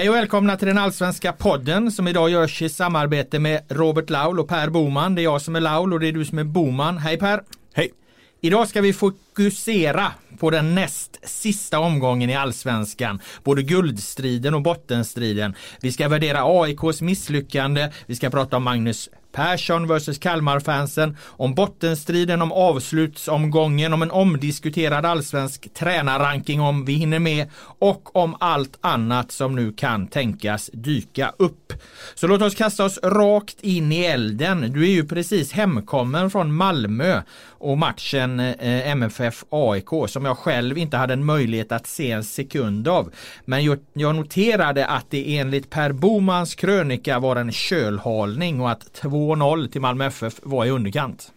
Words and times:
Hej 0.00 0.08
och 0.08 0.14
välkomna 0.14 0.56
till 0.56 0.68
den 0.68 0.78
allsvenska 0.78 1.32
podden 1.32 1.92
som 1.92 2.08
idag 2.08 2.30
görs 2.30 2.62
i 2.62 2.68
samarbete 2.68 3.38
med 3.38 3.62
Robert 3.68 4.10
Laul 4.10 4.40
och 4.40 4.48
Per 4.48 4.68
Boman. 4.68 5.14
Det 5.14 5.20
är 5.20 5.24
jag 5.24 5.42
som 5.42 5.56
är 5.56 5.60
Laul 5.60 5.92
och 5.92 6.00
det 6.00 6.08
är 6.08 6.12
du 6.12 6.24
som 6.24 6.38
är 6.38 6.44
Boman. 6.44 6.98
Hej 6.98 7.18
Per! 7.18 7.42
Hej! 7.74 7.92
Idag 8.40 8.68
ska 8.68 8.80
vi 8.80 8.92
fokusera 9.40 10.12
på 10.38 10.50
den 10.50 10.74
näst 10.74 11.18
sista 11.22 11.78
omgången 11.78 12.30
i 12.30 12.34
allsvenskan. 12.34 13.20
Både 13.44 13.62
guldstriden 13.62 14.54
och 14.54 14.62
bottenstriden. 14.62 15.54
Vi 15.80 15.92
ska 15.92 16.08
värdera 16.08 16.42
AIKs 16.44 17.00
misslyckande. 17.00 17.90
Vi 18.06 18.16
ska 18.16 18.30
prata 18.30 18.56
om 18.56 18.62
Magnus 18.62 19.08
Persson 19.32 19.88
vs 19.88 20.18
Kalmar-fansen, 20.18 21.16
om 21.24 21.54
bottenstriden, 21.54 22.42
om 22.42 22.52
avslutsomgången, 22.52 23.92
om 23.92 24.02
en 24.02 24.10
omdiskuterad 24.10 25.06
allsvensk 25.06 25.74
tränarranking 25.74 26.60
om 26.60 26.84
vi 26.84 26.92
hinner 26.92 27.18
med 27.18 27.50
och 27.78 28.16
om 28.16 28.36
allt 28.40 28.78
annat 28.80 29.32
som 29.32 29.56
nu 29.56 29.72
kan 29.72 30.06
tänkas 30.06 30.70
dyka 30.72 31.32
upp. 31.36 31.72
Så 32.14 32.26
låt 32.26 32.42
oss 32.42 32.54
kasta 32.54 32.84
oss 32.84 32.98
rakt 33.02 33.60
in 33.60 33.92
i 33.92 34.04
elden. 34.04 34.72
Du 34.72 34.82
är 34.82 34.92
ju 34.92 35.06
precis 35.06 35.52
hemkommen 35.52 36.30
från 36.30 36.54
Malmö 36.54 37.22
och 37.48 37.78
matchen 37.78 38.40
eh, 38.40 38.88
MFF 38.88 39.29
AIK 39.50 39.88
som 40.08 40.24
jag 40.24 40.38
själv 40.38 40.78
inte 40.78 40.96
hade 40.96 41.12
en 41.12 41.24
möjlighet 41.24 41.72
att 41.72 41.86
se 41.86 42.10
en 42.10 42.24
sekund 42.24 42.88
av. 42.88 43.12
Men 43.44 43.64
jag, 43.64 43.78
noterade 44.14 44.86
att 44.86 45.06
det 45.10 45.38
enligt 45.38 45.70
Per 45.70 45.92
Bomans 45.92 46.54
krönika 46.54 47.18
var 47.18 47.36
en 47.36 47.52
kölhalning 47.52 48.60
och 48.60 48.70
att 48.70 48.92
två 48.92 49.20
2-0 49.20 49.68
till 49.68 49.80
Malmö 49.80 50.06
FF 50.06 50.34
var 50.42 50.64
i 50.64 50.70
underkant. 50.70 51.32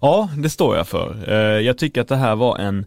Ja, 0.00 0.30
det 0.36 0.50
står 0.50 0.76
jag 0.76 0.88
för. 0.88 1.24
Eh, 1.28 1.36
jag 1.36 1.78
tycker 1.78 2.00
att 2.00 2.08
det 2.08 2.16
här 2.16 2.36
var 2.36 2.58
en 2.58 2.86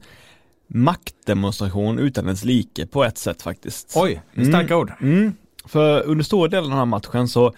maktdemonstration 0.68 2.00
utan 2.00 2.25
ens 2.25 2.44
like 2.44 2.88
på 2.88 3.03
ett 3.03 3.18
sätt 3.18 3.42
faktiskt. 3.42 3.94
Oj, 3.96 4.22
starka 4.31 4.73
mm. 4.73 4.78
ord. 4.78 4.92
Mm. 5.02 5.34
För 5.66 6.03
under 6.03 6.23
stora 6.23 6.48
delen 6.48 6.64
av 6.64 6.70
den 6.70 6.78
här 6.78 6.86
matchen 6.86 7.28
så 7.28 7.53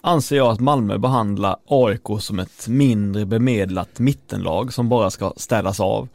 anser 0.00 0.36
jag 0.36 0.48
att 0.48 0.60
Malmö 0.60 0.98
behandlar 0.98 1.56
AIK 1.66 2.20
som 2.20 2.38
ett 2.38 2.68
mindre 2.68 3.26
bemedlat 3.26 3.98
mittenlag 3.98 4.72
som 4.72 4.88
bara 4.88 5.10
ska 5.10 5.32
städas 5.36 5.80
av. 5.80 6.08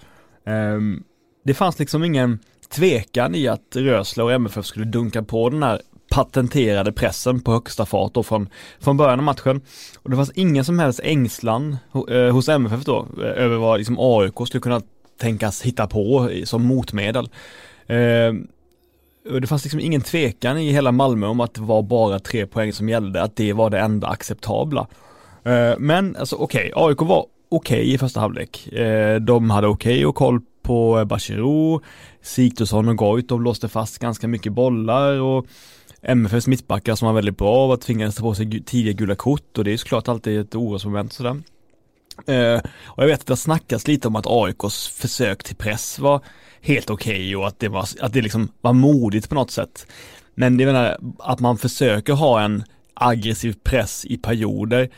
Ehm, 0.46 1.04
det 1.46 1.54
fanns 1.54 1.80
liksom 1.80 2.04
ingen 2.04 2.40
tvekan 2.70 3.36
i 3.36 3.48
att 3.48 3.76
Rösle 3.76 4.24
och 4.24 4.32
MFF 4.32 4.66
skulle 4.66 4.86
dunka 4.86 5.24
på 5.24 5.50
den 5.50 5.64
här 5.64 5.82
patenterade 6.12 6.92
pressen 6.92 7.40
på 7.42 7.52
högsta 7.52 7.86
fart 7.86 8.14
då 8.14 8.24
från, 8.24 8.50
från 8.80 8.98
början 8.98 9.20
av 9.20 9.26
matchen. 9.26 9.62
Och 9.98 10.10
det 10.10 10.16
fanns 10.16 10.32
ingen 10.36 10.66
som 10.66 10.80
helst 10.80 11.00
ängslan 11.04 11.78
eh, 12.10 12.34
hos 12.34 12.50
MFF 12.50 12.86
då 12.86 13.08
eh, 13.18 13.44
över 13.44 13.58
vad 13.58 13.78
liksom 13.78 13.98
AIK 14.00 14.48
skulle 14.48 14.62
kunna 14.62 14.82
tänkas 15.20 15.62
hitta 15.62 15.88
på 15.88 16.30
som 16.46 16.66
motmedel. 16.66 17.30
Ehm, 17.88 18.48
det 19.42 19.48
fanns 19.48 19.64
liksom 19.64 19.80
ingen 19.80 20.02
tvekan 20.02 20.58
i 20.58 20.72
hela 20.72 20.92
Malmö 20.92 21.28
om 21.28 21.40
att 21.40 21.54
det 21.54 21.62
var 21.62 21.82
bara 21.82 22.20
tre 22.20 22.46
poäng 22.46 22.74
som 22.74 22.90
gällde, 22.90 23.22
att 23.22 23.36
det 23.36 23.54
var 23.54 23.70
det 23.70 23.80
enda 23.80 24.08
acceptabla. 24.08 24.88
Eh, 25.44 25.74
men 25.78 26.16
alltså 26.16 26.36
okej, 26.36 26.74
okay, 26.76 26.90
AIK 26.90 27.02
var 27.02 27.26
okej 27.56 27.82
okay 27.82 27.94
i 27.94 27.98
första 27.98 28.20
halvlek. 28.20 28.68
Eh, 28.68 29.16
de 29.16 29.50
hade 29.50 29.68
okej 29.68 29.94
okay 29.94 30.06
och 30.06 30.16
koll 30.16 30.42
på 30.62 31.00
eh, 31.00 31.06
Bachirou, 31.06 31.80
Sigthorsson 32.22 32.90
och 32.90 32.98
Goit, 32.98 33.32
låste 33.32 33.70
fast 33.70 34.00
ganska 34.00 34.28
mycket 34.28 34.54
bollar 34.54 35.22
och 35.22 35.46
MFFs 36.02 36.48
mittbackar 36.48 36.96
som 36.96 37.06
var 37.06 37.14
väldigt 37.14 37.38
bra 37.38 37.68
var 37.68 37.78
tvingades 37.78 38.16
ta 38.16 38.22
på 38.22 38.36
sig 38.36 38.64
tidiga 38.64 38.94
gula 38.94 39.16
kort 39.16 39.58
och 39.58 39.64
det 39.64 39.74
är 39.74 39.78
såklart 39.78 40.08
alltid 40.08 40.40
ett 40.40 40.56
orosmoment 40.56 41.14
sådär. 41.14 41.42
Uh, 42.30 42.62
och 42.86 43.04
jag 43.04 43.08
vet 43.08 43.20
att 43.20 43.28
det 43.28 43.38
snackas 43.38 43.88
lite 43.88 44.08
om 44.08 44.16
att 44.16 44.28
AIKs 44.28 44.88
försök 44.88 45.44
till 45.44 45.56
press 45.56 46.00
var 46.00 46.22
helt 46.62 46.90
okej 46.90 47.14
okay 47.14 47.36
och 47.36 47.48
att 47.48 47.60
det 47.60 47.68
var, 47.68 47.88
att 48.00 48.14
det 48.14 48.22
liksom 48.22 48.50
var 48.62 48.74
modigt 48.74 49.30
på 49.30 49.36
något 49.36 49.52
sätt. 49.52 49.88
Men 50.36 50.58
det 50.58 50.66
menar 50.66 50.98
att 51.20 51.40
man 51.40 51.58
försöker 51.58 52.14
ha 52.14 52.42
en 52.42 52.64
aggressiv 52.94 53.56
press 53.64 54.06
i 54.06 54.18
perioder 54.18 54.90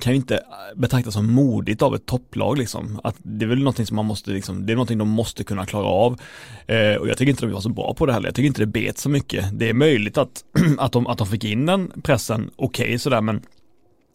kan 0.00 0.12
ju 0.12 0.16
inte 0.16 0.36
äh, 0.36 0.42
betraktas 0.76 1.14
som 1.14 1.32
modigt 1.32 1.82
av 1.82 1.94
ett 1.94 2.06
topplag 2.06 2.58
liksom. 2.58 3.00
Att 3.04 3.16
det 3.18 3.44
är 3.44 3.48
väl 3.48 3.58
någonting 3.58 3.86
som 3.86 3.96
man 3.96 4.06
måste 4.06 4.30
liksom, 4.30 4.66
det 4.66 4.72
är 4.72 4.74
någonting 4.74 4.98
de 4.98 5.08
måste 5.08 5.44
kunna 5.44 5.66
klara 5.66 5.86
av. 5.86 6.20
Eh, 6.66 6.94
och 6.94 7.08
jag 7.08 7.18
tycker 7.18 7.30
inte 7.30 7.46
de 7.46 7.52
var 7.52 7.60
så 7.60 7.68
bra 7.68 7.94
på 7.94 8.06
det 8.06 8.12
heller. 8.12 8.28
Jag 8.28 8.34
tycker 8.34 8.46
inte 8.46 8.62
det 8.62 8.66
bet 8.66 8.98
så 8.98 9.08
mycket. 9.08 9.58
Det 9.58 9.68
är 9.68 9.74
möjligt 9.74 10.18
att, 10.18 10.44
att, 10.78 10.92
de, 10.92 11.06
att 11.06 11.18
de 11.18 11.26
fick 11.26 11.44
in 11.44 11.66
den 11.66 11.92
pressen 12.02 12.50
okej 12.56 12.84
okay, 12.84 12.98
sådär 12.98 13.20
men 13.20 13.42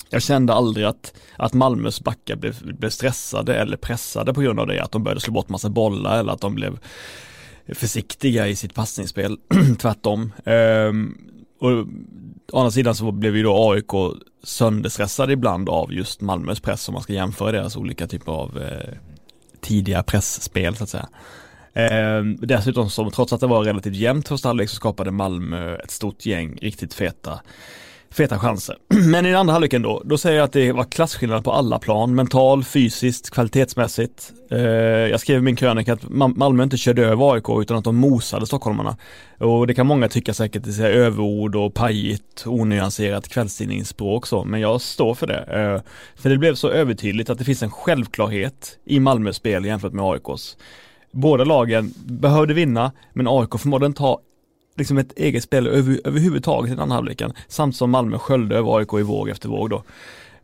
jag 0.09 0.21
kände 0.21 0.53
aldrig 0.53 0.85
att, 0.85 1.13
att 1.37 1.53
Malmös 1.53 2.03
backar 2.03 2.35
blev, 2.35 2.55
blev 2.63 2.89
stressade 2.89 3.55
eller 3.55 3.77
pressade 3.77 4.33
på 4.33 4.41
grund 4.41 4.59
av 4.59 4.67
det, 4.67 4.83
att 4.83 4.91
de 4.91 5.03
började 5.03 5.21
slå 5.21 5.33
bort 5.33 5.49
massa 5.49 5.69
bollar 5.69 6.19
eller 6.19 6.33
att 6.33 6.41
de 6.41 6.55
blev 6.55 6.79
försiktiga 7.73 8.47
i 8.47 8.55
sitt 8.55 8.73
passningsspel, 8.73 9.37
tvärtom. 9.79 10.33
Um, 10.45 11.17
och 11.59 11.71
å 12.51 12.59
andra 12.59 12.71
sidan 12.71 12.95
så 12.95 13.11
blev 13.11 13.37
ju 13.37 13.43
då 13.43 13.71
AIK 13.71 14.17
sönderstressade 14.43 15.33
ibland 15.33 15.69
av 15.69 15.93
just 15.93 16.21
Malmös 16.21 16.59
press 16.59 16.89
om 16.89 16.93
man 16.93 17.03
ska 17.03 17.13
jämföra 17.13 17.51
deras 17.51 17.75
olika 17.77 18.07
typer 18.07 18.31
av 18.31 18.61
eh, 18.61 18.93
tidiga 19.61 20.03
pressspel 20.03 20.75
så 20.75 20.83
att 20.83 20.89
säga. 20.89 21.09
Eh, 21.73 22.23
dessutom 22.23 22.89
som 22.89 23.11
trots 23.11 23.33
att 23.33 23.39
det 23.41 23.47
var 23.47 23.63
relativt 23.63 23.95
jämnt 23.95 24.27
första 24.27 24.49
halvlek 24.49 24.69
så 24.69 24.75
skapade 24.75 25.11
Malmö 25.11 25.75
ett 25.75 25.91
stort 25.91 26.25
gäng 26.25 26.57
riktigt 26.61 26.93
feta 26.93 27.41
feta 28.15 28.39
chanser. 28.39 28.77
Men 28.87 29.25
i 29.25 29.29
den 29.29 29.39
andra 29.39 29.53
halvleken 29.53 29.81
då, 29.81 30.01
då 30.05 30.17
säger 30.17 30.37
jag 30.37 30.45
att 30.45 30.53
det 30.53 30.71
var 30.71 30.83
klasskillnad 30.83 31.43
på 31.43 31.51
alla 31.51 31.79
plan, 31.79 32.15
mental, 32.15 32.63
fysiskt, 32.63 33.29
kvalitetsmässigt. 33.29 34.33
Eh, 34.51 34.59
jag 34.59 35.19
skrev 35.19 35.37
i 35.37 35.41
min 35.41 35.55
krönika 35.55 35.93
att 35.93 36.09
Malmö 36.09 36.63
inte 36.63 36.77
körde 36.77 37.05
över 37.05 37.33
AIK 37.33 37.49
utan 37.61 37.77
att 37.77 37.83
de 37.83 37.95
mosade 37.95 38.45
stockholmarna. 38.45 38.97
Och 39.39 39.67
det 39.67 39.73
kan 39.73 39.87
många 39.87 40.07
tycka 40.07 40.33
säkert, 40.33 40.63
det 40.63 40.79
är 40.79 40.91
överord 40.91 41.55
och 41.55 41.73
pajigt, 41.73 42.43
onyanserat 42.45 43.27
kvällstidningsspråk 43.27 44.27
så, 44.27 44.43
men 44.43 44.59
jag 44.59 44.81
står 44.81 45.13
för 45.13 45.27
det. 45.27 45.43
Eh, 45.43 45.81
för 46.21 46.29
det 46.29 46.37
blev 46.37 46.55
så 46.55 46.69
övertydligt 46.69 47.29
att 47.29 47.37
det 47.37 47.43
finns 47.43 47.63
en 47.63 47.71
självklarhet 47.71 48.77
i 48.85 48.99
Malmös 48.99 49.35
spel 49.35 49.65
jämfört 49.65 49.93
med 49.93 50.05
AIKs. 50.05 50.57
Båda 51.11 51.43
lagen 51.43 51.93
behövde 52.05 52.53
vinna, 52.53 52.91
men 53.13 53.27
AIK 53.27 53.59
förmådde 53.59 53.85
inte 53.85 53.97
ta 53.97 54.19
liksom 54.75 54.97
ett 54.97 55.17
eget 55.17 55.43
spel 55.43 55.67
över, 55.67 56.01
överhuvudtaget 56.03 56.67
i 56.67 56.73
den 56.73 56.79
andra 56.79 56.95
halvleken. 56.95 57.33
Samt 57.47 57.75
som 57.75 57.91
Malmö 57.91 58.17
sköljde 58.17 58.57
över 58.57 58.77
AIK 58.77 58.93
i 58.93 59.01
våg 59.01 59.29
efter 59.29 59.49
våg 59.49 59.69
då. 59.69 59.83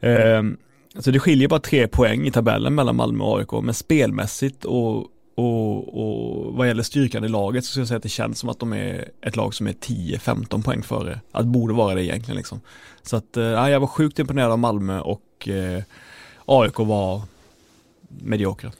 Ehm, 0.01 0.57
så 0.99 1.11
det 1.11 1.19
skiljer 1.19 1.47
bara 1.47 1.59
tre 1.59 1.87
poäng 1.87 2.27
i 2.27 2.31
tabellen 2.31 2.75
mellan 2.75 2.95
Malmö 2.95 3.23
och 3.23 3.39
AIK, 3.39 3.51
men 3.63 3.73
spelmässigt 3.73 4.65
och, 4.65 4.97
och, 5.35 5.97
och 5.97 6.53
vad 6.53 6.67
gäller 6.67 6.83
styrkan 6.83 7.23
i 7.23 7.27
laget 7.27 7.65
så 7.65 7.71
skulle 7.71 7.81
jag 7.81 7.87
säga 7.87 7.97
att 7.97 8.03
det 8.03 8.09
känns 8.09 8.39
som 8.39 8.49
att 8.49 8.59
de 8.59 8.73
är 8.73 9.09
ett 9.21 9.35
lag 9.35 9.53
som 9.53 9.67
är 9.67 9.73
10-15 9.73 10.63
poäng 10.63 10.83
före. 10.83 11.19
Att 11.31 11.45
borde 11.45 11.73
vara 11.73 11.95
det 11.95 12.03
egentligen 12.03 12.37
liksom. 12.37 12.61
Så 13.01 13.17
att, 13.17 13.37
eh, 13.37 13.43
jag 13.43 13.79
var 13.79 13.87
sjukt 13.87 14.19
imponerad 14.19 14.51
av 14.51 14.59
Malmö 14.59 14.99
och 14.99 15.47
eh, 15.47 15.83
AIK 16.45 16.79
var 16.79 17.21
mediokra 18.07 18.71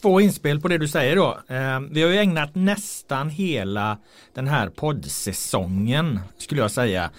två 0.00 0.20
inspel 0.20 0.60
på 0.60 0.68
det 0.68 0.78
du 0.78 0.88
säger 0.88 1.16
då. 1.16 1.38
Eh, 1.48 1.80
vi 1.90 2.02
har 2.02 2.10
ju 2.10 2.18
ägnat 2.18 2.54
nästan 2.54 3.30
hela 3.30 3.98
den 4.34 4.46
här 4.46 4.68
poddsäsongen 4.68 6.20
skulle 6.38 6.60
jag 6.60 6.70
säga 6.70 7.10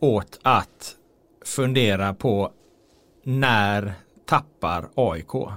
åt 0.00 0.38
att 0.42 0.96
fundera 1.44 2.14
på 2.14 2.52
när 3.24 3.94
tappar 4.26 4.88
AIK 4.94 5.50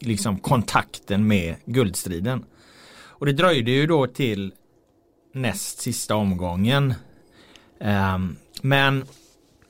liksom 0.00 0.38
kontakten 0.38 1.26
med 1.26 1.54
guldstriden. 1.64 2.44
Och 2.92 3.26
det 3.26 3.32
dröjde 3.32 3.70
ju 3.70 3.86
då 3.86 4.06
till 4.06 4.52
näst 5.34 5.80
sista 5.80 6.16
omgången. 6.16 6.94
Eh, 7.80 8.18
men 8.62 9.04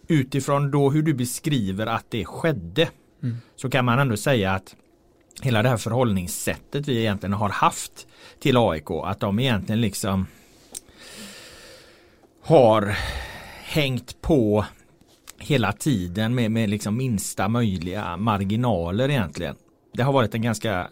utifrån 0.09 0.70
då 0.70 0.91
hur 0.91 1.03
du 1.03 1.15
beskriver 1.15 1.87
att 1.87 2.06
det 2.10 2.25
skedde 2.25 2.88
mm. 3.22 3.37
så 3.56 3.70
kan 3.70 3.84
man 3.84 3.99
ändå 3.99 4.17
säga 4.17 4.52
att 4.52 4.76
hela 5.42 5.62
det 5.62 5.69
här 5.69 5.76
förhållningssättet 5.76 6.88
vi 6.88 7.00
egentligen 7.00 7.32
har 7.32 7.48
haft 7.48 8.06
till 8.40 8.56
AIK. 8.56 8.90
Att 8.90 9.20
de 9.20 9.38
egentligen 9.38 9.81
liksom 9.81 10.26
har 12.42 12.96
hängt 13.64 14.20
på 14.20 14.64
hela 15.38 15.72
tiden 15.72 16.34
med, 16.34 16.50
med 16.50 16.70
liksom 16.70 16.96
minsta 16.96 17.48
möjliga 17.48 18.16
marginaler 18.16 19.08
egentligen. 19.08 19.56
Det 19.92 20.02
har 20.02 20.12
varit 20.12 20.34
en 20.34 20.42
ganska 20.42 20.88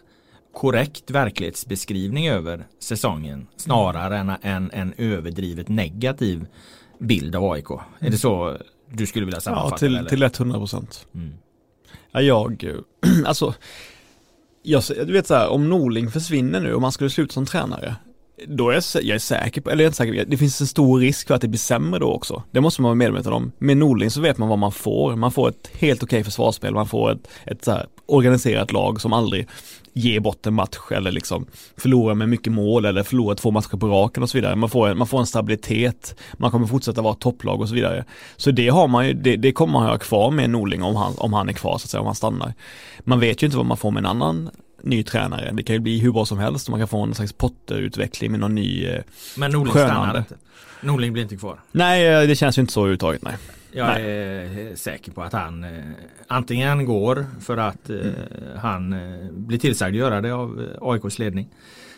korrekt 0.53 1.11
verklighetsbeskrivning 1.11 2.27
över 2.27 2.67
säsongen 2.79 3.47
snarare 3.55 4.17
än 4.17 4.31
en, 4.41 4.71
en 4.71 4.93
överdrivet 4.97 5.67
negativ 5.67 6.45
bild 6.99 7.35
av 7.35 7.51
AIK. 7.51 7.69
Mm. 7.71 7.83
Är 7.99 8.09
det 8.09 8.17
så 8.17 8.57
du 8.91 9.07
skulle 9.07 9.25
vilja 9.25 9.41
sammanfatta? 9.41 9.73
Ja, 9.73 9.77
till, 9.77 9.97
eller? 9.97 10.09
till 10.09 10.23
100 10.23 10.59
procent. 10.59 11.07
Mm. 11.13 11.33
Ja, 12.11 12.21
jag, 12.21 12.63
alltså 13.25 13.53
jag, 14.63 14.83
du 14.87 15.13
vet 15.13 15.27
så 15.27 15.35
här, 15.35 15.49
om 15.49 15.69
Norling 15.69 16.11
försvinner 16.11 16.59
nu 16.59 16.73
och 16.73 16.81
man 16.81 16.91
skulle 16.91 17.09
sluta 17.09 17.33
som 17.33 17.45
tränare. 17.45 17.95
då 18.47 18.69
är 18.69 18.73
jag, 18.73 18.83
jag 19.03 19.15
är 19.15 19.19
säker 19.19 19.61
på, 19.61 19.69
eller 19.69 19.83
jag 19.83 19.85
är 19.85 19.89
inte 19.89 19.97
säker, 19.97 20.25
det 20.27 20.37
finns 20.37 20.61
en 20.61 20.67
stor 20.67 20.99
risk 20.99 21.27
för 21.27 21.35
att 21.35 21.41
det 21.41 21.47
blir 21.47 21.59
sämre 21.59 21.99
då 21.99 22.13
också. 22.13 22.43
Det 22.51 22.61
måste 22.61 22.81
man 22.81 22.89
vara 22.89 22.95
medveten 22.95 23.33
om. 23.33 23.51
Med 23.57 23.77
Norling 23.77 24.11
så 24.11 24.21
vet 24.21 24.37
man 24.37 24.49
vad 24.49 24.59
man 24.59 24.71
får. 24.71 25.15
Man 25.15 25.31
får 25.31 25.49
ett 25.49 25.69
helt 25.73 26.03
okej 26.03 26.23
försvarsspel, 26.23 26.73
man 26.73 26.87
får 26.87 27.11
ett, 27.11 27.27
ett 27.45 27.65
så 27.65 27.79
organiserat 28.09 28.71
lag 28.71 29.01
som 29.01 29.13
aldrig 29.13 29.47
ger 29.93 30.19
bort 30.19 30.45
en 30.45 30.53
match 30.53 30.77
eller 30.91 31.11
liksom 31.11 31.45
förlorar 31.77 32.15
med 32.15 32.29
mycket 32.29 32.53
mål 32.53 32.85
eller 32.85 33.03
förlorar 33.03 33.35
två 33.35 33.51
matcher 33.51 33.77
på 33.77 33.87
raken 33.87 34.23
och 34.23 34.29
så 34.29 34.37
vidare. 34.37 34.55
Man 34.55 34.69
får 34.69 34.87
en, 34.87 34.97
man 34.97 35.07
får 35.07 35.19
en 35.19 35.25
stabilitet, 35.25 36.15
man 36.33 36.51
kommer 36.51 36.67
fortsätta 36.67 37.01
vara 37.01 37.13
topplag 37.13 37.61
och 37.61 37.69
så 37.69 37.75
vidare. 37.75 38.05
Så 38.37 38.51
det 38.51 38.69
har 38.69 38.87
man 38.87 39.07
ju, 39.07 39.13
det, 39.13 39.35
det 39.35 39.51
kommer 39.51 39.73
man 39.73 39.85
ha 39.85 39.97
kvar 39.97 40.31
med 40.31 40.49
Norling 40.49 40.83
om 40.83 40.95
han, 40.95 41.13
om 41.17 41.33
han 41.33 41.49
är 41.49 41.53
kvar 41.53 41.77
så 41.77 41.85
att 41.85 41.89
säga, 41.89 42.01
om 42.01 42.05
han 42.05 42.15
stannar. 42.15 42.53
Man 42.99 43.19
vet 43.19 43.43
ju 43.43 43.45
inte 43.45 43.57
vad 43.57 43.65
man 43.65 43.77
får 43.77 43.91
med 43.91 44.01
en 44.01 44.05
annan 44.05 44.49
ny 44.83 45.03
tränare. 45.03 45.51
Det 45.53 45.63
kan 45.63 45.73
ju 45.73 45.79
bli 45.79 45.99
hur 45.99 46.11
bra 46.11 46.25
som 46.25 46.39
helst 46.39 46.69
man 46.69 46.79
kan 46.79 46.87
få 46.87 46.99
en 46.99 47.15
slags 47.15 47.33
Potter-utveckling 47.33 48.31
med 48.31 48.39
någon 48.39 48.55
ny 48.55 48.85
eh, 48.85 49.01
Men 49.37 49.51
Norling 49.51 49.71
stannar 49.71 50.17
inte. 50.17 50.35
Norling 50.81 51.13
blir 51.13 51.23
inte 51.23 51.35
kvar. 51.35 51.59
Nej, 51.71 52.07
eh, 52.07 52.27
det 52.27 52.35
känns 52.35 52.57
ju 52.57 52.61
inte 52.61 52.73
så 52.73 52.79
överhuvudtaget, 52.79 53.21
nej. 53.23 53.33
Jag 53.71 53.87
nej. 53.87 54.03
är 54.03 54.75
säker 54.75 55.11
på 55.11 55.23
att 55.23 55.33
han 55.33 55.63
eh, 55.63 55.83
antingen 56.27 56.85
går 56.85 57.25
för 57.39 57.57
att 57.57 57.89
mm. 57.89 58.13
han 58.57 58.93
eh, 58.93 59.31
blir 59.31 59.57
tillsagd 59.57 59.95
göra 59.95 60.21
det 60.21 60.31
av 60.31 60.67
AIKs 60.81 61.19
ledning. 61.19 61.49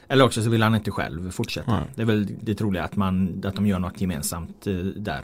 Eller 0.07 0.25
också 0.25 0.43
så 0.43 0.49
vill 0.49 0.63
han 0.63 0.75
inte 0.75 0.91
själv 0.91 1.31
fortsätta. 1.31 1.71
Mm. 1.71 1.83
Det 1.95 2.01
är 2.01 2.05
väl 2.05 2.27
det 2.41 2.55
troliga 2.55 2.83
att, 2.83 2.95
man, 2.95 3.43
att 3.45 3.55
de 3.55 3.67
gör 3.67 3.79
något 3.79 4.01
gemensamt 4.01 4.67
där. 4.95 5.21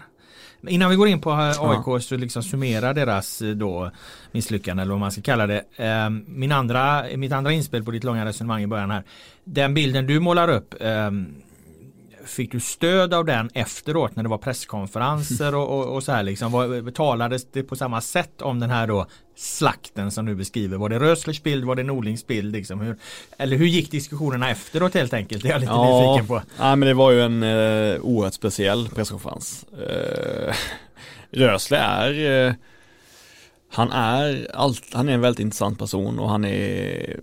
Innan 0.67 0.89
vi 0.89 0.95
går 0.95 1.07
in 1.07 1.21
på 1.21 1.31
AIK 1.31 1.83
ja. 1.87 1.99
så 1.99 2.17
liksom 2.17 2.43
summera 2.43 2.93
deras 2.93 3.41
då 3.55 3.91
misslyckande 4.31 4.81
eller 4.81 4.91
vad 4.91 4.99
man 4.99 5.11
ska 5.11 5.21
kalla 5.21 5.47
det. 5.47 5.63
Ehm, 5.75 6.25
min 6.27 6.51
andra, 6.51 7.05
mitt 7.15 7.31
andra 7.31 7.51
inspel 7.51 7.83
på 7.83 7.91
ditt 7.91 8.03
långa 8.03 8.25
resonemang 8.25 8.63
i 8.63 8.67
början 8.67 8.91
här. 8.91 9.03
Den 9.43 9.73
bilden 9.73 10.07
du 10.07 10.19
målar 10.19 10.47
upp 10.47 10.75
ehm, 10.79 11.35
Fick 12.27 12.51
du 12.51 12.59
stöd 12.59 13.13
av 13.13 13.25
den 13.25 13.49
efteråt 13.53 14.15
när 14.15 14.23
det 14.23 14.29
var 14.29 14.37
presskonferenser 14.37 15.55
och, 15.55 15.79
och, 15.79 15.95
och 15.95 16.03
så 16.03 16.11
här 16.11 16.23
liksom? 16.23 16.51
Var, 16.51 16.91
talades 16.91 17.51
det 17.51 17.63
på 17.63 17.75
samma 17.75 18.01
sätt 18.01 18.41
om 18.41 18.59
den 18.59 18.69
här 18.69 18.87
då 18.87 19.05
slakten 19.35 20.11
som 20.11 20.25
du 20.25 20.35
beskriver? 20.35 20.77
Var 20.77 20.89
det 20.89 20.99
Röslers 20.99 21.43
bild? 21.43 21.65
Var 21.65 21.75
det 21.75 21.83
Norlings 21.83 22.27
bild? 22.27 22.51
Liksom? 22.51 22.81
Hur, 22.81 22.97
eller 23.37 23.57
hur 23.57 23.65
gick 23.65 23.91
diskussionerna 23.91 24.49
efteråt 24.49 24.93
helt 24.93 25.13
enkelt? 25.13 25.43
Det 25.43 25.49
är 25.49 25.51
jag 25.51 25.61
lite 25.61 25.73
ja, 25.73 26.09
nyfiken 26.09 26.27
på. 26.27 26.41
Ja, 26.57 26.75
men 26.75 26.87
det 26.87 26.93
var 26.93 27.11
ju 27.11 27.21
en 27.21 27.43
eh, 27.43 28.01
oerhört 28.01 28.33
speciell 28.33 28.89
presskonferens. 28.89 29.65
Eh, 29.73 30.53
Rösle 31.31 31.77
är 31.77 32.47
eh, 32.47 32.53
han 33.69 33.91
är, 33.91 34.47
allt, 34.53 34.93
han 34.93 35.09
är 35.09 35.13
en 35.13 35.21
väldigt 35.21 35.39
intressant 35.39 35.79
person 35.79 36.19
och 36.19 36.29
han 36.29 36.45
är, 36.45 37.19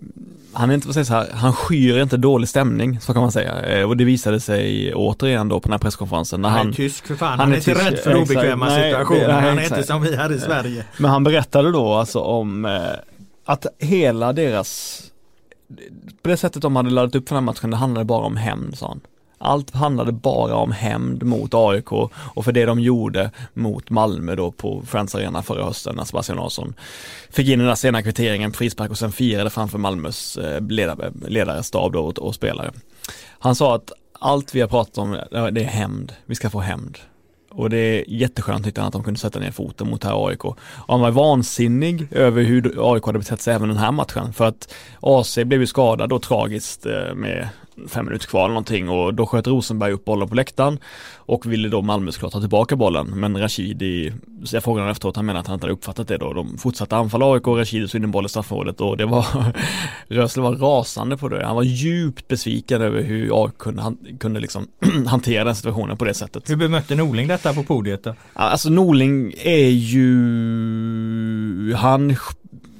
han 0.53 0.69
är 0.69 0.73
inte, 0.73 0.87
vad 0.87 0.93
säger 0.93 1.05
så 1.05 1.13
här, 1.13 1.27
han 1.33 1.53
skyr 1.53 2.01
inte 2.01 2.17
dålig 2.17 2.49
stämning, 2.49 2.99
så 2.99 3.13
kan 3.13 3.21
man 3.21 3.31
säga. 3.31 3.61
Eh, 3.61 3.89
och 3.89 3.97
det 3.97 4.03
visade 4.03 4.39
sig 4.39 4.93
återigen 4.93 5.49
då 5.49 5.59
på 5.59 5.67
den 5.67 5.71
här 5.71 5.79
presskonferensen. 5.79 6.41
När 6.41 6.49
han, 6.49 6.57
han 6.57 6.69
är 6.69 6.73
tysk 6.73 7.07
för 7.07 7.15
fan, 7.15 7.29
han, 7.29 7.39
han 7.39 7.51
är, 7.51 7.55
inte 7.55 7.73
tysk, 7.73 7.85
rädd 7.85 7.99
för 7.99 8.15
obekväma 8.15 8.65
nej, 8.65 8.91
situationer, 8.91 9.27
nej, 9.27 9.41
han 9.41 9.59
är 9.59 9.63
inte 9.63 9.83
som 9.83 10.01
vi 10.01 10.15
här 10.15 10.31
i 10.31 10.39
Sverige. 10.39 10.85
Men 10.97 11.11
han 11.11 11.23
berättade 11.23 11.71
då 11.71 11.93
alltså 11.93 12.19
om 12.19 12.65
eh, 12.65 12.81
att 13.45 13.65
hela 13.79 14.33
deras, 14.33 15.01
på 16.21 16.29
det 16.29 16.37
sättet 16.37 16.61
de 16.61 16.75
hade 16.75 16.89
laddat 16.89 17.15
upp 17.15 17.29
för 17.29 17.35
den 17.35 17.43
här 17.43 17.53
matchen, 17.53 17.69
det 17.69 17.77
handlade 17.77 18.05
bara 18.05 18.25
om 18.25 18.37
hämnd 18.37 18.77
sa 18.77 18.87
han. 18.87 19.01
Allt 19.45 19.71
handlade 19.71 20.11
bara 20.11 20.55
om 20.55 20.71
hämnd 20.71 21.23
mot 21.23 21.53
AIK 21.53 21.91
och 22.11 22.45
för 22.45 22.51
det 22.51 22.65
de 22.65 22.79
gjorde 22.79 23.31
mot 23.53 23.89
Malmö 23.89 24.35
då 24.35 24.51
på 24.51 24.83
Friends 24.85 25.15
Arena 25.15 25.43
förra 25.43 25.63
hösten 25.63 25.95
när 25.95 26.03
Sebastian 26.03 26.37
Larsson 26.37 26.73
fick 27.29 27.47
in 27.47 27.59
den 27.59 27.67
där 27.67 27.75
sena 27.75 28.03
kvitteringen 28.03 28.51
på 28.51 28.57
frispark 28.57 28.91
och 28.91 28.97
sen 28.97 29.11
firade 29.11 29.49
framför 29.49 29.77
Malmös 29.77 30.37
eh, 30.37 30.61
ledare, 30.61 31.11
ledarstab 31.27 31.93
då 31.93 31.99
och, 31.99 32.19
och 32.19 32.35
spelare. 32.35 32.71
Han 33.39 33.55
sa 33.55 33.75
att 33.75 33.91
allt 34.19 34.55
vi 34.55 34.61
har 34.61 34.67
pratat 34.67 34.97
om, 34.97 35.11
det 35.31 35.61
är 35.61 35.65
hämnd, 35.65 36.13
vi 36.25 36.35
ska 36.35 36.49
få 36.49 36.59
hämnd. 36.59 36.97
Och 37.55 37.69
det 37.69 37.77
är 37.77 38.03
jätteskönt 38.07 38.65
tyckte 38.65 38.81
han 38.81 38.87
att 38.87 38.93
de 38.93 39.03
kunde 39.03 39.19
sätta 39.19 39.39
ner 39.39 39.51
foten 39.51 39.89
mot 39.89 40.01
det 40.01 40.07
här 40.07 40.27
AIK. 40.27 40.45
Och 40.45 40.57
han 40.87 40.99
var 40.99 41.11
vansinnig 41.11 42.07
över 42.11 42.43
hur 42.43 42.93
AIK 42.93 43.05
hade 43.05 43.19
betett 43.19 43.41
sig 43.41 43.53
även 43.53 43.69
den 43.69 43.77
här 43.77 43.91
matchen. 43.91 44.33
För 44.33 44.45
att 44.45 44.73
AC 44.99 45.35
blev 45.35 45.61
ju 45.61 45.67
skadad 45.67 46.09
då 46.09 46.19
tragiskt 46.19 46.85
eh, 46.85 47.13
med 47.15 47.49
fem 47.87 48.05
minuter 48.05 48.27
kvar 48.27 48.39
eller 48.39 48.49
någonting 48.49 48.89
och 48.89 49.13
då 49.13 49.25
sköt 49.25 49.47
Rosenberg 49.47 49.91
upp 49.91 50.05
bollen 50.05 50.29
på 50.29 50.35
läktaren 50.35 50.79
och 51.15 51.51
ville 51.51 51.69
då 51.69 51.81
Malmö 51.81 52.11
såklart 52.11 52.31
ta 52.31 52.39
tillbaka 52.39 52.75
bollen 52.75 53.07
men 53.07 53.37
Rashidi, 53.37 54.13
jag 54.51 54.63
frågade 54.63 54.81
honom 54.81 54.91
efteråt, 54.91 55.15
han 55.15 55.25
menar 55.25 55.39
att 55.39 55.47
han 55.47 55.53
inte 55.53 55.65
hade 55.65 55.73
uppfattat 55.73 56.07
det 56.07 56.17
då. 56.17 56.33
De 56.33 56.57
fortsatte 56.57 56.95
anfalla 56.95 57.33
AIK 57.33 57.47
och 57.47 57.57
Rashidi 57.57 57.87
så 57.87 57.97
in 57.97 58.03
en 58.03 58.11
boll 58.11 58.25
i 58.25 58.29
straffområdet 58.29 58.81
och 58.81 58.97
det 58.97 59.05
var 59.05 59.25
Rösle 60.07 60.41
var 60.41 60.55
rasande 60.55 61.17
på 61.17 61.29
det. 61.29 61.45
Han 61.45 61.55
var 61.55 61.63
djupt 61.63 62.27
besviken 62.27 62.81
över 62.81 63.03
hur 63.03 63.43
AIK 63.43 63.57
kunde, 63.57 63.95
kunde 64.19 64.39
liksom 64.39 64.67
hantera 65.07 65.43
den 65.43 65.55
situationen 65.55 65.97
på 65.97 66.05
det 66.05 66.13
sättet. 66.13 66.49
Hur 66.49 66.55
bemötte 66.55 66.95
Norling 66.95 67.27
detta 67.27 67.53
på 67.53 67.63
podiet 67.63 68.03
då? 68.03 68.15
Alltså 68.33 68.69
Norling 68.69 69.33
är 69.37 69.69
ju 69.69 70.05
han 71.73 72.15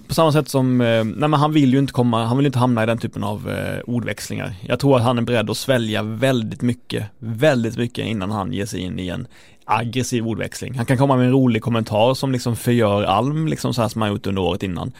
på 0.07 0.13
samma 0.13 0.31
sätt 0.31 0.49
som, 0.49 0.81
eh, 0.81 1.03
nej 1.03 1.29
men 1.29 1.33
han 1.33 1.53
vill 1.53 1.73
ju 1.73 1.79
inte 1.79 1.93
komma, 1.93 2.25
han 2.25 2.37
vill 2.37 2.45
inte 2.45 2.59
hamna 2.59 2.83
i 2.83 2.85
den 2.85 2.97
typen 2.97 3.23
av 3.23 3.49
eh, 3.49 3.79
ordväxlingar. 3.85 4.53
Jag 4.61 4.79
tror 4.79 4.97
att 4.97 5.03
han 5.03 5.17
är 5.17 5.21
beredd 5.21 5.49
att 5.49 5.57
svälja 5.57 6.03
väldigt 6.03 6.61
mycket, 6.61 7.05
väldigt 7.19 7.77
mycket 7.77 8.05
innan 8.05 8.31
han 8.31 8.53
ger 8.53 8.65
sig 8.65 8.79
in 8.79 8.99
i 8.99 9.07
en 9.07 9.27
aggressiv 9.65 10.27
ordväxling. 10.27 10.75
Han 10.75 10.85
kan 10.85 10.97
komma 10.97 11.17
med 11.17 11.25
en 11.25 11.31
rolig 11.31 11.61
kommentar 11.61 12.13
som 12.13 12.31
liksom 12.31 12.55
förgör 12.55 13.03
Alm, 13.03 13.47
liksom 13.47 13.73
så 13.73 13.81
här 13.81 13.89
som 13.89 14.01
han 14.01 14.11
gjort 14.11 14.27
under 14.27 14.41
året 14.41 14.63
innan. 14.63 14.91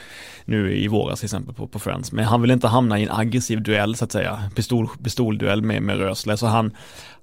Nu 0.46 0.78
i 0.78 0.88
våras 0.88 1.20
till 1.20 1.28
exempel 1.28 1.56
på, 1.56 1.68
på 1.68 1.80
Friends. 1.80 2.12
Men 2.12 2.26
han 2.26 2.42
vill 2.42 2.52
inte 2.52 2.68
hamna 2.68 3.00
i 3.00 3.04
en 3.04 3.12
aggressiv 3.12 3.64
duell 3.64 3.96
så 3.96 4.06
att 4.06 4.12
säga. 4.12 4.50
Pistol, 4.56 4.88
pistolduell 5.04 5.62
med, 5.62 5.82
med 5.82 5.98
Rösle. 5.98 6.38
Så 6.38 6.46
han, 6.46 6.72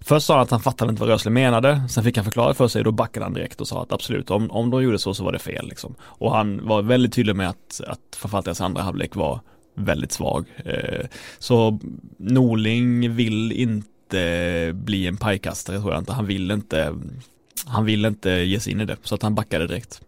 först 0.00 0.26
sa 0.26 0.34
han 0.34 0.42
att 0.42 0.50
han 0.50 0.60
fattade 0.60 0.90
inte 0.90 1.00
vad 1.00 1.08
Rösle 1.08 1.30
menade. 1.30 1.82
Sen 1.88 2.04
fick 2.04 2.16
han 2.16 2.24
förklara 2.24 2.54
för 2.54 2.68
sig 2.68 2.80
och 2.80 2.84
då 2.84 2.92
backade 2.92 3.26
han 3.26 3.34
direkt 3.34 3.60
och 3.60 3.68
sa 3.68 3.82
att 3.82 3.92
absolut, 3.92 4.30
om, 4.30 4.50
om 4.50 4.70
de 4.70 4.82
gjorde 4.82 4.98
så 4.98 5.14
så 5.14 5.24
var 5.24 5.32
det 5.32 5.38
fel 5.38 5.68
liksom. 5.68 5.94
Och 6.00 6.36
han 6.36 6.66
var 6.68 6.82
väldigt 6.82 7.12
tydlig 7.12 7.36
med 7.36 7.48
att, 7.48 7.80
att 7.86 8.16
framförallt 8.16 8.44
deras 8.44 8.60
andra 8.60 8.82
halvlek 8.82 9.16
var 9.16 9.40
väldigt 9.74 10.12
svag. 10.12 10.46
Eh, 10.64 11.06
så 11.38 11.78
Norling 12.16 13.14
vill 13.14 13.52
inte 13.52 14.72
bli 14.74 15.06
en 15.06 15.16
pajkastare 15.16 15.80
tror 15.80 15.92
jag 15.92 16.00
inte. 16.00 16.12
Han 16.12 16.26
vill 16.26 16.50
inte 16.50 16.94
han 17.66 17.84
ville 17.84 18.08
inte 18.08 18.30
ge 18.30 18.60
sig 18.60 18.72
in 18.72 18.80
i 18.80 18.84
det, 18.84 18.96
så 19.02 19.14
att 19.14 19.22
han 19.22 19.34
backade 19.34 19.66
direkt. 19.66 20.00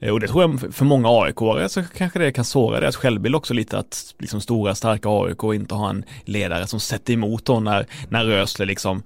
Eh, 0.00 0.12
och 0.12 0.20
det 0.20 0.28
tror 0.28 0.42
jag 0.42 0.74
för 0.74 0.84
många 0.84 1.08
aik 1.08 1.70
så 1.70 1.82
kanske 1.96 2.18
det 2.18 2.32
kan 2.32 2.44
såra 2.44 2.80
deras 2.80 2.96
självbild 2.96 3.36
också 3.36 3.54
lite 3.54 3.78
att 3.78 4.14
liksom 4.18 4.40
stora 4.40 4.74
starka 4.74 5.08
AIK 5.08 5.42
inte 5.44 5.74
har 5.74 5.90
en 5.90 6.04
ledare 6.24 6.66
som 6.66 6.80
sätter 6.80 7.12
emot 7.12 7.44
då 7.44 7.60
när, 7.60 7.86
när 8.08 8.24
Rösle 8.24 8.64
liksom 8.64 9.02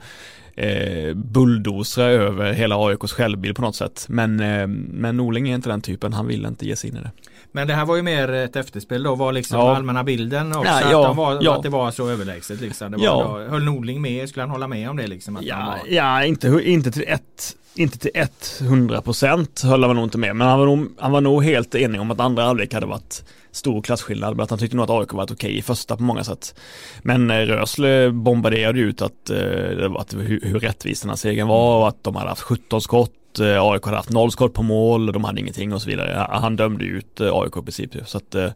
eh, 0.55 1.15
bulldozrar 1.15 2.09
över 2.09 2.53
hela 2.53 2.87
AIKs 2.87 3.13
självbild 3.13 3.57
på 3.57 3.63
något 3.63 3.77
sätt. 3.77 4.07
Men, 4.09 4.41
eh, 4.41 4.67
men 4.67 5.17
Norling 5.17 5.49
är 5.49 5.55
inte 5.55 5.69
den 5.69 5.81
typen, 5.81 6.13
han 6.13 6.27
vill 6.27 6.47
inte 6.47 6.67
ge 6.67 6.77
sig 6.77 6.91
in 6.91 6.97
i 6.97 7.01
det. 7.01 7.11
Men 7.53 7.69
det 7.69 7.75
här 7.75 7.85
var 7.85 7.97
ju 7.97 8.03
mer 8.03 8.33
ett 8.33 8.57
efterspel 8.57 9.03
då, 9.03 9.15
var 9.15 9.33
liksom 9.33 9.59
ja. 9.59 9.77
allmänna 9.77 10.05
bilden 10.05 10.53
också 10.53 10.71
ja, 10.71 10.91
ja, 10.91 11.11
att, 11.11 11.17
var, 11.17 11.39
ja. 11.43 11.57
att 11.57 11.63
det 11.63 11.69
var 11.69 11.91
så 11.91 12.09
överlägset 12.09 12.61
liksom. 12.61 12.93
Det 12.93 12.99
var 12.99 13.49
höll 13.49 13.65
Norling 13.65 14.03
med, 14.03 14.29
skulle 14.29 14.43
han 14.43 14.51
hålla 14.51 14.69
med 14.69 14.91
om 14.91 14.97
det 14.97 15.07
liksom? 15.07 15.37
Att 15.37 15.43
ja, 15.43 15.57
var... 15.57 15.95
ja 15.95 16.25
inte, 16.25 16.61
inte 16.65 16.91
till 16.91 17.05
ett 17.09 17.57
inte 17.75 17.99
till 17.99 18.13
100 18.61 19.03
procent 19.03 19.63
höll 19.63 19.85
han 19.85 19.97
nog 19.97 20.05
inte 20.05 20.19
med, 20.19 20.37
men 20.37 20.49
han 20.49 20.59
var, 20.59 20.67
nog, 20.67 20.89
han 20.99 21.13
var 21.13 21.21
nog 21.21 21.45
helt 21.45 21.75
enig 21.75 22.01
om 22.01 22.11
att 22.11 22.21
andra 22.21 22.43
halvlek 22.43 22.75
hade 22.75 22.87
varit 22.87 23.25
stor 23.51 23.83
klasskillnad, 23.83 24.37
men 24.37 24.45
att 24.45 24.51
han 24.51 24.59
tyckte 24.59 24.77
nog 24.77 24.85
att 24.85 24.91
AIK 24.91 25.13
varit 25.13 25.31
okej 25.31 25.49
okay 25.49 25.59
i 25.59 25.63
första 25.63 25.97
på 25.97 26.03
många 26.03 26.25
sätt. 26.25 26.55
Men 27.03 27.31
eh, 27.31 27.37
Rösle 27.37 28.11
bombarderade 28.11 28.81
ut 28.81 29.03
att, 29.03 29.31
eh, 29.31 29.93
att 29.99 30.15
hur, 30.15 30.41
hur 30.43 30.59
rättvis 30.59 31.01
den 31.01 31.09
här 31.09 31.17
segern 31.17 31.49
var 31.49 31.81
och 31.81 31.89
att 31.89 32.05
de 32.05 32.17
hade 32.17 32.29
haft 32.29 32.43
17 32.43 32.81
skott 32.81 33.13
Eh, 33.41 33.63
AIK 33.63 33.85
hade 33.85 33.97
haft 33.97 34.11
noll 34.11 34.31
skott 34.31 34.55
på 34.55 34.63
mål, 34.63 35.13
de 35.13 35.25
hade 35.25 35.41
ingenting 35.41 35.73
och 35.73 35.83
så 35.83 35.91
vidare. 35.91 36.27
Han 36.31 36.57
dömde 36.57 36.85
ut 36.85 37.21
eh, 37.21 37.33
AIK 37.33 37.57
i 37.57 37.63
princip. 37.63 37.91
Så 38.07 38.19
att 38.19 38.35
eh, 38.35 38.51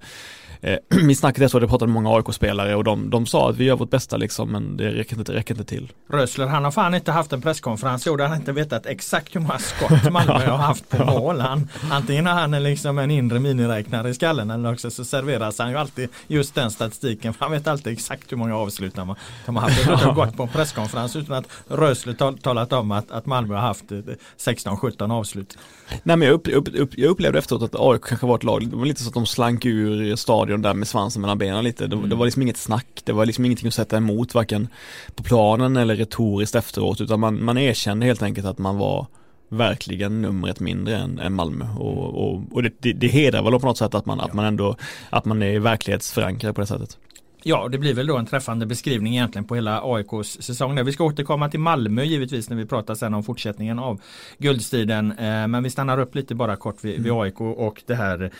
eh, 0.63 0.79
mitt 1.03 1.19
snack 1.19 1.39
är 1.39 1.49
så, 1.49 1.59
det 1.59 1.69
pratade 1.69 1.93
med 1.93 2.03
många 2.03 2.17
AIK-spelare 2.17 2.75
och 2.75 2.85
de, 2.85 3.11
de 3.11 3.27
sa 3.27 3.51
att 3.51 3.57
vi 3.57 3.65
gör 3.65 3.77
vårt 3.77 3.91
bästa 3.91 4.17
liksom, 4.17 4.53
men 4.53 4.77
det 4.77 4.91
räcker 4.91 5.19
inte, 5.19 5.33
det 5.33 5.39
räcker 5.39 5.55
inte 5.55 5.65
till. 5.65 5.93
Rösler, 6.09 6.47
han 6.47 6.65
har 6.65 6.71
fan 6.71 6.95
inte 6.95 7.13
haft 7.13 7.33
en 7.33 7.43
presskonferens, 7.43 8.07
jo, 8.07 8.21
han 8.21 8.31
har 8.31 8.37
inte 8.37 8.53
vetat 8.53 8.87
exakt 8.87 9.37
hur 9.37 9.41
många 9.41 9.59
skott 9.59 10.13
Malmö 10.13 10.47
har 10.47 10.59
haft 10.59 10.89
på 10.89 11.05
mål. 11.05 11.41
Han, 11.41 11.69
antingen 11.91 12.27
har 12.27 12.35
han 12.35 12.63
liksom 12.63 12.99
en 12.99 13.11
inre 13.11 13.39
miniräknare 13.39 14.09
i 14.09 14.15
skallen 14.15 14.51
eller 14.51 14.73
också 14.73 14.91
så 14.91 15.05
serveras 15.05 15.59
han 15.59 15.71
ju 15.71 15.77
alltid 15.77 16.09
just 16.27 16.55
den 16.55 16.71
statistiken. 16.71 17.35
Han 17.39 17.53
vet 17.53 17.67
alltid 17.67 17.93
exakt 17.93 18.33
hur 18.33 18.37
många 18.37 18.57
avslut 18.57 18.95
de 18.95 19.09
har 19.09 19.61
haft. 19.61 19.87
Jag 19.87 19.97
har 19.97 20.15
gått 20.15 20.37
på 20.37 20.43
en 20.43 20.49
presskonferens 20.49 21.17
utan 21.17 21.37
att 21.37 21.49
Rösler 21.69 22.15
tal, 22.15 22.39
talat 22.39 22.73
om 22.73 22.91
att, 22.91 23.11
att 23.11 23.27
Malmö 23.27 23.55
har 23.55 23.63
haft 23.63 23.85
16-17 23.85 25.03
eh, 25.03 25.13
avslut. 25.13 25.59
Nej 26.03 26.17
men 26.17 26.29
jag, 26.29 26.35
upp, 26.35 26.49
upp, 26.49 26.69
upp, 26.75 26.99
jag 26.99 27.11
upplevde 27.11 27.39
efteråt 27.39 27.63
att 27.63 27.81
AIK 27.81 28.03
kanske 28.03 28.27
var 28.27 28.37
ett 28.37 28.45
lag, 28.45 28.69
det 28.71 28.77
var 28.77 28.87
lite 28.87 29.03
så 29.03 29.09
att 29.09 29.15
de 29.15 29.27
slank 29.27 29.65
ur 29.65 30.17
stadion 30.17 30.63
där 30.63 30.75
med 30.75 30.89
svansen 30.89 31.23
mellan 31.23 31.39
benen 31.39 31.65
lite. 31.65 31.87
Det, 31.87 31.97
mm. 31.97 32.09
det, 32.09 32.17
var 32.17 32.25
liksom 32.25 32.43
inget 32.43 32.57
snack, 32.57 33.03
det 33.05 33.13
var 33.13 33.27
liksom 33.27 33.45
ingenting 33.45 33.69
att 33.69 33.75
sätta 33.75 33.97
emot 33.97 34.35
varken 34.35 34.69
på 35.15 35.23
planen 35.23 35.77
eller 35.77 35.97
retoriskt 35.97 36.55
efteråt 36.55 37.01
utan 37.01 37.21
man, 37.21 37.45
man 37.45 37.59
erkände 37.59 38.07
helt 38.07 38.23
enkelt 38.23 38.47
att 38.47 38.59
man 38.59 38.79
var 38.79 39.07
verkligen 39.49 40.23
numret 40.23 40.61
mindre 40.61 40.97
än, 40.97 41.19
än 41.19 41.33
Malmö 41.33 41.67
och, 41.79 42.15
och, 42.15 42.43
och 42.51 42.63
det, 42.63 42.73
det, 42.79 42.93
det 42.93 43.09
hedrar 43.09 43.43
väl 43.43 43.61
på 43.61 43.67
något 43.67 43.79
sätt 43.79 43.95
att 43.95 44.07
man, 44.07 44.19
ja. 44.19 44.25
att 44.25 44.33
man 44.33 44.45
ändå, 44.45 44.77
att 45.11 45.25
man 45.25 45.43
är 45.43 45.59
verklighetsförankrad 45.59 46.55
på 46.55 46.61
det 46.61 46.67
sättet. 46.67 46.99
Ja, 47.45 47.69
det 47.69 47.79
blir 47.79 47.95
väl 47.95 48.07
då 48.07 48.17
en 48.17 48.27
träffande 48.27 48.67
beskrivning 48.67 49.13
egentligen 49.13 49.45
på 49.45 49.55
hela 49.55 49.81
AIKs 49.85 50.43
säsong. 50.43 50.85
Vi 50.85 50.93
ska 50.93 51.05
återkomma 51.05 51.49
till 51.49 51.61
Malmö 51.61 52.05
givetvis 52.05 52.51
när 52.51 52.57
vi 52.57 52.67
pratar 52.67 52.95
sen 52.95 53.15
om 53.15 53.23
fortsättningen 53.23 53.79
av 53.79 54.01
guldstriden. 54.39 55.13
Eh, 55.13 55.49
men 55.49 55.63
vi 55.63 55.71
stannar 55.71 55.99
upp 55.99 56.15
lite 56.15 56.35
bara 56.35 56.57
kort 56.57 56.85
vid, 56.85 57.03
vid 57.03 57.13
mm. 57.13 57.19
AIK 57.19 57.41
och 57.41 57.83
det 57.87 57.95
här 57.95 58.31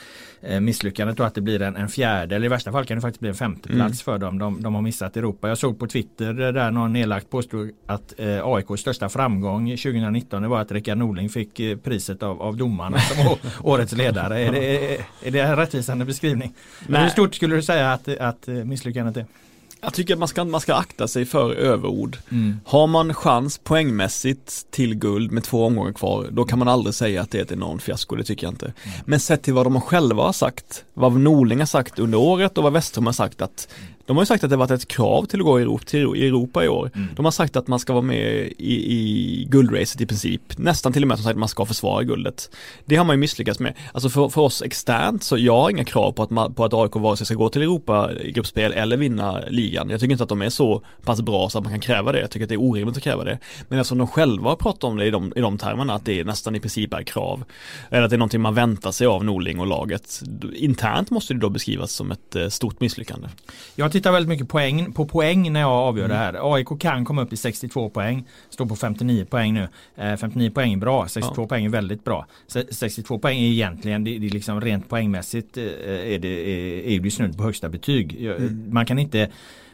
eh, 0.41 0.61
misslyckandet 0.61 1.21
och 1.21 1.27
att 1.27 1.35
det 1.35 1.41
blir 1.41 1.63
en, 1.63 1.77
en 1.77 1.89
fjärde 1.89 2.37
eller 2.37 2.47
i 2.47 2.49
värsta 2.49 2.73
fall 2.73 2.85
kan 2.85 2.97
det 2.97 3.01
faktiskt 3.01 3.21
bli 3.21 3.29
en 3.29 3.35
femte 3.35 3.69
plats 3.69 3.79
mm. 3.79 3.95
för 3.97 4.19
dem. 4.19 4.39
De, 4.39 4.63
de, 4.63 4.75
har 4.75 4.83
missat 4.83 5.17
Europa. 5.17 5.49
Jag 5.49 5.59
såg 5.59 5.79
på 5.79 5.87
Twitter 5.87 6.53
där 6.53 6.71
någon 6.71 6.93
nedlagt 6.93 7.31
påstod 7.31 7.71
att 7.87 8.15
eh, 8.19 8.47
AIKs 8.47 8.81
största 8.81 9.09
framgång 9.09 9.71
2019 9.71 10.49
var 10.49 10.61
att 10.61 10.73
Rickard 10.73 10.99
Norling 10.99 11.29
fick 11.29 11.61
priset 11.83 12.23
av, 12.23 12.43
av 12.43 12.57
domarna 12.57 12.99
som 12.99 13.37
årets 13.63 13.93
ledare. 13.93 14.41
Är 14.41 14.53
det, 14.53 14.97
är 15.23 15.31
det 15.31 15.41
en 15.41 15.57
rättvisande 15.57 16.05
beskrivning? 16.05 16.55
Hur 16.89 17.09
stort 17.09 17.35
skulle 17.35 17.57
du 17.57 17.63
säga 17.63 17.93
att, 17.93 18.09
att 18.09 18.47
misslyckandet 18.47 18.92
misslyckandet 18.93 19.17
är? 19.17 19.27
Jag 19.85 19.95
tycker 19.95 20.15
att 20.15 20.19
man 20.19 20.29
ska, 20.29 20.45
man 20.45 20.61
ska 20.61 20.75
akta 20.75 21.09
sig 21.09 21.25
för 21.25 21.55
överord. 21.55 22.19
Mm. 22.31 22.61
Har 22.65 22.87
man 22.87 23.15
chans 23.15 23.59
poängmässigt 23.59 24.67
till 24.71 24.95
guld 24.95 25.33
med 25.33 25.45
två 25.45 25.67
omgångar 25.67 25.93
kvar, 25.93 26.29
då 26.31 26.45
kan 26.45 26.59
man 26.59 26.69
aldrig 26.69 26.95
säga 26.95 27.23
att 27.23 27.31
det 27.31 27.39
är 27.39 27.43
ett 27.43 27.53
enormt 27.53 27.83
fiasko, 27.83 28.17
det 28.17 28.25
tycker 28.25 28.47
jag 28.47 28.53
inte. 28.53 28.67
Mm. 28.67 28.99
Men 29.05 29.21
sett 29.21 29.43
till 29.43 29.55
vad 29.55 29.67
de 29.67 29.81
själva 29.81 30.23
har 30.23 30.33
sagt, 30.33 30.85
vad 30.95 31.13
Norling 31.13 31.59
har 31.59 31.67
sagt 31.67 31.99
under 31.99 32.19
året 32.19 32.59
och 32.59 32.65
vad 32.65 32.73
Westholm 32.73 33.07
har 33.07 33.13
sagt 33.13 33.43
att 33.43 33.69
de 34.13 34.17
har 34.17 34.23
ju 34.23 34.27
sagt 34.27 34.45
att 34.45 34.51
det 34.51 34.57
varit 34.57 34.71
ett 34.71 34.89
krav 34.89 35.25
till 35.25 35.41
att 35.41 35.47
gå 35.47 35.61
i 35.61 35.63
Europa, 35.63 35.85
till 35.85 36.01
Europa 36.01 36.65
i 36.65 36.69
år. 36.69 36.91
Mm. 36.95 37.09
De 37.17 37.25
har 37.25 37.33
sagt 37.33 37.57
att 37.57 37.69
man 37.69 37.79
ska 37.79 37.93
vara 37.93 38.03
med 38.03 38.53
i, 38.59 38.75
i 38.95 39.45
guldracet 39.51 40.01
i 40.01 40.07
princip. 40.07 40.59
Nästan 40.59 40.93
till 40.93 41.03
och 41.03 41.09
med 41.09 41.19
som 41.19 41.25
sagt 41.25 41.33
att 41.33 41.39
man 41.39 41.49
ska 41.49 41.67
försvara 41.67 42.03
guldet. 42.03 42.51
Det 42.85 42.97
har 42.97 43.05
man 43.05 43.17
ju 43.17 43.21
misslyckats 43.21 43.61
med. 43.61 43.75
Alltså 43.93 44.09
för, 44.09 44.29
för 44.29 44.41
oss 44.41 44.63
externt 44.63 45.23
så 45.23 45.39
jag 45.39 45.61
har 45.61 45.71
inga 45.71 45.85
krav 45.85 46.13
på 46.13 46.23
att, 46.23 46.31
man, 46.31 46.55
på 46.55 46.65
att 46.65 46.75
AIK 46.75 46.97
vare 46.97 47.17
sig 47.17 47.27
ska 47.27 47.35
gå 47.35 47.49
till 47.49 47.63
Europa 47.63 48.11
gruppspel 48.25 48.73
eller 48.73 48.97
vinna 48.97 49.41
ligan. 49.49 49.91
Jag 49.91 50.01
tycker 50.01 50.13
inte 50.13 50.23
att 50.23 50.29
de 50.29 50.43
är 50.43 50.51
så 50.51 50.83
pass 51.05 51.21
bra 51.21 51.49
så 51.49 51.59
att 51.59 51.65
man 51.65 51.73
kan 51.73 51.81
kräva 51.81 52.13
det. 52.13 52.21
Jag 52.21 52.31
tycker 52.31 52.45
att 52.45 52.49
det 52.49 52.55
är 52.55 52.63
orimligt 52.63 52.97
att 52.97 53.03
kräva 53.03 53.25
det. 53.25 53.39
Men 53.69 53.79
eftersom 53.79 53.99
de 53.99 54.07
själva 54.07 54.49
har 54.49 54.57
pratat 54.57 54.85
om 54.85 54.97
det 54.97 55.07
i 55.07 55.11
de, 55.11 55.33
i 55.37 55.41
de 55.41 55.59
termerna 55.59 55.95
att 55.95 56.05
det 56.05 56.25
nästan 56.25 56.55
i 56.55 56.61
princip 56.61 56.95
är 56.95 57.03
krav. 57.03 57.45
Eller 57.91 58.03
att 58.03 58.11
det 58.11 58.17
är 58.17 58.19
någonting 58.19 58.41
man 58.41 58.55
väntar 58.55 58.93
sig 58.93 59.07
av 59.07 59.25
Norling 59.25 59.61
och 59.61 59.67
laget. 59.67 60.23
Internt 60.55 61.11
måste 61.11 61.35
det 61.35 61.41
då 61.41 61.49
beskrivas 61.49 61.93
som 61.93 62.11
ett 62.11 62.37
eh, 62.37 62.49
stort 62.49 62.81
misslyckande. 62.81 63.29
Jag 63.75 63.93
tittar 64.03 64.13
väldigt 64.13 64.29
mycket 64.29 64.49
poäng, 64.49 64.93
på 64.93 65.07
poäng 65.07 65.53
när 65.53 65.61
jag 65.61 65.71
avgör 65.71 66.05
mm. 66.05 66.17
det 66.17 66.23
här. 66.23 66.55
AIK 66.55 66.69
kan 66.81 67.05
komma 67.05 67.23
upp 67.23 67.33
i 67.33 67.37
62 67.37 67.91
poäng. 67.91 68.25
Står 68.51 68.67
på 68.67 68.77
59 68.77 69.25
poäng 69.25 69.55
nu. 69.55 69.69
Eh, 69.97 70.17
59 70.17 70.51
poäng 70.51 70.73
är 70.73 70.77
bra, 70.77 71.09
62 71.09 71.43
ja. 71.43 71.47
poäng 71.47 71.65
är 71.65 71.69
väldigt 71.69 72.05
bra. 72.05 72.27
62 72.71 73.19
poäng 73.19 73.39
är 73.39 73.47
egentligen, 73.47 74.05
det, 74.05 74.19
det 74.19 74.27
är 74.27 74.31
liksom 74.31 74.61
rent 74.61 74.89
poängmässigt 74.89 75.57
eh, 75.57 75.65
är 75.65 76.19
det, 76.19 76.29
är, 76.29 76.87
är 76.87 77.01
det 77.01 77.11
snudd 77.11 77.37
på 77.37 77.43
högsta 77.43 77.69
betyg. 77.69 78.27
Mm. 78.27 78.69
Man 78.73 78.87
kan 78.87 78.99
inte 78.99 79.29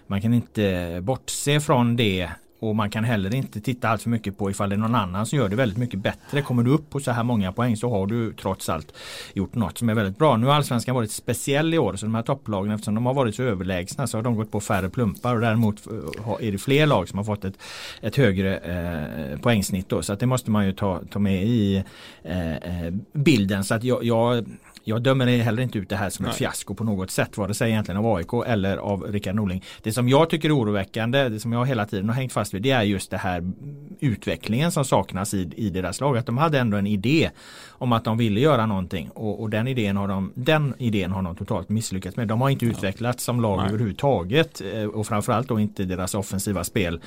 man 0.07 0.21
kan 0.21 0.35
inte 0.35 0.99
bortse 1.03 1.61
från 1.61 1.97
det 1.97 2.29
och 2.61 2.77
man 2.77 2.91
kan 2.91 3.05
heller 3.05 3.35
inte 3.35 3.61
titta 3.61 3.89
allt 3.89 4.03
för 4.03 4.11
mycket 4.11 4.39
på 4.39 4.51
ifall 4.51 4.69
det 4.69 4.77
är 4.77 4.79
någon 4.79 4.95
annan 4.95 5.27
som 5.27 5.39
gör 5.39 5.49
det 5.49 5.57
väldigt 5.57 5.79
mycket 5.79 6.01
bättre. 6.01 6.43
Kommer 6.43 6.63
du 6.63 6.71
upp 6.71 6.91
på 6.91 7.01
så 7.01 7.11
här 7.11 7.23
många 7.23 7.53
poäng 7.53 7.77
så 7.77 7.91
har 7.91 8.07
du 8.07 8.33
trots 8.33 8.69
allt 8.69 8.93
gjort 9.33 9.55
något 9.55 9.79
som 9.79 9.89
är 9.89 9.95
väldigt 9.95 10.19
bra. 10.19 10.37
Nu 10.37 10.47
har 10.47 10.55
allsvenskan 10.55 10.95
varit 10.95 11.11
speciell 11.11 11.75
i 11.75 11.79
år 11.79 11.97
så 11.97 12.07
de 12.07 12.15
här 12.15 12.23
topplagen 12.23 12.73
eftersom 12.73 12.95
de 12.95 13.07
har 13.07 13.15
varit 13.15 13.35
så 13.35 13.43
överlägsna 13.43 14.07
så 14.07 14.19
har 14.19 14.23
de 14.23 14.37
gått 14.37 14.51
på 14.51 14.61
färre 14.61 14.91
plumpar 14.91 15.35
och 15.35 15.41
däremot 15.41 15.87
eh, 15.87 16.47
är 16.49 16.53
det 16.53 16.59
fler 16.59 16.87
lag 16.87 17.09
som 17.09 17.19
har 17.19 17.25
fått 17.25 17.45
ett, 17.45 17.59
ett 18.01 18.17
högre 18.17 18.57
eh, 18.59 19.39
poängsnitt 19.41 19.89
då. 19.89 20.03
Så 20.03 20.13
att 20.13 20.21
det 20.21 20.27
måste 20.27 20.51
man 20.51 20.67
ju 20.67 20.73
ta, 20.73 21.01
ta 21.11 21.19
med 21.19 21.45
i 21.45 21.85
eh, 22.23 22.57
eh 22.57 22.93
bilden. 23.13 23.65
Så 23.65 23.75
att 23.75 23.85
jag, 23.85 24.05
jag 24.05 24.45
jag 24.89 25.03
dömer 25.03 25.27
heller 25.27 25.63
inte 25.63 25.79
ut 25.79 25.89
det 25.89 25.97
här 25.97 26.11
som 26.11 26.23
Nej. 26.23 26.31
ett 26.31 26.37
fiasko 26.37 26.75
på 26.75 26.85
något 26.85 27.11
sätt 27.11 27.37
vare 27.37 27.55
sig 27.55 27.71
egentligen 27.71 27.99
av 27.99 28.17
AIK 28.17 28.33
eller 28.47 28.77
av 28.77 29.03
Rickard 29.03 29.35
Norling. 29.35 29.65
Det 29.83 29.93
som 29.93 30.09
jag 30.09 30.31
tycker 30.31 30.49
är 30.49 30.57
oroväckande, 30.57 31.29
det 31.29 31.41
som 31.41 31.53
jag 31.53 31.67
hela 31.67 31.87
tiden 31.87 32.09
har 32.09 32.17
hängt 32.17 32.33
fast 32.33 32.55
vid 32.55 32.63
det 32.63 32.71
är 32.71 32.83
just 32.83 33.11
det 33.11 33.17
här 33.17 33.53
utvecklingen 34.01 34.73
som 34.73 34.85
saknas 34.85 35.35
i, 35.35 35.51
i 35.57 35.71
deras 35.71 36.01
lag. 36.01 36.19
Att 36.19 36.27
de 36.27 36.39
hade 36.39 36.59
ändå 36.59 36.77
en 36.77 36.87
idé 36.87 37.31
om 37.69 37.93
att 37.93 38.05
de 38.05 38.19
ville 38.19 38.41
göra 38.41 38.67
någonting 38.67 39.11
och, 39.11 39.41
och 39.41 39.51
den, 39.51 39.69
idén 39.69 39.97
har 39.97 40.09
de, 40.09 40.33
den 40.35 40.75
idén 40.79 41.13
har 41.13 41.23
de 41.23 41.37
totalt 41.37 41.69
misslyckats 41.69 42.17
med. 42.17 42.29
De 42.29 42.41
har 42.41 42.51
inte 42.51 42.67
utvecklats 42.67 43.25
som 43.25 43.41
lag 43.41 43.57
Nej. 43.57 43.67
överhuvudtaget 43.69 44.63
eh, 44.75 44.85
och 44.85 45.07
framförallt 45.07 45.49
då 45.49 45.61
inte 45.61 45.85
deras 45.85 46.15
offensiva 46.15 46.65
spel. 46.65 47.01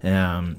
Um, 0.00 0.56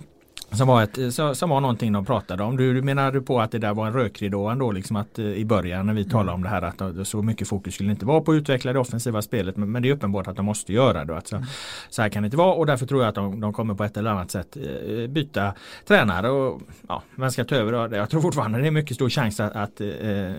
som 0.52 0.68
var, 0.68 0.84
ett, 0.84 1.14
som 1.14 1.50
var 1.50 1.62
någonting 1.62 1.94
de 1.94 2.06
pratade 2.06 2.44
om. 2.44 2.58
Du, 2.58 2.74
du 2.74 2.82
menar 2.82 3.12
du 3.12 3.22
på 3.22 3.42
att 3.42 3.52
det 3.52 3.60
där 3.60 3.74
var 3.74 3.88
en 3.88 3.94
rökridå 3.94 4.48
ändå 4.48 4.72
liksom 4.72 4.96
att 4.96 5.20
eh, 5.20 5.26
i 5.26 5.46
början 5.46 5.86
när 5.86 5.94
vi 5.94 6.04
talade 6.04 6.30
mm. 6.30 6.36
om 6.36 6.44
det 6.44 6.50
här 6.50 6.62
att 6.62 7.08
så 7.08 7.22
mycket 7.22 7.48
fokus 7.48 7.74
skulle 7.74 7.92
inte 7.92 8.06
vara 8.06 8.22
på 8.22 8.32
att 8.32 8.36
utveckla 8.36 8.74
det 8.74 8.80
offensiva 8.80 9.22
spelet 9.22 9.58
men, 9.58 9.72
men 9.72 9.82
det 9.82 9.90
är 9.90 9.94
uppenbart 9.94 10.28
att 10.28 10.36
de 10.36 10.46
måste 10.46 10.74
göra 10.74 11.06
det. 11.06 11.16
Alltså, 11.16 11.36
mm. 11.36 11.48
Så 11.90 12.02
här 12.02 12.10
kan 12.10 12.24
det 12.24 12.28
inte 12.28 12.38
vara 12.38 12.54
och 12.54 12.66
därför 12.66 12.86
tror 12.86 13.02
jag 13.02 13.10
att 13.10 13.16
de, 13.16 13.40
de 13.40 13.54
kommer 13.54 13.74
på 13.74 13.84
ett 13.84 13.98
eller 13.98 14.10
annat 14.10 14.32
sätt 14.32 14.58
eh, 14.58 15.08
byta 15.08 15.54
tränare 15.88 16.30
och 16.30 16.62
ja, 16.88 17.04
vem 17.16 17.32
ska 17.32 17.44
ta 17.44 17.56
över? 17.56 17.96
Jag 17.96 18.10
tror 18.10 18.22
fortfarande 18.22 18.62
det 18.62 18.68
är 18.68 18.72
mycket 18.72 18.96
stor 18.96 19.10
chans 19.10 19.40
att, 19.40 19.56
att 19.56 19.82
eh, 19.82 19.88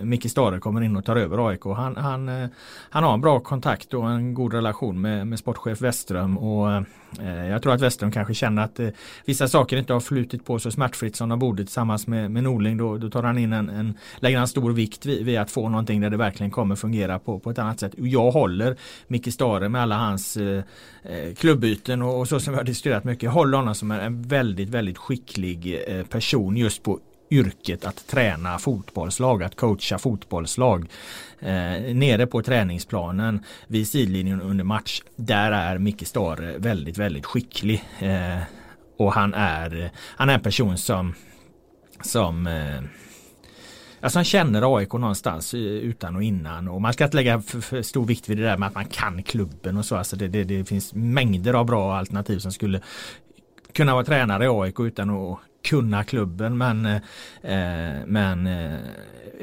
Micke 0.03 0.31
Stare 0.31 0.59
kommer 0.59 0.81
in 0.81 0.97
och 0.97 1.05
tar 1.05 1.15
över 1.15 1.49
AIK. 1.49 1.65
Han, 1.65 1.95
han, 1.95 2.29
eh, 2.29 2.49
han 2.89 3.03
har 3.03 3.13
en 3.13 3.21
bra 3.21 3.39
kontakt 3.39 3.93
och 3.93 4.09
en 4.09 4.33
god 4.33 4.53
relation 4.53 5.01
med, 5.01 5.27
med 5.27 5.39
sportchef 5.39 5.81
Westström 5.81 6.37
och 6.37 6.71
eh, 6.71 6.81
Eh, 7.19 7.47
jag 7.47 7.61
tror 7.61 7.73
att 7.73 7.81
Westerholm 7.81 8.11
kanske 8.11 8.33
känner 8.33 8.63
att 8.63 8.79
eh, 8.79 8.87
vissa 9.25 9.47
saker 9.47 9.77
inte 9.77 9.93
har 9.93 9.99
flutit 9.99 10.45
på 10.45 10.59
så 10.59 10.71
smärtfritt 10.71 11.15
som 11.15 11.29
de 11.29 11.39
borde 11.39 11.63
tillsammans 11.63 12.07
med, 12.07 12.31
med 12.31 12.43
Norling. 12.43 12.77
Då, 12.77 12.97
då 12.97 13.09
tar 13.09 13.23
han 13.23 13.37
in 13.37 13.53
en, 13.53 13.69
en 13.69 13.97
lägger 14.19 14.37
han 14.37 14.47
stor 14.47 14.71
vikt 14.71 15.05
vid, 15.05 15.25
vid, 15.25 15.37
att 15.37 15.51
få 15.51 15.69
någonting 15.69 16.01
där 16.01 16.09
det 16.09 16.17
verkligen 16.17 16.51
kommer 16.51 16.75
fungera 16.75 17.19
på, 17.19 17.39
på 17.39 17.51
ett 17.51 17.59
annat 17.59 17.79
sätt. 17.79 17.93
Och 17.93 18.07
jag 18.07 18.31
håller 18.31 18.77
Micke 19.07 19.33
Stare 19.33 19.69
med 19.69 19.81
alla 19.81 19.97
hans 19.97 20.37
eh, 20.37 20.63
eh 21.03 21.33
klubbyten 21.33 22.01
och, 22.01 22.19
och, 22.19 22.27
så 22.27 22.39
som 22.39 22.53
vi 22.53 22.57
har 22.57 22.63
diskuterat 22.63 23.03
mycket. 23.03 23.23
Jag 23.23 23.31
håller 23.31 23.57
honom 23.57 23.75
som 23.75 23.91
en, 23.91 23.99
en 23.99 24.21
väldigt, 24.21 24.69
väldigt 24.69 24.97
skicklig 24.97 25.83
eh, 25.87 26.05
person 26.05 26.57
just 26.57 26.83
på 26.83 26.99
yrket 27.31 27.85
att 27.85 28.07
träna 28.07 28.59
fotbollslag, 28.59 29.43
att 29.43 29.55
coacha 29.55 29.97
fotbollslag. 29.97 30.89
Eh, 31.39 31.95
nere 31.95 32.27
på 32.27 32.41
träningsplanen 32.41 33.43
vid 33.67 33.87
sidlinjen 33.87 34.41
under 34.41 34.63
match. 34.63 35.01
Där 35.15 35.51
är 35.51 35.77
Micke 35.77 36.07
Stare 36.07 36.57
väldigt, 36.57 36.97
väldigt 36.97 37.25
skicklig. 37.25 37.83
Eh, 37.99 38.39
och 38.97 39.13
han 39.13 39.33
är, 39.33 39.91
han 39.97 40.29
är 40.29 40.33
en 40.33 40.41
person 40.41 40.77
som, 40.77 41.13
som 42.01 42.47
eh, 42.47 42.81
Alltså 44.03 44.19
han 44.19 44.25
känner 44.25 44.77
AIK 44.77 44.93
någonstans 44.93 45.53
utan 45.53 46.15
och 46.15 46.23
innan 46.23 46.67
och 46.67 46.81
man 46.81 46.93
ska 46.93 47.03
inte 47.03 47.15
lägga 47.15 47.41
för, 47.41 47.61
för 47.61 47.81
stor 47.81 48.05
vikt 48.05 48.29
vid 48.29 48.37
det 48.37 48.43
där 48.43 48.57
med 48.57 48.67
att 48.67 48.75
man 48.75 48.85
kan 48.85 49.23
klubben 49.23 49.77
och 49.77 49.85
så. 49.85 49.95
Alltså 49.95 50.15
det, 50.15 50.27
det, 50.27 50.43
det 50.43 50.65
finns 50.65 50.93
mängder 50.93 51.53
av 51.53 51.65
bra 51.65 51.95
alternativ 51.95 52.39
som 52.39 52.51
skulle 52.51 52.81
kunna 53.73 53.93
vara 53.93 54.03
tränare 54.03 54.45
i 54.45 54.47
AIK 54.47 54.79
utan 54.79 55.09
att 55.09 55.39
kunna 55.63 56.03
klubben 56.03 56.57
men, 56.57 56.85
eh, 56.85 57.01
men 58.05 58.47
eh, 58.47 58.79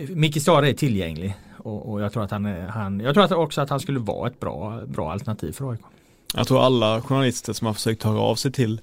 Micke 0.08 0.42
Stare 0.42 0.68
är 0.68 0.74
tillgänglig 0.74 1.34
och, 1.56 1.92
och, 1.92 2.00
jag 2.00 2.12
tror 2.12 2.24
att 2.24 2.30
han, 2.30 2.44
han 2.68 3.00
jag 3.00 3.14
tror 3.14 3.24
att 3.24 3.32
också 3.32 3.60
att 3.60 3.70
han 3.70 3.80
skulle 3.80 3.98
vara 3.98 4.28
ett 4.28 4.40
bra, 4.40 4.80
bra 4.86 5.12
alternativ 5.12 5.52
för 5.52 5.70
AIK. 5.70 5.80
Jag 6.34 6.48
tror 6.48 6.62
alla 6.62 7.02
journalister 7.02 7.52
som 7.52 7.66
har 7.66 7.74
försökt 7.74 8.02
höra 8.02 8.20
av 8.20 8.34
sig 8.34 8.52
till 8.52 8.80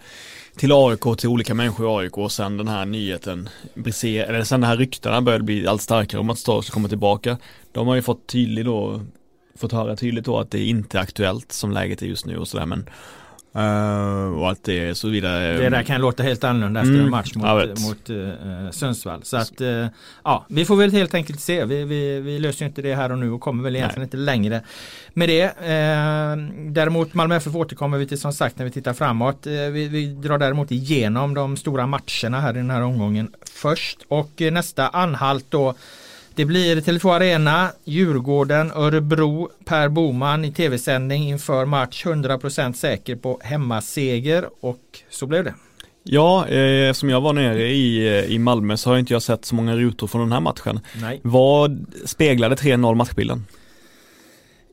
till 0.56 0.72
AIK, 0.72 1.18
till 1.18 1.30
olika 1.30 1.54
människor 1.54 1.86
i 1.86 2.04
AIK 2.04 2.18
och 2.18 2.32
sen 2.32 2.58
den 2.58 2.68
här 2.68 2.86
nyheten, 2.86 3.50
eller 3.75 4.44
sen 4.44 4.62
den 4.62 4.70
här 4.70 4.77
ryktena 4.77 5.22
började 5.22 5.44
bli 5.44 5.68
allt 5.68 5.82
starkare 5.82 6.22
om 6.22 6.30
att 6.30 6.39
Star 6.39 6.62
ska 6.62 6.74
komma 6.74 6.88
tillbaka. 6.88 7.38
De 7.72 7.88
har 7.88 7.96
ju 7.96 8.01
fått 8.01 8.27
tydligt 8.27 8.65
då, 8.65 9.01
fått 9.56 9.72
höra 9.72 9.96
tydligt 9.96 10.25
då 10.25 10.39
att 10.39 10.51
det 10.51 10.65
inte 10.65 10.98
är 10.98 11.01
aktuellt 11.01 11.51
som 11.51 11.72
läget 11.72 12.01
är 12.01 12.06
just 12.06 12.25
nu 12.25 12.38
och 12.38 12.48
sådär 12.48 12.65
men 12.65 12.89
Uh, 13.57 14.39
och 14.39 14.47
allt 14.47 14.63
det 14.63 14.95
så 14.97 15.09
vidare. 15.09 15.57
Det 15.57 15.69
där 15.69 15.83
kan 15.83 16.01
låta 16.01 16.24
helt 16.24 16.43
annorlunda 16.43 16.79
efter 16.79 16.93
mm, 16.93 17.05
en 17.05 17.12
match 17.12 17.35
mot, 17.35 17.79
mot 17.79 18.09
uh, 18.09 18.71
Sundsvall. 18.71 19.24
Så 19.24 19.38
att 19.38 19.62
uh, 19.62 19.85
ja, 20.24 20.45
vi 20.50 20.65
får 20.65 20.75
väl 20.75 20.91
helt 20.91 21.13
enkelt 21.13 21.39
se. 21.39 21.65
Vi, 21.65 21.83
vi, 21.83 22.19
vi 22.19 22.39
löser 22.39 22.65
inte 22.65 22.81
det 22.81 22.95
här 22.95 23.12
och 23.12 23.17
nu 23.17 23.31
och 23.31 23.41
kommer 23.41 23.63
väl 23.63 23.75
egentligen 23.75 24.01
Nej. 24.01 24.05
inte 24.05 24.17
längre 24.17 24.62
med 25.13 25.29
det. 25.29 25.53
Däremot 26.71 27.13
Malmö 27.13 27.35
FF 27.35 27.55
återkommer 27.55 27.97
vi 27.97 28.07
till 28.07 28.19
som 28.19 28.33
sagt 28.33 28.57
när 28.57 28.65
vi 28.65 28.71
tittar 28.71 28.93
framåt. 28.93 29.39
Vi, 29.45 29.88
vi, 29.88 30.07
drar 30.07 30.38
däremot 30.38 30.71
igenom 30.71 31.33
de 31.33 31.57
stora 31.57 31.88
matcherna 31.88 32.41
här 32.41 32.53
i 32.53 32.57
den 32.57 32.69
här 32.69 32.81
omgången 32.81 33.31
först 33.51 34.00
och 34.07 34.41
nästa 34.51 34.88
anhalt 34.88 35.45
då 35.50 35.75
det 36.36 36.46
blir 36.46 36.82
Tele2 36.82 37.15
Arena, 37.15 37.70
Djurgården, 37.84 38.72
Örebro, 38.72 39.50
Per 39.65 39.89
Boman 39.89 40.46
i 40.46 40.51
tv-sändning 40.51 41.30
inför 41.30 41.65
match 41.65 42.06
100% 42.06 42.74
säker 42.74 43.15
på 43.15 43.39
hemmaseger 43.44 44.46
och 44.60 44.82
så 45.10 45.27
blev 45.27 45.44
det. 45.44 45.54
Ja, 46.04 46.48
eh, 46.48 46.94
som 46.94 47.10
jag 47.10 47.22
var 47.22 47.34
nere 47.34 47.68
i, 47.68 48.08
eh, 48.08 48.25
i 48.25 48.39
Malmö 48.39 48.77
så 48.77 48.89
har 48.89 48.98
inte 48.98 49.13
jag 49.13 49.22
sett 49.22 49.46
så 49.46 49.56
många 49.56 49.75
rutor 49.75 50.08
från 50.08 50.22
den 50.22 50.32
här 50.32 50.39
matchen. 50.39 50.80
Nej. 51.01 51.20
Vad 51.24 51.86
speglade 52.06 52.56
3-0 52.56 52.96
matchbilden? 52.96 53.46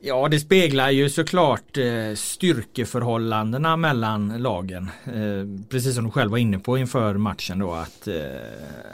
Ja, 0.05 0.27
det 0.27 0.39
speglar 0.39 0.89
ju 0.89 1.09
såklart 1.09 1.77
eh, 1.77 2.15
styrkeförhållandena 2.15 3.77
mellan 3.77 4.41
lagen. 4.41 4.89
Eh, 5.05 5.67
precis 5.69 5.95
som 5.95 6.05
du 6.05 6.11
själv 6.11 6.31
var 6.31 6.37
inne 6.37 6.59
på 6.59 6.77
inför 6.77 7.13
matchen 7.13 7.59
då 7.59 7.73
att, 7.73 8.07
eh, 8.07 8.15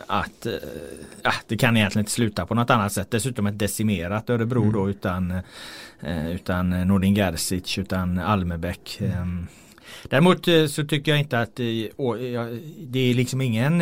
att 0.08 0.46
eh, 0.46 1.34
det 1.48 1.58
kan 1.58 1.78
egentligen 1.78 2.02
inte 2.02 2.12
sluta 2.12 2.46
på 2.46 2.56
något 2.56 2.70
annat 2.70 2.94
sätt. 2.94 3.12
Dessutom 3.12 3.48
ett 3.48 3.60
decimerat 3.60 4.30
Örebro 4.30 4.62
mm. 4.62 4.74
då 4.74 4.90
utan, 4.90 5.34
utan 6.30 6.88
Nordin 6.88 7.16
Gerzic, 7.16 7.78
utan 7.78 8.20
Almebäck. 8.20 8.98
Mm. 9.00 9.12
Ehm, 9.12 9.48
däremot 10.04 10.46
så 10.70 10.86
tycker 10.86 11.12
jag 11.12 11.20
inte 11.20 11.40
att 11.40 11.56
det 11.56 13.00
är 13.00 13.14
liksom 13.14 13.42
ingen 13.42 13.82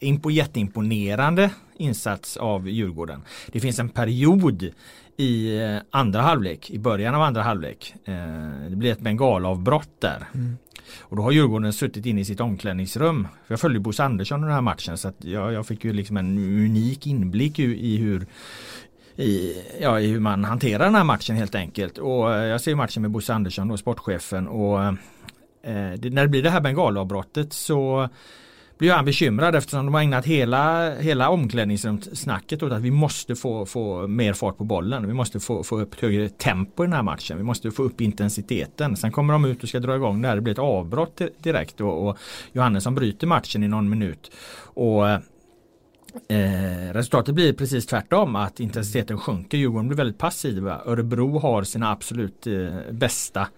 impo, 0.00 0.30
jätteimponerande 0.30 1.50
insats 1.76 2.36
av 2.36 2.68
Djurgården. 2.68 3.22
Det 3.52 3.60
finns 3.60 3.78
en 3.78 3.88
period 3.88 4.72
i 5.18 5.58
eh, 5.58 5.76
andra 5.90 6.20
halvlek, 6.20 6.70
i 6.70 6.78
början 6.78 7.14
av 7.14 7.22
andra 7.22 7.42
halvlek. 7.42 7.94
Eh, 8.04 8.14
det 8.70 8.76
blir 8.76 8.92
ett 8.92 9.00
bengalavbrott 9.00 9.90
där. 9.98 10.28
Mm. 10.34 10.56
Och 11.00 11.16
då 11.16 11.22
har 11.22 11.32
Djurgården 11.32 11.72
suttit 11.72 12.06
inne 12.06 12.20
i 12.20 12.24
sitt 12.24 12.40
omklädningsrum. 12.40 13.28
Jag 13.46 13.60
följde 13.60 13.80
Bosse 13.80 14.04
Andersson 14.04 14.40
i 14.40 14.42
den 14.42 14.54
här 14.54 14.60
matchen 14.60 14.98
så 14.98 15.08
att 15.08 15.24
jag, 15.24 15.52
jag 15.52 15.66
fick 15.66 15.84
ju 15.84 15.92
liksom 15.92 16.16
en 16.16 16.38
unik 16.38 17.06
inblick 17.06 17.58
i 17.58 17.96
hur 17.96 18.26
i, 19.16 19.62
ja, 19.80 20.00
i 20.00 20.06
hur 20.06 20.20
man 20.20 20.44
hanterar 20.44 20.84
den 20.84 20.94
här 20.94 21.04
matchen 21.04 21.36
helt 21.36 21.54
enkelt. 21.54 21.98
Och 21.98 22.34
eh, 22.34 22.44
jag 22.44 22.60
ser 22.60 22.74
matchen 22.74 23.02
med 23.02 23.10
Bosse 23.10 23.34
Andersson 23.34 23.70
och 23.70 23.78
sportchefen 23.78 24.48
och 24.48 24.84
eh, 24.84 25.92
det, 25.98 26.10
när 26.10 26.22
det 26.22 26.28
blir 26.28 26.42
det 26.42 26.50
här 26.50 26.60
bengalavbrottet 26.60 27.52
så 27.52 28.08
blir 28.78 28.92
han 28.92 29.04
bekymrad 29.04 29.54
eftersom 29.54 29.86
de 29.86 29.94
har 29.94 30.00
ägnat 30.00 30.26
hela, 30.26 30.94
hela 30.94 31.28
omklädningsrumssnacket 31.28 32.62
åt 32.62 32.72
att 32.72 32.82
vi 32.82 32.90
måste 32.90 33.34
få, 33.34 33.66
få 33.66 34.06
mer 34.06 34.32
fart 34.32 34.58
på 34.58 34.64
bollen. 34.64 35.06
Vi 35.06 35.14
måste 35.14 35.40
få, 35.40 35.64
få 35.64 35.80
upp 35.80 36.00
högre 36.00 36.28
tempo 36.28 36.84
i 36.84 36.86
den 36.86 36.92
här 36.92 37.02
matchen. 37.02 37.36
Vi 37.36 37.44
måste 37.44 37.70
få 37.70 37.82
upp 37.82 38.00
intensiteten. 38.00 38.96
Sen 38.96 39.12
kommer 39.12 39.32
de 39.32 39.44
ut 39.44 39.62
och 39.62 39.68
ska 39.68 39.80
dra 39.80 39.96
igång 39.96 40.22
det 40.22 40.28
här. 40.28 40.34
Det 40.34 40.42
blir 40.42 40.52
ett 40.52 40.58
avbrott 40.58 41.20
direkt 41.38 41.80
och, 41.80 42.08
och 42.08 42.18
Johannesson 42.52 42.94
bryter 42.94 43.26
matchen 43.26 43.62
i 43.62 43.68
någon 43.68 43.88
minut. 43.88 44.30
Och 44.60 45.04
Eh, 46.28 46.92
resultatet 46.92 47.34
blir 47.34 47.52
precis 47.52 47.86
tvärtom 47.86 48.36
att 48.36 48.60
intensiteten 48.60 49.18
sjunker. 49.18 49.58
Djurgården 49.58 49.88
blir 49.88 49.96
väldigt 49.96 50.18
passiva. 50.18 50.80
Örebro 50.86 51.38
har 51.38 51.62
sina 51.62 51.90
absolut 51.90 52.46
eh, 52.46 52.92
bästa 52.92 53.48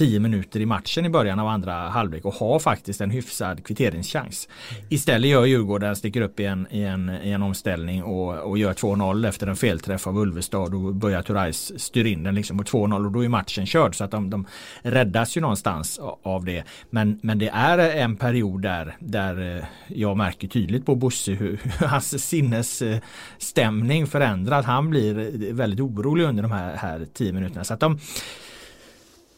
10 0.00 0.20
minuter 0.20 0.60
i 0.60 0.66
matchen 0.66 1.06
i 1.06 1.08
början 1.08 1.38
av 1.38 1.48
andra 1.48 1.74
halvlek 1.74 2.24
och 2.24 2.34
har 2.34 2.58
faktiskt 2.58 3.00
en 3.00 3.10
hyfsad 3.10 3.64
kvitteringschans. 3.64 4.48
Istället 4.88 5.30
gör 5.30 5.44
Djurgården, 5.44 5.96
sticker 5.96 6.20
upp 6.20 6.40
i 6.40 6.44
en, 6.44 6.66
i 6.70 6.82
en, 6.82 7.10
i 7.22 7.30
en 7.30 7.42
omställning 7.42 8.02
och, 8.02 8.38
och 8.38 8.58
gör 8.58 8.72
2-0 8.72 9.28
efter 9.28 9.46
en 9.46 9.56
felträff 9.56 10.06
av 10.06 10.18
Ulvestad 10.18 10.74
och 10.74 10.94
börjar 10.94 11.22
Turais 11.22 11.80
styr 11.80 12.04
in 12.04 12.22
den 12.22 12.34
liksom 12.34 12.58
på 12.58 12.64
2-0 12.64 13.06
och 13.06 13.12
då 13.12 13.24
är 13.24 13.28
matchen 13.28 13.66
körd 13.66 13.96
så 13.96 14.04
att 14.04 14.10
de, 14.10 14.30
de 14.30 14.46
räddas 14.82 15.36
ju 15.36 15.40
någonstans 15.40 16.00
av 16.22 16.44
det. 16.44 16.64
Men, 16.90 17.18
men 17.22 17.38
det 17.38 17.48
är 17.48 17.78
en 17.78 18.16
period 18.16 18.62
där, 18.62 18.96
där 19.00 19.56
eh, 19.56 19.64
jag 19.88 20.16
märker 20.16 20.48
tydligt 20.48 20.86
på 20.86 20.94
Bosse 20.94 21.32
hur, 21.32 21.60
hur 21.78 21.86
hans 21.86 22.28
sinnesstämning 22.28 24.06
förändras. 24.06 24.66
Han 24.66 24.90
blir 24.90 25.52
väldigt 25.52 25.80
orolig 25.80 26.24
under 26.24 26.42
de 26.42 26.52
här, 26.52 26.76
här 26.76 27.06
10 27.14 27.32
minuterna. 27.32 27.64
Så 27.64 27.74
att 27.74 27.80
de 27.80 27.98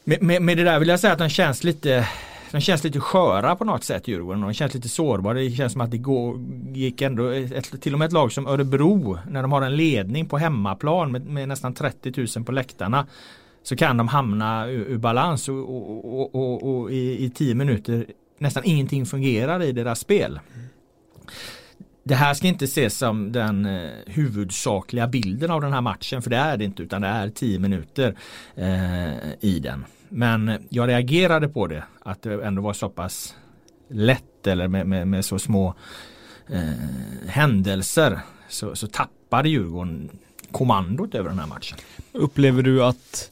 med, 0.04 0.22
med, 0.22 0.42
med, 0.42 0.56
det 0.56 0.64
där 0.64 0.78
vill 0.78 0.88
jag 0.88 1.00
säga 1.00 1.12
att 1.12 1.18
de 1.18 1.28
känns 1.28 1.64
lite 1.64 2.08
de 2.50 2.60
känns 2.60 2.84
lite 2.84 3.00
sköra 3.00 3.56
på 3.56 3.64
något 3.64 3.84
sätt 3.84 4.08
Djurgården. 4.08 4.40
De 4.40 4.52
känns 4.54 4.74
lite 4.74 4.88
sårbara. 4.88 5.34
Det 5.34 5.50
känns 5.50 5.72
som 5.72 5.80
att 5.80 5.90
det 5.90 5.98
går, 5.98 6.40
gick 6.72 7.02
ändå 7.02 7.28
ett, 7.28 7.82
till 7.82 7.92
och 7.92 7.98
med 7.98 8.06
ett 8.06 8.12
lag 8.12 8.32
som 8.32 8.46
Örebro 8.46 9.18
när 9.28 9.42
de 9.42 9.52
har 9.52 9.62
en 9.62 9.76
ledning 9.76 10.28
på 10.28 10.38
hemmaplan 10.38 11.12
med, 11.12 11.26
med 11.26 11.48
nästan 11.48 11.74
30 11.74 12.26
000 12.36 12.44
på 12.44 12.52
läktarna 12.52 13.06
så 13.62 13.76
kan 13.76 13.96
de 13.96 14.08
hamna 14.08 14.66
ur, 14.68 14.86
ur 14.86 14.98
balans 14.98 15.48
och, 15.48 15.56
och, 15.56 16.34
och, 16.34 16.62
och 16.62 16.92
i, 16.92 17.24
i 17.24 17.30
tio 17.30 17.54
minuter 17.54 18.06
nästan 18.38 18.62
ingenting 18.66 19.06
fungerar 19.06 19.62
i 19.62 19.72
deras 19.72 20.00
spel. 20.00 20.40
Det 22.04 22.14
här 22.14 22.34
ska 22.34 22.48
inte 22.48 22.64
ses 22.64 22.98
som 22.98 23.32
den 23.32 23.66
eh, 23.66 23.90
huvudsakliga 24.06 25.06
bilden 25.06 25.50
av 25.50 25.60
den 25.60 25.72
här 25.72 25.80
matchen 25.80 26.22
för 26.22 26.30
det 26.30 26.36
är 26.36 26.56
det 26.56 26.64
inte 26.64 26.82
utan 26.82 27.02
det 27.02 27.08
är 27.08 27.28
tio 27.28 27.58
minuter 27.58 28.16
eh, 28.54 29.32
i 29.40 29.60
den. 29.62 29.84
Men 30.08 30.66
jag 30.68 30.88
reagerade 30.88 31.48
på 31.48 31.66
det 31.66 31.84
att 32.02 32.22
det 32.22 32.44
ändå 32.44 32.62
var 32.62 32.72
så 32.72 32.88
pass 32.88 33.34
lätt 33.88 34.46
eller 34.46 34.68
med, 34.68 34.86
med, 34.86 35.08
med 35.08 35.24
så 35.24 35.38
små 35.38 35.74
eh, 36.48 37.26
händelser 37.26 38.20
så, 38.48 38.76
så 38.76 38.86
tappade 38.86 39.48
Djurgården 39.48 40.08
kommandot 40.50 41.14
över 41.14 41.28
den 41.28 41.38
här 41.38 41.46
matchen. 41.46 41.78
Upplever 42.12 42.62
du 42.62 42.84
att 42.84 43.30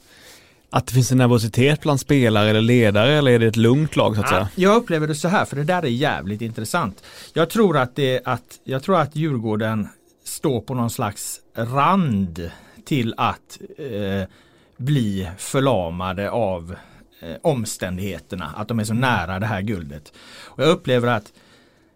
att 0.73 0.87
det 0.87 0.93
finns 0.93 1.11
en 1.11 1.17
nervositet 1.17 1.81
bland 1.81 1.99
spelare 1.99 2.49
eller 2.49 2.61
ledare 2.61 3.13
eller 3.13 3.31
är 3.31 3.39
det 3.39 3.47
ett 3.47 3.57
lugnt 3.57 3.95
lag 3.95 4.15
så 4.15 4.21
att 4.21 4.31
ja, 4.31 4.37
säga? 4.37 4.49
Jag 4.55 4.75
upplever 4.75 5.07
det 5.07 5.15
så 5.15 5.27
här 5.27 5.45
för 5.45 5.55
det 5.55 5.63
där 5.63 5.83
är 5.83 5.87
jävligt 5.87 6.41
intressant. 6.41 7.03
Jag 7.33 7.49
tror 7.49 7.77
att 7.77 7.95
det 7.95 8.21
att 8.25 8.59
jag 8.63 8.83
tror 8.83 8.99
att 8.99 9.15
Djurgården 9.15 9.87
står 10.23 10.61
på 10.61 10.73
någon 10.73 10.89
slags 10.89 11.39
rand 11.55 12.51
till 12.85 13.13
att 13.17 13.59
eh, 13.77 14.29
bli 14.77 15.29
förlamade 15.37 16.31
av 16.31 16.75
eh, 17.19 17.35
omständigheterna. 17.41 18.53
Att 18.57 18.67
de 18.67 18.79
är 18.79 18.83
så 18.83 18.93
nära 18.93 19.39
det 19.39 19.45
här 19.45 19.61
guldet. 19.61 20.13
Och 20.43 20.63
jag 20.63 20.69
upplever 20.69 21.07
att 21.07 21.33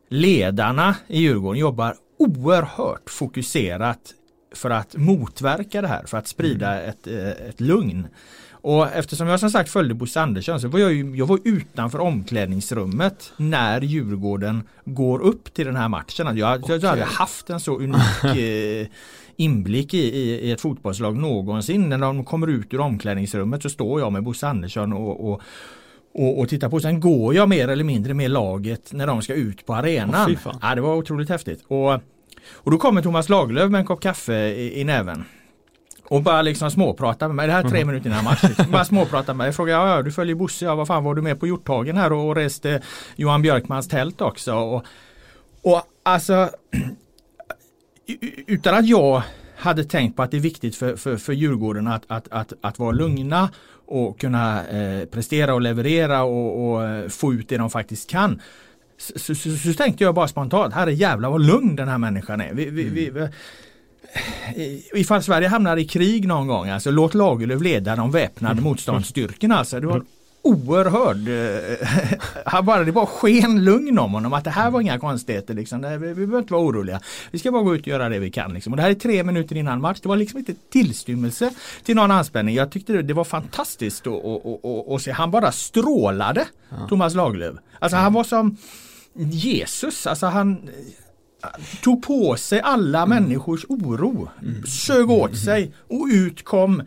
ledarna 0.10 0.95
i 1.08 1.19
Djurgården 1.19 1.60
jobbar 1.60 1.95
oerhört 2.17 3.10
fokuserat 3.10 4.13
för 4.56 4.69
att 4.69 4.95
motverka 4.95 5.82
det 5.82 5.88
här, 5.88 6.04
för 6.06 6.17
att 6.17 6.28
sprida 6.28 6.73
mm. 6.73 6.89
ett, 6.89 7.08
eh, 7.08 7.47
ett 7.49 7.62
lugn. 7.62 8.08
Och 8.65 8.88
eftersom 8.93 9.28
jag 9.28 9.39
som 9.39 9.49
sagt 9.49 9.69
följde 9.69 9.93
Bosse 9.93 10.21
Andersson 10.21 10.62
så 10.62 10.67
var 10.67 10.80
jag 10.80 10.93
ju 10.93 11.15
jag 11.15 11.25
var 11.25 11.39
utanför 11.43 11.99
omklädningsrummet 11.99 13.34
när 13.38 13.82
Djurgården 13.82 14.63
går 14.86 15.19
upp 15.19 15.54
till 15.54 15.65
den 15.65 15.75
här 15.75 15.88
matchen. 15.88 16.38
Jag, 16.38 16.63
okay. 16.63 16.80
jag 16.82 16.89
hade 16.89 17.04
haft 17.04 17.49
en 17.49 17.60
så 17.60 17.78
unik 17.80 18.23
eh, 18.23 18.88
inblick 19.36 19.93
i, 19.93 19.97
i, 19.97 20.47
i, 20.47 20.51
ett 20.51 20.62
fotbollslag 20.62 21.17
någonsin. 21.17 21.89
När 21.89 21.97
de 21.97 22.25
kommer 22.25 22.47
ut 22.47 22.73
ur 22.73 22.80
omklädningsrummet 22.80 23.63
så 23.63 23.69
står 23.69 23.99
jag 23.99 24.13
med 24.13 24.23
Bosse 24.23 24.47
Andersson 24.47 24.93
och, 24.93 25.32
och 25.32 25.41
och, 26.13 26.39
och 26.39 26.49
titta 26.49 26.69
på. 26.69 26.80
Sen 26.80 26.99
går 26.99 27.36
jag 27.36 27.49
mer 27.49 27.67
eller 27.67 27.84
mindre 27.84 28.13
med 28.13 28.32
laget 28.32 28.93
när 28.93 29.08
de 29.08 29.21
ska 29.21 29.34
ut 29.34 29.65
på 29.65 29.75
arenan. 29.75 30.32
Oh, 30.32 30.56
ja, 30.62 30.75
det 30.75 30.82
var 30.82 30.95
otroligt 30.95 31.30
häftigt. 31.30 31.63
Och, 31.67 31.93
och 32.54 32.71
då 32.71 32.78
kommer 32.78 33.01
Thomas 33.01 33.30
Lagerlöf 33.30 33.71
med 33.71 33.80
en 33.80 33.86
kopp 33.86 34.01
kaffe 34.01 34.47
i, 34.47 34.82
i 34.82 34.84
näven. 34.84 35.23
Och 36.08 36.22
bara 36.22 36.41
liksom 36.41 36.72
småprata 36.72 37.28
med 37.28 37.36
mig. 37.36 37.48
Det 37.48 37.54
här 37.54 37.63
är 37.63 37.70
tre 37.70 37.82
mm. 37.82 37.88
minuter 37.88 38.10
innan 38.10 38.24
match. 38.24 38.44
Liksom. 38.44 38.72
Bara 38.72 38.86
småprata 38.86 39.34
med 39.34 39.38
mig. 39.38 39.48
Jag 39.48 39.56
frågar, 39.56 39.88
ja, 39.88 40.02
du 40.02 40.12
följer 40.12 40.36
Bosse, 40.36 40.65
ja, 40.65 40.76
vad 40.76 40.88
fan 40.88 41.04
var 41.04 41.15
du 41.15 41.22
med 41.22 41.39
på 41.39 41.48
Hjorthagen 41.48 41.98
här 41.98 42.13
och, 42.13 42.28
och 42.28 42.36
reste 42.36 42.82
Johan 43.15 43.41
Björkmans 43.41 43.88
tält 43.88 44.22
också. 44.22 44.56
Och, 44.56 44.86
och 45.62 45.82
alltså 46.04 46.50
utan 48.48 48.76
att 48.76 48.88
jag 48.88 49.22
hade 49.58 49.84
tänkt 49.84 50.15
på 50.15 50.24
att 50.24 50.32
det 50.32 50.38
är 50.38 50.41
viktigt 50.41 50.76
för, 50.76 50.96
för, 50.96 51.18
för 51.18 51.34
Djurgården 51.34 51.88
att, 51.88 52.04
att, 52.08 52.28
att, 52.32 52.54
att 52.62 52.80
vara 52.80 52.91
lugna 52.91 53.50
och 53.88 54.20
kunna 54.20 54.68
eh, 54.68 55.06
prestera 55.06 55.54
och 55.54 55.62
leverera 55.62 56.24
och, 56.24 56.72
och, 56.72 56.84
eh, 56.84 57.10
få 57.10 57.34
ut 57.34 57.50
det 57.50 57.58
de 57.58 57.70
faktiskt 57.70 58.10
kan. 58.10 58.41
Så, 58.98 59.20
så, 59.20 59.36
så, 59.36 59.58
så 59.58 59.74
tänkte 59.74 60.04
jag 60.04 60.15
bara 60.15 60.28
spontant, 60.28 60.74
herre 60.74 60.94
jävlar 60.94 61.30
vad 61.30 61.46
lugn 61.46 61.76
den 61.76 61.88
här 61.88 61.98
människan 61.98 62.41
är. 62.41 62.54
Vi, 62.54 62.70
vi, 62.70 62.84
vi, 62.89 63.10
mm 63.10 63.30
ifall 64.94 65.24
Sverige 65.24 65.48
hamnar 65.48 65.78
i 65.78 65.86
krig 65.86 66.28
någon 66.28 66.48
gång, 66.48 66.70
alltså 66.70 66.91
låt 66.91 67.13
Lagerlöf 67.13 67.62
leda 67.62 67.96
de 67.96 68.12
väpnade 68.12 68.52
mm. 68.52 68.63
motståndsstyrkorna. 68.63 69.58
Alltså, 69.58 69.80
det 69.80 69.88
var 69.88 70.02
oerhörd, 70.46 71.28
eh, 72.54 72.62
bara, 72.63 72.84
det 72.84 72.91
var 72.91 73.06
sken 73.06 73.63
lugn 73.63 74.00
om 74.00 74.13
honom 74.13 74.34
att 74.34 74.44
det 74.44 74.50
här 74.50 74.72
var 74.72 74.82
inga 74.82 75.00
konstigheter. 75.00 75.54
Liksom. 75.54 75.82
Det, 75.82 75.98
vi, 75.98 76.08
vi 76.08 76.13
behöver 76.13 76.39
inte 76.39 76.54
vara 76.54 76.63
oroliga. 76.63 77.00
Vi 77.32 77.39
ska 77.39 77.52
bara 77.52 77.63
gå 77.63 77.76
ut 77.76 77.82
och 77.82 77.88
göra 77.88 78.10
det 78.10 78.20
vi 78.20 78.32
kan. 78.32 78.54
Liksom. 78.54 78.74
Och 78.74 78.78
det 78.78 78.84
här 78.84 78.89
är 78.89 78.94
tre 78.94 79.24
minuter 79.24 79.56
innan 79.56 79.82
match. 79.82 80.00
Det 80.02 80.10
var 80.10 80.15
liksom 80.15 80.39
inte 80.39 80.54
tillstymmelse 80.72 81.54
till 81.84 81.96
någon 81.96 82.12
anspänning. 82.12 82.56
Jag 82.56 82.72
tyckte 82.72 82.94
det, 82.94 83.02
det 83.02 83.13
var 83.13 83.24
fantastiskt 83.24 84.08
att 84.08 85.02
se. 85.02 85.12
Han 85.12 85.32
bara 85.32 85.52
strålade, 85.52 86.48
ja. 86.70 86.88
Thomas 86.89 87.13
Lagerlöf. 87.13 87.56
Alltså 87.80 87.98
han 87.98 88.13
var 88.13 88.24
som 88.24 88.58
Jesus. 89.13 90.08
Alltså 90.08 90.26
han, 90.26 90.70
tog 91.81 92.03
på 92.03 92.36
sig 92.36 92.62
alla 92.62 93.01
mm. 93.01 93.10
människors 93.10 93.65
oro, 93.69 94.29
mm. 94.41 94.65
sög 94.65 95.10
åt 95.10 95.29
mm. 95.29 95.36
sig 95.36 95.71
och 95.89 96.08
ut 96.12 96.43
kom 96.43 96.79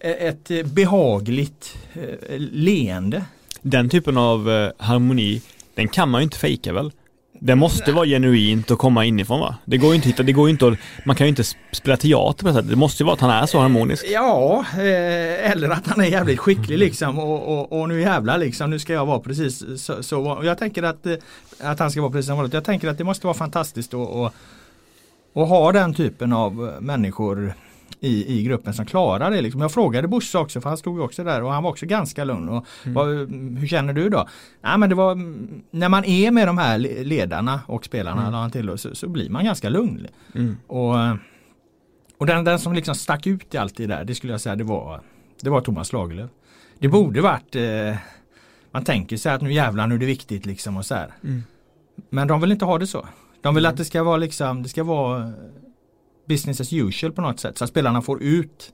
eh, 0.00 0.10
ett 0.10 0.50
behagligt 0.64 1.76
eh, 1.92 2.38
leende. 2.38 3.24
Den 3.62 3.88
typen 3.88 4.16
av 4.16 4.50
eh, 4.50 4.70
harmoni, 4.78 5.42
den 5.74 5.88
kan 5.88 6.10
man 6.10 6.20
ju 6.20 6.24
inte 6.24 6.38
fejka 6.38 6.72
väl? 6.72 6.92
Det 7.40 7.54
måste 7.54 7.92
vara 7.92 8.06
genuint 8.06 8.70
och 8.70 8.78
komma 8.78 9.04
inifrån 9.04 9.40
va? 9.40 9.56
Det 9.64 9.78
går 9.78 9.88
ju 9.88 9.94
inte 9.94 10.08
att 10.08 10.12
hitta, 10.12 10.22
det 10.22 10.32
går 10.32 10.48
ju 10.48 10.50
inte 10.50 10.68
att, 10.68 10.78
man 11.04 11.16
kan 11.16 11.26
ju 11.26 11.28
inte 11.28 11.44
spela 11.72 11.96
teater 11.96 12.42
på 12.42 12.48
det 12.48 12.54
sättet. 12.54 12.70
Det 12.70 12.76
måste 12.76 13.02
ju 13.02 13.04
vara 13.04 13.14
att 13.14 13.20
han 13.20 13.30
är 13.30 13.46
så 13.46 13.58
harmonisk. 13.58 14.04
Ja, 14.08 14.64
eh, 14.72 15.50
eller 15.50 15.70
att 15.70 15.86
han 15.86 16.00
är 16.00 16.08
jävligt 16.08 16.38
skicklig 16.38 16.78
liksom 16.78 17.18
och, 17.18 17.58
och, 17.58 17.80
och, 17.80 17.88
nu 17.88 18.00
jävlar 18.00 18.38
liksom, 18.38 18.70
nu 18.70 18.78
ska 18.78 18.92
jag 18.92 19.06
vara 19.06 19.18
precis 19.18 19.82
så. 19.84 20.02
så 20.02 20.40
jag 20.44 20.58
tänker 20.58 20.82
att, 20.82 21.06
eh, 21.06 21.14
att 21.60 21.78
han 21.78 21.90
ska 21.90 22.00
vara 22.00 22.12
precis 22.12 22.26
som 22.26 22.36
vanligt. 22.36 22.54
Jag 22.54 22.64
tänker 22.64 22.88
att 22.88 22.98
det 22.98 23.04
måste 23.04 23.26
vara 23.26 23.36
fantastiskt 23.36 23.94
att 23.94 24.08
och, 24.08 24.34
och 25.32 25.46
ha 25.46 25.72
den 25.72 25.94
typen 25.94 26.32
av 26.32 26.74
människor 26.80 27.54
i, 28.04 28.38
i 28.38 28.42
gruppen 28.42 28.74
som 28.74 28.86
klarar 28.86 29.30
det. 29.30 29.40
Liksom. 29.40 29.60
Jag 29.60 29.72
frågade 29.72 30.08
Bosse 30.08 30.38
också 30.38 30.60
för 30.60 30.68
han 30.68 30.78
stod 30.78 31.00
också 31.00 31.24
där 31.24 31.42
och 31.42 31.52
han 31.52 31.62
var 31.62 31.70
också 31.70 31.86
ganska 31.86 32.24
lugn. 32.24 32.48
Och, 32.48 32.66
Mm. 32.84 32.94
vad, 32.94 33.06
hur 33.58 33.66
känner 33.66 33.92
du 33.92 34.08
då? 34.08 34.28
Nej, 34.62 34.78
men 34.78 34.88
det 34.88 34.94
var, 34.94 35.14
när 35.70 35.88
man 35.88 36.04
är 36.04 36.30
med 36.30 36.48
de 36.48 36.58
här 36.58 36.78
ledarna 37.04 37.60
och 37.66 37.84
spelarna 37.84 38.28
Mm. 38.38 38.50
till, 38.50 38.78
så, 38.78 38.94
så 38.94 39.08
blir 39.08 39.30
man 39.30 39.44
ganska 39.44 39.68
lugn. 39.68 40.06
Mm. 40.34 40.56
Och, 40.66 40.94
och 42.18 42.26
den, 42.26 42.44
den 42.44 42.58
som 42.58 42.72
liksom 42.72 42.94
stack 42.94 43.26
ut 43.26 43.54
i 43.54 43.58
allt 43.58 43.76
det 43.76 43.86
där, 43.86 44.04
det 44.04 44.14
skulle 44.14 44.32
jag 44.32 44.40
säga 44.40 44.56
det 44.56 44.64
var, 44.64 45.00
det 45.42 45.50
var 45.50 45.60
Thomas 45.60 45.92
Lagerlöf. 45.92 46.30
Det 46.78 46.88
borde 46.88 47.20
varit, 47.20 47.56
eh, 47.56 47.96
man 48.70 48.84
tänker 48.84 49.16
sig 49.16 49.32
att 49.32 49.42
nu 49.42 49.52
jävlar 49.52 49.86
nu 49.86 49.94
är 49.94 49.98
det 49.98 50.06
viktigt 50.06 50.46
liksom 50.46 50.76
och 50.76 50.86
så 50.86 50.94
här. 50.94 51.08
Mm. 51.24 51.42
Men 52.10 52.28
de 52.28 52.40
vill 52.40 52.52
inte 52.52 52.64
ha 52.64 52.78
det 52.78 52.86
så. 52.86 53.08
De 53.42 53.54
vill 53.54 53.66
att 53.66 53.76
det 53.76 53.84
ska 53.84 54.02
vara 54.02 54.16
liksom, 54.16 54.62
det 54.62 54.68
ska 54.68 54.84
vara 54.84 55.32
business 56.26 56.60
as 56.60 56.72
usual 56.72 57.12
på 57.12 57.22
något 57.22 57.40
sätt. 57.40 57.58
Så 57.58 57.64
att 57.64 57.70
spelarna 57.70 58.02
får 58.02 58.22
ut 58.22 58.72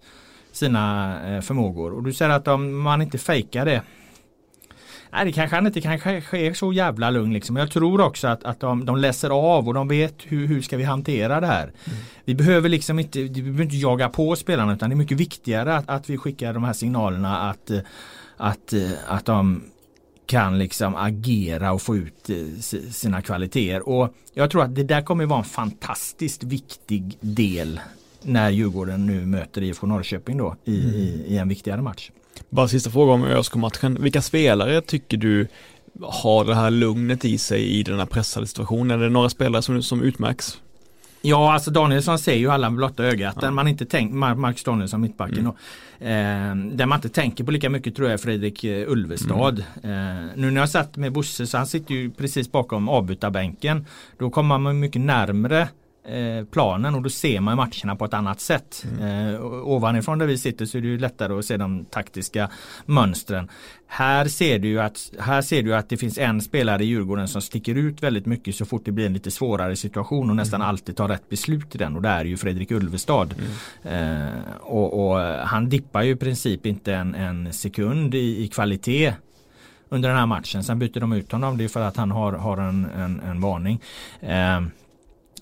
sina 0.52 1.16
eh, 1.28 1.40
förmågor. 1.40 1.92
Och 1.92 2.02
du 2.02 2.12
säger 2.12 2.30
att 2.30 2.48
om 2.48 2.80
man 2.80 3.02
inte 3.02 3.18
fejkar 3.18 3.64
det. 3.64 3.82
Nej 5.12 5.24
det 5.24 5.32
kanske 5.32 5.56
han 5.56 5.66
inte 5.66 5.80
kanske 5.80 6.38
är 6.38 6.54
så 6.54 6.72
jävla 6.72 7.10
lugn 7.10 7.32
liksom. 7.32 7.54
Men 7.54 7.60
jag 7.60 7.70
tror 7.70 8.00
också 8.00 8.28
att, 8.28 8.44
att 8.44 8.60
de, 8.60 8.84
de 8.84 8.96
läser 8.96 9.30
av 9.30 9.68
och 9.68 9.74
de 9.74 9.88
vet 9.88 10.14
hur, 10.18 10.46
hur 10.46 10.62
ska 10.62 10.76
vi 10.76 10.84
hantera 10.84 11.40
det 11.40 11.46
här. 11.46 11.72
Vi 12.24 12.34
behöver 12.34 12.68
liksom 12.68 12.98
inte, 12.98 13.22
vi 13.22 13.42
behöver 13.42 13.62
inte 13.62 13.76
jaga 13.76 14.08
på 14.08 14.36
spelarna 14.36 14.72
utan 14.72 14.90
det 14.90 14.94
är 14.94 14.96
mycket 14.96 15.20
viktigare 15.20 15.76
att, 15.76 15.90
att 15.90 16.10
vi 16.10 16.18
skickar 16.18 16.52
de 16.54 16.64
här 16.64 16.72
signalerna 16.72 17.50
att, 17.50 17.70
eh, 17.70 17.80
att, 18.36 18.72
eh, 18.72 18.90
att 19.06 19.26
de 19.26 19.62
kan 20.30 20.58
liksom 20.58 20.96
agera 20.96 21.72
och 21.72 21.82
få 21.82 21.96
ut 21.96 22.30
eh, 22.30 22.36
si- 22.60 22.92
sina 22.92 23.22
kvaliteter. 23.22 23.88
Och 23.88 24.14
jag 24.34 24.50
tror 24.50 24.62
att 24.64 24.74
det 24.74 24.82
där 24.82 25.02
kommer 25.02 25.26
vara 25.26 25.38
en 25.38 25.44
fantastiskt 25.44 26.42
viktig 26.44 27.16
del 27.20 27.80
när 28.22 28.50
Djurgården 28.50 29.06
nu 29.06 29.26
möter 29.26 29.62
IFK 29.62 29.86
Norrköping 29.86 30.36
då 30.36 30.56
i, 30.64 30.74
i, 30.74 31.24
i 31.28 31.36
en 31.38 31.48
viktigare 31.48 31.82
match. 31.82 32.10
Bara 32.50 32.68
sista 32.68 32.90
fråga 32.90 33.12
om 33.12 33.24
ÖSK-matchen. 33.24 33.98
Vilka 34.00 34.22
spelare 34.22 34.80
tycker 34.80 35.16
du 35.16 35.46
har 36.02 36.44
det 36.44 36.54
här 36.54 36.70
lugnet 36.70 37.24
i 37.24 37.38
sig 37.38 37.62
i 37.62 37.82
den 37.82 37.98
här 37.98 38.06
pressade 38.06 38.46
situationen? 38.46 39.00
Är 39.00 39.04
det 39.04 39.10
några 39.10 39.28
spelare 39.30 39.62
som, 39.62 39.82
som 39.82 40.02
utmärks? 40.02 40.58
Ja, 41.22 41.52
alltså 41.52 41.70
Danielsson 41.70 42.18
ser 42.18 42.34
ju 42.34 42.50
alla 42.50 42.70
blotta 42.70 43.04
ögat. 43.04 43.36
Ja. 43.42 43.50
Man 43.50 43.68
inte 43.68 43.84
Mar- 44.00 44.34
Marcus 44.34 44.64
Danielsson 44.64 45.00
mittbacken 45.00 45.38
Mm. 45.38 45.44
då. 45.44 45.56
Eh, 46.00 46.54
där 46.54 46.86
man 46.86 46.96
inte 46.96 47.08
tänker 47.08 47.44
på 47.44 47.50
lika 47.50 47.70
mycket 47.70 47.96
tror 47.96 48.10
jag 48.10 48.20
Fredrik 48.20 48.64
eh, 48.64 48.90
Ulvestad. 48.90 49.64
Mm. 49.82 50.26
Eh, 50.26 50.30
nu 50.36 50.50
när 50.50 50.60
jag 50.60 50.70
satt 50.70 50.96
med 50.96 51.12
Bosse 51.12 51.46
så 51.46 51.56
han 51.56 51.66
sitter 51.66 51.94
ju 51.94 52.10
precis 52.10 52.52
bakom 52.52 52.88
avbytarbänken. 52.88 53.86
Då 54.18 54.30
kommer 54.30 54.58
man 54.58 54.80
mycket 54.80 55.02
närmre 55.02 55.68
planen 56.50 56.94
och 56.94 57.02
då 57.02 57.10
ser 57.10 57.40
man 57.40 57.56
matcherna 57.56 57.96
på 57.96 58.04
ett 58.04 58.14
annat 58.14 58.40
sätt. 58.40 58.86
Mm. 58.98 59.34
Eh, 59.34 59.42
ovanifrån 59.44 60.18
där 60.18 60.26
vi 60.26 60.38
sitter 60.38 60.66
så 60.66 60.78
är 60.78 60.82
det 60.82 60.88
ju 60.88 60.98
lättare 60.98 61.38
att 61.38 61.44
se 61.44 61.56
de 61.56 61.84
taktiska 61.84 62.50
mönstren. 62.86 63.48
Här 63.86 64.28
ser 64.28 64.58
du 64.58 64.68
ju 64.68 64.80
att, 64.80 65.12
här 65.18 65.42
ser 65.42 65.62
du 65.62 65.74
att 65.74 65.88
det 65.88 65.96
finns 65.96 66.18
en 66.18 66.40
spelare 66.40 66.84
i 66.84 66.86
Djurgården 66.86 67.28
som 67.28 67.42
sticker 67.42 67.74
ut 67.74 68.02
väldigt 68.02 68.26
mycket 68.26 68.54
så 68.54 68.64
fort 68.64 68.84
det 68.84 68.92
blir 68.92 69.06
en 69.06 69.12
lite 69.12 69.30
svårare 69.30 69.76
situation 69.76 70.30
och 70.30 70.36
nästan 70.36 70.62
alltid 70.62 70.96
tar 70.96 71.08
rätt 71.08 71.28
beslut 71.28 71.74
i 71.74 71.78
den 71.78 71.96
och 71.96 72.02
det 72.02 72.08
är 72.08 72.24
ju 72.24 72.36
Fredrik 72.36 72.70
Ulvestad. 72.70 73.34
Eh, 73.82 74.28
och, 74.60 75.10
och 75.10 75.18
han 75.20 75.68
dippar 75.68 76.02
ju 76.02 76.12
i 76.12 76.16
princip 76.16 76.66
inte 76.66 76.94
en, 76.94 77.14
en 77.14 77.52
sekund 77.52 78.14
i, 78.14 78.44
i 78.44 78.48
kvalitet 78.48 79.14
under 79.88 80.08
den 80.08 80.18
här 80.18 80.26
matchen. 80.26 80.64
Sen 80.64 80.78
byter 80.78 81.00
de 81.00 81.12
ut 81.12 81.32
honom. 81.32 81.58
Det 81.58 81.64
är 81.64 81.68
för 81.68 81.80
att 81.80 81.96
han 81.96 82.10
har, 82.10 82.32
har 82.32 82.56
en, 82.56 82.86
en, 82.96 83.20
en 83.20 83.40
varning. 83.40 83.80
Eh, 84.20 84.60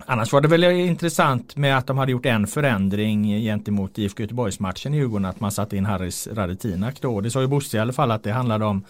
Annars 0.07 0.33
var 0.33 0.41
det 0.41 0.49
väl 0.49 0.65
intressant 0.65 1.57
med 1.57 1.79
att 1.79 1.87
de 1.87 1.99
hade 1.99 2.13
gjort 2.13 2.27
en 2.27 2.47
förändring 2.47 3.41
gentemot 3.41 3.99
IFK 3.99 4.23
Göteborgs-matchen 4.23 4.95
i 4.95 4.97
Djurgården. 4.97 5.25
Att 5.25 5.41
man 5.41 5.53
satte 5.53 5.77
in 5.77 5.87
Harris 5.87 6.29
Radetinak 6.33 7.01
då. 7.01 7.21
Det 7.21 7.31
sa 7.31 7.41
ju 7.41 7.47
Bosse 7.47 7.77
i 7.77 7.81
alla 7.81 7.93
fall 7.93 8.11
att 8.11 8.23
det 8.23 8.33
handlade 8.33 8.65
om 8.65 8.85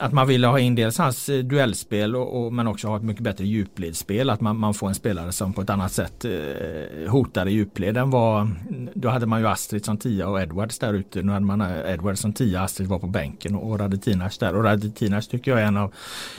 att 0.00 0.12
man 0.12 0.28
ville 0.28 0.46
ha 0.46 0.58
in 0.58 0.74
dels 0.74 0.98
hans 0.98 1.28
eh, 1.28 1.38
duellspel 1.38 2.16
och, 2.16 2.44
och, 2.44 2.52
men 2.52 2.66
också 2.66 2.88
ha 2.88 2.96
ett 2.96 3.02
mycket 3.02 3.22
bättre 3.22 3.46
djupledsspel. 3.46 4.30
Att 4.30 4.40
man, 4.40 4.56
man 4.56 4.74
får 4.74 4.88
en 4.88 4.94
spelare 4.94 5.32
som 5.32 5.52
på 5.52 5.60
ett 5.60 5.70
annat 5.70 5.92
sätt 5.92 6.24
eh, 6.24 7.10
hotar 7.10 7.48
i 7.48 7.52
djupled 7.52 7.96
än 7.96 8.10
vad 8.10 8.50
då 9.00 9.08
hade 9.08 9.26
man 9.26 9.40
ju 9.40 9.46
Astrid 9.46 9.84
som 9.84 9.96
tia 9.96 10.28
och 10.28 10.40
Edwards 10.40 10.78
där 10.78 10.94
ute. 10.94 11.22
Nu 11.22 11.32
hade 11.32 11.46
man 11.46 11.60
eh, 11.60 11.92
Edwards 11.92 12.20
som 12.20 12.32
tia, 12.32 12.62
Astrid 12.62 12.88
var 12.88 12.98
på 12.98 13.06
bänken 13.06 13.54
och, 13.54 13.80
Radetinac 13.80 14.38
där. 14.38 14.56
Och 14.56 14.64
Radetinac 14.64 15.28
tycker 15.28 15.50
jag 15.50 15.60
är 15.60 15.64
en 15.64 15.76
av 15.76 15.94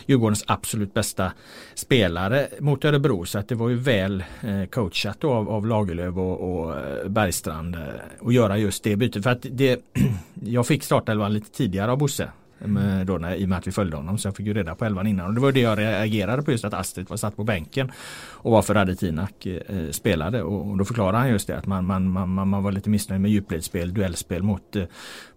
Djurgårdens 0.05 0.43
absolut 0.47 0.93
bästa 0.93 1.31
spelare 1.75 2.47
mot 2.59 2.85
Örebro. 2.85 3.25
Så 3.25 3.39
att 3.39 3.47
det 3.47 3.55
var 3.55 3.69
ju 3.69 3.75
väl 3.75 4.23
eh, 4.41 4.65
coachat 4.69 5.23
av, 5.23 5.49
av 5.49 5.67
Lagerlöf 5.67 6.17
och, 6.17 6.63
och 6.63 6.77
eh, 6.77 7.07
Bergstrand 7.07 7.77
att 8.21 8.33
göra 8.33 8.57
just 8.57 8.83
det 8.83 8.95
bytet. 8.95 9.23
För 9.23 9.29
att 9.29 9.45
det, 9.51 9.81
jag 10.33 10.67
fick 10.67 10.83
startelvan 10.83 11.33
lite 11.33 11.51
tidigare 11.51 11.91
av 11.91 11.97
Bosse. 11.97 12.29
Med 12.65 13.07
då 13.07 13.17
när, 13.17 13.35
I 13.35 13.45
och 13.45 13.49
med 13.49 13.57
att 13.57 13.67
vi 13.67 13.71
följde 13.71 13.97
honom 13.97 14.17
så 14.17 14.27
jag 14.27 14.35
fick 14.35 14.45
ju 14.45 14.53
reda 14.53 14.75
på 14.75 14.85
elvan 14.85 15.07
innan. 15.07 15.27
Och 15.27 15.33
det 15.33 15.41
var 15.41 15.51
det 15.51 15.59
jag 15.59 15.79
reagerade 15.79 16.43
på 16.43 16.51
just 16.51 16.65
att 16.65 16.73
Astrid 16.73 17.09
var 17.09 17.17
satt 17.17 17.35
på 17.35 17.43
bänken. 17.43 17.91
Och 18.29 18.51
varför 18.51 18.73
Radetinac 18.73 19.45
eh, 19.45 19.91
spelade. 19.91 20.43
Och, 20.43 20.69
och 20.69 20.77
då 20.77 20.85
förklarade 20.85 21.17
han 21.17 21.29
just 21.29 21.47
det 21.47 21.57
att 21.57 21.65
man, 21.65 21.85
man, 21.85 22.07
man, 22.07 22.29
man, 22.29 22.47
man 22.47 22.63
var 22.63 22.71
lite 22.71 22.89
missnöjd 22.89 23.21
med 23.21 23.31
djupledsspel, 23.31 23.93
duellspel 23.93 24.43
mot, 24.43 24.75
eh, 24.75 24.83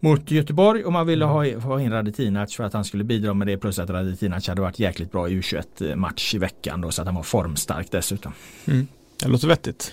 mot 0.00 0.30
Göteborg. 0.30 0.84
Och 0.84 0.92
man 0.92 1.06
ville 1.06 1.24
ha, 1.24 1.58
ha 1.58 1.80
in 1.80 1.90
Radetinac 1.90 2.56
för 2.56 2.64
att 2.64 2.72
han 2.72 2.84
skulle 2.84 3.04
bidra 3.04 3.34
med 3.34 3.46
det. 3.46 3.56
Plus 3.56 3.78
att 3.78 3.90
Radetinac 3.90 4.48
hade 4.48 4.60
varit 4.60 4.78
jäkligt 4.78 5.12
bra 5.12 5.28
i 5.28 5.40
U21 5.40 5.96
match 5.96 6.34
i 6.34 6.38
veckan 6.38 6.80
då 6.80 6.90
så 6.90 7.02
att 7.02 7.06
han 7.06 7.14
var 7.14 7.22
formstark 7.22 7.90
dessutom. 7.90 8.32
Mm. 8.66 8.86
Det 9.22 9.28
låter 9.28 9.48
vettigt. 9.48 9.92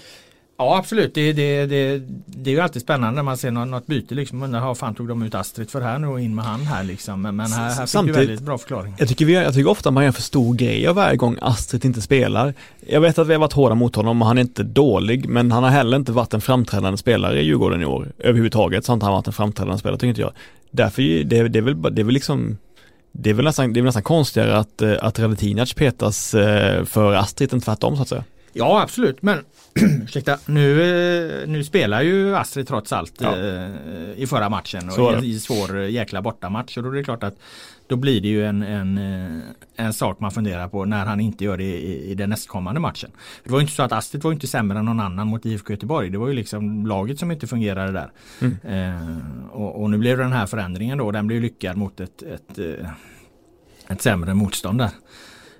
Ja 0.61 0.77
absolut, 0.77 1.13
det, 1.13 1.33
det, 1.33 1.65
det, 1.65 2.01
det 2.25 2.49
är 2.49 2.53
ju 2.53 2.59
alltid 2.59 2.81
spännande 2.81 3.15
när 3.15 3.23
man 3.23 3.37
ser 3.37 3.51
något, 3.51 3.67
något 3.67 3.87
byte 3.87 4.15
liksom. 4.15 4.43
Undrar 4.43 4.59
vad 4.59 4.77
fan 4.77 4.95
tog 4.95 5.07
de 5.07 5.23
ut 5.23 5.35
Astrid 5.35 5.69
för 5.69 5.81
här 5.81 5.99
nu 5.99 6.07
och 6.07 6.19
in 6.21 6.35
med 6.35 6.45
han 6.45 6.61
här 6.61 6.83
liksom. 6.83 7.21
Men, 7.21 7.35
men 7.35 7.51
här, 7.51 7.69
här 7.69 7.81
fick 7.81 7.89
Samtidigt- 7.89 8.19
du 8.19 8.25
väldigt 8.25 8.45
bra 8.45 8.57
förklaring. 8.57 8.95
Jag 8.97 9.07
tycker, 9.07 9.25
vi, 9.25 9.33
jag 9.33 9.53
tycker 9.53 9.69
ofta 9.69 9.91
man 9.91 10.03
gör 10.03 10.11
för 10.11 10.21
stor 10.21 10.53
grej 10.53 10.87
av 10.87 10.95
varje 10.95 11.15
gång 11.15 11.37
Astrid 11.41 11.85
inte 11.85 12.01
spelar. 12.01 12.53
Jag 12.87 13.01
vet 13.01 13.19
att 13.19 13.27
vi 13.27 13.33
har 13.33 13.39
varit 13.39 13.53
hårda 13.53 13.75
mot 13.75 13.95
honom 13.95 14.21
och 14.21 14.27
han 14.27 14.37
är 14.37 14.41
inte 14.41 14.63
dålig, 14.63 15.29
men 15.29 15.51
han 15.51 15.63
har 15.63 15.69
heller 15.69 15.97
inte 15.97 16.11
varit 16.11 16.33
en 16.33 16.41
framträdande 16.41 16.97
spelare 16.97 17.41
i 17.41 17.45
Djurgården 17.45 17.81
i 17.81 17.85
år. 17.85 18.11
Överhuvudtaget 18.17 18.85
så 18.85 18.91
har 18.91 18.93
inte 18.93 19.05
han 19.05 19.13
varit 19.13 19.27
en 19.27 19.33
framträdande 19.33 19.79
spelare, 19.79 19.97
tycker 19.97 20.09
inte 20.09 20.21
jag. 20.21 20.31
Därför, 20.71 21.01
det, 21.23 21.47
det, 21.47 21.59
är 21.59 21.63
väl, 21.63 21.95
det 21.95 22.01
är 22.01 22.05
väl 22.05 22.13
liksom 22.13 22.57
det 23.11 23.29
är 23.29 23.33
väl 23.33 23.45
nästan, 23.45 23.73
det 23.73 23.79
är 23.79 23.81
väl 23.81 23.85
nästan 23.85 24.03
konstigare 24.03 24.57
att, 24.57 24.81
eh, 24.81 24.93
att 25.01 25.19
Radetinac 25.19 25.73
petas 25.73 26.33
eh, 26.33 26.85
för 26.85 27.13
Astrid 27.13 27.53
än 27.53 27.61
tvärtom 27.61 27.95
så 27.95 28.01
att 28.01 28.09
säga. 28.09 28.23
Ja 28.53 28.81
absolut 28.81 29.21
men 29.21 29.37
ursäkta, 30.03 30.37
nu, 30.45 30.81
eh, 31.41 31.47
nu 31.47 31.63
spelar 31.63 32.01
ju 32.01 32.35
Astrid 32.35 32.67
trots 32.67 32.93
allt 32.93 33.13
Ja. 33.21 33.37
eh, 33.37 33.69
i 34.15 34.27
förra 34.29 34.49
matchen 34.49 34.89
och 34.89 35.23
i, 35.23 35.27
i 35.27 35.39
svår 35.39 35.79
eh, 35.79 35.89
jäkla 35.89 36.21
bortamatch 36.21 36.77
och 36.77 36.83
då 36.83 36.89
är 36.89 36.93
det 36.95 37.03
klart 37.03 37.23
att 37.23 37.35
då 37.87 37.95
blir 37.95 38.21
det 38.21 38.27
ju 38.27 38.45
en, 38.45 38.63
en, 38.63 38.99
en 39.75 39.93
sak 39.93 40.19
man 40.19 40.31
funderar 40.31 40.67
på 40.67 40.85
när 40.85 41.05
han 41.05 41.19
inte 41.19 41.43
gör 41.43 41.57
det 41.57 41.63
i, 41.63 42.11
i 42.11 42.15
den 42.15 42.29
nästkommande 42.29 42.79
matchen. 42.79 43.11
Det 43.43 43.51
var 43.51 43.59
ju 43.59 43.61
inte 43.61 43.73
så 43.75 43.83
att 43.83 43.91
Astrid 43.91 44.23
var 44.23 44.31
inte 44.31 44.47
sämre 44.47 44.79
än 44.79 44.85
någon 44.85 44.99
annan 44.99 45.27
mot 45.27 45.45
IFK 45.45 45.73
Göteborg. 45.73 46.09
Det 46.09 46.17
var 46.17 46.27
ju 46.27 46.33
liksom 46.33 46.87
laget 46.87 47.19
som 47.19 47.31
inte 47.31 47.47
fungerade 47.47 47.91
där. 47.91 48.11
Mm. 48.41 48.57
Eh, 48.63 49.17
och, 49.51 49.81
och 49.81 49.89
nu 49.89 49.97
blev 49.97 50.17
den 50.17 50.31
här 50.31 50.45
förändringen 50.45 50.97
då. 50.97 51.11
Den 51.11 51.27
blev 51.27 51.41
lyckad 51.41 51.77
mot 51.77 51.99
ett, 51.99 52.21
ett, 52.21 52.59
eh, 52.59 52.89
ett 53.87 54.01
sämre 54.01 54.33
motstånd 54.33 54.77
där. 54.79 54.89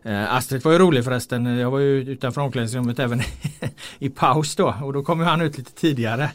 Eh, 0.03 0.33
Astrid 0.33 0.63
var 0.63 0.71
ju 0.71 0.79
rolig 0.79 1.03
förresten. 1.03 1.45
Jag 1.45 1.71
var 1.71 1.79
ju 1.79 2.11
utanför 2.11 2.41
omklädningsrummet 2.41 2.99
även 2.99 3.21
i 3.99 4.09
paus 4.09 4.55
då 4.55 4.75
och 4.83 4.93
då 4.93 5.03
kom 5.03 5.19
ju 5.19 5.25
han 5.25 5.41
ut 5.41 5.57
lite 5.57 5.71
tidigare. 5.71 6.31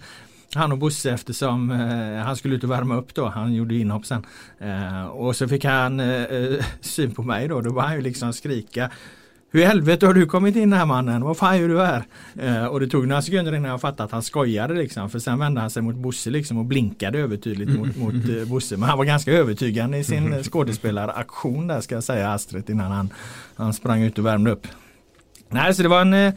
Han 0.54 0.72
och 0.72 0.78
Bosse 0.78 1.10
eftersom 1.10 1.70
eh, 1.70 2.24
han 2.24 2.36
skulle 2.36 2.54
ut 2.54 2.64
och 2.64 2.70
värma 2.70 2.96
upp 2.96 3.14
då. 3.14 3.26
Han 3.26 3.54
gjorde 3.54 3.74
inhopp 3.74 4.06
sen. 4.06 4.26
Eh, 4.58 5.06
och 5.06 5.36
så 5.36 5.48
fick 5.48 5.64
han 5.64 6.00
eh, 6.00 6.22
eh 6.22 6.64
syn 6.80 7.14
på 7.14 7.22
mig 7.22 7.48
då. 7.48 7.60
Då 7.60 7.72
var 7.72 7.82
han 7.82 7.94
ju 7.94 8.00
liksom 8.00 8.32
skrika. 8.32 8.90
Hur 9.50 9.60
i 9.60 9.64
helvete 9.64 10.06
har 10.06 10.14
du 10.14 10.26
kommit 10.26 10.56
in 10.56 10.72
här 10.72 10.86
mannen? 10.86 11.24
Vad 11.24 11.36
fan 11.36 11.58
gör 11.58 11.68
du 11.68 11.80
här? 11.80 12.04
Eh, 12.38 12.66
och 12.66 12.80
det 12.80 12.86
tog 12.86 13.08
några 13.08 13.22
sekunder 13.22 13.54
innan 13.54 13.70
jag 13.70 13.80
fattade 13.80 14.02
att 14.04 14.10
han 14.10 14.22
skojade 14.22 14.74
liksom. 14.74 15.10
För 15.10 15.18
sen 15.18 15.38
vände 15.38 15.60
han 15.60 15.70
sig 15.70 15.82
mot 15.82 15.94
Bosse 15.96 16.30
liksom 16.30 16.58
och 16.58 16.64
blinkade 16.64 17.18
övertydligt 17.18 17.70
mot, 17.70 17.96
mot 17.96 18.14
eh, 18.14 18.44
Bosse. 18.48 18.76
Men 18.76 18.88
han 18.88 18.98
var 18.98 19.04
ganska 19.04 19.32
övertygande 19.32 19.98
i 19.98 20.04
sin 20.04 20.32
eh, 20.32 20.42
skådespelaraktion 20.42 21.66
där 21.66 21.80
ska 21.80 21.94
jag 21.94 22.04
säga 22.04 22.32
Astrid 22.32 22.70
innan 22.70 22.92
han, 22.92 23.10
han 23.56 23.72
sprang 23.72 24.02
ut 24.02 24.18
och 24.18 24.26
värmde 24.26 24.50
upp. 24.50 24.66
Nej, 25.48 25.74
så 25.74 25.82
det 25.82 25.88
var 25.88 26.00
en 26.00 26.14
eh, 26.14 26.34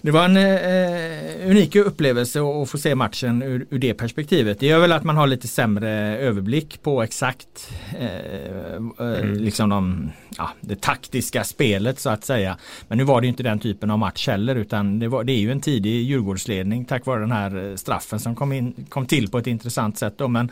det 0.00 0.10
var 0.10 0.24
en 0.24 0.36
eh, 0.36 1.50
unik 1.50 1.76
upplevelse 1.76 2.40
att 2.40 2.70
få 2.70 2.78
se 2.78 2.94
matchen 2.94 3.42
ur, 3.42 3.66
ur 3.70 3.78
det 3.78 3.94
perspektivet. 3.94 4.60
Det 4.60 4.66
gör 4.66 4.78
väl 4.78 4.92
att 4.92 5.04
man 5.04 5.16
har 5.16 5.26
lite 5.26 5.48
sämre 5.48 6.18
överblick 6.18 6.82
på 6.82 7.02
exakt 7.02 7.70
eh, 7.98 8.74
eh, 9.06 9.24
liksom 9.24 9.68
de, 9.68 10.10
ja, 10.36 10.50
det 10.60 10.80
taktiska 10.80 11.44
spelet 11.44 12.00
så 12.00 12.10
att 12.10 12.24
säga. 12.24 12.56
Men 12.88 12.98
nu 12.98 13.04
var 13.04 13.20
det 13.20 13.24
ju 13.24 13.28
inte 13.28 13.42
den 13.42 13.58
typen 13.58 13.90
av 13.90 13.98
match 13.98 14.28
heller 14.28 14.56
utan 14.56 14.98
det, 14.98 15.08
var, 15.08 15.24
det 15.24 15.32
är 15.32 15.40
ju 15.40 15.52
en 15.52 15.60
tidig 15.60 16.02
Djurgårdsledning 16.02 16.84
tack 16.84 17.06
vare 17.06 17.20
den 17.20 17.32
här 17.32 17.70
eh, 17.70 17.76
straffen 17.76 18.20
som 18.20 18.34
kom, 18.34 18.52
in, 18.52 18.86
kom 18.88 19.06
till 19.06 19.30
på 19.30 19.38
ett 19.38 19.46
intressant 19.46 19.98
sätt. 19.98 20.14
Då. 20.18 20.28
Men 20.28 20.50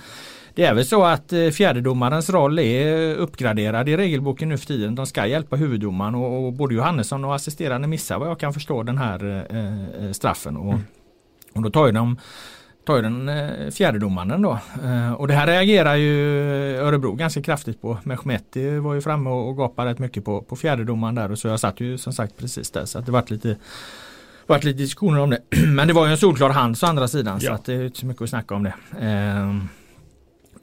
det 0.55 0.65
är 0.65 0.75
väl 0.75 0.85
så 0.85 1.05
att 1.05 1.33
eh, 1.33 1.49
fjärdedomarens 1.49 2.31
roll 2.31 2.59
är 2.59 3.15
uppgraderad 3.15 3.89
i 3.89 3.97
regelboken 3.97 4.49
nu 4.49 4.59
för 4.59 4.67
tiden. 4.67 4.95
De 4.95 5.07
ska 5.07 5.27
hjälpa 5.27 5.57
huvuddomaren 5.57 6.15
och, 6.15 6.47
och 6.47 6.53
både 6.53 6.75
Johannesson 6.75 7.25
och 7.25 7.35
assisterande 7.35 7.89
missar 7.89 8.19
vad 8.19 8.29
jag 8.29 8.41
kan 8.41 8.53
förstå 8.53 8.83
den 8.83 8.99
här 8.99 9.47
eh, 9.51 10.05
eh, 10.05 10.13
straffen. 10.13 10.57
Och, 10.57 10.75
och 11.55 11.63
då 11.63 11.71
tar 11.71 11.87
ju 11.87 11.93
de 11.93 12.17
tar 12.85 12.97
ju 12.97 13.03
den 13.03 13.29
eh, 13.29 13.71
fjärde 13.71 13.99
domaren 13.99 14.43
då. 14.43 14.59
Eh, 14.85 15.13
och 15.13 15.29
det 15.29 15.35
här 15.35 15.47
reagerar 15.47 15.95
ju 15.95 16.11
Örebro 16.77 17.13
ganska 17.13 17.43
kraftigt 17.43 17.83
på. 17.83 17.99
Mehmeti 18.03 18.79
var 18.79 18.95
ju 18.95 19.01
framme 19.01 19.31
och, 19.31 19.57
gapade 19.57 19.91
rätt 19.91 19.99
mycket 19.99 20.25
på, 20.25 20.43
på 20.43 20.57
fjärde 20.57 20.85
domaren 20.85 21.15
där 21.15 21.31
och 21.31 21.39
så 21.39 21.49
jag 21.49 21.61
satt 21.61 21.81
ju 21.81 21.99
som 21.99 22.13
sagt 22.13 22.37
precis 22.39 22.71
där 22.71 22.85
så 22.85 22.99
att 22.99 23.07
det 23.07 23.13
vart 23.13 23.31
lite 23.31 23.57
varit 24.47 24.65
lite 24.65 24.79
diskussioner 24.79 25.21
om 25.21 25.31
det. 25.31 25.41
Men 25.67 25.89
det 25.89 25.95
var 25.95 26.07
ju 26.07 26.13
en 26.13 26.19
solklar 26.19 26.51
hand 26.51 26.77
å 26.83 26.87
andra 26.87 27.09
sidan 27.09 27.39
ja. 27.43 27.49
så 27.49 27.55
att 27.55 27.65
det 27.65 27.75
är 27.75 27.85
inte 27.85 27.99
så 27.99 28.07
mycket 28.07 28.23
att 28.23 28.31
snacka 28.31 28.55
om 28.55 28.63
det. 28.63 28.75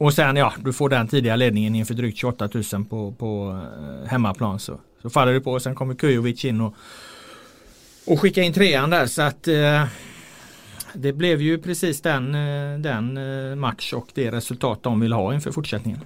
Och 0.02 0.14
sen 0.14 0.36
ja, 0.36 0.54
du 0.60 0.74
får 0.74 0.90
den 0.90 1.08
tidiga 1.08 1.36
ledningen 1.36 1.76
inför 1.76 1.94
drygt 1.94 2.18
28 2.18 2.50
000 2.74 2.86
på, 2.86 3.12
på 3.12 3.60
eh, 4.04 4.10
hemmaplan 4.10 4.60
så, 4.60 4.80
så 5.02 5.10
faller 5.10 5.34
det 5.34 5.42
på 5.42 5.52
och 5.52 5.62
sen 5.62 5.76
kommer 5.76 5.94
Kujovic 5.96 6.46
in 6.46 6.62
och, 6.62 6.76
och 8.08 8.20
skickar 8.20 8.42
in 8.42 8.54
trean 8.54 8.90
där 8.90 9.06
så 9.06 9.22
att 9.22 9.48
eh, 9.48 9.86
det 10.94 11.14
blev 11.14 11.42
ju 11.42 11.58
precis 11.58 12.02
den, 12.02 12.36
eh, 12.36 12.80
den 12.80 13.18
eh, 13.18 13.56
match 13.56 13.94
och 13.94 14.08
det 14.14 14.32
resultat 14.32 14.84
de 14.84 15.00
vill 15.00 15.14
ha 15.14 15.34
inför 15.34 15.52
fortsättningen. 15.52 16.00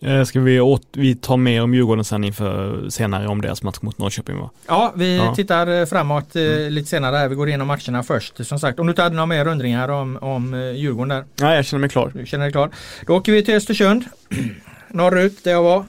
Eh, 0.00 0.24
ska 0.24 0.40
vi, 0.40 0.60
åt, 0.60 0.82
vi 0.92 1.14
ta 1.14 1.36
mer 1.36 1.62
om 1.62 1.74
Djurgården 1.74 2.04
sen 2.04 2.24
inför 2.24 2.88
senare 2.90 3.28
om 3.28 3.40
deras 3.40 3.62
match 3.62 3.78
mot 3.80 3.98
Norrköping 3.98 4.38
va? 4.38 4.50
Ja, 4.66 4.92
vi 4.96 5.16
ja. 5.16 5.34
tittar 5.34 5.86
framåt 5.86 6.36
mm. 6.36 6.72
lite 6.72 6.88
senare. 6.88 7.28
Vi 7.28 7.34
går 7.34 7.48
igenom 7.48 7.66
matcherna 7.66 8.02
först. 8.02 8.46
Som 8.46 8.58
sagt, 8.58 8.78
om 8.78 8.86
du 8.86 8.90
inte 8.90 9.02
hade 9.02 9.14
några 9.14 9.26
mer 9.26 9.48
undringar 9.48 9.88
om, 9.88 10.18
om 10.20 10.72
Djurgården 10.76 11.08
där? 11.08 11.24
Nej, 11.40 11.56
jag 11.56 11.64
känner 11.64 11.80
mig 11.80 11.90
klar. 11.90 12.12
Du 12.14 12.26
känner 12.26 12.44
dig 12.44 12.52
klar. 12.52 12.70
Då 13.06 13.16
åker 13.16 13.32
vi 13.32 13.44
till 13.44 13.54
Östersund. 13.54 14.04
Norrut 14.88 15.44
där 15.44 15.50
jag 15.50 15.62
var. 15.62 15.84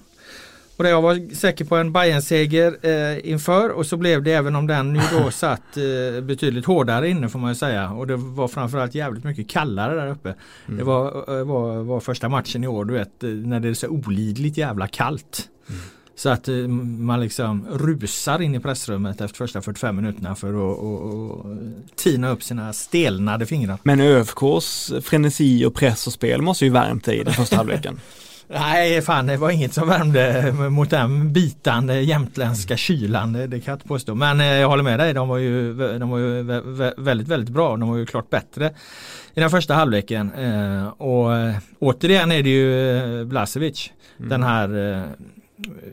Och 0.77 0.87
jag 0.87 1.01
var 1.01 1.35
säker 1.35 1.65
på 1.65 1.75
en 1.75 1.91
Bayern-seger 1.91 2.77
eh, 2.81 3.31
inför 3.31 3.69
och 3.69 3.85
så 3.85 3.97
blev 3.97 4.23
det 4.23 4.33
även 4.33 4.55
om 4.55 4.67
den 4.67 4.95
ju 4.95 5.01
då 5.11 5.31
satt 5.31 5.77
eh, 5.77 6.21
betydligt 6.21 6.65
hårdare 6.65 7.09
inne 7.09 7.29
får 7.29 7.39
man 7.39 7.51
ju 7.51 7.55
säga. 7.55 7.89
Och 7.89 8.07
det 8.07 8.15
var 8.15 8.47
framförallt 8.47 8.95
jävligt 8.95 9.23
mycket 9.23 9.49
kallare 9.49 9.95
där 9.95 10.07
uppe. 10.07 10.35
Mm. 10.65 10.77
Det 10.77 10.83
var, 10.83 11.07
eh, 11.39 11.45
var, 11.45 11.83
var, 11.83 11.99
första 11.99 12.29
matchen 12.29 12.63
i 12.63 12.67
år 12.67 12.85
du 12.85 12.93
vet 12.93 13.23
eh, 13.23 13.29
när 13.29 13.59
det 13.59 13.69
är 13.69 13.73
så 13.73 13.87
olidligt 13.87 14.57
jävla 14.57 14.87
kallt. 14.87 15.49
Mm. 15.69 15.81
Så 16.15 16.29
att 16.29 16.47
eh, 16.47 16.55
man 16.55 17.21
liksom 17.21 17.67
rusar 17.71 18.41
in 18.41 18.55
i 18.55 18.59
pressrummet 18.59 19.21
efter 19.21 19.37
första 19.37 19.61
45 19.61 19.95
minuterna 19.95 20.35
för 20.35 20.49
att 20.49 20.79
och, 20.79 21.01
och, 21.01 21.57
tina 21.95 22.29
upp 22.29 22.43
sina 22.43 22.73
stelnade 22.73 23.45
fingrar. 23.45 23.77
Men 23.83 24.01
ÖFKs 24.01 24.93
frenesi 25.01 25.65
och 25.65 25.73
press 25.73 26.07
och 26.07 26.13
spel 26.13 26.41
måste 26.41 26.65
ju 26.65 26.71
värmt 26.71 27.05
dig 27.05 27.19
i 27.19 27.23
den 27.23 27.33
första 27.33 27.55
halvleken. 27.55 27.99
Nej, 28.49 29.01
fan 29.01 29.25
det 29.25 29.37
var 29.37 29.49
inget 29.49 29.73
som 29.73 29.87
värmde 29.87 30.51
mot 30.69 30.89
den 30.89 31.33
bitande 31.33 32.01
jämtländska 32.01 32.77
kylan. 32.77 33.33
Det, 33.33 33.47
det 33.47 33.59
kan 33.59 33.71
jag 33.71 33.75
inte 33.75 33.87
påstå. 33.87 34.15
Men 34.15 34.39
eh, 34.39 34.45
jag 34.45 34.67
håller 34.67 34.83
med 34.83 34.99
dig, 34.99 35.13
de 35.13 35.27
var 35.27 35.37
ju, 35.37 35.73
de 35.99 36.09
var 36.09 36.17
ju 36.17 36.43
väldigt, 36.97 37.27
väldigt 37.27 37.49
bra. 37.49 37.77
De 37.77 37.89
var 37.89 37.97
ju 37.97 38.05
klart 38.05 38.29
bättre 38.29 38.73
i 39.33 39.39
den 39.39 39.49
första 39.49 39.73
halvleken. 39.73 40.33
Eh, 40.33 40.87
och 40.87 41.35
eh, 41.35 41.55
återigen 41.79 42.31
är 42.31 42.43
det 42.43 42.49
ju 42.49 43.25
Blasevic. 43.25 43.91
Mm. 44.19 44.29
Den 44.29 44.43
här 44.43 45.03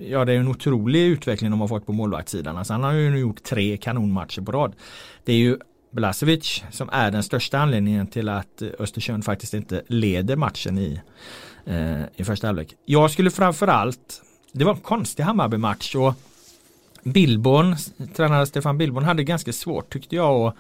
Ja 0.01 0.25
det 0.25 0.33
är 0.33 0.37
en 0.37 0.49
otrolig 0.49 1.07
utveckling 1.07 1.51
de 1.51 1.61
har 1.61 1.69
fått 1.69 1.87
på 1.87 1.93
målvaktssidan. 1.93 2.57
Alltså 2.57 2.73
han 2.73 2.83
har 2.83 2.93
ju 2.93 3.11
nu 3.11 3.19
gjort 3.19 3.43
tre 3.43 3.77
kanonmatcher 3.77 4.43
på 4.43 4.53
rad. 4.53 4.73
Det 5.25 5.33
är 5.33 5.37
ju 5.37 5.59
Blasevic 5.91 6.63
som 6.71 6.89
är 6.93 7.11
den 7.11 7.23
största 7.23 7.59
anledningen 7.59 8.07
till 8.07 8.29
att 8.29 8.63
Östersund 8.79 9.25
faktiskt 9.25 9.55
inte 9.55 9.83
leder 9.87 10.37
matchen 10.37 10.79
i 10.79 11.01
eh, 11.67 12.03
i 12.17 12.25
första 12.25 12.47
halvlek. 12.47 12.75
Jag 12.85 13.11
skulle 13.11 13.31
framförallt, 13.31 14.23
det 14.53 14.65
var 14.65 14.73
en 14.75 14.81
konstig 14.81 15.23
Hammarby-match 15.23 15.95
och 15.95 16.15
Billborn, 17.03 17.77
tränare 18.17 18.47
Stefan 18.47 18.79
Billborn 18.79 19.05
hade 19.05 19.25
ganska 19.25 19.53
svårt 19.53 19.93
tyckte 19.93 20.17
jag 20.17 20.47
att 20.47 20.55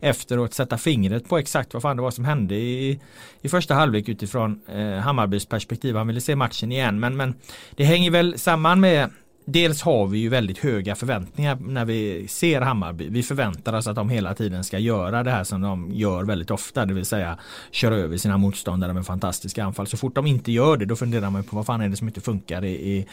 efteråt 0.00 0.54
sätta 0.54 0.78
fingret 0.78 1.28
på 1.28 1.38
exakt 1.38 1.74
vad 1.74 1.82
fan 1.82 1.96
det 1.96 2.02
var 2.02 2.10
som 2.10 2.24
hände 2.24 2.54
i, 2.54 3.00
i 3.42 3.48
första 3.48 3.74
halvlek 3.74 4.08
utifrån 4.08 4.60
eh, 4.68 4.94
Hammarbys 4.94 5.46
perspektiv. 5.46 5.96
Han 5.96 6.06
ville 6.06 6.20
se 6.20 6.36
matchen 6.36 6.72
igen 6.72 7.00
men, 7.00 7.16
men 7.16 7.34
det 7.76 7.84
hänger 7.84 8.10
väl 8.10 8.38
samman 8.38 8.80
med 8.80 9.10
Dels 9.52 9.82
har 9.82 10.06
vi 10.06 10.18
ju 10.18 10.28
väldigt 10.28 10.58
höga 10.58 10.94
förväntningar 10.94 11.58
när 11.60 11.84
vi 11.84 12.28
ser 12.28 12.60
Hammarby. 12.60 13.08
Vi 13.08 13.22
förväntar 13.22 13.72
oss 13.72 13.86
att 13.86 13.96
de 13.96 14.08
hela 14.08 14.34
tiden 14.34 14.64
ska 14.64 14.78
göra 14.78 15.22
det 15.22 15.30
här 15.30 15.44
som 15.44 15.60
de 15.60 15.90
gör 15.92 16.24
väldigt 16.24 16.50
ofta. 16.50 16.86
Det 16.86 16.94
vill 16.94 17.04
säga 17.04 17.38
köra 17.70 17.96
över 17.96 18.16
sina 18.16 18.36
motståndare 18.36 18.92
med 18.92 19.06
fantastiska 19.06 19.64
anfall. 19.64 19.86
Så 19.86 19.96
fort 19.96 20.14
de 20.14 20.26
inte 20.26 20.52
gör 20.52 20.76
det 20.76 20.84
då 20.84 20.96
funderar 20.96 21.30
man 21.30 21.44
på 21.44 21.56
vad 21.56 21.66
fan 21.66 21.80
är 21.80 21.88
det 21.88 21.96
som 21.96 22.08
inte 22.08 22.20
funkar 22.20 22.64
i, 22.64 22.70
i 22.70 23.06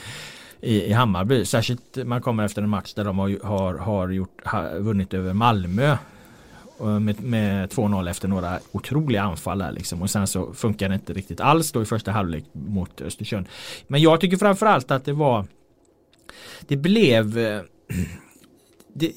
i, 0.61 0.83
i 0.83 0.93
Hammarby. 0.93 1.45
Särskilt 1.45 1.97
man 2.05 2.21
kommer 2.21 2.45
efter 2.45 2.61
en 2.61 2.69
match 2.69 2.93
där 2.93 3.03
de 3.03 3.19
har, 3.19 3.39
har, 3.43 3.73
har 3.73 4.09
gjort, 4.09 4.41
har 4.43 4.79
vunnit 4.79 5.13
över 5.13 5.33
Malmö 5.33 5.97
med, 7.01 7.23
med 7.23 7.69
2-0 7.69 8.09
efter 8.09 8.27
några 8.27 8.59
otroliga 8.71 9.21
anfall 9.21 9.59
där 9.59 9.71
liksom. 9.71 10.01
Och 10.01 10.09
sen 10.09 10.27
så 10.27 10.53
funkar 10.53 10.89
det 10.89 10.95
inte 10.95 11.13
riktigt 11.13 11.41
alls 11.41 11.71
då 11.71 11.81
i 11.81 11.85
första 11.85 12.11
halvlek 12.11 12.43
mot 12.51 13.01
Östersund. 13.01 13.45
Men 13.87 14.01
jag 14.01 14.21
tycker 14.21 14.37
framförallt 14.37 14.91
att 14.91 15.05
det 15.05 15.13
var 15.13 15.45
det 16.67 16.77
blev 16.77 17.37
eh, 17.37 17.61
det, 18.93 19.13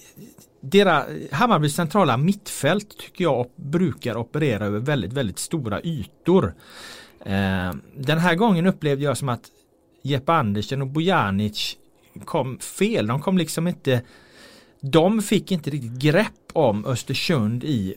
deras, 0.61 1.07
Hammarbys 1.33 1.75
centrala 1.75 2.17
mittfält 2.17 2.99
tycker 2.99 3.25
jag 3.25 3.47
brukar 3.57 4.17
operera 4.17 4.67
över 4.67 4.79
väldigt, 4.79 5.13
väldigt 5.13 5.39
stora 5.39 5.81
ytor. 5.83 6.55
Eh, 7.21 7.73
den 7.97 8.19
här 8.19 8.35
gången 8.35 8.67
upplevde 8.67 9.05
jag 9.05 9.17
som 9.17 9.29
att 9.29 9.51
Jeppe 10.03 10.33
Andersen 10.33 10.83
och 10.83 10.89
Bojanic 10.89 11.77
kom 12.25 12.59
fel. 12.59 13.07
De 13.07 13.21
kom 13.21 13.39
liksom 13.39 13.69
inte 13.69 14.03
De 14.81 15.23
fick 15.23 15.53
inte 15.53 15.71
riktigt 15.71 15.99
grepp 15.99 16.33
om 16.53 16.87
Östersund 16.87 17.65
i 17.65 17.95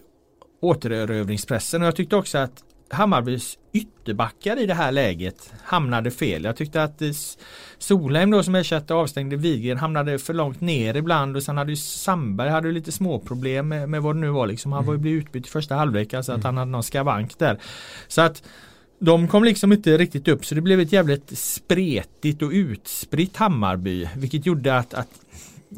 återerövringspressen 0.62 1.82
och 1.82 1.88
jag 1.88 1.96
tyckte 1.96 2.16
också 2.16 2.38
att 2.38 2.64
Hammarbys 2.90 3.58
ytterbackar 3.74 4.60
i 4.60 4.66
det 4.66 4.74
här 4.74 4.92
läget 4.92 5.54
hamnade 5.64 6.12
fel. 6.12 6.44
Jag 6.44 6.56
tyckte 6.56 6.84
att 6.84 7.02
Solheim 7.78 8.32
då 8.32 8.44
som 8.44 8.56
ersatte 8.56 8.94
avstängde 8.94 9.36
Wigren 9.36 9.78
hamnade 9.78 10.20
för 10.20 10.34
långt 10.34 10.62
ner 10.62 10.96
ibland 10.96 11.36
och 11.36 11.44
sen 11.44 11.58
hade 11.58 11.72
ju 11.72 11.76
Sandberg 11.76 12.50
hade 12.50 12.72
lite 12.72 12.92
småproblem 12.92 13.68
med, 13.68 13.90
med 13.90 14.02
vad 14.02 14.16
det 14.16 14.20
nu 14.20 14.30
var 14.30 14.48
liksom. 14.48 14.72
Han 14.72 14.86
var 14.86 14.94
ju 14.94 14.96
mm. 14.96 15.02
blivit 15.02 15.26
utbytt 15.26 15.48
i 15.48 15.50
första 15.50 15.76
halvlek, 15.76 16.14
alltså 16.14 16.32
att 16.32 16.36
mm. 16.36 16.46
han 16.46 16.58
hade 16.58 16.72
någon 16.72 16.84
skavank 16.84 17.40
där. 17.40 17.60
Så 18.08 18.22
att 18.22 18.44
de 19.00 19.28
kom 19.28 19.44
liksom 19.44 19.74
inte 19.74 19.98
riktigt 19.98 20.28
upp 20.28 20.46
så 20.46 20.56
det 20.56 20.62
blev 20.62 20.80
ett 20.80 20.92
jävligt 20.92 21.38
spretigt 21.38 22.42
och 22.42 22.52
utspritt 22.52 23.38
Hammarby 23.38 24.08
vilket 24.16 24.46
gjorde 24.46 24.78
att, 24.78 24.94
att 24.94 25.25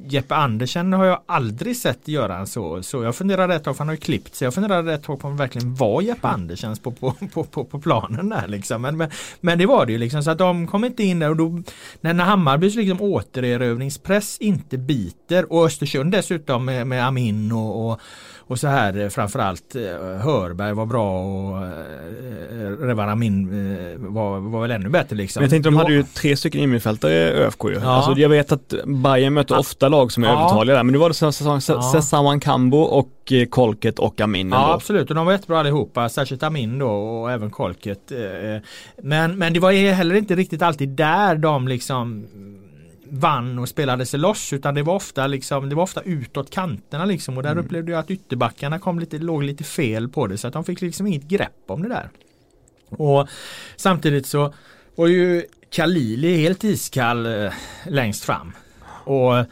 Jeppe 0.06 0.36
Andersen 0.36 0.94
har 0.94 1.06
jag 1.06 1.22
aldrig 1.26 1.78
sett 1.78 2.08
göra 2.08 2.46
så. 2.46 2.84
Så 2.84 3.04
jag 3.04 3.16
funderade 3.16 3.56
ett 3.56 3.64
tag, 3.64 3.76
för 3.76 3.80
han 3.80 3.88
har 3.88 3.96
ju 3.96 4.00
klippt 4.00 4.36
sig. 4.36 4.46
Jag 4.46 4.54
funderade 4.54 4.94
ett 4.94 5.04
tag 5.04 5.20
på 5.20 5.28
om 5.28 5.38
det 5.38 5.44
verkligen 5.44 5.76
var 5.76 6.02
Jeppe 6.02 6.28
Andersen 6.28 6.76
på, 6.76 6.92
på, 6.92 7.14
på, 7.34 7.44
på, 7.44 7.64
på 7.64 7.80
planen 7.80 8.30
där 8.30 8.48
liksom. 8.48 8.82
Men, 8.82 8.98
men, 8.98 9.10
men, 9.42 9.58
det 9.58 9.66
var 9.66 9.86
det 9.86 9.92
ju 9.92 9.98
liksom 9.98 10.24
så 10.24 10.32
att 10.32 10.38
de 10.38 10.68
kom 10.68 10.86
inte 10.86 11.04
in 11.04 11.20
där 11.20 11.30
och 11.30 11.38
då 11.38 11.64
när, 12.02 12.14
när 12.14 12.24
Hammarbys 12.24 12.76
liksom 12.76 13.02
återerövringspress 13.02 14.38
inte 14.38 14.78
biter 14.78 15.54
och 15.54 15.66
Östersund 15.66 16.12
dessutom 16.12 16.66
med, 16.66 16.88
med 16.88 17.08
Amin 17.08 17.52
och, 17.52 17.92
och 17.92 18.00
och 18.48 18.60
så 18.60 18.68
här 18.68 18.98
eh, 18.98 19.10
framförallt 19.10 19.76
eh, 19.76 19.82
Hörberg 20.22 20.74
var 20.74 20.86
bra 20.86 21.20
och 21.20 21.66
eh, 21.66 21.72
Revaramin 22.80 23.50
var, 24.14 24.40
var 24.40 24.62
väl 24.62 24.72
ännu 24.72 24.90
bättre 24.90 25.16
liksom. 25.16 25.40
Men 25.40 25.44
jag 25.44 25.52
tänkte 25.52 25.70
de 25.70 25.76
hade 25.76 25.94
ju 25.94 26.04
tre 26.04 26.38
stycken 26.38 26.62
innermittfältare 26.62 27.14
i 27.14 27.18
ÖFK 27.18 27.64
ju. 27.64 27.74
Ja. 27.74 27.88
Alltså, 27.88 28.22
jag 28.22 28.30
vet 28.30 28.52
att 28.52 28.74
Bayern 28.86 29.34
möter 29.34 29.56
ja. 29.56 29.60
ofta 29.60 29.90
lag 29.90 30.12
som 30.12 30.24
är 30.24 30.28
ja. 30.28 30.40
övertaliga 30.40 30.76
där 30.76 30.84
men 30.84 30.94
nu 30.94 30.98
var 31.00 31.10
det 31.10 31.92
Sessawan 31.92 32.40
Kambo 32.40 32.78
och 32.78 33.34
Kolket 33.50 34.00
och 34.00 34.22
Amin 34.22 34.50
Ja 34.50 34.74
absolut 34.74 35.10
och 35.10 35.16
de 35.16 35.26
var 35.26 35.34
jättebra 35.34 35.60
allihopa, 35.60 36.10
särskilt 36.10 36.44
Amin 36.44 36.80
då 36.80 36.90
och 36.90 37.32
även 37.32 37.52
Kolket. 37.52 38.12
Men, 39.02 39.38
men 39.38 39.54
det 39.54 39.60
var 39.60 39.72
heller 39.72 40.16
inte 40.16 40.36
riktigt 40.36 40.62
alltid 40.62 40.90
där 40.90 41.36
de 41.36 41.68
liksom 41.68 42.28
vann 43.12 43.60
och 43.60 43.70
spelade 43.70 44.06
sig 44.06 44.20
loss 44.20 44.54
utan 44.54 44.76
det 44.76 44.84
var 44.84 44.96
ofta 44.96 45.28
liksom 45.28 45.70
det 45.70 45.76
var 45.76 45.84
ofta 45.84 46.02
utåt 46.02 46.50
kanterna 46.50 47.06
liksom 47.06 47.38
och 47.38 47.44
där 47.44 47.52
mm. 47.52 47.66
upplevde 47.66 47.92
jag 47.92 48.00
att 48.00 48.12
ytterbackarna 48.12 48.80
kom 48.80 49.00
lite, 49.00 49.18
låg 49.18 49.44
lite 49.44 49.64
fel 49.64 50.10
på 50.10 50.28
det 50.28 50.38
så 50.38 50.48
att 50.48 50.54
de 50.54 50.64
fick 50.64 50.82
liksom 50.82 51.08
inget 51.08 51.24
grepp 51.24 51.64
om 51.68 51.84
det 51.84 51.90
där. 51.90 52.10
Och 52.90 53.28
samtidigt 53.76 54.26
så 54.26 54.54
var 54.96 55.08
ju 55.08 55.46
Kalili 55.70 56.38
helt 56.38 56.64
iskall 56.64 57.26
eh, 57.26 57.54
längst 57.88 58.24
fram. 58.24 58.52
Och 59.04 59.46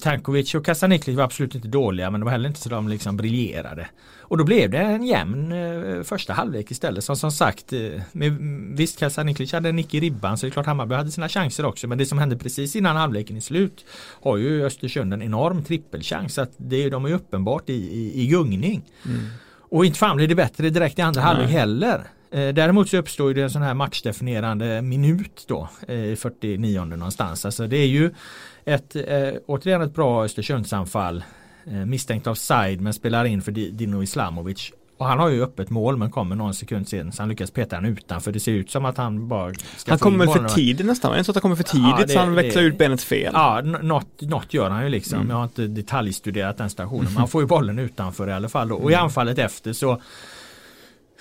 Tankovic 0.00 0.54
och 0.54 0.64
Kasaniklic 0.64 1.16
var 1.16 1.24
absolut 1.24 1.54
inte 1.54 1.68
dåliga 1.68 2.10
men 2.10 2.20
det 2.20 2.24
var 2.24 2.32
heller 2.32 2.48
inte 2.48 2.60
så 2.60 2.68
de 2.68 2.88
liksom 2.88 3.16
briljerade. 3.16 3.88
Och 4.18 4.38
då 4.38 4.44
blev 4.44 4.70
det 4.70 4.78
en 4.78 5.04
jämn 5.04 5.52
eh, 5.52 6.02
första 6.02 6.32
halvlek 6.32 6.70
istället. 6.70 7.04
Som 7.04 7.16
som 7.16 7.32
sagt, 7.32 7.72
eh, 7.72 7.80
med, 8.12 8.36
visst 8.76 8.98
Kasaniklic 8.98 9.52
hade 9.52 9.68
en 9.68 9.76
nick 9.76 9.94
i 9.94 10.00
ribban 10.00 10.38
så 10.38 10.46
det 10.46 10.50
är 10.50 10.52
klart 10.52 10.66
Hammarby 10.66 10.94
hade 10.94 11.10
sina 11.10 11.28
chanser 11.28 11.64
också. 11.64 11.86
Men 11.86 11.98
det 11.98 12.06
som 12.06 12.18
hände 12.18 12.36
precis 12.36 12.76
innan 12.76 12.96
halvleken 12.96 13.36
är 13.36 13.40
slut 13.40 13.84
har 14.22 14.36
ju 14.36 14.66
Östersund 14.66 15.14
en 15.14 15.22
enorm 15.22 15.64
trippelchans. 15.64 16.34
Så 16.34 16.42
att 16.42 16.52
det, 16.56 16.90
de 16.90 17.04
är 17.04 17.08
ju 17.08 17.14
uppenbart 17.14 17.70
i, 17.70 17.72
i, 17.72 18.22
i 18.22 18.26
gungning. 18.26 18.82
Mm. 19.06 19.26
Och 19.58 19.84
inte 19.84 19.98
fan 19.98 20.16
blir 20.16 20.28
det 20.28 20.34
bättre 20.34 20.70
direkt 20.70 20.98
i 20.98 21.02
andra 21.02 21.20
halvlek 21.20 21.50
heller. 21.50 22.06
Eh, 22.32 22.48
däremot 22.54 22.88
så 22.88 22.96
uppstår 22.96 23.34
det 23.34 23.42
en 23.42 23.50
sån 23.50 23.62
här 23.62 23.74
matchdefinierande 23.74 24.82
minut 24.82 25.44
då 25.48 25.68
i 25.88 26.16
49 26.16 26.84
någonstans. 26.84 27.44
Alltså 27.44 27.66
det 27.66 27.76
är 27.76 27.86
ju 27.86 28.10
ett, 28.64 28.96
eh, 28.96 29.32
återigen 29.46 29.82
ett 29.82 29.94
bra 29.94 30.24
Östersundsanfall. 30.24 31.24
Eh, 31.66 31.72
misstänkt 31.72 32.26
offside 32.26 32.80
men 32.80 32.92
spelar 32.92 33.24
in 33.24 33.42
för 33.42 33.52
Dino 33.52 34.02
Islamovic 34.02 34.72
Och 34.98 35.06
han 35.06 35.18
har 35.18 35.28
ju 35.28 35.42
öppet 35.42 35.70
mål 35.70 35.96
men 35.96 36.10
kommer 36.10 36.36
någon 36.36 36.54
sekund 36.54 36.88
sen 36.88 37.12
så 37.12 37.22
han 37.22 37.28
lyckas 37.28 37.50
peta 37.50 37.76
den 37.76 37.84
utanför. 37.84 38.32
Det 38.32 38.40
ser 38.40 38.52
ut 38.52 38.70
som 38.70 38.84
att 38.84 38.96
han 38.96 39.28
bara 39.28 39.52
Han 39.86 39.98
kommer 39.98 40.26
väl 40.26 40.34
för 40.34 40.48
tidigt 40.48 40.86
nästan? 40.86 41.16
Det 41.16 41.24
så 41.24 41.30
att 41.30 41.36
han 41.36 41.42
kommer 41.42 41.56
för 41.56 41.62
tidigt 41.62 41.94
ja, 41.98 42.04
det, 42.06 42.12
så 42.12 42.18
han 42.18 42.34
växlar 42.34 42.62
det, 42.62 42.68
ut 42.68 42.78
benet 42.78 43.02
fel? 43.02 43.30
Ja, 43.34 43.60
något, 43.60 44.20
något 44.20 44.54
gör 44.54 44.70
han 44.70 44.82
ju 44.82 44.88
liksom. 44.88 45.18
Mm. 45.18 45.30
Jag 45.30 45.36
har 45.36 45.44
inte 45.44 45.66
detaljstuderat 45.66 46.58
den 46.58 46.70
stationen. 46.70 47.04
Men 47.04 47.16
han 47.16 47.28
får 47.28 47.42
ju 47.42 47.46
bollen 47.46 47.78
utanför 47.78 48.28
i 48.28 48.32
alla 48.32 48.48
fall. 48.48 48.72
Och 48.72 48.90
i 48.90 48.94
mm. 48.94 49.04
anfallet 49.04 49.38
efter 49.38 49.72
så 49.72 50.00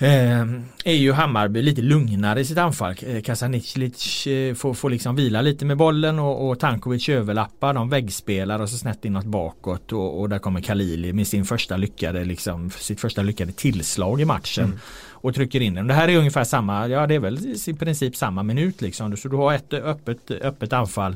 Eh, 0.02 0.46
är 0.84 0.94
ju 0.94 1.12
Hammarby 1.12 1.62
lite 1.62 1.82
lugnare 1.82 2.40
i 2.40 2.46
sitt 2.46 2.58
anfall. 2.58 2.96
Eh, 3.02 3.22
Kasanicic 3.22 4.28
eh, 4.28 4.54
får, 4.54 4.74
får 4.74 4.90
liksom 4.90 5.16
vila 5.16 5.42
lite 5.42 5.66
med 5.66 5.78
bollen 5.78 6.20
och, 6.20 6.50
och 6.50 6.60
Tankovic 6.60 7.10
överlappar. 7.10 7.74
De 7.74 7.90
väggspelar 7.90 8.60
och 8.60 8.70
så 8.70 8.78
snett 8.78 9.06
inåt 9.06 9.26
bakåt 9.26 9.92
och, 9.92 10.20
och 10.20 10.30
där 10.30 10.40
kommer 10.40 10.62
Kalili 10.62 11.14
med 11.14 11.28
sin 11.28 11.46
första 11.46 11.78
lyckade, 11.78 12.24
liksom, 12.24 12.70
sitt 12.70 13.00
första 13.00 13.22
lyckade 13.22 13.52
tillslag 13.52 14.22
i 14.22 14.26
matchen. 14.26 14.66
Mm. 14.66 14.80
Och 15.10 15.36
trycker 15.36 15.62
in 15.62 15.74
den. 15.74 15.88
Det 15.88 15.94
här 15.94 16.08
är 16.08 16.18
ungefär 16.18 16.44
samma, 16.44 16.88
ja 16.88 17.08
det 17.08 17.16
är 17.16 17.20
väl 17.20 17.56
i 17.68 17.74
princip 17.74 18.16
samma 18.16 18.44
minut 18.44 18.82
liksom. 18.82 19.18
Så 19.18 19.28
du 19.28 19.36
har 19.36 19.54
ett 19.54 19.74
öppet, 19.74 20.32
öppet 20.32 20.74
anfall 20.74 21.16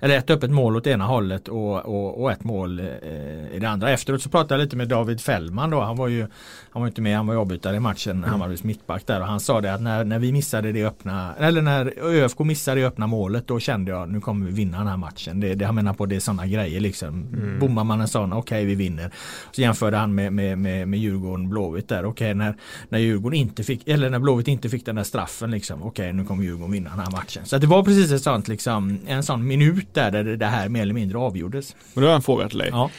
eller 0.00 0.18
ett 0.18 0.30
öppet 0.30 0.50
mål 0.50 0.76
åt 0.76 0.86
ena 0.86 1.04
hållet 1.04 1.48
och, 1.48 1.84
och, 1.84 2.22
och 2.22 2.32
ett 2.32 2.44
mål 2.44 2.78
eh, 2.80 3.56
i 3.56 3.58
det 3.60 3.68
andra. 3.68 3.90
Efteråt 3.90 4.22
så 4.22 4.28
pratade 4.28 4.54
jag 4.54 4.64
lite 4.64 4.76
med 4.76 4.88
David 4.88 5.20
Fällman 5.20 5.70
då. 5.70 5.80
Han 5.80 5.96
var 5.96 6.08
ju 6.08 6.26
han 6.70 6.82
var 6.82 6.86
inte 6.88 7.00
med, 7.00 7.16
han 7.16 7.26
var 7.26 7.34
avbytare 7.34 7.76
i 7.76 7.80
matchen, 7.80 8.16
mm. 8.16 8.30
Hammarbys 8.30 8.62
mittback 8.62 9.06
där 9.06 9.20
och 9.20 9.26
han 9.26 9.40
sa 9.40 9.60
det 9.60 9.74
att 9.74 9.82
när, 9.82 10.04
när 10.04 10.18
vi 10.18 10.32
missade 10.32 10.72
det 10.72 10.84
öppna, 10.84 11.34
eller 11.38 11.62
när 11.62 11.92
ÖFK 11.98 12.38
missade 12.38 12.80
det 12.80 12.86
öppna 12.86 13.06
målet 13.06 13.46
då 13.46 13.60
kände 13.60 13.90
jag 13.90 14.08
nu 14.08 14.20
kommer 14.20 14.46
vi 14.46 14.52
vinna 14.52 14.78
den 14.78 14.86
här 14.86 14.96
matchen. 14.96 15.40
Det, 15.40 15.54
det 15.54 15.64
han 15.64 15.74
menar 15.74 15.94
på 15.94 16.06
det 16.06 16.16
är 16.16 16.20
sådana 16.20 16.46
grejer 16.46 16.80
liksom. 16.80 17.08
Mm. 17.08 17.58
Bommar 17.58 17.84
man 17.84 18.00
en 18.00 18.08
sån, 18.08 18.32
okej 18.32 18.56
okay, 18.56 18.66
vi 18.66 18.74
vinner. 18.74 19.10
Så 19.52 19.60
jämförde 19.60 19.96
han 19.96 20.14
med, 20.14 20.32
med, 20.32 20.58
med, 20.58 20.88
med 20.88 21.00
Djurgården 21.00 21.48
Blåvitt 21.48 21.88
där. 21.88 22.04
Okej 22.04 22.08
okay, 22.08 22.34
när, 22.34 22.56
när 22.88 22.98
Djurgården 22.98 23.38
inte 23.38 23.64
fick, 23.64 23.88
eller 23.88 24.10
när 24.10 24.18
Blåvitt 24.18 24.48
inte 24.48 24.68
fick 24.68 24.86
den 24.86 24.96
där 24.96 25.02
straffen 25.02 25.50
liksom. 25.50 25.82
Okej 25.82 25.88
okay, 25.88 26.12
nu 26.12 26.24
kommer 26.24 26.44
Djurgården 26.44 26.72
vinna 26.72 26.90
den 26.90 26.98
här 26.98 27.10
matchen. 27.10 27.46
Så 27.46 27.58
det 27.58 27.66
var 27.66 27.82
precis 27.82 28.12
ett 28.12 28.22
sånt 28.22 28.48
liksom, 28.48 28.98
en 29.06 29.22
sån 29.22 29.46
minut 29.56 29.94
där, 29.94 30.10
där 30.10 30.24
det 30.24 30.46
här 30.46 30.68
mer 30.68 30.82
eller 30.82 30.94
mindre 30.94 31.18
avgjordes. 31.18 31.76
Men 31.94 32.02
då 32.02 32.08
har 32.08 32.12
jag 32.12 32.16
en 32.16 32.22
fråga 32.22 32.48
till 32.48 32.58
dig. 32.58 32.68
Ja. 32.72 32.90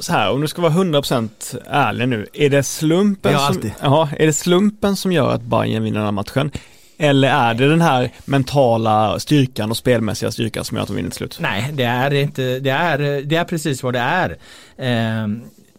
Så 0.00 0.12
här, 0.12 0.30
om 0.30 0.40
du 0.40 0.48
ska 0.48 0.62
vara 0.62 0.72
100% 0.72 1.30
ärlig 1.66 2.08
nu, 2.08 2.26
är 2.32 2.50
det 2.50 2.62
slumpen, 2.62 3.38
som, 3.38 3.70
ja, 3.82 4.08
är 4.18 4.26
det 4.26 4.32
slumpen 4.32 4.96
som 4.96 5.12
gör 5.12 5.34
att 5.34 5.42
Bayern 5.42 5.82
vinner 5.82 5.98
den 5.98 6.04
här 6.04 6.12
matchen? 6.12 6.50
Eller 6.98 7.28
är 7.28 7.54
det 7.54 7.68
den 7.68 7.80
här 7.80 8.10
mentala 8.24 9.18
styrkan 9.18 9.70
och 9.70 9.76
spelmässiga 9.76 10.32
styrkan 10.32 10.64
som 10.64 10.76
gör 10.76 10.82
att 10.82 10.88
de 10.88 10.96
vinner 10.96 11.10
till 11.10 11.16
slut? 11.16 11.38
Nej, 11.40 11.70
det 11.72 11.84
är 11.84 12.14
inte, 12.14 12.58
det 12.58 12.70
är, 12.70 13.22
det 13.22 13.36
är 13.36 13.44
precis 13.44 13.82
vad 13.82 13.92
det 13.92 13.98
är. 13.98 14.30
Eh, 14.76 15.28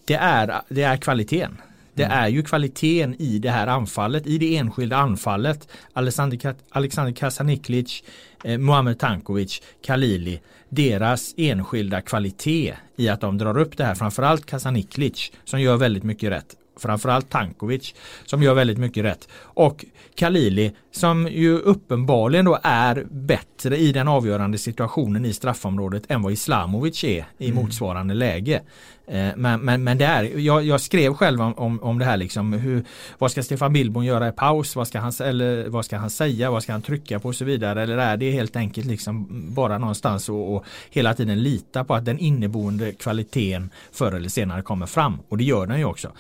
det 0.06 0.16
är, 0.16 0.62
det 0.70 0.84
är 0.84 0.98
kvaliteten. 0.98 1.58
Det 1.94 2.04
mm. 2.04 2.18
är 2.18 2.28
ju 2.28 2.44
kvaliteten 2.44 3.16
i 3.22 3.40
det 3.40 3.52
här 3.52 3.68
anfallet, 3.68 4.28
i 4.28 4.38
det 4.38 4.58
enskilda 4.58 4.98
anfallet. 4.98 5.68
Alexander, 5.94 6.56
Alexander 6.70 7.14
Kasaniklic, 7.14 8.04
eh, 8.44 8.58
Muamer 8.58 8.94
Tankovic, 8.94 9.62
Kalili. 9.86 10.42
Deras 10.70 11.34
enskilda 11.38 12.02
kvalitet 12.02 12.74
i 12.96 13.10
att 13.10 13.22
de 13.22 13.38
drar 13.38 13.58
upp 13.58 13.78
det 13.78 13.86
här. 13.86 13.96
Framförallt 13.96 14.46
Kasaniklic 14.46 15.32
som 15.46 15.62
gör 15.62 15.78
väldigt 15.78 16.04
mycket 16.04 16.32
rätt 16.32 16.56
framförallt 16.80 17.30
Tankovic 17.30 17.94
som 18.26 18.44
gör 18.44 18.54
väldigt 18.54 18.78
mycket 18.78 19.06
rätt 19.06 19.28
och 19.36 19.86
Kalili 20.16 20.72
som 20.92 21.28
ju 21.28 21.58
uppenbarligen 21.58 22.46
då 22.46 22.60
är 22.64 23.06
bättre 23.12 23.78
i 23.78 23.92
den 23.92 24.08
avgörande 24.08 24.58
situationen 24.58 25.26
i 25.26 25.34
straffområdet 25.34 26.04
än 26.08 26.22
vad 26.22 26.34
Islamovic 26.34 27.04
är 27.04 27.26
i 27.38 27.50
mm. 27.50 27.64
motsvarande 27.64 28.14
läge. 28.14 28.62
Eh, 29.08 29.30
men, 29.36 29.62
men, 29.62 29.84
men 29.84 29.98
det 29.98 30.06
är, 30.06 30.40
jag, 30.40 30.64
jag 30.64 30.82
skrev 30.82 31.14
själv 31.14 31.42
om, 31.42 31.54
om, 31.54 31.84
om, 31.84 32.00
det 32.00 32.06
här 32.06 32.18
liksom, 32.18 32.54
hur, 32.54 32.84
vad 33.18 33.32
ska 33.32 33.44
Stefan 33.44 33.74
Billborn 33.74 34.06
göra 34.06 34.28
i 34.28 34.32
paus, 34.32 34.76
vad 34.76 34.88
ska, 34.88 35.00
han, 35.00 35.14
eller, 35.24 35.70
vad 35.70 35.86
ska 35.86 35.98
han 35.98 36.10
säga, 36.10 36.52
vad 36.52 36.64
ska 36.64 36.72
han 36.72 36.82
trycka 36.82 37.20
på 37.20 37.28
och 37.28 37.36
så 37.36 37.46
vidare. 37.46 37.84
Eller 37.84 37.98
är 37.98 38.18
det 38.18 38.32
helt 38.32 38.56
enkelt 38.56 38.88
liksom 38.88 39.28
bara 39.54 39.78
någonstans 39.78 40.30
och, 40.30 40.56
och 40.56 40.66
hela 40.90 41.14
tiden 41.14 41.44
lita 41.44 41.84
på 41.84 41.94
att 41.94 42.06
den 42.06 42.20
inneboende 42.20 42.92
kvaliteten 42.92 43.70
förr 43.92 44.12
eller 44.12 44.30
senare 44.30 44.62
kommer 44.62 44.86
fram. 44.86 45.20
Och 45.30 45.38
det 45.38 45.44
gör 45.44 45.68
den 45.68 45.80
ju 45.80 45.86
också. 45.86 46.12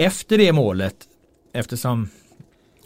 Efter 0.00 0.38
det 0.38 0.52
målet, 0.52 0.96
eftersom 1.52 2.08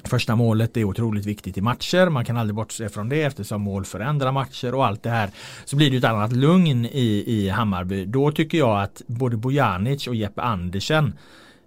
Första 0.05 0.37
målet 0.37 0.77
är 0.77 0.85
otroligt 0.85 1.27
viktigt 1.27 1.59
i 1.59 1.61
matcher. 1.61 2.09
Man 2.09 2.25
kan 2.25 2.37
aldrig 2.37 2.55
bortse 2.55 2.89
från 2.89 3.09
det 3.09 3.23
eftersom 3.23 3.63
mål 3.63 3.85
förändrar 3.85 4.33
matcher 4.33 4.75
och 4.75 4.87
allt 4.87 5.03
det 5.03 5.11
här. 5.11 5.31
Så 5.65 5.77
blir 5.77 5.91
det 5.91 5.97
ett 5.97 6.05
annat 6.05 6.33
lugn 6.33 6.85
i, 6.85 7.25
i 7.27 7.49
Hammarby. 7.49 8.05
Då 8.05 8.33
tycker 8.33 8.59
jag 8.59 8.83
att 8.83 9.03
både 9.07 9.37
Bojanic 9.37 10.07
och 10.07 10.15
Jeppe 10.15 10.43
Andersen 10.43 11.19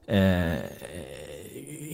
eh, 0.08 0.54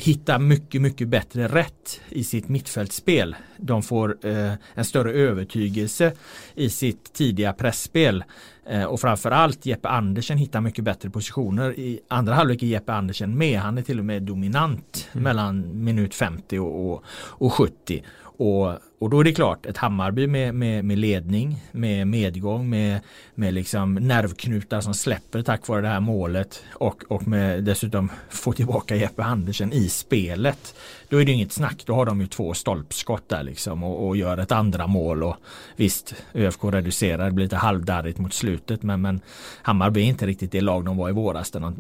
hittar 0.04 0.40
mycket, 0.40 0.82
mycket 0.82 1.08
bättre 1.08 1.48
rätt 1.48 2.02
i 2.10 2.24
sitt 2.24 2.50
mittfältspel. 2.50 3.36
De 3.58 3.84
får 3.84 4.26
eh, 4.26 4.54
en 4.74 4.86
större 4.86 5.12
övertygelse 5.12 6.14
i 6.56 6.70
sitt 6.70 7.14
tidiga 7.14 7.54
pressspel 7.54 8.24
Eh, 8.66 8.84
och 8.84 9.00
framförallt 9.00 9.66
Jeppe 9.66 9.90
Andersen 9.90 10.38
hittar 10.38 10.62
mycket 10.62 10.84
bättre 10.84 11.10
positioner. 11.10 11.80
I 11.80 12.00
andra 12.08 12.34
halvlek 12.34 12.64
är 12.64 12.68
Jeppe 12.68 12.94
Andersen 12.94 13.38
med. 13.38 13.60
Han 13.60 13.78
är 13.78 13.82
till 13.82 14.00
och 14.00 14.06
med 14.06 14.24
dominant 14.24 15.10
mm. 15.14 15.24
mellan 15.24 15.84
minut 15.84 16.16
50 16.16 16.60
och, 16.60 16.92
och, 16.92 17.04
och 17.16 17.54
70. 17.54 18.04
Och, 18.38 18.74
och 19.04 19.10
då 19.10 19.20
är 19.20 19.24
det 19.24 19.34
klart, 19.34 19.66
ett 19.66 19.78
Hammarby 19.78 20.28
med, 20.28 20.56
med, 20.56 20.86
med 20.86 20.98
ledning, 20.98 21.64
med 21.72 22.08
medgång, 22.08 22.70
med, 22.70 23.00
med 23.36 23.54
liksom 23.54 23.94
nervknutar 23.96 24.82
som 24.82 24.94
släpper 24.94 25.42
tack 25.42 25.68
vare 25.68 25.82
det 25.82 25.88
här 25.88 26.00
målet 26.00 26.64
och, 26.74 27.04
och 27.08 27.28
med 27.28 27.64
dessutom 27.64 28.12
få 28.30 28.54
tillbaka 28.54 28.96
Jeppe 28.96 29.24
Andersen 29.24 29.74
i 29.74 29.90
spelet. 29.90 30.76
Då 31.10 31.22
är 31.22 31.26
det 31.26 31.32
inget 31.32 31.52
snack, 31.52 31.84
då 31.86 31.96
har 31.96 32.06
de 32.06 32.22
ju 32.22 32.28
två 32.28 32.54
stolpskott 32.54 33.30
där 33.30 33.44
liksom 33.44 33.84
och, 33.84 34.08
och 34.08 34.18
gör 34.18 34.38
ett 34.38 34.52
andra 34.52 34.88
mål 34.88 35.24
och 35.24 35.36
visst, 35.76 36.16
ÖFK 36.34 36.64
reducerar, 36.64 37.26
det 37.26 37.32
blir 37.32 37.46
lite 37.46 37.56
halvdarrigt 37.56 38.20
mot 38.20 38.34
slutet 38.34 38.84
men, 38.84 39.02
men 39.02 39.22
Hammarby 39.62 40.02
är 40.02 40.06
inte 40.06 40.26
riktigt 40.26 40.52
det 40.52 40.62
lag 40.62 40.86
de 40.86 40.98
var 40.98 41.10
i 41.10 41.14
våras 41.14 41.52
där 41.52 41.60
de 41.60 41.76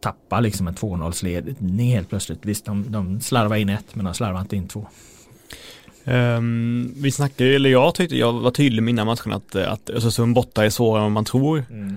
tappar 0.00 0.40
liksom 0.40 0.68
en 0.68 0.74
2-0 0.74 1.24
ledning 1.24 1.90
helt 1.90 2.08
plötsligt. 2.08 2.44
Visst, 2.44 2.64
de, 2.64 2.92
de 2.92 3.20
slarvar 3.20 3.56
in 3.56 3.68
ett 3.68 3.94
men 3.94 4.04
de 4.04 4.14
slarvar 4.14 4.40
inte 4.40 4.56
in 4.56 4.68
två. 4.68 4.86
Um, 6.08 6.94
vi 6.96 7.10
snackade, 7.12 7.54
eller 7.54 7.70
jag 7.70 7.94
tyckte 7.94 8.16
jag 8.16 8.32
var 8.32 8.50
tydlig 8.50 8.82
med 8.82 8.92
innan 8.92 9.06
matchen 9.06 9.32
att, 9.32 9.56
att 9.56 9.90
Östersund 9.90 10.34
borta 10.34 10.64
är 10.64 10.70
svårare 10.70 11.06
än 11.06 11.12
man 11.12 11.24
tror. 11.24 11.64
Mm. 11.70 11.96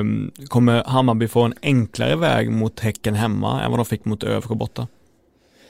Um, 0.00 0.30
kommer 0.48 0.84
Hammarby 0.84 1.28
få 1.28 1.42
en 1.42 1.54
enklare 1.62 2.16
väg 2.16 2.50
mot 2.50 2.80
Häcken 2.80 3.14
hemma 3.14 3.62
än 3.62 3.70
vad 3.70 3.78
de 3.78 3.86
fick 3.86 4.04
mot 4.04 4.24
ÖFK 4.24 4.48
borta? 4.48 4.86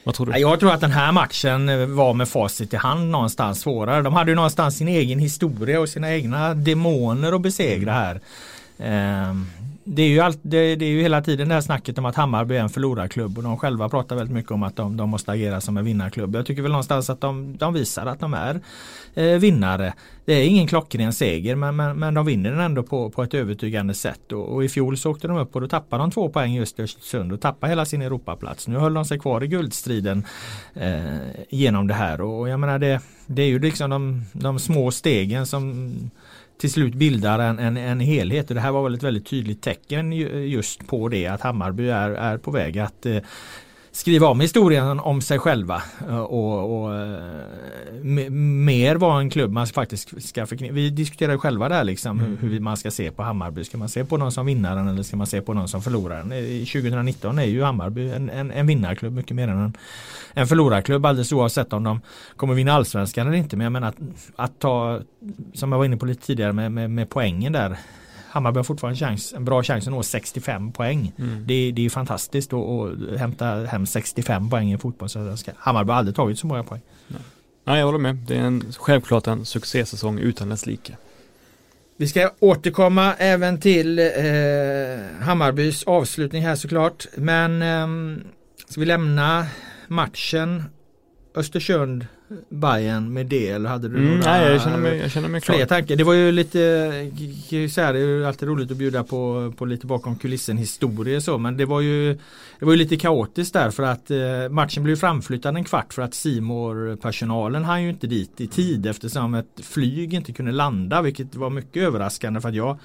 Vad 0.05 0.15
tror 0.15 0.27
du? 0.27 0.39
Jag 0.39 0.61
tror 0.61 0.73
att 0.73 0.81
den 0.81 0.91
här 0.91 1.13
matchen 1.13 1.95
var 1.97 2.15
med 2.15 2.29
facit 2.29 2.75
i 2.75 2.77
hand 2.77 3.11
någonstans 3.11 3.61
svårare. 3.61 4.03
De 4.03 4.15
hade 4.15 4.31
ju 4.31 4.35
någonstans 4.35 4.77
sin 4.77 4.89
egen 4.89 5.19
historia 5.19 5.81
och 5.81 5.89
sina 5.89 6.15
egna 6.15 6.55
demoner 6.55 7.33
att 7.33 7.41
besegra 7.41 7.93
här. 7.93 8.21
Um, 9.31 9.47
det 9.93 10.03
är, 10.03 10.09
ju 10.09 10.21
allt, 10.21 10.39
det, 10.43 10.77
det, 10.77 10.85
är 10.85 10.91
ju 10.91 11.03
hela 11.03 11.23
tiden 11.23 11.49
det 11.49 11.55
här 11.55 11.61
snacket 11.61 11.99
om 11.99 12.05
att 12.05 12.17
Hammarby 12.17 12.57
är 12.57 12.61
en 12.61 12.69
förlorarklubb 12.69 13.39
och 13.39 13.45
de 13.45 13.57
själva 13.57 13.89
pratar 13.89 14.17
väldigt 14.17 14.35
mycket 14.35 14.51
om 14.51 14.63
att 14.63 14.77
de, 14.77 14.97
de 14.97 15.11
måste 15.11 15.33
agera 15.33 15.61
som 15.61 15.77
en 15.77 15.85
vinnarklubb. 15.85 16.35
Jag 16.35 16.47
tycker 16.47 16.63
väl 16.63 16.71
någonstans 16.71 17.11
att 17.11 17.21
de, 17.21 17.57
de 17.57 17.75
visar 17.75 18.07
att 18.07 18.21
de 18.21 18.35
är 18.35 18.61
eh, 19.15 19.39
vinnare. 19.39 19.95
Det 20.25 20.33
är 20.33 20.45
ingen 20.45 20.67
klockren 20.67 21.13
seger 21.13 21.55
men, 21.55 21.77
men, 21.77 21.99
men 21.99 22.15
de 22.15 22.27
vinner 22.27 22.51
den 22.51 22.61
ändå 22.61 22.83
på, 22.83 23.11
på 23.11 23.23
ett 23.23 23.35
övertygande 23.35 23.95
sätt 23.95 24.33
och, 24.33 24.55
och, 24.55 24.65
i 24.65 24.69
fjol 24.69 24.97
så 24.97 25.11
åkte 25.11 25.29
de 25.29 25.37
upp 25.37 25.55
och 25.55 25.61
då 25.61 25.69
tappade 25.69 26.03
de 26.03 26.11
två 26.11 26.29
poäng 26.29 26.55
just 26.55 26.79
i 26.79 26.83
Östersund 26.83 27.33
och 27.33 27.41
tappade 27.41 27.71
hela 27.71 27.85
sin 27.85 28.03
Europaplats. 28.03 28.69
Nu 28.69 28.77
höll 28.77 28.95
de 28.95 29.05
sig 29.05 29.19
kvar 29.19 29.45
i 29.45 29.47
guldstriden 29.47 30.25
eh, 30.75 31.03
genom 31.49 31.87
det 31.87 31.95
här 31.95 32.21
och 32.21 32.49
jag 32.49 32.61
menar 32.61 32.79
det, 32.79 33.01
det 33.27 33.43
är 33.43 33.49
ju 33.49 33.59
liksom 33.59 33.91
de, 33.91 34.25
de 34.33 34.59
små 34.59 34.91
stegen 34.91 35.47
som 35.47 35.93
till 36.61 36.73
slut 36.73 36.95
bildar 36.95 37.39
en, 37.39 37.59
en, 37.59 37.77
en 37.77 38.01
helhet. 38.01 38.49
Och 38.49 38.55
det 38.55 38.61
här 38.61 38.71
var 38.71 38.83
väl 38.83 38.95
ett 38.95 39.03
väldigt 39.03 39.27
tydligt 39.27 39.63
tecken 39.63 40.13
eh, 40.13 40.47
just 40.47 40.87
på 40.87 41.09
det 41.09 41.27
att 41.27 41.41
Hammarby 41.41 41.89
är, 41.89 42.11
är 42.11 42.39
på 42.39 42.51
väg 42.51 42.79
att 42.79 43.07
eh, 43.07 43.17
skriva 43.93 44.27
om 44.27 44.41
historien 44.41 45.01
om 45.01 45.21
sig 45.21 45.39
själva 45.39 45.83
eh, 46.09 46.21
och, 46.21 46.83
och 46.83 46.95
eh, 46.95 47.21
mer 48.31 48.97
vara 48.97 49.21
en 49.21 49.31
klubb 49.31 49.53
man 49.53 49.67
faktiskt 49.67 50.29
ska 50.29 50.47
förknippa. 50.47 50.75
Vi 50.75 50.91
diskuterar 50.91 51.37
själva 51.37 51.69
där 51.69 51.85
liksom 51.85 52.21
mm. 52.21 52.37
hur, 52.41 52.61
man 52.61 52.77
ska 52.77 52.91
se 52.91 53.11
på 53.11 53.23
Hammarby. 53.23 53.65
Ska 53.65 53.79
man 53.79 53.89
se 53.89 54.05
på 54.05 54.17
någon 54.17 54.33
som 54.33 54.47
vinnaren 54.47 54.89
eller 54.89 55.03
ska 55.03 55.17
man 55.17 55.27
se 55.27 55.41
på 55.41 55.55
någon 55.55 55.69
som 55.69 55.83
förloraren? 55.83 56.29
2019 56.29 57.39
är 57.39 57.45
ju 57.45 57.63
Hammarby 57.63 58.11
en, 58.11 58.31
en, 58.31 58.51
en 58.51 58.67
vinnarklubb 58.67 59.13
mycket 59.13 59.37
mer 59.37 59.49
än 59.49 59.59
en, 59.59 59.77
en 60.35 60.47
förlorarklubb 60.47 61.07
alldeles 61.07 61.33
oavsett 61.33 61.73
om 61.73 61.85
de 61.85 62.01
kommer 62.37 62.55
vinna 62.55 62.73
allsvenskan 62.73 63.27
eller 63.27 63.37
inte. 63.37 63.57
Men 63.57 63.65
jag 63.65 63.73
menar 63.73 63.89
att, 63.89 63.99
att 64.37 64.59
ta, 64.59 65.01
som 65.55 65.73
jag 65.73 65.79
var 65.79 65.85
inne 65.85 65.97
på 65.97 66.07
lite 66.07 66.27
tidigare 66.27 66.53
med, 66.53 66.73
med, 66.73 66.91
med 66.91 67.11
poängen 67.11 67.53
där 67.53 67.79
Hammarby 68.31 68.59
har 68.59 68.65
fortfarande 68.65 68.99
chans, 68.99 69.33
en 69.33 69.45
bra 69.45 69.63
chans 69.63 69.87
att 69.87 69.93
nå 69.93 70.03
65 70.03 70.73
poäng. 70.73 71.13
Mm. 71.19 71.45
Det, 71.47 71.73
det 71.73 71.87
är 71.87 71.91
fantastiskt 71.91 72.53
att, 72.53 73.19
hämta 73.19 73.47
hem 73.47 73.87
65 73.87 74.51
poäng 74.51 74.73
i 74.73 74.79
fotbollsallsvenskan. 74.79 75.55
Hammarby 75.59 75.91
har 75.91 75.99
aldrig 75.99 76.17
tagit 76.17 76.39
så 76.39 76.47
många 76.47 76.65
poäng. 76.65 76.81
Nej. 77.09 77.21
Nej, 77.65 77.79
jag 77.79 77.87
håller 77.87 77.99
med. 77.99 78.17
Det 78.17 78.37
är 78.37 78.41
en, 78.41 78.73
självklart 78.79 79.27
en 79.27 79.45
succésäsong 79.45 80.19
utan 80.19 80.49
dess 80.49 80.67
like. 80.67 80.97
Vi 81.97 82.09
ska 82.09 82.31
återkomma 82.39 83.15
även 83.19 83.61
till 83.61 83.99
eh, 83.99 84.07
Hammarbys 85.21 85.85
avslutning 85.85 86.43
här 86.43 86.55
såklart. 86.55 87.07
Men 87.17 87.63
eh, 87.63 88.23
ska 88.69 88.81
vi 88.81 88.87
lämna 88.87 89.47
matchen 89.89 90.65
Östersund 91.35 92.07
Bayern 92.49 93.13
med 93.13 93.27
det 93.27 93.49
eller 93.49 93.71
hade 93.71 93.89
du 93.89 93.97
Mm, 93.97 94.11
några 94.11 94.31
nej, 94.31 94.53
jag 94.53 94.63
känner 94.63 94.79
mig, 94.79 94.99
jag 94.99 95.11
känner 95.11 95.29
mig 95.29 95.41
fler 95.41 95.57
klar. 95.57 95.67
tankar? 95.67 95.97
Det 95.97 96.05
var 96.05 96.13
ju 96.15 96.33
lite, 96.33 96.59
ju 97.49 97.69
säga, 97.69 97.93
det 97.93 97.99
är 97.99 98.07
ju 98.07 98.27
alltid 98.27 98.49
roligt 98.49 98.71
att 98.71 98.77
bjuda 98.77 99.05
på, 99.05 99.53
på 99.57 99.65
lite 99.65 99.87
bakom 99.87 100.17
kulissen 100.17 100.57
historier 100.59 101.21
så 101.21 101.39
men 101.39 101.57
det 101.57 101.65
var 101.65 101.81
ju 101.81 102.19
Det 102.59 102.65
var 102.65 102.73
ju 102.73 102.79
lite 102.79 102.97
kaotiskt 102.97 103.53
där 103.53 103.71
för 103.71 103.83
att 103.83 104.11
eh, 104.11 104.49
matchen 104.51 104.83
blev 104.83 104.97
framflyttad 104.97 105.57
en 105.57 105.65
kvart 105.65 105.93
för 105.95 106.03
att 106.03 106.15
simor 106.15 106.97
personalen 106.97 107.65
hann 107.65 107.83
ju 107.83 107.91
inte 107.91 108.07
dit 108.07 108.41
i 108.41 108.47
tid 108.47 108.87
eftersom 108.87 109.35
ett 109.35 109.61
flyg 109.63 110.15
inte 110.15 110.33
kunde 110.33 110.53
landa 110.53 111.03
vilket 111.03 111.35
var 111.35 111.51
mycket 111.51 111.83
överraskande 111.83 112.41
för 112.41 112.49
att 112.49 112.55
jag 112.55 112.79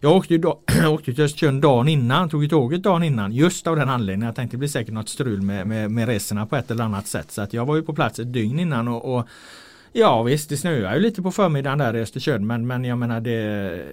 jag 0.00 0.16
åkte 0.16 0.34
ju, 0.34 0.40
då, 0.40 0.60
åkte 0.88 1.14
till 1.14 1.24
Östersund 1.24 1.62
dagen 1.62 1.88
innan, 1.88 2.28
tog 2.28 2.42
ju 2.42 2.48
tåget 2.48 2.82
dagen 2.82 3.02
innan 3.02 3.32
just 3.32 3.66
av 3.66 3.76
den 3.76 3.88
anledningen. 3.88 4.26
Jag 4.26 4.36
tänkte 4.36 4.56
det 4.56 4.58
blir 4.58 4.68
säkert 4.68 4.94
något 4.94 5.08
strul 5.08 5.42
med, 5.42 5.66
med, 5.66 5.90
med 5.90 6.08
resorna 6.08 6.46
på 6.46 6.56
ett 6.56 6.70
eller 6.70 6.84
annat 6.84 7.06
sätt. 7.06 7.30
Så 7.30 7.42
att 7.42 7.52
jag 7.52 7.66
var 7.66 7.76
ju 7.76 7.82
på 7.82 7.94
plats 7.94 8.18
ett 8.18 8.32
dygn 8.32 8.58
innan 8.58 8.88
och, 8.88 9.16
och 9.18 9.28
Ja 9.92 10.22
visst 10.22 10.48
det 10.48 10.56
snöar 10.56 10.94
ju 10.94 11.00
lite 11.00 11.22
på 11.22 11.30
förmiddagen 11.30 11.78
där 11.78 11.96
i 11.96 12.00
Östersund 12.00 12.46
men, 12.46 12.66
men 12.66 12.84
jag 12.84 12.98
menar 12.98 13.20
det 13.20 13.84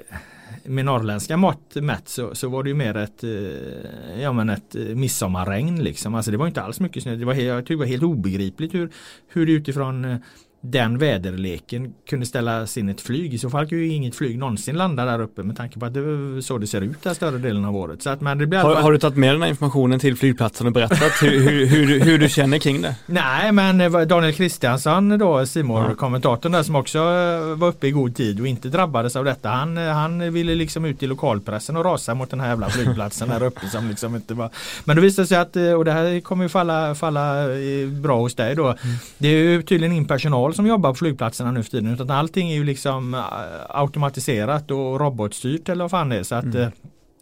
med 0.63 0.85
norrländska 0.85 1.37
mått 1.37 1.75
mätt 1.75 2.07
så, 2.09 2.35
så 2.35 2.49
var 2.49 2.63
det 2.63 2.69
ju 2.69 2.75
mer 2.75 2.97
ett, 2.97 3.23
eh, 3.23 4.21
ja, 4.21 4.33
men 4.33 4.49
ett 4.49 4.75
eh, 4.75 4.81
midsommarregn 4.81 5.83
liksom. 5.83 6.15
Alltså 6.15 6.31
det 6.31 6.37
var 6.37 6.47
inte 6.47 6.61
alls 6.61 6.79
mycket 6.79 7.03
snö. 7.03 7.15
Det 7.15 7.25
var, 7.25 7.33
helt- 7.33 7.47
jag 7.47 7.59
tyckte 7.59 7.73
det 7.73 7.77
var 7.77 7.85
helt 7.85 8.03
obegripligt 8.03 8.73
hur, 8.73 8.89
hur 9.27 9.45
det 9.45 9.51
utifrån 9.51 10.05
eh, 10.05 10.17
den 10.61 10.97
väderleken 10.97 11.93
kunde 12.09 12.25
ställas 12.25 12.77
in 12.77 12.89
ett 12.89 13.01
flyg. 13.01 13.33
I 13.33 13.37
så 13.37 13.49
fall 13.49 13.67
kan 13.67 13.77
ju 13.77 13.87
inget 13.87 14.15
flyg 14.15 14.37
någonsin 14.37 14.75
landa 14.77 15.05
där 15.05 15.21
uppe 15.21 15.43
med 15.43 15.57
tanke 15.57 15.79
på 15.79 15.85
att 15.85 15.93
det 15.93 15.99
är 15.99 16.41
så 16.41 16.57
det 16.57 16.67
ser 16.67 16.81
ut 16.81 17.03
där 17.03 17.13
större 17.13 17.37
delen 17.37 17.65
av 17.65 17.75
året. 17.75 18.01
Så 18.03 18.09
att, 18.09 18.21
men 18.21 18.37
det 18.37 18.47
blir 18.47 18.59
Har, 18.59 18.73
fall- 18.73 18.83
har 18.83 18.91
du 18.91 18.97
tagit 18.97 19.17
med 19.17 19.33
den 19.33 19.41
här 19.41 19.49
informationen 19.49 19.99
till 19.99 20.15
flygplatsen 20.17 20.67
och 20.67 20.73
berättat 20.73 21.11
hur, 21.21 21.39
hur, 21.49 21.65
hur, 21.65 21.87
du- 21.87 21.99
hur 21.99 22.17
du 22.17 22.29
känner 22.29 22.59
kring 22.59 22.81
det? 22.81 22.95
Nej 23.05 23.51
men 23.51 23.91
var 23.91 24.05
Daniel 24.05 24.33
Kristiansson 24.33 25.17
då 25.17 25.45
simor 25.45 25.95
kommentatorn 25.95 26.51
där 26.51 26.63
som 26.63 26.75
också 26.75 26.97
eh, 26.99 27.55
var 27.57 27.67
uppe 27.67 27.87
i 27.87 27.91
god 27.91 28.15
tid 28.15 28.39
och 28.41 28.47
inte 28.47 28.69
drabbades 28.69 29.15
av 29.15 29.25
detta. 29.25 29.49
Han, 29.49 29.77
eh, 29.77 29.83
han 29.93 30.33
ville 30.33 30.55
liksom 30.55 30.85
ut 30.85 31.03
i 31.03 31.07
lokalpressen 31.07 31.77
och 31.77 31.85
rasa 31.85 32.13
mot 32.13 32.29
den 32.29 32.39
här 32.39 32.47
jävla 32.49 32.69
flygplatsen 32.69 33.29
där 33.29 33.43
uppe 33.43 33.67
som 33.69 33.89
liksom 33.89 34.15
inte 34.15 34.33
var. 34.33 34.49
Men 34.85 34.95
det 34.95 35.01
visade 35.01 35.27
sig 35.27 35.37
att, 35.37 35.55
eh, 35.55 35.71
och 35.71 35.85
det 35.85 35.91
här 35.91 36.19
kommer 36.19 36.43
ju 36.45 36.49
falla, 36.49 36.95
falla 36.95 37.43
eh, 37.59 37.87
bra 37.87 38.17
hos 38.19 38.35
dig 38.35 38.55
då. 38.55 38.75
Det 39.17 39.27
är 39.27 39.31
ju 39.43 39.61
tydligen 39.61 39.95
in 39.95 40.07
personal 40.07 40.53
som 40.57 40.67
jobbar 40.67 40.89
på 40.89 40.95
flygplatserna 40.95 41.51
nu 41.51 41.63
för 41.63 41.71
tiden 41.71 41.93
utan 41.93 42.09
allting 42.09 42.49
är 42.49 42.55
ju 42.55 42.63
liksom 42.63 43.13
eh, 43.13 43.21
automatiserat 43.69 44.71
och 44.71 44.99
robotstyrt 44.99 45.69
eller 45.69 45.83
vad 45.83 45.91
fan 45.91 46.09
det 46.09 46.17
är. 46.17 46.23
Så 46.23 46.35
att 46.35 46.55
eh, 46.55 46.67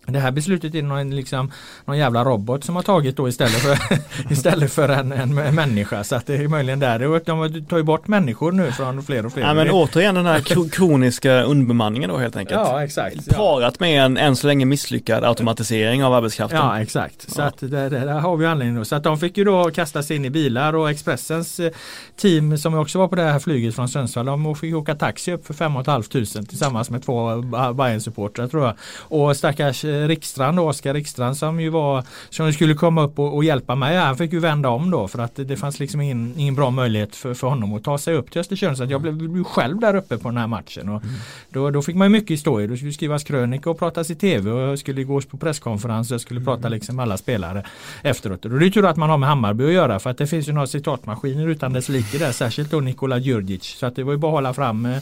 det 0.08 0.20
här 0.20 0.32
beslutet 0.32 0.76
är 0.76 0.82
någon, 0.84 1.16
liksom, 1.16 1.52
någon 1.86 1.98
jävla 1.98 2.24
robot 2.24 2.64
som 2.64 2.76
har 2.76 2.84
tagit 2.84 3.18
då 3.18 3.30
istället 3.30 3.56
för, 3.62 3.78
istället 4.32 4.72
för 4.72 4.90
en, 4.90 5.12
en 5.12 5.56
människa. 5.56 6.04
Så 6.04 6.16
att 6.16 6.26
det 6.28 6.36
är 6.36 6.48
möjligen 6.48 6.80
där. 6.80 7.04
Och 7.08 7.22
De 7.26 7.66
tar 7.66 7.78
ju 7.78 7.84
bort 7.84 8.08
människor 8.08 8.52
nu 8.52 8.72
från 8.72 9.04
fler 9.04 9.26
och 9.26 9.34
fler. 9.34 9.44
Ja, 9.44 9.54
men 9.54 9.70
återigen 9.72 10.16
den 10.16 10.26
här 10.26 10.40
kro- 10.40 10.70
kroniska 10.72 11.42
underbemanningen 11.44 12.10
då 12.10 12.18
helt 12.18 12.36
enkelt. 12.36 12.60
ja 12.66 12.84
exakt. 12.84 13.36
Parat 13.36 13.80
med 13.80 14.06
en 14.06 14.18
än 14.18 14.36
så 14.36 14.48
länge 14.48 14.66
misslyckad 14.66 15.24
automatisering 15.24 16.04
av 16.04 16.14
arbetskraften. 16.14 16.60
Ja 16.60 16.82
exakt. 16.82 17.32
Så 17.32 17.42
Ja. 17.42 17.46
att 17.46 17.58
det, 17.60 17.68
det, 17.68 17.90
där 17.90 18.20
har 18.20 18.38
vi 18.38 18.46
anledning 18.46 18.76
då. 18.78 18.86
Så 18.86 18.96
att 18.96 19.04
de 19.04 19.18
fick 19.20 19.38
ju 19.38 19.44
då 19.44 19.72
kasta 19.72 20.04
sig 20.04 20.16
in 20.16 20.26
i 20.26 20.30
bilar 20.30 20.76
och 20.76 20.90
Expressens 20.90 21.60
eh, 21.60 21.72
team 22.18 22.58
som 22.58 22.74
också 22.76 23.00
var 23.00 23.08
på 23.08 23.16
det 23.16 23.22
här 23.24 23.40
flyget 23.40 23.76
från 23.76 23.90
Sundsvall. 23.90 24.26
De 24.26 24.56
fick 24.56 24.76
åka 24.76 24.96
taxi 24.96 25.32
upp 25.34 25.46
för 25.48 25.54
5 25.54 25.66
500 25.84 26.02
tillsammans 26.50 26.90
med 26.90 27.06
två 27.06 27.42
Ba- 27.42 27.74
Bayern-supportrar 27.74 28.48
tror 28.48 28.64
jag. 28.66 28.74
Och 29.00 29.38
stackars 29.38 29.86
Rickstrand 30.08 30.58
då, 30.58 30.70
Oskar 30.70 30.94
Rickstrand 30.94 31.38
som 31.38 31.60
ju 31.60 31.70
var 31.70 32.04
som 32.30 32.54
skulle 32.54 32.74
komma 32.74 33.04
upp 33.04 33.20
och, 33.20 33.36
och 33.36 33.44
hjälpa 33.44 33.76
mig. 33.76 33.98
Han 33.98 34.18
fick 34.18 34.34
ju 34.34 34.40
vända 34.40 34.70
om 34.70 34.92
då 34.92 35.08
för 35.08 35.20
att 35.20 35.36
det, 35.36 35.44
det 35.44 35.58
fanns 35.58 35.80
liksom 35.80 36.02
ingen, 36.02 36.34
ingen 36.38 36.56
bra 36.56 36.70
möjlighet 36.70 37.16
för, 37.16 37.34
för 37.34 37.48
honom 37.48 37.74
att 37.74 37.84
ta 37.84 37.98
sig 37.98 38.16
upp 38.16 38.32
till 38.32 38.42
Östersund. 38.42 38.78
Så 38.78 38.84
jag 38.84 39.02
blev, 39.02 39.16
blev 39.16 39.44
själv 39.44 39.80
där 39.80 39.96
uppe 39.96 40.18
på 40.18 40.30
den 40.30 40.38
här 40.38 40.48
matchen. 40.48 40.90
Och 40.90 41.02
då, 41.50 41.70
då 41.72 41.82
fick 41.82 41.96
man 41.96 42.12
mycket 42.12 42.32
historier. 42.32 42.68
Då 42.68 42.76
skulle 42.76 42.94
skrivas 42.94 43.24
krönika 43.24 43.70
och 43.70 43.80
pratas 43.80 44.10
i 44.10 44.16
tv 44.16 44.52
och 44.52 44.60
jag 44.60 44.80
skulle 44.80 45.04
gås 45.04 45.26
på 45.26 45.38
presskonferens 45.38 46.12
och 46.12 46.14
jag 46.14 46.22
skulle 46.22 46.42
prata 46.42 46.70
liksom 46.70 46.96
med 46.96 47.04
alla 47.04 47.18
spelare 47.18 47.64
efteråt. 48.02 48.46
Och 48.46 48.60
det 48.60 48.66
är 48.66 48.70
tur 48.70 48.86
att 48.86 48.98
man 48.98 49.10
har 49.10 49.18
med 49.18 49.30
Hammarby 49.30 49.66
att 49.66 49.72
göra 49.72 50.00
för 50.00 50.10
att 50.10 50.18
det 50.18 50.28
finns 50.28 50.48
ju 50.50 50.54
några 50.54 50.68
citatmaskiner 50.68 51.48
utan 51.48 51.74
dess 51.74 51.90
like 51.90 52.18
där. 52.18 52.32
Särskilt 52.32 52.72
då 52.72 52.80
Nikola 52.80 53.18
Djurdjic. 53.18 53.64
Så 53.64 53.86
att 53.86 53.96
det 53.96 54.04
var 54.04 54.12
ju 54.12 54.18
bara 54.18 54.32
att 54.32 54.36
hålla 54.36 54.54
fram 54.54 54.86
eh, 54.86 54.98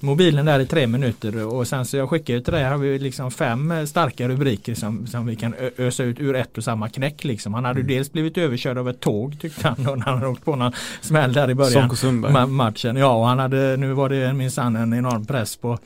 mobilen 0.00 0.46
där 0.46 0.60
i 0.60 0.66
tre 0.66 0.86
minuter 0.86 1.46
och 1.46 1.66
sen 1.68 1.86
så 1.86 1.96
jag 1.96 2.10
skickar 2.10 2.34
ju 2.34 2.40
till 2.40 2.52
dig 2.52 2.64
har 2.64 2.78
vi 2.78 2.98
liksom 2.98 3.30
fem 3.30 3.70
eh, 3.70 3.84
starka 3.84 4.28
rubriker 4.36 4.74
som, 4.74 5.06
som 5.06 5.26
vi 5.26 5.36
kan 5.36 5.54
ösa 5.78 6.02
ut 6.02 6.20
ur 6.20 6.36
ett 6.36 6.58
och 6.58 6.64
samma 6.64 6.88
knäck 6.88 7.24
liksom. 7.24 7.54
Han 7.54 7.64
hade 7.64 7.80
ju 7.80 7.86
dels 7.86 8.12
blivit 8.12 8.38
överkörd 8.38 8.78
av 8.78 8.88
ett 8.88 9.00
tåg 9.00 9.40
tyckte 9.40 9.68
han 9.68 9.76
när 9.78 10.04
han 10.04 10.14
hade 10.14 10.26
åkt 10.26 10.44
på 10.44 10.56
någon 10.56 10.72
smäll 11.00 11.32
där 11.32 11.50
i 11.50 11.54
början. 11.54 11.90
Ma- 12.30 12.46
matchen. 12.46 12.96
Ja, 12.96 13.14
och 13.14 13.26
han 13.26 13.38
hade, 13.38 13.76
nu 13.76 13.92
var 13.92 14.08
det 14.08 14.32
minsann 14.32 14.76
en 14.76 14.94
enorm 14.94 15.26
press 15.26 15.56
på 15.56 15.78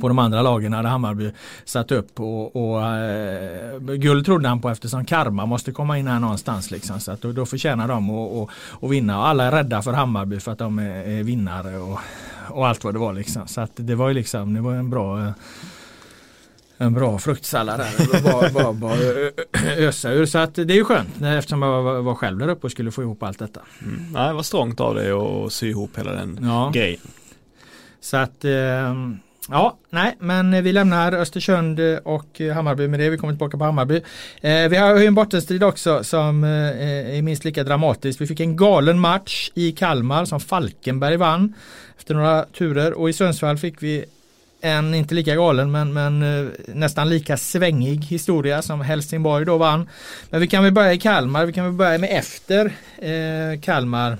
på 0.00 0.08
de 0.08 0.18
andra 0.18 0.42
lagen 0.42 0.72
hade 0.72 0.88
Hammarby 0.88 1.30
satt 1.64 1.92
upp 1.92 2.20
och, 2.20 2.56
och 2.56 2.86
eh, 2.86 3.78
guld 3.78 4.24
trodde 4.24 4.48
han 4.48 4.60
på 4.60 4.70
eftersom 4.70 5.04
karma 5.04 5.46
måste 5.46 5.72
komma 5.72 5.98
in 5.98 6.06
här 6.06 6.20
någonstans 6.20 6.70
liksom. 6.70 7.00
Så 7.00 7.12
att 7.12 7.22
då, 7.22 7.32
då 7.32 7.46
förtjänar 7.46 7.88
de 7.88 8.10
att 8.10 8.16
och, 8.16 8.50
och 8.54 8.92
vinna 8.92 9.18
och 9.18 9.26
alla 9.26 9.44
är 9.44 9.50
rädda 9.50 9.82
för 9.82 9.92
Hammarby 9.92 10.40
för 10.40 10.52
att 10.52 10.58
de 10.58 10.78
är, 10.78 11.08
är 11.08 11.22
vinnare 11.22 11.78
och, 11.78 11.98
och 12.48 12.68
allt 12.68 12.84
vad 12.84 12.94
det 12.94 12.98
var 12.98 13.12
liksom. 13.12 13.46
Så 13.46 13.60
att 13.60 13.70
det 13.74 13.94
var 13.94 14.08
ju 14.08 14.14
liksom, 14.14 14.54
det 14.54 14.60
var 14.60 14.74
en 14.74 14.90
bra 14.90 15.20
eh, 15.20 15.32
en 16.80 16.94
bra 16.94 17.18
fruktsallad 17.18 17.80
där. 17.80 18.22
Bara, 18.22 18.50
bara, 18.50 18.72
bara 18.72 18.96
ösa 19.78 20.12
ur. 20.12 20.26
Så 20.26 20.38
att 20.38 20.54
det 20.54 20.62
är 20.62 20.74
ju 20.76 20.84
skönt 20.84 21.22
eftersom 21.22 21.62
jag 21.62 22.02
var, 22.02 22.14
själv 22.14 22.38
där 22.38 22.48
uppe 22.48 22.66
och 22.66 22.70
skulle 22.70 22.90
få 22.90 23.02
ihop 23.02 23.22
allt 23.22 23.38
detta. 23.38 23.60
Mm. 23.82 24.06
Nej, 24.12 24.28
det 24.28 24.34
var 24.34 24.42
strångt 24.42 24.80
av 24.80 24.94
dig 24.94 25.10
att 25.10 25.52
sy 25.52 25.68
ihop 25.70 25.98
hela 25.98 26.12
den 26.12 26.38
Ja. 26.42 26.70
grejen. 26.74 27.00
Så 28.00 28.16
att 28.16 28.44
eh, 28.44 28.94
Ja, 29.52 29.76
nej, 29.90 30.16
men 30.20 30.64
vi 30.64 30.72
lämnar 30.72 31.12
Östersund 31.12 31.80
och 32.04 32.40
Hammarby 32.54 32.88
med 32.88 33.00
det. 33.00 33.10
Vi 33.10 33.18
kommer 33.18 33.32
tillbaka 33.32 33.58
på 33.58 33.64
Hammarby. 33.64 33.96
Eh, 34.40 34.68
vi 34.68 34.76
har 34.76 34.96
ju 34.98 35.06
en 35.06 35.14
bottenstrid 35.14 35.62
också 35.64 36.04
som 36.04 36.44
eh, 36.44 37.16
är 37.18 37.22
minst 37.22 37.44
lika 37.44 37.64
dramatisk. 37.64 38.20
Vi 38.20 38.26
fick 38.26 38.40
en 38.40 38.56
galen 38.56 38.98
match 39.00 39.50
i 39.54 39.72
Kalmar 39.72 40.24
som 40.24 40.40
Falkenberg 40.40 41.16
vann 41.16 41.54
efter 41.98 42.14
några 42.14 42.42
turer 42.44 42.92
och 42.92 43.10
i 43.10 43.12
Sundsvall 43.12 43.58
fick 43.58 43.82
vi 43.82 44.04
en 44.60 44.94
inte 44.94 45.14
lika 45.14 45.34
galen 45.34 45.70
men, 45.70 45.92
men 45.92 46.22
eh, 46.22 46.48
nästan 46.66 47.08
lika 47.08 47.36
svängig 47.36 48.04
historia 48.04 48.62
som 48.62 48.80
Helsingborg 48.80 49.44
då 49.44 49.58
vann. 49.58 49.88
Men 50.30 50.40
vi 50.40 50.46
kan 50.46 50.64
väl 50.64 50.72
börja 50.72 50.92
i 50.92 50.98
Kalmar. 50.98 51.46
Vi 51.46 51.52
kan 51.52 51.64
väl 51.64 51.74
börja 51.74 51.98
med 51.98 52.18
efter 52.18 52.72
eh, 52.98 53.60
Kalmar 53.60 54.18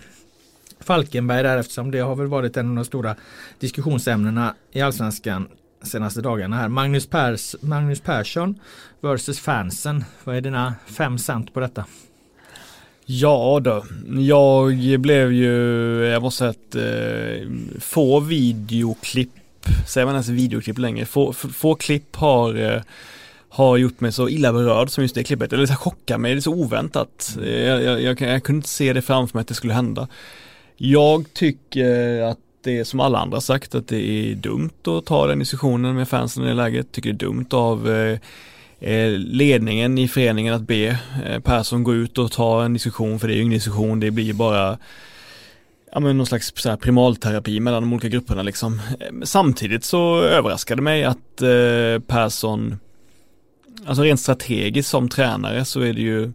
Falkenberg 0.81 1.43
där 1.43 1.59
eftersom 1.59 1.91
det 1.91 1.99
har 1.99 2.17
väl 2.17 2.27
varit 2.27 2.57
en 2.57 2.69
av 2.69 2.75
de 2.75 2.85
stora 2.85 3.17
diskussionsämnena 3.59 4.55
i 4.73 4.81
Allsvenskan 4.81 5.49
senaste 5.83 6.21
dagarna 6.21 6.57
här. 6.57 6.69
Magnus, 6.69 7.07
Pers, 7.07 7.57
Magnus 7.61 8.01
Persson 8.01 8.59
versus 9.01 9.41
fansen. 9.41 10.05
Vad 10.25 10.37
är 10.37 10.41
dina 10.41 10.75
fem 10.87 11.19
cent 11.19 11.55
på 11.55 11.61
detta? 11.61 11.85
Ja 13.05 13.61
då, 13.63 13.85
jag 14.19 15.01
blev 15.01 15.33
ju, 15.33 15.55
jag 16.05 16.23
måste 16.23 16.39
säga 16.39 16.51
att 16.51 16.75
eh, 16.75 17.49
få 17.81 18.21
videoklipp, 18.21 19.31
säger 19.87 20.07
man 20.07 20.15
ens 20.15 20.29
videoklipp 20.29 20.79
längre, 20.79 21.07
få, 21.07 21.33
få, 21.33 21.49
få 21.49 21.75
klipp 21.75 22.17
har 22.17 22.75
eh, 22.75 22.83
har 23.53 23.77
gjort 23.77 24.01
mig 24.01 24.13
så 24.13 24.29
illa 24.29 24.53
berörd 24.53 24.91
som 24.91 25.05
just 25.05 25.15
det 25.15 25.25
klippet, 25.25 25.53
eller 25.53 25.67
så 25.67 25.75
chockar 25.75 26.19
mig, 26.19 26.33
det 26.33 26.39
är 26.39 26.41
så 26.41 26.55
oväntat. 26.55 27.37
Eh, 27.43 27.61
jag, 27.61 27.83
jag, 27.83 28.03
jag, 28.03 28.21
jag 28.21 28.43
kunde 28.43 28.57
inte 28.57 28.69
se 28.69 28.93
det 28.93 29.03
framför 29.03 29.37
mig 29.37 29.41
att 29.41 29.49
det 29.49 29.55
skulle 29.55 29.73
hända. 29.73 30.09
Jag 30.77 31.25
tycker 31.33 32.23
att 32.23 32.39
det 32.63 32.79
är 32.79 32.85
som 32.85 33.01
alla 33.01 33.19
andra 33.19 33.41
sagt 33.41 33.75
att 33.75 33.89
det 33.89 34.31
är 34.31 34.35
dumt 34.35 34.71
att 34.85 35.07
ta 35.07 35.27
den 35.27 35.39
diskussionen 35.39 35.97
med 35.97 36.09
fansen 36.09 36.45
i 36.45 36.49
det 36.49 36.55
läget. 36.55 36.93
Tycker 36.93 37.13
det 37.13 37.17
är 37.17 37.27
dumt 37.27 37.47
av 37.51 37.91
eh, 37.91 38.19
eh, 38.81 39.11
ledningen 39.11 39.99
i 39.99 40.09
föreningen 40.09 40.55
att 40.55 40.63
be 40.63 40.99
eh, 41.27 41.41
Persson 41.41 41.85
gå 41.85 41.95
ut 41.95 42.19
och 42.19 42.33
ta 42.33 42.65
en 42.65 42.73
diskussion 42.73 43.19
för 43.19 43.29
det 43.29 43.35
är 43.35 43.37
ju 43.37 43.43
ingen 43.43 43.55
diskussion, 43.55 44.01
det 44.01 44.11
blir 44.11 44.33
bara 44.33 44.79
ja 45.93 46.01
men 46.01 46.17
någon 46.17 46.27
slags 46.27 46.53
så 46.57 46.69
här 46.69 46.77
primalterapi 46.77 47.61
mellan 47.61 47.83
de 47.83 47.93
olika 47.93 48.09
grupperna 48.09 48.43
liksom. 48.43 48.81
Eh, 49.01 49.07
samtidigt 49.23 49.85
så 49.85 50.23
överraskade 50.23 50.83
mig 50.83 51.05
att 51.05 51.43
eh, 51.43 52.03
Persson, 52.07 52.79
alltså 53.87 54.03
rent 54.03 54.21
strategiskt 54.21 54.91
som 54.91 55.09
tränare 55.09 55.65
så 55.65 55.81
är 55.81 55.93
det 55.93 56.03
ju 56.03 56.33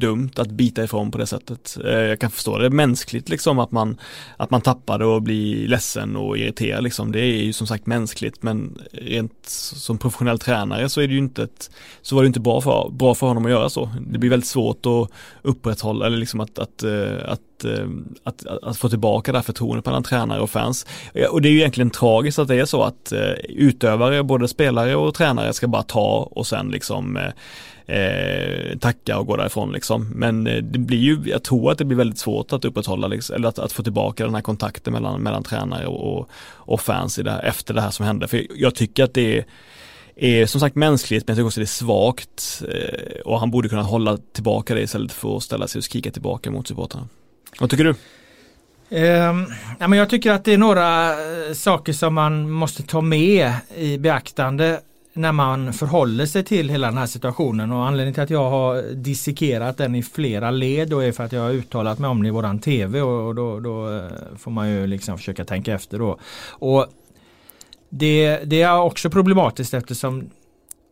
dumt 0.00 0.30
att 0.36 0.50
bita 0.50 0.84
ifrån 0.84 1.10
på 1.10 1.18
det 1.18 1.26
sättet. 1.26 1.78
Eh, 1.84 1.90
jag 1.90 2.20
kan 2.20 2.30
förstå 2.30 2.58
det 2.58 2.70
mänskligt 2.70 3.28
liksom 3.28 3.58
att 3.58 3.70
man, 3.70 4.00
att 4.36 4.50
man 4.50 4.60
tappar 4.60 5.02
och 5.02 5.22
blir 5.22 5.68
ledsen 5.68 6.16
och 6.16 6.38
irriterad 6.38 6.84
liksom. 6.84 7.12
Det 7.12 7.20
är 7.20 7.42
ju 7.42 7.52
som 7.52 7.66
sagt 7.66 7.86
mänskligt 7.86 8.42
men 8.42 8.78
rent 8.92 9.46
som 9.46 9.98
professionell 9.98 10.38
tränare 10.38 10.88
så 10.88 11.00
är 11.00 11.08
det 11.08 11.12
ju 11.12 11.18
inte 11.18 11.42
ett, 11.42 11.70
så 12.02 12.14
var 12.16 12.22
det 12.22 12.26
inte 12.26 12.40
bra 12.40 12.60
för, 12.60 12.90
bra 12.90 13.14
för 13.14 13.26
honom 13.26 13.44
att 13.44 13.50
göra 13.50 13.70
så. 13.70 13.90
Det 14.10 14.18
blir 14.18 14.30
väldigt 14.30 14.48
svårt 14.48 14.86
att 14.86 15.10
upprätthålla 15.42 16.06
eller 16.06 16.18
liksom 16.18 16.40
att, 16.40 16.58
att, 16.58 16.82
eh, 16.82 17.16
att, 17.24 17.64
eh, 17.64 17.88
att, 18.24 18.46
att, 18.46 18.62
att 18.62 18.76
få 18.76 18.88
tillbaka 18.88 19.32
det 19.32 19.38
här 19.38 19.42
förtroendet 19.42 19.86
mellan 19.86 20.02
tränare 20.02 20.40
och 20.40 20.50
fans. 20.50 20.86
Och 21.30 21.42
det 21.42 21.48
är 21.48 21.52
ju 21.52 21.58
egentligen 21.58 21.90
tragiskt 21.90 22.38
att 22.38 22.48
det 22.48 22.60
är 22.60 22.64
så 22.64 22.82
att 22.82 23.12
utövare, 23.48 24.22
både 24.22 24.48
spelare 24.48 24.96
och 24.96 25.14
tränare 25.14 25.52
ska 25.52 25.68
bara 25.68 25.82
ta 25.82 26.28
och 26.30 26.46
sen 26.46 26.68
liksom 26.68 27.18
eh, 27.90 28.78
tacka 28.78 29.18
och 29.18 29.26
gå 29.26 29.36
därifrån 29.36 29.72
liksom. 29.72 30.08
Men 30.14 30.46
eh, 30.46 30.62
det 30.62 30.78
blir 30.78 30.98
ju, 30.98 31.18
jag 31.24 31.42
tror 31.42 31.72
att 31.72 31.78
det 31.78 31.84
blir 31.84 31.98
väldigt 31.98 32.18
svårt 32.18 32.52
att 32.52 32.64
upprätthålla, 32.64 33.08
liksom, 33.08 33.36
eller 33.36 33.48
att, 33.48 33.58
att, 33.58 33.72
få 33.72 33.82
tillbaka 33.82 34.24
den 34.24 34.34
här 34.34 34.42
kontakten 34.42 34.92
mellan, 34.92 35.22
mellan 35.22 35.42
tränare 35.42 35.86
och, 35.86 36.30
och 36.54 36.80
fans 36.80 37.18
i 37.18 37.22
det 37.22 37.30
här, 37.30 37.42
efter 37.42 37.74
det 37.74 37.80
här 37.80 37.90
som 37.90 38.06
hände. 38.06 38.28
För 38.28 38.46
jag 38.54 38.74
tycker 38.74 39.04
att 39.04 39.14
det 39.14 39.38
är 39.38 39.44
är 40.16 40.46
som 40.46 40.60
sagt 40.60 40.76
mänskligt 40.76 41.26
men 41.26 41.32
jag 41.32 41.36
tycker 41.36 41.46
också 41.46 41.60
det 41.60 41.64
är 41.64 41.66
svagt 41.66 42.62
eh, 42.68 43.20
och 43.20 43.40
han 43.40 43.50
borde 43.50 43.68
kunna 43.68 43.82
hålla 43.82 44.18
tillbaka 44.32 44.74
det 44.74 44.80
istället 44.80 45.12
för 45.12 45.36
att 45.36 45.42
ställa 45.42 45.68
sig 45.68 45.78
och 45.78 45.84
skrika 45.84 46.10
tillbaka 46.10 46.50
mot 46.50 46.68
supportrarna. 46.68 47.08
Vad 47.60 47.70
tycker 47.70 47.84
du? 47.84 47.94
Um, 48.92 49.46
ja, 49.78 49.88
men 49.88 49.98
jag 49.98 50.10
tycker 50.10 50.32
att 50.32 50.44
det 50.44 50.52
är 50.52 50.58
några 50.58 51.10
eh, 51.10 51.52
saker 51.54 51.92
som 51.92 52.14
man 52.14 52.50
måste 52.50 52.82
ta 52.82 53.00
med 53.00 53.52
i 53.76 53.98
beaktande 53.98 54.80
när 55.20 55.32
man 55.32 55.72
förhåller 55.72 56.26
sig 56.26 56.44
till 56.44 56.68
hela 56.68 56.86
den 56.86 56.98
här 56.98 57.06
situationen 57.06 57.72
och 57.72 57.86
anledningen 57.86 58.14
till 58.14 58.22
att 58.22 58.30
jag 58.30 58.50
har 58.50 58.94
dissekerat 58.94 59.76
den 59.76 59.94
i 59.94 60.02
flera 60.02 60.50
led 60.50 60.88
då 60.88 60.98
är 61.00 61.12
för 61.12 61.24
att 61.24 61.32
jag 61.32 61.42
har 61.42 61.50
uttalat 61.50 61.98
mig 61.98 62.10
om 62.10 62.22
det 62.22 62.28
i 62.28 62.30
våran 62.30 62.58
tv 62.58 63.02
och 63.02 63.34
då, 63.34 63.60
då 63.60 63.96
eh, 63.96 64.10
får 64.38 64.50
man 64.50 64.70
ju 64.70 64.86
liksom 64.86 65.18
försöka 65.18 65.44
tänka 65.44 65.74
efter 65.74 65.98
då. 65.98 66.18
Och 66.48 66.86
det, 67.88 68.40
det 68.44 68.62
är 68.62 68.80
också 68.80 69.10
problematiskt 69.10 69.74
eftersom 69.74 70.30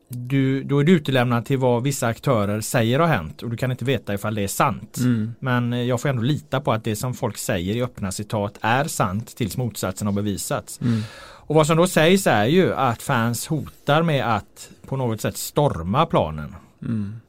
du, 0.09 0.62
då 0.62 0.79
är 0.79 0.85
du 0.85 0.93
utelämnad 0.93 1.45
till 1.45 1.59
vad 1.59 1.83
vissa 1.83 2.07
aktörer 2.07 2.61
säger 2.61 2.99
har 2.99 3.07
hänt 3.07 3.43
och 3.43 3.51
du 3.51 3.57
kan 3.57 3.70
inte 3.70 3.85
veta 3.85 4.14
ifall 4.14 4.35
det 4.35 4.43
är 4.43 4.49
sant. 4.49 4.99
Mm. 4.99 5.35
Men 5.41 5.87
jag 5.87 6.01
får 6.01 6.09
ändå 6.09 6.22
lita 6.22 6.61
på 6.61 6.72
att 6.72 6.85
det 6.85 6.97
som 6.97 7.14
folk 7.14 7.39
säger 7.39 7.76
i 7.76 7.83
öppna 7.83 8.12
citat 8.12 8.59
är 8.61 8.85
sant 8.85 9.37
tills 9.37 9.57
motsatsen 9.57 10.07
har 10.07 10.14
bevisats. 10.14 10.81
Mm. 10.81 11.03
Och 11.49 11.55
vad 11.55 11.66
som 11.66 11.76
då 11.76 11.86
sägs 11.86 12.26
är 12.26 12.44
ju 12.44 12.74
att 12.74 13.03
fans 13.03 13.46
hotar 13.46 14.03
med 14.03 14.36
att 14.36 14.70
på 14.86 14.96
något 14.96 15.20
sätt 15.20 15.36
storma 15.36 16.07
planen. 16.07 16.55
Mm. 16.82 17.20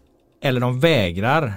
Eller 0.42 0.62
de 0.62 0.80
vägrar 0.80 1.54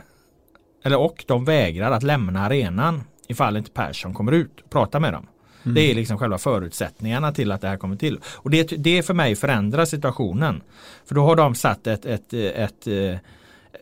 eller 0.84 1.00
och 1.00 1.24
de 1.28 1.44
vägrar 1.44 1.90
att 1.90 2.02
lämna 2.02 2.40
arenan 2.40 3.02
ifall 3.28 3.56
inte 3.56 3.70
Persson 3.70 4.14
kommer 4.14 4.32
ut 4.32 4.60
och 4.64 4.70
pratar 4.70 5.00
med 5.00 5.12
dem. 5.12 5.26
Mm. 5.62 5.74
Det 5.74 5.90
är 5.90 5.94
liksom 5.94 6.18
själva 6.18 6.38
förutsättningarna 6.38 7.32
till 7.32 7.52
att 7.52 7.60
det 7.60 7.68
här 7.68 7.76
kommer 7.76 7.96
till. 7.96 8.20
Och 8.24 8.50
det, 8.50 8.62
det 8.62 9.02
för 9.02 9.14
mig 9.14 9.36
förändrar 9.36 9.84
situationen. 9.84 10.62
För 11.06 11.14
då 11.14 11.24
har 11.24 11.36
de 11.36 11.54
satt 11.54 11.86
ett, 11.86 12.06
ett, 12.06 12.32
ett, 12.32 12.86
ett, 12.86 13.20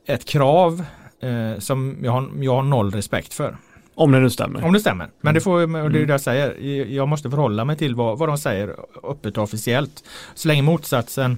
ett 0.07 0.25
krav 0.25 0.85
eh, 1.21 1.59
som 1.59 1.99
jag 2.03 2.13
har, 2.13 2.31
jag 2.41 2.55
har 2.55 2.63
noll 2.63 2.91
respekt 2.91 3.35
för. 3.35 3.57
Om 4.01 4.13
det 4.13 4.21
nu 4.21 4.31
stämmer. 4.31 4.65
Om 4.65 4.73
det 4.73 4.81
stämmer. 4.81 5.11
Men 5.21 5.35
det, 5.35 5.41
får, 5.41 5.91
det 5.91 5.99
är 5.99 6.07
det 6.07 6.13
jag 6.13 6.21
säger. 6.21 6.57
Jag 6.87 7.09
måste 7.09 7.31
förhålla 7.31 7.65
mig 7.65 7.77
till 7.77 7.95
vad, 7.95 8.19
vad 8.19 8.29
de 8.29 8.39
säger 8.39 8.77
öppet 9.03 9.39
och 9.39 9.45
officiellt. 9.45 10.05
Så 10.35 10.49
länge 10.49 10.63
motsatsen 10.63 11.37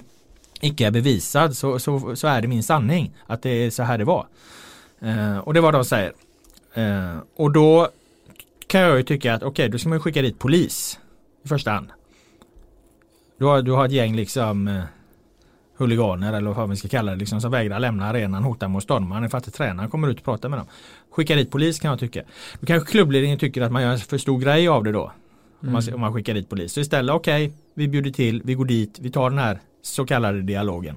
icke 0.61 0.87
är 0.87 0.91
bevisad 0.91 1.57
så, 1.57 1.79
så, 1.79 2.15
så 2.15 2.27
är 2.27 2.41
det 2.41 2.47
min 2.47 2.63
sanning. 2.63 3.15
Att 3.27 3.41
det 3.41 3.49
är 3.49 3.69
så 3.69 3.83
här 3.83 3.97
det 3.97 4.03
var. 4.03 4.27
Eh, 5.01 5.37
och 5.37 5.53
det 5.53 5.61
var 5.61 5.71
de 5.71 5.85
säger. 5.85 6.13
Eh, 6.73 7.17
och 7.35 7.51
då 7.51 7.87
kan 8.67 8.81
jag 8.81 8.97
ju 8.97 9.03
tycka 9.03 9.33
att 9.33 9.43
okej, 9.43 9.49
okay, 9.49 9.67
då 9.67 9.77
ska 9.77 9.89
man 9.89 9.99
skicka 9.99 10.21
dit 10.21 10.39
polis 10.39 10.99
i 11.45 11.47
första 11.47 11.71
hand. 11.71 11.87
Du 13.39 13.45
har, 13.45 13.61
du 13.61 13.71
har 13.71 13.85
ett 13.85 13.91
gäng 13.91 14.15
liksom 14.15 14.67
eh, 14.67 14.83
huliganer 15.77 16.33
eller 16.33 16.51
vad 16.51 16.69
vi 16.69 16.75
ska 16.75 16.87
kalla 16.87 17.11
det 17.11 17.17
liksom, 17.17 17.41
som 17.41 17.51
vägrar 17.51 17.79
lämna 17.79 18.05
arenan, 18.05 18.43
hotar 18.43 18.67
med 18.67 18.77
att 18.77 18.83
storma 18.83 19.29
för 19.29 19.37
att 19.37 19.53
tränaren 19.53 19.89
kommer 19.89 20.07
ut 20.07 20.17
och 20.17 20.25
pratar 20.25 20.49
med 20.49 20.59
dem. 20.59 20.67
Skicka 21.11 21.35
dit 21.35 21.51
polis 21.51 21.79
kan 21.79 21.89
jag 21.89 21.99
tycka. 21.99 22.23
Då 22.59 22.65
kanske 22.65 22.91
klubbledningen 22.91 23.39
tycker 23.39 23.61
att 23.61 23.71
man 23.71 23.81
gör 23.81 23.91
en 23.91 23.99
för 23.99 24.17
stor 24.17 24.39
grej 24.39 24.67
av 24.67 24.83
det 24.83 24.91
då. 24.91 25.11
Om, 25.61 25.71
man, 25.71 25.81
mm. 25.81 25.95
om 25.95 26.01
man 26.01 26.13
skickar 26.13 26.33
dit 26.33 26.49
polis. 26.49 26.73
Så 26.73 26.79
istället, 26.79 27.15
okej, 27.15 27.45
okay, 27.45 27.57
vi 27.73 27.87
bjuder 27.87 28.11
till, 28.11 28.41
vi 28.45 28.53
går 28.53 28.65
dit, 28.65 28.99
vi 28.99 29.09
tar 29.09 29.29
den 29.29 29.39
här 29.39 29.59
så 29.81 30.05
kallade 30.05 30.41
dialogen. 30.41 30.95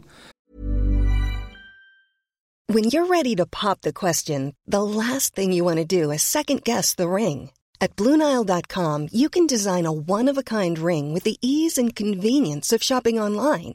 When 2.73 2.85
you're 2.85 3.07
ready 3.07 3.37
to 3.37 3.47
pop 3.47 3.81
the 3.81 3.93
question, 3.93 4.55
the 4.71 4.83
last 4.83 5.35
thing 5.37 5.53
you 5.53 5.65
want 5.65 5.89
to 5.89 6.03
do 6.03 6.13
is 6.13 6.23
second 6.23 6.65
guess 6.65 6.97
the 6.97 7.09
ring. 7.09 7.51
At 7.81 7.97
BlueNile.com 7.97 9.09
you 9.13 9.29
can 9.29 9.47
design 9.47 9.87
a 9.87 9.93
one-of-a-kind 9.93 10.79
ring 10.79 11.15
with 11.15 11.25
the 11.25 11.37
ease 11.41 11.79
and 11.83 11.97
convenience 11.97 12.77
of 12.77 12.83
shopping 12.83 13.21
online. 13.21 13.75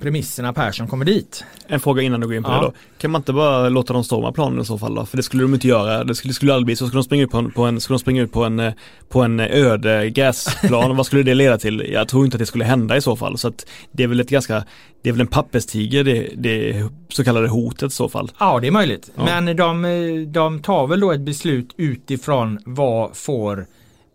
premisserna 0.00 0.52
Persson 0.52 0.88
kommer 0.88 1.04
dit. 1.04 1.44
En 1.66 1.80
fråga 1.80 2.02
innan 2.02 2.20
du 2.20 2.26
går 2.26 2.36
in 2.36 2.42
på 2.42 2.50
ja. 2.50 2.56
det 2.56 2.66
då. 2.66 2.72
Kan 2.98 3.10
man 3.10 3.20
inte 3.20 3.32
bara 3.32 3.68
låta 3.68 3.92
dem 3.92 4.04
storma 4.04 4.32
planen 4.32 4.60
i 4.60 4.64
så 4.64 4.78
fall 4.78 4.94
då? 4.94 5.06
För 5.06 5.16
det 5.16 5.22
skulle 5.22 5.42
de 5.42 5.54
inte 5.54 5.68
göra. 5.68 6.04
Det 6.04 6.14
skulle, 6.14 6.30
det 6.30 6.34
skulle 6.34 6.54
aldrig 6.54 6.66
bli 6.66 6.76
så. 6.76 6.86
Skulle 6.86 6.98
de 6.98 7.04
springa 7.04 7.22
ut 7.22 7.30
på 7.30 7.38
en, 7.38 7.50
på 7.50 7.62
en, 7.62 7.80
skulle 7.80 7.94
de 7.94 8.00
springa 8.00 8.22
ut 8.22 8.32
på 8.32 8.44
en, 8.44 8.60
eh, 8.60 8.72
på 9.08 9.22
en 9.22 9.40
eh, 9.40 9.46
öde 9.50 10.10
gräsplan, 10.10 10.96
vad 10.96 11.06
skulle 11.06 11.22
det 11.22 11.34
leda 11.34 11.58
till? 11.58 11.86
Jag 11.92 12.08
tror 12.08 12.24
inte 12.24 12.34
att 12.34 12.38
det 12.38 12.46
skulle 12.46 12.64
hända 12.64 12.96
i 12.96 13.00
så 13.00 13.16
fall. 13.16 13.38
Så 13.38 13.48
att 13.48 13.66
det 13.92 14.02
är 14.02 14.06
väl 14.06 14.20
ett 14.20 14.30
ganska, 14.30 14.64
det 15.02 15.08
är 15.08 15.12
väl 15.12 15.20
en 15.20 15.26
papperstiger 15.26 16.04
det, 16.04 16.28
det 16.36 16.84
så 17.08 17.24
kallade 17.24 17.48
hotet 17.48 17.92
i 17.92 17.94
så 17.94 18.08
fall. 18.08 18.30
Ja, 18.38 18.60
det 18.60 18.66
är 18.66 18.70
möjligt. 18.70 19.10
Ja. 19.14 19.24
Men 19.24 19.56
de, 19.56 20.32
de 20.32 20.62
tar 20.62 20.86
väl 20.86 21.00
då 21.00 21.12
ett 21.12 21.20
beslut 21.20 21.74
utifrån 21.76 22.58
vad 22.64 23.16
får 23.16 23.66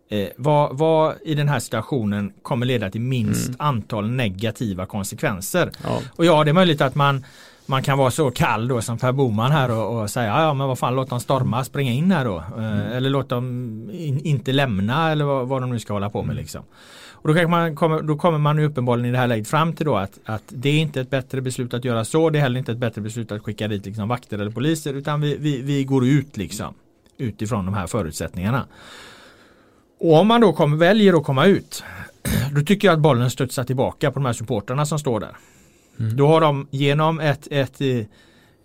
Eh, 0.10 0.28
vad, 0.38 0.78
vad, 0.78 1.16
i 1.24 1.36
den 1.36 1.49
här 1.49 1.60
situationen 1.60 2.34
kommer 2.41 2.66
leda 2.66 2.89
till 2.89 3.01
minst 3.01 3.47
mm. 3.47 3.58
antal 3.60 4.10
negativa 4.10 4.86
konsekvenser? 4.86 5.72
Ja. 5.84 6.01
Och 6.16 6.26
ja, 6.26 6.43
det 6.43 6.51
är 6.51 6.54
möjligt 6.54 6.82
att 6.82 6.95
man 6.95 7.26
man 7.66 7.84
kan 7.84 7.97
vara 7.97 8.12
så 8.12 8.32
kall 8.32 8.68
då 8.68 8.82
som 8.82 8.97
Per 8.97 9.12
Boman 9.12 9.51
här 9.51 9.72
och, 9.72 10.01
och 10.01 10.10
säga 10.10 10.41
ja 10.41 10.54
men 10.54 10.68
vad 10.68 10.80
fan 10.80 10.95
låt 10.95 11.10
dem 11.10 11.20
storma, 11.20 11.64
springa 11.64 11.91
in 11.91 12.12
här 12.12 12.26
då. 12.26 12.38
Eh, 12.38 12.43
mm. 12.58 12.91
eller 12.91 13.10
låt 13.10 13.30
dem 13.30 13.45
in, 13.93 14.20
inte 14.20 14.51
lämna 14.51 15.12
eller 15.12 15.26
vad, 15.26 15.47
vad 15.47 15.62
de 15.62 15.70
nu 15.70 15.80
ska 15.80 15.93
hålla 15.93 16.10
på 16.10 16.22
med 16.22 16.32
mm. 16.32 16.38
liksom. 16.38 16.64
Och 17.24 17.34
då, 17.34 17.47
man 17.47 17.76
kommer, 17.76 18.01
då 18.01 18.18
kommer 18.18 18.38
man 18.38 18.60
uppenbarligen 18.60 19.10
i 19.10 19.12
det 19.12 19.18
här 19.18 19.28
läget 19.28 19.47
fram 19.47 19.74
till 19.74 19.86
då 19.86 19.95
att, 19.95 20.20
att 20.26 20.43
det 20.47 20.70
är 20.70 20.80
inte 20.80 21.01
ett 21.01 21.10
bättre 21.10 21.41
beslut 21.41 21.74
att 21.74 21.86
göra 21.86 22.06
så. 22.06 22.30
Det 22.30 22.39
är 22.39 22.41
heller 22.41 22.60
inte 22.60 22.72
ett 22.72 22.78
bättre 22.78 23.01
beslut 23.01 23.32
att 23.32 23.41
skicka 23.41 23.68
dit 23.68 23.86
liksom 23.86 24.08
vakter 24.08 24.39
eller 24.39 24.51
poliser 24.51 24.93
utan 24.93 25.22
vi, 25.22 25.38
vi, 25.38 25.62
vi 25.62 25.84
går 25.84 26.06
ut 26.06 26.38
liksom 26.38 26.74
utifrån 27.18 27.66
de 27.66 27.74
här 27.74 27.88
förutsättningarna. 27.88 28.66
Och 30.04 30.20
om 30.20 30.28
man 30.28 30.41
då 30.41 30.54
kommer, 30.54 30.78
väljer 30.78 31.14
att 31.14 31.24
komma 31.24 31.45
ut 31.45 31.84
då 32.51 32.62
tycker 32.62 32.88
jag 32.88 32.93
att 32.93 32.99
bollen 32.99 33.30
studsar 33.30 33.64
tillbaka 33.64 34.12
på 34.12 34.20
de 34.20 34.26
här 34.26 34.34
supporterna 34.34 34.86
som 34.86 34.99
står 34.99 35.20
där. 35.20 35.38
Mm. 35.99 36.18
Då 36.18 36.28
har 36.28 36.41
de 36.41 36.68
genom 36.72 37.20
ett, 37.20 37.47
ett, 37.51 37.82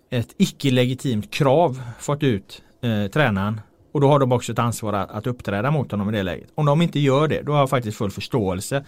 ett 0.09 0.33
icke-legitimt 0.37 1.31
krav 1.31 1.81
fått 1.99 2.23
ut 2.23 2.61
eh, 2.81 3.11
tränaren 3.11 3.61
och 3.91 4.01
då 4.01 4.07
har 4.07 4.19
de 4.19 4.31
också 4.31 4.51
ett 4.51 4.59
ansvar 4.59 4.93
att, 4.93 5.11
att 5.11 5.27
uppträda 5.27 5.71
mot 5.71 5.91
honom 5.91 6.09
i 6.09 6.11
det 6.11 6.23
läget. 6.23 6.49
Om 6.55 6.65
de 6.65 6.81
inte 6.81 6.99
gör 6.99 7.27
det, 7.27 7.41
då 7.41 7.51
har 7.51 7.59
jag 7.59 7.69
faktiskt 7.69 7.97
full 7.97 8.11
förståelse 8.11 8.85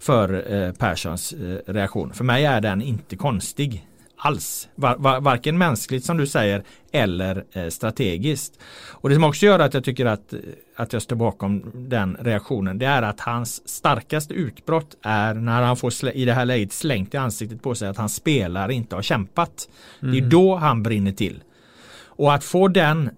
för 0.00 0.52
eh, 0.52 0.72
Perssons 0.72 1.32
eh, 1.32 1.72
reaktion. 1.72 2.12
För 2.12 2.24
mig 2.24 2.44
är 2.44 2.60
den 2.60 2.82
inte 2.82 3.16
konstig 3.16 3.86
alls. 4.24 4.68
Var, 4.74 4.96
var, 4.96 5.20
varken 5.20 5.58
mänskligt 5.58 6.04
som 6.04 6.16
du 6.16 6.26
säger 6.26 6.62
eller 6.92 7.44
eh, 7.52 7.68
strategiskt. 7.68 8.58
Och 8.90 9.08
det 9.08 9.14
som 9.14 9.24
också 9.24 9.46
gör 9.46 9.58
att 9.58 9.74
jag 9.74 9.84
tycker 9.84 10.06
att, 10.06 10.34
att 10.76 10.92
jag 10.92 11.02
står 11.02 11.16
bakom 11.16 11.72
den 11.74 12.16
reaktionen 12.20 12.78
det 12.78 12.86
är 12.86 13.02
att 13.02 13.20
hans 13.20 13.68
starkaste 13.68 14.34
utbrott 14.34 14.96
är 15.02 15.34
när 15.34 15.62
han 15.62 15.76
får 15.76 15.92
i 16.14 16.24
det 16.24 16.32
här 16.32 16.44
läget 16.44 16.72
slängt 16.72 17.14
i 17.14 17.16
ansiktet 17.16 17.62
på 17.62 17.74
sig 17.74 17.88
att 17.88 17.96
hans 17.96 18.14
spelare 18.14 18.74
inte 18.74 18.94
har 18.94 19.02
kämpat. 19.02 19.68
Mm. 20.02 20.12
Det 20.12 20.18
är 20.18 20.20
mm. 20.20 20.30
då 20.30 20.56
han 20.56 20.82
brinner 20.82 21.12
till. 21.12 21.42
Och 22.04 22.34
att 22.34 22.44
få 22.44 22.68
den 22.68 23.10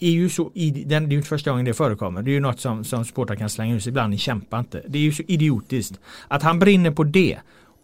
är 0.00 0.10
ju 0.10 0.28
så, 0.28 0.50
den, 0.54 0.86
det 0.86 0.94
är 0.94 1.10
ju 1.10 1.16
inte 1.16 1.28
första 1.28 1.50
gången 1.50 1.64
det 1.64 1.74
förekommer. 1.74 2.22
Det 2.22 2.30
är 2.30 2.32
ju 2.32 2.40
något 2.40 2.60
som, 2.60 2.84
som 2.84 3.04
supportrar 3.04 3.36
kan 3.36 3.48
slänga 3.48 3.74
ut 3.74 3.82
sig 3.82 3.90
ibland, 3.90 4.10
ni 4.10 4.18
kämpar 4.18 4.58
inte. 4.58 4.82
Det 4.88 4.98
är 4.98 5.02
ju 5.02 5.12
så 5.12 5.22
idiotiskt. 5.26 6.00
Att 6.28 6.42
han 6.42 6.58
brinner 6.58 6.90
på 6.90 7.04
det 7.04 7.38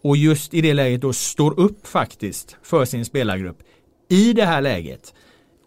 och 0.07 0.17
just 0.17 0.53
i 0.53 0.61
det 0.61 0.73
läget 0.73 1.01
då 1.01 1.13
står 1.13 1.59
upp 1.59 1.87
faktiskt 1.87 2.57
för 2.63 2.85
sin 2.85 3.05
spelargrupp 3.05 3.57
i 4.09 4.33
det 4.33 4.45
här 4.45 4.61
läget 4.61 5.13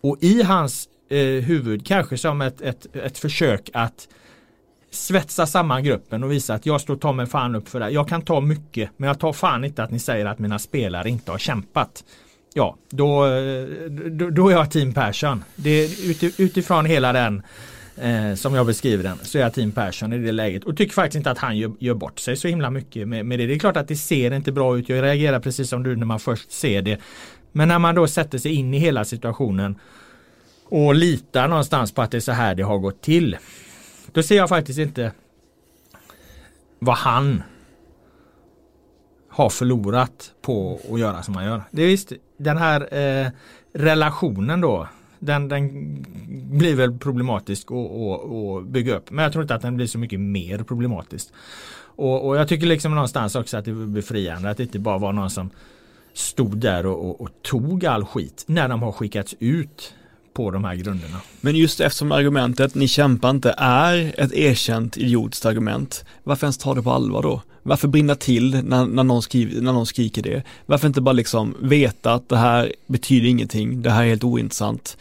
och 0.02 0.16
i 0.20 0.42
hans 0.42 0.88
eh, 1.10 1.18
huvud 1.18 1.86
kanske 1.86 2.18
som 2.18 2.40
ett, 2.40 2.60
ett, 2.60 2.96
ett 2.96 3.18
försök 3.18 3.70
att 3.72 4.08
svetsa 4.90 5.46
samman 5.46 5.84
gruppen 5.84 6.24
och 6.24 6.32
visa 6.32 6.54
att 6.54 6.66
jag 6.66 6.80
står 6.80 6.96
ta 6.96 7.12
mig 7.12 7.26
fan 7.26 7.54
upp 7.54 7.68
för 7.68 7.80
det. 7.80 7.90
Jag 7.90 8.08
kan 8.08 8.22
ta 8.22 8.40
mycket 8.40 8.90
men 8.96 9.08
jag 9.08 9.18
tar 9.18 9.32
fan 9.32 9.64
inte 9.64 9.82
att 9.82 9.90
ni 9.90 9.98
säger 9.98 10.26
att 10.26 10.38
mina 10.38 10.58
spelare 10.58 11.08
inte 11.08 11.30
har 11.30 11.38
kämpat. 11.38 12.04
Ja, 12.54 12.76
då, 12.90 13.26
eh, 13.26 13.64
då, 13.90 14.30
då 14.30 14.48
är 14.48 14.52
jag 14.52 14.70
team 14.70 14.94
Persson. 14.94 15.44
Det, 15.56 15.88
utifrån 16.38 16.86
hela 16.86 17.12
den 17.12 17.42
eh, 18.00 18.34
som 18.34 18.54
jag 18.54 18.66
beskriver 18.66 19.02
den 19.02 19.18
så 19.22 19.38
är 19.38 19.42
jag 19.42 19.54
team 19.54 19.72
Persson 19.72 20.12
i 20.12 20.18
det 20.18 20.32
läget 20.32 20.64
och 20.64 20.76
tycker 20.76 20.94
faktiskt 20.94 21.16
inte 21.16 21.30
att 21.30 21.38
han 21.38 21.58
gör, 21.58 21.72
gör 21.78 21.94
bort 21.94 22.18
sig 22.18 22.36
så 22.36 22.48
himla 22.48 22.70
mycket 22.70 23.08
med, 23.08 23.26
med, 23.26 23.38
det. 23.38 23.46
Det 23.46 23.54
är 23.54 23.58
klart 23.58 23.76
att 23.76 23.88
det 23.88 23.96
ser 23.96 24.30
inte 24.30 24.52
bra 24.52 24.78
ut. 24.78 24.88
Jag 24.88 25.02
reagerar 25.02 25.40
precis 25.40 25.68
som 25.68 25.82
du 25.82 25.96
när 25.96 26.06
man 26.06 26.20
först 26.20 26.52
ser 26.52 26.82
det. 26.82 27.00
Men 27.52 27.68
när 27.68 27.78
man 27.78 27.94
då 27.94 28.06
sätter 28.06 28.38
sig 28.38 28.52
in 28.52 28.74
i 28.74 28.78
hela 28.78 29.04
situationen 29.04 29.78
och 30.64 30.94
litar 30.94 31.48
någonstans 31.48 31.92
på 31.92 32.02
att 32.02 32.10
det 32.10 32.18
är 32.18 32.20
så 32.20 32.32
här 32.32 32.54
det 32.54 32.62
har 32.62 32.78
gått 32.78 33.02
till. 33.02 33.36
Då 34.12 34.22
ser 34.22 34.36
jag 34.36 34.48
faktiskt 34.48 34.78
inte 34.78 35.12
vad 36.78 36.96
han 36.96 37.42
har 39.28 39.50
förlorat 39.50 40.32
på 40.42 40.80
att 40.92 41.00
göra 41.00 41.22
som 41.22 41.34
han 41.34 41.44
gör. 41.44 41.62
Det 41.70 41.82
är 41.82 41.86
visst 41.86 42.12
den 42.36 42.56
här 42.56 42.94
eh, 42.94 43.28
relationen 43.72 44.60
då 44.60 44.88
den, 45.20 45.48
den 45.48 45.68
blir 46.58 46.74
väl 46.74 46.98
problematisk 46.98 47.68
att 47.70 48.66
bygga 48.66 48.96
upp. 48.96 49.10
Men 49.10 49.22
jag 49.22 49.32
tror 49.32 49.42
inte 49.42 49.54
att 49.54 49.62
den 49.62 49.76
blir 49.76 49.86
så 49.86 49.98
mycket 49.98 50.20
mer 50.20 50.58
problematisk. 50.58 51.28
Och, 51.96 52.28
och, 52.28 52.36
jag 52.36 52.48
tycker 52.48 52.66
liksom 52.66 52.94
någonstans 52.94 53.34
också 53.34 53.56
att 53.56 53.64
det 53.64 53.70
är 53.70 53.86
befriande 53.86 54.50
att 54.50 54.56
det 54.56 54.62
inte 54.62 54.78
bara 54.78 54.98
var 54.98 55.12
någon 55.12 55.30
som 55.30 55.50
stod 56.12 56.58
där 56.58 56.86
och, 56.86 57.10
och, 57.10 57.20
och 57.20 57.30
tog 57.42 57.86
all 57.86 58.04
skit 58.04 58.44
när 58.46 58.68
de 58.68 58.82
har 58.82 58.92
skickats 58.92 59.34
ut 59.38 59.94
på 60.34 60.50
de 60.50 60.64
här 60.64 60.74
grunderna. 60.74 61.20
Men 61.40 61.56
just 61.56 61.80
eftersom 61.80 62.12
argumentet 62.12 62.74
ni 62.74 62.88
kämpar 62.88 63.30
inte 63.30 63.54
är 63.58 64.14
ett 64.18 64.32
erkänt 64.32 64.96
idiotiskt 64.96 65.46
argument, 65.46 66.04
varför 66.24 66.46
ens 66.46 66.58
ta 66.58 66.74
det 66.74 66.82
på 66.82 66.90
allvar 66.90 67.22
då? 67.22 67.42
Varför 67.62 67.88
brinna 67.88 68.14
till 68.14 68.64
när, 68.64 68.86
när, 68.86 69.04
någon 69.04 69.22
skriver, 69.22 69.60
när 69.60 69.72
någon 69.72 69.86
skriker 69.86 70.22
det? 70.22 70.42
Varför 70.66 70.86
inte 70.86 71.00
bara 71.00 71.12
liksom 71.12 71.56
veta 71.60 72.12
att 72.12 72.28
det 72.28 72.36
här 72.36 72.72
betyder 72.86 73.28
ingenting, 73.28 73.82
det 73.82 73.90
här 73.90 74.02
är 74.02 74.08
helt 74.08 74.24
ointressant. 74.24 74.96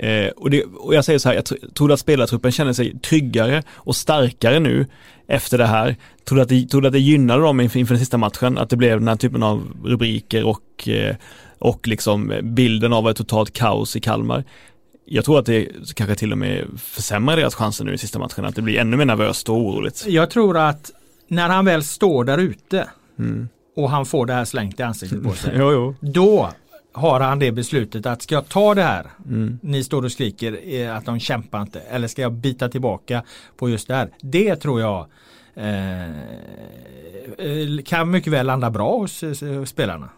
Eh, 0.00 0.28
och, 0.28 0.50
det, 0.50 0.64
och, 0.64 0.94
jag 0.94 1.04
säger 1.04 1.18
så 1.18 1.28
här, 1.28 1.36
jag 1.36 1.74
tror 1.74 1.92
att 1.92 2.00
spelartruppen 2.00 2.52
känner 2.52 2.72
sig 2.72 2.98
tryggare 2.98 3.62
och 3.70 3.96
starkare 3.96 4.58
nu 4.58 4.86
efter 5.26 5.58
det 5.58 5.66
här. 5.66 5.96
Tror 6.24 6.36
du 6.36 6.42
att 6.42 6.48
det, 6.48 6.66
tror 6.66 6.80
du 6.80 6.86
att 6.86 6.92
det 6.92 7.00
gynnade 7.00 7.42
dem 7.42 7.60
inför, 7.60 7.78
inför 7.78 7.94
den 7.94 8.00
sista 8.00 8.18
matchen, 8.18 8.58
att 8.58 8.70
det 8.70 8.76
blev 8.76 8.98
den 8.98 9.08
här 9.08 9.16
typen 9.16 9.42
av 9.42 9.62
rubriker 9.84 10.44
och, 10.44 10.88
eh, 10.88 11.16
och 11.64 11.88
liksom 11.88 12.32
bilden 12.42 12.92
av 12.92 13.08
ett 13.08 13.16
totalt 13.16 13.52
kaos 13.52 13.96
i 13.96 14.00
Kalmar? 14.00 14.44
Jag 15.04 15.24
tror 15.24 15.38
att 15.38 15.46
det 15.46 15.68
kanske 15.94 16.14
till 16.14 16.32
och 16.32 16.38
med 16.38 16.66
försämrar 16.76 17.36
deras 17.36 17.54
chanser 17.54 17.84
nu 17.84 17.94
i 17.94 17.98
sista 17.98 18.18
matchen, 18.18 18.44
att 18.44 18.54
det 18.54 18.62
blir 18.62 18.78
ännu 18.78 18.96
mer 18.96 19.04
nervöst 19.04 19.48
och 19.48 19.56
oroligt. 19.56 20.06
Jag 20.08 20.30
tror 20.30 20.58
att 20.58 20.90
när 21.28 21.48
han 21.48 21.64
väl 21.64 21.84
står 21.84 22.24
där 22.24 22.38
ute 22.38 22.88
mm. 23.18 23.48
och 23.76 23.90
han 23.90 24.06
får 24.06 24.26
det 24.26 24.32
här 24.32 24.44
slängt 24.44 24.80
i 24.80 24.82
ansiktet 24.82 25.22
på 25.22 25.32
sig. 25.32 25.54
jo, 25.58 25.72
jo. 25.72 25.94
Då 26.00 26.50
har 26.92 27.20
han 27.20 27.38
det 27.38 27.52
beslutet 27.52 28.06
att 28.06 28.22
ska 28.22 28.34
jag 28.34 28.48
ta 28.48 28.74
det 28.74 28.82
här, 28.82 29.06
mm. 29.26 29.58
ni 29.62 29.84
står 29.84 30.04
och 30.04 30.12
skriker 30.12 30.74
eh, 30.74 30.96
att 30.96 31.04
de 31.04 31.20
kämpar 31.20 31.62
inte, 31.62 31.80
eller 31.80 32.08
ska 32.08 32.22
jag 32.22 32.32
bita 32.32 32.68
tillbaka 32.68 33.22
på 33.56 33.70
just 33.70 33.88
det 33.88 33.94
här. 33.94 34.08
Det 34.20 34.56
tror 34.56 34.80
jag 34.80 35.06
eh, 35.54 36.10
eh 37.38 37.82
kan 37.84 38.10
mycket 38.10 38.32
väl 38.32 38.46
landa 38.46 38.70
bra 38.70 38.98
hos 38.98 39.22
eh, 39.22 39.64
spelarna. 39.64 40.08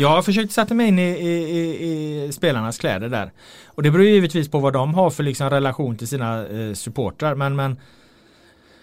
Jag 0.00 0.08
har 0.08 0.22
försökt 0.22 0.52
sätta 0.52 0.74
mig 0.74 0.88
in 0.88 0.98
i, 0.98 1.02
i, 1.02 2.24
i, 2.24 2.32
spelarnas 2.32 2.78
kläder 2.78 3.08
där. 3.08 3.30
Och 3.66 3.82
det 3.82 3.90
beror 3.90 4.06
givetvis 4.06 4.48
på 4.48 4.58
vad 4.58 4.72
de 4.72 4.94
har 4.94 5.10
för 5.10 5.22
liksom 5.22 5.50
relation 5.50 5.96
till 5.96 6.08
sina 6.08 6.46
eh, 6.46 6.74
supportrar. 6.74 7.34
Men, 7.34 7.56
men 7.56 7.76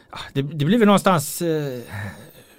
ah, 0.09 0.19
det, 0.33 0.41
det 0.41 0.65
blir 0.65 0.77
väl 0.77 0.85
någonstans 0.85 1.41
eh, 1.41 1.79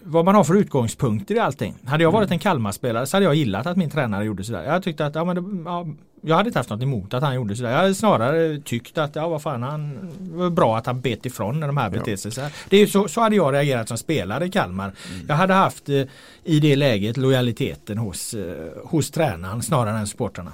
vad 0.06 0.24
man 0.24 0.34
har 0.34 0.44
för 0.44 0.54
utgångspunkter 0.54 1.34
i 1.34 1.38
allting. 1.38 1.74
Hade 1.84 2.02
jag 2.02 2.12
varit 2.12 2.30
en 2.30 2.38
Kalmar-spelare 2.38 3.06
så 3.06 3.16
hade 3.16 3.24
jag 3.24 3.34
gillat 3.34 3.66
att 3.66 3.76
min 3.76 3.90
tränare 3.90 4.24
gjorde 4.24 4.44
sådär. 4.44 4.64
Jag 4.64 4.82
tyckte 4.82 5.06
att 5.06 5.14
ja, 5.14 5.24
men 5.24 5.36
det, 5.36 5.70
ja, 5.70 5.86
jag 6.20 6.36
hade 6.36 6.48
inte 6.48 6.58
haft 6.58 6.70
något 6.70 6.82
emot 6.82 7.14
att 7.14 7.22
han 7.22 7.34
gjorde 7.34 7.56
sådär. 7.56 7.70
Jag 7.70 7.78
hade 7.78 7.94
snarare 7.94 8.58
tyckt 8.58 8.98
att 8.98 9.16
ja, 9.16 9.28
vad 9.28 9.42
fan, 9.42 9.62
han 9.62 9.98
var 10.18 10.50
bra 10.50 10.76
att 10.76 10.86
han 10.86 11.00
bet 11.00 11.26
ifrån 11.26 11.60
när 11.60 11.66
de 11.66 11.76
här 11.76 11.90
beter 11.90 12.16
sig 12.16 12.30
så 12.30 12.40
här. 12.40 12.52
Det 12.68 12.76
är 12.76 12.86
så, 12.86 13.08
så 13.08 13.20
hade 13.20 13.36
jag 13.36 13.54
reagerat 13.54 13.88
som 13.88 13.98
spelare 13.98 14.46
i 14.46 14.50
Kalmar. 14.50 14.92
Mm. 15.12 15.26
Jag 15.28 15.34
hade 15.34 15.54
haft 15.54 15.88
eh, 15.88 16.02
i 16.44 16.60
det 16.60 16.76
läget 16.76 17.16
lojaliteten 17.16 17.98
hos, 17.98 18.34
eh, 18.34 18.54
hos 18.84 19.10
tränaren 19.10 19.62
snarare 19.62 19.98
än 19.98 20.06
supportrarna. 20.06 20.52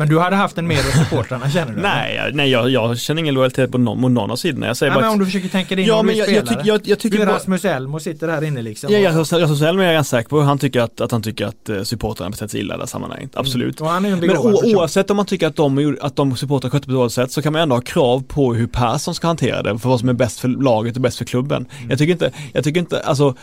Men 0.00 0.08
du 0.08 0.18
hade 0.18 0.36
haft 0.36 0.58
en 0.58 0.66
mer 0.66 0.76
hos 0.76 1.08
supportrarna 1.08 1.50
känner 1.50 1.72
du? 1.72 1.80
nej, 1.80 2.30
nej 2.32 2.50
jag, 2.50 2.70
jag 2.70 2.98
känner 2.98 3.20
ingen 3.20 3.34
lojalitet 3.34 3.72
på 3.72 3.78
någon, 3.78 4.00
mot 4.00 4.10
någon 4.10 4.30
av 4.30 4.36
sidorna. 4.36 4.66
Jag 4.66 4.76
säger 4.76 4.92
nej, 4.92 4.96
bara 4.96 5.04
men 5.04 5.12
om 5.12 5.18
du 5.18 5.24
försöker 5.24 5.48
tänka 5.48 5.74
dig 5.74 5.84
in 5.84 5.88
ja, 5.88 6.02
du 6.02 6.10
är 6.10 6.14
jag, 6.14 6.26
spelare. 6.26 6.54
Jag, 6.54 6.66
jag, 6.66 6.80
jag 6.84 6.98
tycker 6.98 7.16
du 7.16 7.22
är 7.22 7.26
Rasmus 7.26 7.64
Elm 7.64 8.00
sitter 8.00 8.28
här 8.28 8.44
inne 8.44 8.62
liksom. 8.62 8.92
Ja, 8.92 8.98
jag, 8.98 9.14
Rasmus 9.14 9.62
Elm 9.62 9.80
är 9.80 9.84
jag 9.84 9.94
ganska 9.94 10.16
säker 10.16 10.28
på. 10.28 10.40
Han 10.40 10.58
tycker 10.58 10.80
att, 10.80 11.00
att 11.00 11.12
han 11.12 11.22
tycker 11.22 11.46
att 11.46 11.68
uh, 11.70 11.82
supportrarna 11.82 12.30
betett 12.30 12.50
sig 12.50 12.60
illa 12.60 12.74
i 12.74 12.76
det 12.76 12.82
här 12.82 12.86
sammanhanget. 12.86 13.34
Mm. 13.34 13.40
Absolut. 13.40 13.80
Mm. 13.80 14.02
men 14.20 14.38
oavsett 14.38 15.10
om 15.10 15.16
man 15.16 15.26
tycker 15.26 15.46
att 15.46 15.56
de, 15.56 15.96
att 16.00 16.16
de 16.16 16.36
supportrar 16.36 16.70
skötte 16.70 16.86
på 16.86 16.92
ett 16.92 16.96
dåligt 16.96 17.12
sätt 17.12 17.32
så 17.32 17.42
kan 17.42 17.52
man 17.52 17.62
ändå 17.62 17.74
ha 17.74 17.82
krav 17.82 18.22
på 18.28 18.54
hur 18.54 18.66
Persson 18.66 19.14
ska 19.14 19.26
hantera 19.26 19.62
det 19.62 19.78
för 19.78 19.88
vad 19.88 20.00
som 20.00 20.08
är 20.08 20.12
bäst 20.12 20.40
för 20.40 20.48
laget 20.48 20.96
och 20.96 21.02
bäst 21.02 21.18
för 21.18 21.24
klubben. 21.24 21.66
Mm. 21.78 21.90
Jag 21.90 21.98
tycker 21.98 22.12
inte, 22.12 22.32
jag 22.52 22.64
tycker 22.64 22.80
inte, 22.80 23.00
alltså 23.00 23.34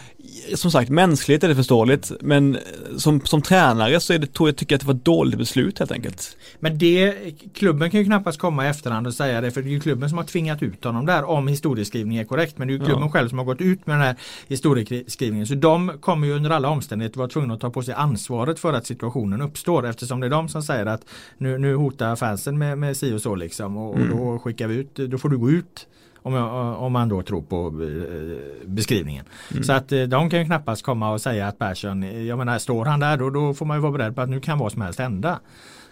som 0.56 0.72
sagt, 0.72 0.90
mänskligt 0.90 1.44
är 1.44 1.48
det 1.48 1.56
förståeligt, 1.56 2.12
men 2.22 2.58
som, 2.98 3.22
som 3.22 3.42
tränare 3.42 4.00
så 4.00 4.14
är 4.14 4.20
det, 4.20 4.34
tror 4.34 4.50
jag, 4.50 4.56
tycker 4.56 4.74
jag 4.74 4.78
att 4.78 4.82
det 4.82 4.88
var 4.88 4.94
ett 4.94 5.06
dåligt 5.06 5.38
beslut 5.38 5.80
helt 5.80 5.92
enkelt. 5.92 6.38
Men 6.60 6.78
det, 6.78 7.16
klubben 7.54 7.92
kan 7.92 8.00
ju 8.00 8.06
knappast 8.06 8.40
komma 8.40 8.66
i 8.66 8.70
efterhand 8.70 9.08
och 9.08 9.14
säga 9.14 9.42
det, 9.42 9.52
för 9.52 9.62
det 9.62 9.70
är 9.70 9.72
ju 9.72 9.80
klubben 9.80 10.10
som 10.10 10.18
har 10.18 10.26
tvingat 10.26 10.64
ut 10.64 10.84
honom 10.84 11.06
där 11.06 11.24
om 11.24 11.48
historieskrivningen 11.48 12.24
är 12.24 12.28
korrekt. 12.28 12.58
Men 12.58 12.68
det 12.68 12.74
är 12.74 12.78
ju 12.78 12.86
klubben 12.86 13.04
ja. 13.04 13.12
själv 13.12 13.30
som 13.30 13.38
har 13.38 13.46
gått 13.46 13.62
ut 13.62 13.88
med 13.88 13.96
den 13.96 14.04
här 14.04 14.16
historieskrivningen. 14.48 15.48
Så 15.48 15.56
de 15.56 15.92
kommer 16.00 16.28
ju 16.28 16.34
under 16.34 16.50
alla 16.50 16.70
omständigheter 16.70 17.18
vara 17.18 17.30
tvungna 17.30 17.54
att 17.54 17.60
ta 17.60 17.70
på 17.70 17.84
sig 17.84 17.94
ansvaret 17.94 18.60
för 18.60 18.74
att 18.74 18.86
situationen 18.86 19.42
uppstår 19.42 19.86
eftersom 19.86 20.20
det 20.20 20.28
är 20.28 20.32
de 20.32 20.50
som 20.50 20.64
säger 20.64 20.86
att 20.86 21.02
nu, 21.38 21.58
nu 21.58 21.76
hotar 21.76 22.16
fansen 22.16 22.58
med, 22.58 22.78
med 22.78 22.98
si 22.98 23.14
och 23.14 23.22
så 23.22 23.36
liksom 23.36 23.78
och, 23.78 23.96
mm. 23.96 24.12
och 24.12 24.18
då 24.18 24.40
skickar 24.40 24.68
vi 24.68 24.76
ut, 24.76 24.96
då 24.96 25.18
får 25.18 25.30
du 25.30 25.38
gå 25.38 25.50
ut 25.50 25.88
om, 26.22 26.34
jag, 26.34 26.82
om 26.82 26.94
man 26.94 27.10
då 27.10 27.22
tror 27.22 27.42
på 27.42 27.68
eh, 27.68 28.38
beskrivningen. 28.66 29.26
Mm. 29.52 29.64
Så 29.64 29.74
att 29.74 29.92
eh, 29.92 30.04
de 30.04 30.30
kan 30.30 30.40
ju 30.40 30.46
knappast 30.46 30.84
komma 30.84 31.12
och 31.12 31.22
säga 31.22 31.48
att 31.48 31.60
Persson, 31.60 32.26
jag 32.26 32.38
menar 32.38 32.60
står 32.60 32.86
han 32.86 33.00
där 33.00 33.18
då, 33.18 33.30
då 33.30 33.54
får 33.54 33.66
man 33.66 33.78
ju 33.78 33.82
vara 33.82 33.92
beredd 33.92 34.16
på 34.16 34.22
att 34.22 34.30
nu 34.30 34.40
kan 34.40 34.58
vad 34.58 34.72
som 34.72 34.82
helst 34.82 35.00
hända. 35.00 35.40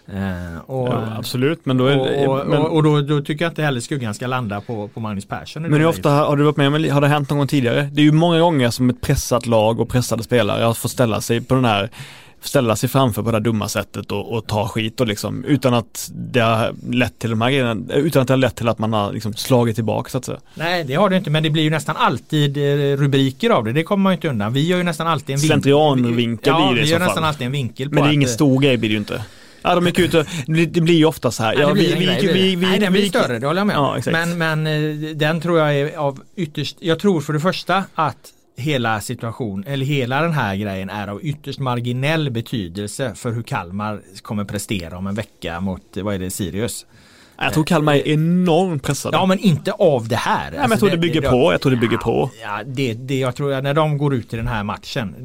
Eh, 0.07 0.59
och, 0.65 0.87
ja, 0.87 1.17
absolut, 1.17 1.65
men 1.65 1.77
då, 1.77 1.87
är, 1.87 2.27
och, 2.27 2.39
och, 2.39 2.47
men, 2.47 2.61
och 2.61 2.83
då, 2.83 3.01
då, 3.01 3.21
tycker 3.21 3.45
jag 3.45 3.51
inte 3.51 3.63
heller 3.63 3.79
skuggan 3.79 4.13
ska 4.13 4.27
landa 4.27 4.61
på, 4.61 4.87
på 4.87 4.99
Magnus 4.99 5.25
Persson. 5.25 5.63
Men 5.63 5.73
hur 5.73 5.85
ofta 5.85 6.09
har 6.09 6.37
du 6.37 6.43
varit 6.43 6.57
med 6.57 6.67
om, 6.67 6.73
har 6.73 7.01
det 7.01 7.07
hänt 7.07 7.29
någon 7.29 7.37
gång 7.37 7.47
tidigare? 7.47 7.89
Det 7.91 8.01
är 8.01 8.05
ju 8.05 8.11
många 8.11 8.39
gånger 8.39 8.69
som 8.69 8.89
ett 8.89 9.01
pressat 9.01 9.45
lag 9.45 9.79
och 9.79 9.89
pressade 9.89 10.23
spelare 10.23 10.63
har 10.63 10.73
fått 10.73 10.91
ställa 10.91 11.21
sig 11.21 11.41
på 11.41 11.55
den 11.55 11.65
här 11.65 11.89
ställa 12.47 12.75
sig 12.75 12.89
framför 12.89 13.23
på 13.23 13.31
det 13.31 13.39
dumma 13.39 13.69
sättet 13.69 14.11
och, 14.11 14.33
och, 14.33 14.47
ta 14.47 14.67
skit 14.67 15.01
och 15.01 15.07
liksom 15.07 15.45
utan 15.45 15.73
att 15.73 16.11
det 16.13 16.39
har 16.39 16.75
lett 16.89 17.19
till 17.19 17.29
de 17.29 17.41
här 17.41 17.49
grejerna, 17.49 17.93
utan 17.93 18.21
att 18.21 18.27
det 18.27 18.33
har 18.33 18.37
lett 18.37 18.55
till 18.55 18.67
att 18.67 18.79
man 18.79 18.93
har 18.93 19.13
liksom 19.13 19.33
slagit 19.33 19.75
tillbaka 19.75 20.09
så 20.09 20.17
att 20.17 20.25
säga. 20.25 20.39
Nej 20.53 20.83
det 20.83 20.95
har 20.95 21.09
det 21.09 21.17
inte 21.17 21.29
men 21.29 21.43
det 21.43 21.49
blir 21.49 21.63
ju 21.63 21.69
nästan 21.69 21.95
alltid 21.97 22.57
eh, 22.57 22.97
rubriker 22.97 23.49
av 23.49 23.63
det, 23.63 23.71
det 23.71 23.83
kommer 23.83 24.03
man 24.03 24.11
ju 24.11 24.15
inte 24.15 24.27
undan. 24.27 24.53
Vi 24.53 24.67
gör 24.67 24.77
ju 24.77 24.83
nästan 24.83 25.07
alltid 25.07 25.33
en 25.33 25.39
vinkel. 25.39 25.61
Slentrianvinkel 25.61 26.53
ja, 26.53 26.67
blir 26.67 26.77
det 26.77 26.85
vi 26.85 26.91
gör 26.91 26.99
nästan 26.99 27.23
alltid 27.23 27.45
en 27.45 27.51
vinkel 27.51 27.89
på 27.89 27.95
Men 27.95 28.03
det 28.03 28.09
är 28.09 28.13
ingen 28.13 28.29
stor 28.29 28.59
grej 28.59 28.77
blir 28.77 28.89
det 28.89 28.93
ju 28.93 28.99
inte. 28.99 29.21
Ja 29.61 29.75
de 29.75 29.85
gick 29.85 29.99
ut 29.99 30.13
och, 30.13 30.25
det 30.45 30.81
blir 30.81 30.95
ju 30.95 31.05
ofta 31.05 31.31
så 31.31 31.43
här. 31.43 31.55
Ja, 31.59 31.73
vi, 31.73 31.93
vi, 31.93 32.27
vi, 32.33 32.55
vi, 32.55 32.55
Nej 32.55 32.79
den 32.79 32.93
blir 32.93 33.09
större, 33.09 33.39
det 33.39 33.47
håller 33.47 33.59
jag 33.59 33.67
med 33.67 33.77
om. 33.77 34.01
Ja, 34.05 34.11
men, 34.11 34.37
men 34.37 34.67
eh, 34.67 35.15
den 35.15 35.41
tror 35.41 35.59
jag 35.59 35.75
är 35.75 35.97
av 35.97 36.19
ytterst, 36.35 36.77
jag 36.79 36.99
tror 36.99 37.21
för 37.21 37.33
det 37.33 37.39
första 37.39 37.83
att 37.95 38.31
hela 38.57 39.01
situation, 39.01 39.63
eller 39.67 39.85
hela 39.85 40.21
den 40.21 40.33
här 40.33 40.55
grejen 40.55 40.89
är 40.89 41.07
av 41.07 41.23
ytterst 41.23 41.59
marginell 41.59 42.31
betydelse 42.31 43.15
för 43.15 43.31
hur 43.31 43.43
Kalmar 43.43 44.01
kommer 44.21 44.45
prestera 44.45 44.97
om 44.97 45.07
en 45.07 45.15
vecka 45.15 45.59
mot, 45.59 45.97
vad 45.97 46.15
är 46.15 46.19
det, 46.19 46.29
Sirius. 46.29 46.85
Jag 47.37 47.53
tror 47.53 47.63
Kalmar 47.63 47.93
är 47.93 48.07
enormt 48.07 48.83
pressade. 48.83 49.17
Ja 49.17 49.25
men 49.25 49.39
inte 49.39 49.71
av 49.71 50.07
det 50.07 50.15
här. 50.15 50.51
Nej, 50.51 50.59
men 50.59 50.69
jag 50.69 50.79
tror 50.79 50.89
det, 50.89 50.95
det 50.95 51.01
bygger 51.01 51.21
det, 51.21 51.29
på. 51.29 51.51
Jag 51.51 51.61
tror 51.61 51.71
det 51.71 51.77
bygger 51.77 51.97
ja, 51.97 52.01
på. 52.03 52.29
Ja, 52.41 52.61
det, 52.65 52.93
det, 52.93 53.19
jag 53.19 53.35
tror 53.35 53.53
att 53.53 53.63
när 53.63 53.73
de 53.73 53.97
går 53.97 54.13
ut 54.13 54.33
i 54.33 54.37
den 54.37 54.47
här 54.47 54.63
matchen 54.63 55.15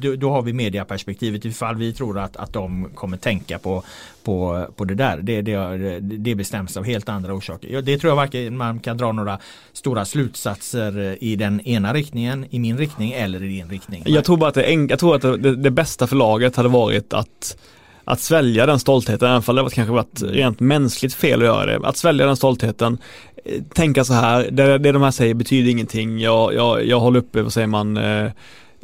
det, 0.00 0.16
då 0.16 0.30
har 0.30 0.42
vi 0.42 0.52
mediaperspektivet 0.52 1.44
ifall 1.44 1.76
vi 1.76 1.92
tror 1.92 2.18
att, 2.18 2.36
att 2.36 2.52
de 2.52 2.88
kommer 2.94 3.16
tänka 3.16 3.58
på, 3.58 3.82
på, 4.24 4.66
på 4.76 4.84
det 4.84 4.94
där. 4.94 5.18
Det, 5.22 5.42
det, 5.42 6.00
det 6.00 6.34
bestäms 6.34 6.76
av 6.76 6.84
helt 6.84 7.08
andra 7.08 7.34
orsaker. 7.34 7.82
Det 7.82 7.98
tror 7.98 8.10
jag 8.10 8.16
varken 8.16 8.56
man 8.56 8.80
kan 8.80 8.96
dra 8.96 9.12
några 9.12 9.38
stora 9.72 10.04
slutsatser 10.04 11.18
i 11.20 11.36
den 11.36 11.60
ena 11.60 11.94
riktningen, 11.94 12.46
i 12.50 12.58
min 12.58 12.78
riktning 12.78 13.12
eller 13.12 13.42
i 13.42 13.48
din 13.48 13.68
riktning. 13.68 14.02
Jag 14.06 14.24
tror 14.24 14.36
bara 14.36 14.48
att 14.48 14.54
det, 14.54 14.72
jag 14.72 14.98
tror 14.98 15.16
att 15.16 15.22
det, 15.22 15.56
det 15.56 15.70
bästa 15.70 16.06
för 16.06 16.16
laget 16.16 16.56
hade 16.56 16.68
varit 16.68 17.12
att 17.12 17.56
att 18.04 18.20
svälja 18.20 18.66
den 18.66 18.78
stoltheten, 18.78 19.28
även 19.28 19.58
om 19.58 19.64
det 19.64 19.74
kanske 19.74 19.92
varit 19.92 20.22
rent 20.22 20.60
mänskligt 20.60 21.14
fel 21.14 21.40
att 21.40 21.46
göra 21.46 21.66
det. 21.66 21.88
Att 21.88 21.96
svälja 21.96 22.26
den 22.26 22.36
stoltheten, 22.36 22.98
eh, 23.44 23.62
tänka 23.74 24.04
så 24.04 24.12
här, 24.12 24.50
det, 24.50 24.78
det 24.78 24.92
de 24.92 25.02
här 25.02 25.10
säger 25.10 25.34
betyder 25.34 25.70
ingenting, 25.70 26.20
jag, 26.20 26.54
jag, 26.54 26.86
jag 26.86 27.00
håller 27.00 27.20
uppe, 27.20 27.42
vad 27.42 27.52
säger 27.52 27.66
man, 27.66 27.96
eh, 27.96 28.30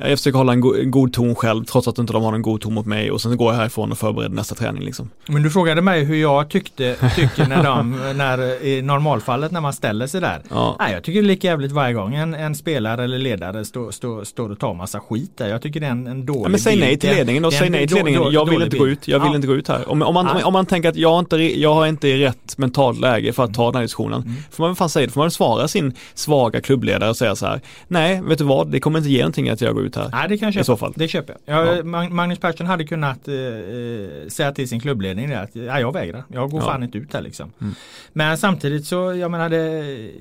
jag 0.09 0.19
försöker 0.19 0.39
hålla 0.39 0.53
en, 0.53 0.61
go 0.61 0.75
en 0.75 0.91
god 0.91 1.13
ton 1.13 1.35
själv 1.35 1.65
trots 1.65 1.89
att 1.89 1.99
inte 1.99 2.13
de 2.13 2.23
har 2.23 2.33
en 2.33 2.43
god 2.43 2.61
ton 2.61 2.75
mot 2.75 2.87
mig 2.87 3.11
och 3.11 3.21
sen 3.21 3.37
går 3.37 3.53
jag 3.53 3.59
härifrån 3.59 3.93
och 3.93 3.99
förbereder 3.99 4.35
nästa 4.35 4.55
träning 4.55 4.83
liksom. 4.83 5.11
Men 5.27 5.43
du 5.43 5.51
frågade 5.51 5.83
mig 5.83 6.05
hur 6.05 6.17
jag 6.17 6.51
tyckte, 6.51 6.97
tycker 7.17 7.47
när 7.47 7.65
de, 7.65 7.91
när 8.17 8.65
i 8.65 8.83
normalfallet 8.83 9.53
när 9.53 9.61
man 9.61 9.73
ställer 9.73 10.07
sig 10.07 10.21
där. 10.21 10.43
Ja. 10.51 10.77
Nej, 10.79 10.93
jag 10.93 11.03
tycker 11.05 11.23
det 11.23 11.27
är 11.27 11.29
lika 11.29 11.47
jävligt 11.49 11.73
varje 11.73 11.95
gång 11.95 12.15
en, 12.15 12.35
en 12.35 12.55
spelare 12.55 13.05
eller 13.05 13.19
ledare 13.19 13.65
står 13.65 13.91
stå, 13.91 14.25
står 14.25 14.51
och 14.51 14.59
tar 14.59 14.75
massa 14.75 15.01
skit 15.01 15.33
där. 15.37 15.49
Jag 15.49 15.63
tycker 15.63 15.81
det 15.81 15.87
är 15.87 15.91
en, 15.91 16.07
en 16.07 16.27
dålig 16.27 16.45
Ja, 16.45 16.49
men 16.49 16.61
säg 16.61 16.81
nej 16.81 16.97
till 16.99 17.11
ledningen 17.11 17.45
är 17.45 17.51
säg 17.51 17.71
nej 17.71 17.87
till 17.87 17.97
ledningen. 17.97 18.33
Jag 18.33 18.51
vill 18.51 18.63
inte 18.63 18.79
gå 18.79 18.89
ut, 18.89 19.09
jag 19.09 19.21
vill 19.21 19.29
Ja. 19.31 19.35
inte 19.37 19.47
gå 19.47 19.55
ut 19.55 19.69
här. 19.69 19.91
Om, 19.91 20.03
om, 20.03 20.15
man, 20.15 20.27
Nej. 20.35 20.45
om 20.45 20.53
man 20.53 20.67
tänker 20.67 20.89
att 20.89 20.97
jag, 20.97 21.19
inte, 21.19 21.37
jag 21.37 21.75
har 21.75 21.87
inte 21.87 22.17
rätt 22.17 22.59
mentalt 22.59 23.01
läge 23.01 23.33
för 23.33 23.45
att 23.45 23.55
ta 23.55 23.67
den 23.67 23.75
här 23.75 23.83
diskussionen. 23.83 24.23
Mm. 24.23 24.35
Får 24.51 24.63
man 24.63 24.71
väl 24.71 24.77
fan 24.77 24.89
säga 24.89 25.07
det, 25.07 25.13
får 25.13 25.21
man 25.21 25.31
svara 25.31 25.69
sin 25.69 25.93
svaga 26.15 26.61
klubbledare 26.61 27.11
och 27.11 27.17
säga 27.17 27.37
så 27.37 27.47
här. 27.47 27.61
Nej, 27.89 28.23
vet 28.25 28.39
du 28.39 28.45
vad, 28.45 28.69
det 28.71 28.81
kommer 28.81 28.99
inte 28.99 29.11
ge 29.11 29.19
någonting 29.19 29.49
att 29.49 29.61
jag 29.61 29.75
går 29.75 29.85
ut 29.85 29.90
här. 29.97 30.09
Nej 30.13 30.29
det 30.29 30.39
kan 30.39 30.47
jag 30.47 30.55
köpa. 30.55 30.61
I 30.63 30.65
så 30.65 30.77
fall. 30.77 30.93
Det 30.97 31.09
köper 31.09 31.37
jag. 31.45 31.67
Ja. 31.67 31.83
Mag- 31.83 32.11
Magnus 32.11 32.39
Persson 32.39 32.67
hade 32.67 32.85
kunnat 32.85 33.29
eh, 33.29 33.35
eh, 33.35 34.29
säga 34.29 34.53
till 34.53 34.69
sin 34.69 34.81
klubbledning 34.81 35.29
det 35.31 35.41
att 35.41 35.51
ja, 35.57 35.81
jag 35.81 35.93
vägrar. 35.93 36.25
Jag 36.29 36.51
går 36.51 36.61
Ja. 36.61 36.67
fan 36.67 36.83
inte 36.83 36.99
ut 36.99 37.15
här 37.15 37.21
liksom. 37.21 37.53
Mm. 37.61 37.75
Men 38.13 38.39
samtidigt 38.39 38.87
så 38.87 39.15
jag 39.15 39.31
menar 39.31 39.49
det, 39.49 39.59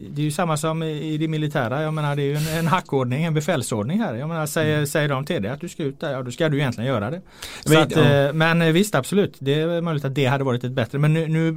det 0.10 0.22
är 0.22 0.26
ju 0.26 0.32
samma 0.32 0.58
som 0.58 0.84
i 0.84 1.18
det 1.18 1.28
militära. 1.28 1.82
Jag 1.82 1.94
menar 1.94 2.16
det 2.16 2.22
är 2.22 2.26
ju 2.26 2.36
en, 2.36 2.58
en 2.60 2.68
hackordning, 2.68 3.24
en 3.24 3.34
befälsordning 3.34 4.00
här. 4.00 4.16
Jag 4.16 4.30
menar 4.30 4.46
säger, 4.46 4.86
säger 4.86 5.10
de 5.10 5.26
till 5.26 5.42
dig 5.42 5.52
att 5.52 5.62
du 5.62 5.70
ska 5.70 5.84
ut 5.84 6.00
där, 6.00 6.12
ja 6.12 6.22
då 6.24 6.32
ska 6.32 6.50
du 6.50 6.58
egentligen 6.58 6.88
göra 6.88 7.12
det. 7.12 7.22
Men- 7.70 7.78
att, 7.84 7.92
ja. 7.96 8.02
eh, 8.04 8.34
men 8.34 8.62
eh, 8.62 8.72
visst 8.72 8.96
absolut, 8.96 9.36
det 9.40 9.54
är 9.54 9.82
möjligt 9.82 10.06
att 10.06 10.16
det 10.16 10.26
hade 10.26 10.44
varit 10.44 10.64
ett 10.64 10.72
bättre. 10.72 11.00
Men 11.00 11.14
nu, 11.14 11.28
nu 11.28 11.52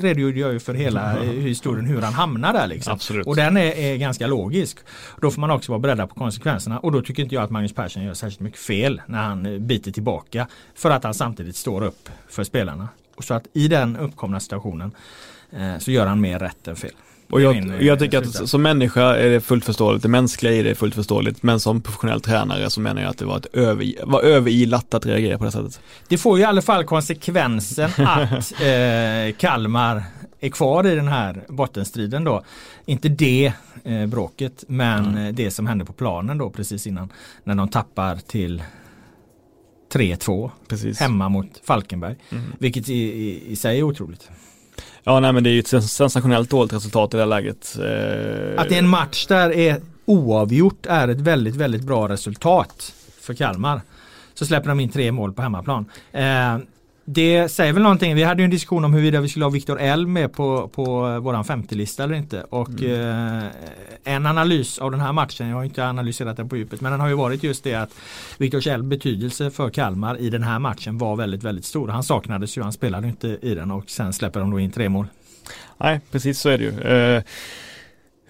redogjorde 0.00 0.40
jag 0.40 0.52
ju 0.52 0.60
för 0.60 0.74
hela 0.74 1.16
eh, 1.22 1.30
historien 1.30 1.84
hur 1.86 2.00
han 2.02 2.12
hamnar 2.12 2.52
där 2.52 2.66
liksom. 2.66 2.92
Absolut. 2.92 3.26
Och 3.26 3.36
den 3.36 3.56
är, 3.56 3.78
är 3.78 3.96
ganska 3.96 4.26
logisk. 4.26 4.78
Då 5.20 5.30
får 5.30 5.40
man 5.40 5.50
också 5.50 5.72
vara 5.72 5.78
beredda 5.80 6.06
på 6.06 6.14
konsekvenserna 6.14 6.78
och 6.78 6.92
då 6.92 7.02
tycker 7.02 7.22
inte 7.22 7.34
jag 7.34 7.44
att 7.44 7.50
Magnus 7.54 7.72
Persson 7.72 8.04
gör 8.04 8.14
särskilt 8.14 8.40
mycket 8.40 8.60
fel 8.60 9.02
när 9.06 9.22
han 9.22 9.46
eh, 9.46 9.58
biter 9.58 9.92
tillbaka. 9.92 10.46
För 10.74 10.90
att 10.90 11.04
han 11.04 11.14
samtidigt 11.14 11.56
står 11.56 11.84
upp 11.84 12.08
för 12.28 12.44
spelarna. 12.44 12.88
Och 13.14 13.24
så 13.24 13.34
att 13.34 13.46
i 13.52 13.68
den 13.68 13.96
uppkomna 13.96 14.40
situationen 14.40 14.92
eh, 15.52 15.78
så 15.78 15.90
gör 15.90 16.06
han 16.06 16.20
mer 16.20 16.38
rätt 16.38 16.68
än 16.68 16.76
fel. 16.76 16.90
Och 17.30 17.40
jag, 17.40 17.54
min, 17.54 17.70
eh, 17.70 17.86
jag 17.86 17.98
tycker 17.98 18.18
att 18.18 18.24
slutsats. 18.24 18.50
som 18.50 18.62
människa 18.62 19.16
är 19.16 19.30
det 19.30 19.40
fullt 19.40 19.64
förståeligt, 19.64 20.02
det 20.02 20.08
mänskliga 20.08 20.52
i 20.52 20.62
det 20.62 20.70
är 20.70 20.74
fullt 20.74 20.94
förståeligt, 20.94 21.42
men 21.42 21.60
som 21.60 21.80
professionell 21.80 22.20
tränare 22.20 22.70
så 22.70 22.80
menar 22.80 23.02
jag 23.02 23.10
att 23.10 23.18
det 23.18 23.24
var, 23.24 23.36
ett 23.36 23.46
över, 23.52 24.06
var 24.06 24.22
överilat 24.22 24.94
att 24.94 25.06
reagera 25.06 25.38
på 25.38 25.44
det 25.44 25.50
sättet. 25.50 25.80
Det 26.08 26.18
får 26.18 26.38
ju 26.38 26.42
i 26.42 26.46
alla 26.46 26.62
fall 26.62 26.84
konsekvensen 26.84 27.90
att 27.96 28.52
eh, 28.60 29.36
Kalmar 29.38 30.02
är 30.40 30.48
kvar 30.48 30.86
i 30.86 30.94
den 30.94 31.08
här 31.08 31.44
bottenstriden 31.48 32.24
då. 32.24 32.44
Inte 32.86 33.08
det 33.08 33.52
eh, 33.84 34.06
bråket 34.06 34.64
men 34.68 35.04
Mm. 35.06 35.26
eh, 35.26 35.32
det 35.34 35.50
som 35.50 35.66
hände 35.66 35.84
på 35.84 35.92
planen 35.92 36.38
då 36.38 36.50
precis 36.50 36.86
innan. 36.86 37.08
När 37.44 37.54
de 37.54 37.68
tappar 37.68 38.16
till 38.16 38.62
3-2 39.92 40.50
Precis. 40.68 41.00
hemma 41.00 41.28
mot 41.28 41.60
Falkenberg. 41.64 42.16
Mm. 42.30 42.44
Vilket 42.58 42.88
i, 42.88 42.94
i, 43.02 43.52
i 43.52 43.56
sig 43.56 43.78
är 43.78 43.82
otroligt. 43.82 44.30
Ja, 45.04 45.20
nej 45.20 45.32
men 45.32 45.44
det 45.44 45.50
är 45.50 45.52
ju 45.52 45.58
ett 45.60 45.66
sens- 45.68 45.92
sensationellt 45.92 46.50
dåligt 46.50 46.72
resultat 46.72 47.14
i 47.14 47.16
det 47.16 47.22
här 47.22 47.28
läget. 47.28 47.76
Eh, 47.78 48.60
Att 48.62 48.68
det 48.68 48.74
är 48.74 48.78
en 48.78 48.88
match 48.88 49.26
där 49.26 49.50
är 49.52 49.80
oavgjort 50.04 50.86
är 50.86 51.08
ett 51.08 51.20
väldigt, 51.20 51.56
väldigt 51.56 51.82
bra 51.82 52.08
resultat 52.08 52.94
för 53.20 53.34
Kalmar. 53.34 53.80
Så 54.34 54.46
släpper 54.46 54.68
de 54.68 54.80
in 54.80 54.88
tre 54.88 55.12
mål 55.12 55.32
på 55.32 55.42
hemmaplan. 55.42 55.84
Eh, 56.12 56.56
det 57.04 57.48
säger 57.48 57.72
väl 57.72 57.82
någonting. 57.82 58.14
Vi 58.14 58.22
hade 58.22 58.42
ju 58.42 58.44
en 58.44 58.50
diskussion 58.50 58.84
om 58.84 58.94
huruvida 58.94 59.20
vi 59.20 59.28
skulle 59.28 59.44
ha 59.44 59.50
Viktor 59.50 59.80
Elm 59.80 60.12
med 60.12 60.32
på, 60.32 60.68
på 60.68 60.84
våran 61.20 61.44
50-lista 61.44 62.04
eller 62.04 62.14
inte. 62.14 62.42
Och 62.42 62.82
eh, 62.82 63.44
en 64.04 64.26
analys 64.26 64.78
av 64.78 64.90
den 64.90 65.00
här 65.00 65.12
matchen, 65.12 65.48
jag 65.48 65.56
har 65.56 65.64
inte 65.64 65.86
analyserat 65.86 66.36
den 66.36 66.48
på 66.48 66.56
djupet, 66.56 66.80
men 66.80 66.92
den 66.92 67.00
har 67.00 67.08
ju 67.08 67.14
varit 67.14 67.42
just 67.42 67.64
det 67.64 67.74
att 67.74 67.90
Viktor 68.38 68.68
Elms 68.68 68.90
betydelse 68.90 69.50
för 69.50 69.70
Kalmar 69.70 70.18
i 70.18 70.30
den 70.30 70.42
här 70.42 70.58
matchen 70.58 70.98
var 70.98 71.16
väldigt, 71.16 71.42
väldigt 71.42 71.64
stor. 71.64 71.88
Han 71.88 72.02
saknades 72.02 72.58
ju, 72.58 72.62
han 72.62 72.72
spelade 72.72 73.08
inte 73.08 73.38
i 73.42 73.54
den 73.54 73.70
och 73.70 73.90
sen 73.90 74.12
släpper 74.12 74.40
de 74.40 74.50
då 74.50 74.60
in 74.60 74.70
tre 74.70 74.88
mål. 74.88 75.06
Nej, 75.78 76.00
precis 76.10 76.40
så 76.40 76.48
är 76.48 76.58
det 76.58 76.64
ju. 76.64 76.80
Eh, 76.80 77.22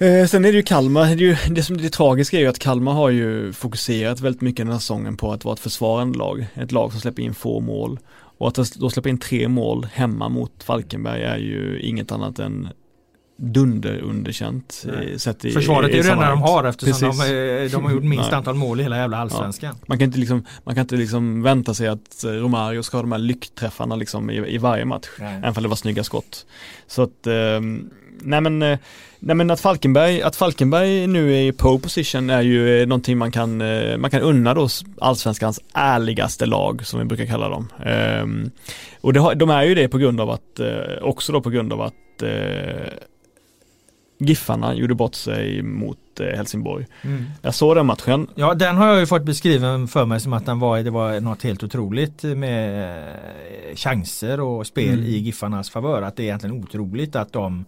eh, 0.08 0.26
sen 0.26 0.44
är 0.44 0.52
det 0.52 0.56
ju 0.56 0.62
Kalmar, 0.62 1.06
det, 1.06 1.12
är 1.12 1.16
ju, 1.16 1.36
det 1.48 1.62
som 1.62 1.76
är 1.76 1.80
det 1.80 1.90
tragiska 1.90 2.36
är 2.36 2.40
ju 2.40 2.46
att 2.46 2.58
Kalmar 2.58 2.92
har 2.92 3.10
ju 3.10 3.52
fokuserat 3.52 4.20
väldigt 4.20 4.42
mycket 4.42 4.66
den 4.66 4.72
här 4.72 4.78
säsongen 4.78 5.16
på 5.16 5.32
att 5.32 5.44
vara 5.44 5.54
ett 5.54 5.60
försvarande 5.60 6.18
lag. 6.18 6.46
Ett 6.54 6.72
lag 6.72 6.92
som 6.92 7.00
släpper 7.00 7.22
in 7.22 7.34
få 7.34 7.60
mål. 7.60 7.98
Och 8.38 8.48
att 8.48 8.74
då 8.74 8.90
släppa 8.90 9.08
in 9.08 9.18
tre 9.18 9.48
mål 9.48 9.86
hemma 9.92 10.28
mot 10.28 10.62
Falkenberg 10.62 11.22
är 11.22 11.38
ju 11.38 11.80
inget 11.80 12.12
annat 12.12 12.38
än 12.38 12.68
dunderunderkänt. 13.36 14.84
Nej. 14.86 15.12
eh, 15.12 15.16
Sett 15.18 15.44
i, 15.44 15.50
Försvaret 15.50 15.90
är 15.90 15.94
i 15.94 15.96
ju 15.96 16.02
det 16.02 16.10
enda 16.10 16.30
de 16.30 16.42
har 16.42 16.64
eftersom 16.64 17.00
de, 17.00 17.64
eh, 17.64 17.70
de 17.70 17.84
har 17.84 17.92
gjort 17.92 18.04
minst 18.04 18.32
antal 18.32 18.54
mål 18.54 18.80
i 18.80 18.82
hela 18.82 18.96
jävla 18.96 19.18
allsvenskan. 19.18 19.74
Man 19.86 19.98
kan 19.98 20.04
inte 20.04 20.18
liksom, 20.18 20.44
man 20.64 20.74
kan 20.74 20.82
inte 20.82 20.96
liksom 20.96 21.42
vänta 21.42 21.74
sig 21.74 21.88
att 21.88 22.24
eh, 22.24 22.30
Romario 22.30 22.82
ska 22.82 22.96
ha 22.96 23.02
de 23.02 23.12
här 23.12 23.18
lyckträffarna 23.18 23.96
liksom 23.96 24.30
i, 24.30 24.54
i 24.54 24.58
varje 24.58 24.84
match. 24.84 25.08
Nej. 25.18 25.38
Även 25.38 25.56
om 25.56 25.62
det 25.62 25.68
var 25.68 25.76
snygga 25.76 26.04
skott. 26.04 26.46
Så 26.86 27.02
att, 27.02 27.26
eh, 27.26 27.60
nej 28.20 28.40
men, 28.40 28.58
nej 29.18 29.36
men 29.36 29.50
att 29.50 29.60
Falkenberg, 29.60 30.22
att 30.22 30.36
Falkenberg 30.36 31.06
nu 31.06 31.34
är 31.34 31.40
i 31.40 31.52
pole 31.52 31.80
position 31.80 32.30
är 32.30 32.42
ju 32.42 32.86
någonting 32.86 33.18
man 33.18 33.32
kan, 33.32 33.56
man 34.00 34.10
kan 34.10 34.20
unna 34.20 34.54
då 34.54 34.68
allsvenskans 35.00 35.60
ärligaste 35.74 36.46
lag 36.46 36.86
som 36.86 36.98
vi 36.98 37.04
brukar 37.04 37.26
kalla 37.26 37.48
dem. 37.48 37.68
Eh, 37.86 38.50
och 39.00 39.12
det 39.12 39.34
de 39.34 39.50
är 39.50 39.62
ju 39.62 39.74
det 39.74 39.88
på 39.88 39.98
grund 39.98 40.20
av 40.20 40.30
att, 40.30 40.60
också 41.02 41.32
då 41.32 41.40
på 41.40 41.50
grund 41.50 41.72
av 41.72 41.80
att 41.80 42.22
eh, 42.22 42.28
Giffarna 44.18 44.74
gjorde 44.74 44.94
bort 44.94 45.14
sig 45.14 45.62
mot 45.62 45.98
eh, 46.20 46.26
Helsingborg. 46.36 46.86
Mm. 47.02 47.24
Jag 47.42 47.54
såg 47.54 47.76
den 47.76 47.86
matchen. 47.86 48.26
Ja 48.34 48.54
den 48.54 48.76
har 48.76 48.86
jag 48.86 49.00
ju 49.00 49.06
fått 49.06 49.22
beskriven 49.22 49.88
för 49.88 50.04
mig 50.06 50.20
som 50.20 50.32
att 50.32 50.46
den 50.46 50.58
var, 50.58 50.78
det 50.82 50.90
var 50.90 51.20
något 51.20 51.42
helt 51.42 51.62
otroligt 51.62 52.22
med 52.22 52.94
eh, 52.98 53.74
chanser 53.76 54.40
och 54.40 54.66
spel 54.66 54.92
Mm. 54.94 55.04
i 55.04 55.16
Giffarnas 55.18 55.70
favör. 55.70 56.02
Att 56.02 56.16
det 56.16 56.22
är 56.22 56.24
egentligen 56.24 56.56
otroligt 56.64 57.16
att 57.16 57.32
de 57.32 57.64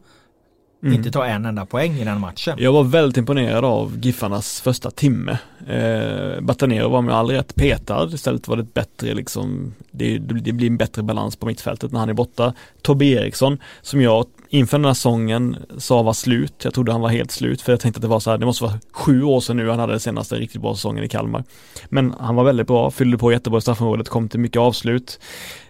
Mm. 0.82 0.94
inte 0.94 1.10
tar 1.10 1.24
en 1.24 1.44
enda 1.46 1.66
poäng 1.66 1.92
i 1.92 2.04
den 2.04 2.20
matchen. 2.20 2.56
Jag 2.58 2.72
var 2.72 2.84
väldigt 2.84 3.16
imponerad 3.16 3.64
av 3.64 3.98
Giffarnas 4.02 4.60
första 4.60 4.90
timme. 4.90 5.38
Eh, 5.68 6.40
Batanero 6.40 6.88
var 6.88 7.02
med 7.02 7.14
all 7.14 7.30
rätt 7.30 7.54
petad, 7.54 8.08
istället 8.14 8.48
var 8.48 8.56
det 8.56 8.62
ett 8.62 8.74
bättre 8.74 9.14
liksom, 9.14 9.74
det, 9.90 10.18
det 10.18 10.52
blir 10.52 10.66
en 10.66 10.76
bättre 10.76 11.02
balans 11.02 11.36
på 11.36 11.46
mittfältet 11.46 11.92
när 11.92 12.00
han 12.00 12.08
är 12.08 12.12
borta. 12.14 12.54
Tobbe 12.82 13.04
Eriksson, 13.04 13.58
som 13.82 14.00
jag 14.00 14.26
inför 14.48 14.78
den 14.78 14.84
här 14.84 14.94
säsongen 14.94 15.56
sa 15.78 16.02
var 16.02 16.12
slut, 16.12 16.54
jag 16.64 16.74
trodde 16.74 16.92
han 16.92 17.00
var 17.00 17.08
helt 17.08 17.30
slut 17.30 17.62
för 17.62 17.72
jag 17.72 17.80
tänkte 17.80 17.98
att 17.98 18.02
det 18.02 18.08
var 18.08 18.20
så 18.20 18.30
här, 18.30 18.38
det 18.38 18.46
måste 18.46 18.64
vara 18.64 18.78
sju 18.92 19.22
år 19.22 19.40
sedan 19.40 19.56
nu 19.56 19.70
han 19.70 19.78
hade 19.78 19.92
den 19.92 20.00
senaste 20.00 20.34
riktigt 20.34 20.62
bra 20.62 20.74
säsongen 20.74 21.04
i 21.04 21.08
Kalmar. 21.08 21.44
Men 21.88 22.14
han 22.20 22.34
var 22.34 22.44
väldigt 22.44 22.66
bra, 22.66 22.90
fyllde 22.90 23.18
på 23.18 23.32
jättebra 23.32 23.58
i 23.58 23.60
straffområdet, 23.60 24.08
kom 24.08 24.28
till 24.28 24.40
mycket 24.40 24.60
avslut. 24.60 25.20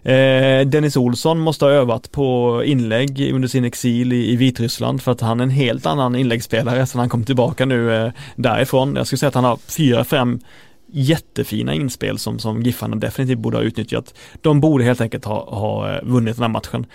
Eh, 0.02 0.66
Dennis 0.66 0.96
Olsson 0.96 1.38
måste 1.38 1.64
ha 1.64 1.72
övat 1.72 2.12
på 2.12 2.62
inlägg 2.64 3.30
under 3.34 3.48
sin 3.48 3.64
exil 3.64 4.12
i, 4.12 4.32
i 4.32 4.36
Vitryssland 4.36 5.02
för 5.02 5.12
att 5.12 5.20
han 5.20 5.40
är 5.40 5.44
en 5.44 5.50
helt 5.50 5.86
annan 5.86 6.16
inläggsspelare 6.16 6.86
sen 6.86 6.98
han 6.98 7.08
kom 7.08 7.24
tillbaka 7.24 7.66
nu 7.66 7.94
eh, 7.94 8.12
därifrån. 8.36 8.96
Jag 8.96 9.06
skulle 9.06 9.18
säga 9.18 9.28
att 9.28 9.34
han 9.34 9.44
har 9.44 9.56
fyra, 9.56 10.04
fem 10.04 10.40
jättefina 10.86 11.74
inspel 11.74 12.18
som, 12.18 12.38
som 12.38 12.62
Giffarna 12.62 12.96
definitivt 12.96 13.38
borde 13.38 13.56
ha 13.56 13.62
utnyttjat. 13.62 14.14
De 14.40 14.60
borde 14.60 14.84
helt 14.84 15.00
enkelt 15.00 15.24
ha, 15.24 15.50
ha 15.50 15.94
eh, 15.94 16.02
vunnit 16.02 16.36
den 16.36 16.42
här 16.42 16.48
matchen. 16.48 16.86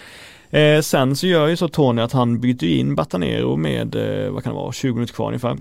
Eh, 0.52 0.82
sen 0.82 1.16
så 1.16 1.28
gör 1.28 1.48
ju 1.48 1.58
så 1.58 1.68
Tony 1.68 2.02
att 2.02 2.12
han 2.12 2.40
byter 2.40 2.64
in 2.64 2.96
Batanero 2.96 3.56
med, 3.56 3.96
eh, 3.96 4.32
vad 4.32 4.44
kan 4.44 4.54
det 4.54 4.60
vara, 4.60 4.72
20 4.72 4.94
minuter 4.94 5.14
kvar 5.14 5.28
ungefär. 5.28 5.58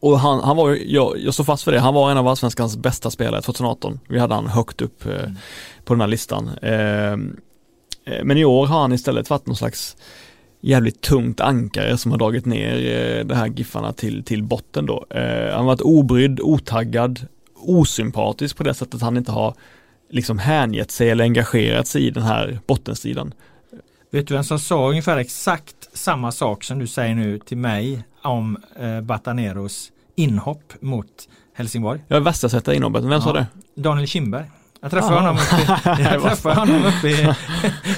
Och 0.00 0.20
han, 0.20 0.40
han 0.40 0.56
var 0.56 0.78
jag, 0.86 1.18
jag 1.18 1.34
står 1.34 1.44
fast 1.44 1.64
för 1.64 1.72
det, 1.72 1.80
han 1.80 1.94
var 1.94 2.10
en 2.10 2.16
av 2.18 2.28
allsvenskans 2.28 2.76
bästa 2.76 3.10
spelare 3.10 3.42
2018. 3.42 4.00
Vi 4.08 4.18
hade 4.18 4.34
han 4.34 4.46
högt 4.46 4.82
upp 4.82 5.06
eh, 5.06 5.12
Mm. 5.12 5.34
på 5.84 5.94
den 5.94 6.00
här 6.00 6.08
listan. 6.08 6.50
Eh, 6.62 7.12
eh, 7.12 8.24
men 8.24 8.36
i 8.36 8.44
år 8.44 8.66
har 8.66 8.80
han 8.80 8.92
istället 8.92 9.30
varit 9.30 9.46
någon 9.46 9.56
slags 9.56 9.96
jävligt 10.60 11.00
tungt 11.00 11.40
ankare 11.40 11.98
som 11.98 12.10
har 12.10 12.18
dragit 12.18 12.46
ner 12.46 12.74
eh, 12.76 13.24
det 13.24 13.34
här 13.34 13.46
Giffarna 13.46 13.92
till, 13.92 14.24
till 14.24 14.42
botten 14.42 14.86
då. 14.86 15.06
Han 15.10 15.58
har 15.58 15.64
varit 15.64 15.80
obrydd, 15.80 16.40
otaggad, 16.40 17.20
osympatisk 17.54 18.56
på 18.56 18.62
det 18.62 18.74
sättet 18.74 18.94
att 18.94 19.02
han 19.02 19.16
inte 19.16 19.32
har 19.32 19.54
liksom 20.10 20.38
hängett 20.38 20.90
sig 20.90 21.10
eller 21.10 21.24
engagerat 21.24 21.86
sig 21.86 22.06
i 22.06 22.10
den 22.10 22.22
här 22.22 22.58
bottenstriden. 22.66 23.34
Vet 24.10 24.26
du 24.28 24.34
vem 24.34 24.44
som 24.44 24.58
sa 24.58 24.88
ungefär 24.88 25.16
exakt 25.16 25.88
samma 25.92 26.32
sak 26.32 26.64
som 26.64 26.78
du 26.78 26.86
säger 26.86 27.14
nu 27.14 27.38
till 27.38 27.56
mig 27.58 28.04
om 28.22 28.56
eh, 28.80 29.00
Bataneros 29.00 29.92
inhopp 30.16 30.72
mot 30.80 31.06
Helsingborg? 31.54 32.00
Jag 32.08 32.16
är 32.16 32.20
värsta 32.20 32.48
sätta 32.48 32.74
inhoppet, 32.74 33.04
vem 33.04 33.20
sa 33.20 33.28
Ja. 33.28 33.32
det? 33.74 33.82
Daniel 33.82 34.06
Kindberg. 34.06 34.44
Jag 34.82 34.90
träffade 34.90 35.14
honom 35.14 35.36
uppe, 35.36 35.62
i- 35.62 36.02
jag 36.12 36.22
träffade 36.22 36.54
honom 36.60 36.82
uppe 36.86 37.08
i, 37.08 37.34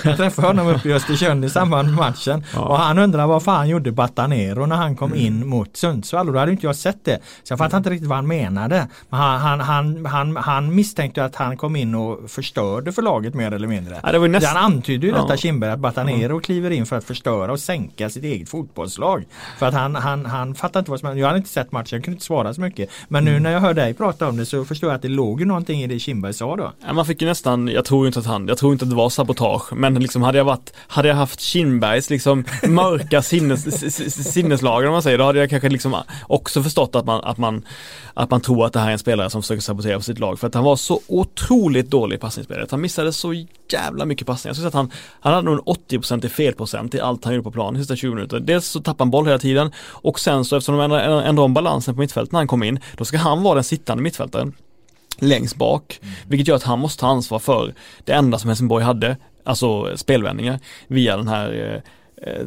jag 0.04 0.16
träffade 0.16 0.48
honom 0.48 0.66
uppe 0.68 0.88
i 0.88 0.92
Östersund 0.92 1.44
i 1.44 1.50
samband 1.50 1.88
med 1.88 1.96
matchen 1.96 2.44
Ja. 2.54 2.60
och 2.60 2.78
han 2.78 2.98
undrade 2.98 3.26
vad 3.28 3.42
fan 3.42 3.68
gjorde 3.68 3.92
Batanero 3.92 4.66
när 4.66 4.76
han 4.76 4.96
kom 4.96 5.14
in 5.14 5.46
mot 5.48 5.76
Sundsvall 5.76 6.26
och 6.28 6.32
då 6.34 6.38
hade 6.40 6.52
inte 6.52 6.66
jag 6.66 6.76
sett 6.76 7.04
det. 7.04 7.18
Så 7.42 7.52
jag 7.52 7.58
fattade 7.58 7.76
inte 7.76 7.90
riktigt 7.90 8.08
vad 8.08 8.16
han 8.18 8.26
menade. 8.26 8.86
Men 9.08 9.20
han, 9.20 9.40
han, 9.40 9.60
han, 9.60 10.06
han, 10.06 10.36
han 10.36 10.74
misstänkte 10.74 11.24
att 11.24 11.36
han 11.36 11.56
kom 11.56 11.76
in 11.76 11.94
och 11.94 12.30
förstörde 12.30 12.92
för 12.92 13.02
laget 13.02 13.34
mer 13.34 13.52
eller 13.52 13.68
mindre. 13.68 14.00
Ja, 14.02 14.12
det 14.12 14.18
var 14.18 14.26
ju 14.26 14.32
näst- 14.32 14.46
Han 14.46 14.64
antydde 14.72 15.06
ju 15.06 15.12
Ja. 15.12 15.22
detta 15.22 15.36
Kindberg 15.36 15.70
att 15.70 15.78
Batanero 15.78 16.40
kliver 16.40 16.70
in 16.70 16.86
för 16.86 16.98
att 16.98 17.04
förstöra 17.04 17.52
och 17.52 17.60
sänka 17.60 18.10
sitt 18.10 18.24
eget 18.24 18.48
fotbollslag. 18.48 19.24
För 19.58 19.66
att 19.66 19.74
han, 19.74 19.94
han, 19.96 20.26
han 20.26 20.54
fattar 20.54 20.80
inte 20.80 20.90
vad 20.90 21.00
som 21.00 21.18
Jag 21.18 21.26
hade 21.26 21.38
inte 21.38 21.50
sett 21.50 21.72
matchen, 21.72 21.88
jag 21.96 22.04
kunde 22.04 22.14
inte 22.14 22.24
svara 22.26 22.54
så 22.54 22.60
mycket. 22.60 22.90
Men 23.08 23.22
Mm. 23.22 23.34
nu 23.34 23.40
när 23.40 23.50
jag 23.52 23.60
hör 23.60 23.74
dig 23.74 23.94
prata 23.94 24.28
om 24.28 24.36
det 24.36 24.46
så 24.46 24.64
förstår 24.64 24.90
jag 24.90 24.96
att 24.96 25.02
det 25.02 25.08
låg 25.08 25.46
någonting 25.46 25.82
i 25.82 25.86
det 25.86 25.98
Kindberg 25.98 26.32
sa 26.32 26.56
då. 26.56 26.71
Ja, 26.86 26.92
man 26.92 27.06
fick 27.06 27.22
ju 27.22 27.28
nästan, 27.28 27.68
jag 27.68 27.84
tror 27.84 28.06
inte 28.06 28.18
att 28.18 28.26
han, 28.26 28.48
jag 28.48 28.58
tror 28.58 28.72
inte 28.72 28.84
att 28.84 28.90
det 28.90 28.96
var 28.96 29.10
sabotage, 29.10 29.72
men 29.72 29.94
liksom 29.94 30.22
hade 30.22 30.38
jag 30.38 30.44
varit, 30.44 30.72
hade 30.76 31.08
jag 31.08 31.14
haft 31.16 31.40
Kindbergs 31.40 32.10
liksom 32.10 32.44
mörka 32.68 33.22
sinnes, 33.22 33.66
s- 33.66 34.36
om 34.86 34.92
man 34.92 35.02
säger, 35.02 35.18
då 35.18 35.24
hade 35.24 35.38
jag 35.38 35.50
kanske 35.50 35.68
liksom 35.68 35.96
också 36.26 36.62
förstått 36.62 36.94
att 36.94 37.06
man, 37.06 37.24
att 37.24 37.38
man, 37.38 37.66
att 38.14 38.30
man 38.30 38.40
tror 38.40 38.66
att 38.66 38.72
det 38.72 38.80
här 38.80 38.88
är 38.88 38.92
en 38.92 38.98
spelare 38.98 39.30
som 39.30 39.42
försöker 39.42 39.62
sabotera 39.62 39.98
för 39.98 40.04
sitt 40.04 40.18
lag, 40.18 40.38
för 40.38 40.46
att 40.46 40.54
han 40.54 40.64
var 40.64 40.76
så 40.76 41.00
otroligt 41.06 41.90
dålig 41.90 42.16
i 42.16 42.18
passningsspelet. 42.18 42.70
Han 42.70 42.80
missade 42.80 43.12
så 43.12 43.34
jävla 43.72 44.04
mycket 44.04 44.26
passningar. 44.26 44.50
Jag 44.50 44.56
skulle 44.56 44.70
säga 44.70 44.80
att 44.80 44.90
han, 44.90 44.90
han 45.20 45.32
hade 45.34 45.44
nog 45.50 45.54
en 45.68 45.74
80% 46.00 46.26
i 46.26 46.28
felprocent 46.28 46.94
i 46.94 47.00
allt 47.00 47.24
han 47.24 47.34
gjorde 47.34 47.44
på 47.44 47.50
plan 47.50 47.74
de 47.74 47.80
sista 47.80 47.96
20 47.96 48.14
minuter. 48.14 48.40
Dels 48.40 48.66
så 48.66 48.80
tappade 48.80 49.02
han 49.02 49.10
boll 49.10 49.26
hela 49.26 49.38
tiden 49.38 49.72
och 49.78 50.20
sen 50.20 50.44
så 50.44 50.56
eftersom 50.56 50.76
de 50.76 50.84
ändrade, 50.84 51.04
ändrade 51.04 51.40
om 51.44 51.54
balansen 51.54 51.94
på 51.94 52.00
mittfältet 52.00 52.32
när 52.32 52.40
han 52.40 52.46
kom 52.46 52.62
in, 52.62 52.80
då 52.96 53.04
ska 53.04 53.18
han 53.18 53.42
vara 53.42 53.54
den 53.54 53.64
sittande 53.64 54.02
mittfältaren 54.02 54.52
längst 55.18 55.56
bak, 55.56 56.00
vilket 56.28 56.48
gör 56.48 56.56
att 56.56 56.62
han 56.62 56.78
måste 56.78 57.00
ta 57.00 57.06
ansvar 57.06 57.38
för 57.38 57.74
det 58.04 58.12
enda 58.12 58.38
som 58.38 58.48
Helsingborg 58.48 58.84
hade, 58.84 59.16
alltså 59.44 59.96
spelvändningar, 59.96 60.60
via 60.86 61.16
den 61.16 61.28
här 61.28 61.52
eh, 61.52 62.32
eh, 62.32 62.46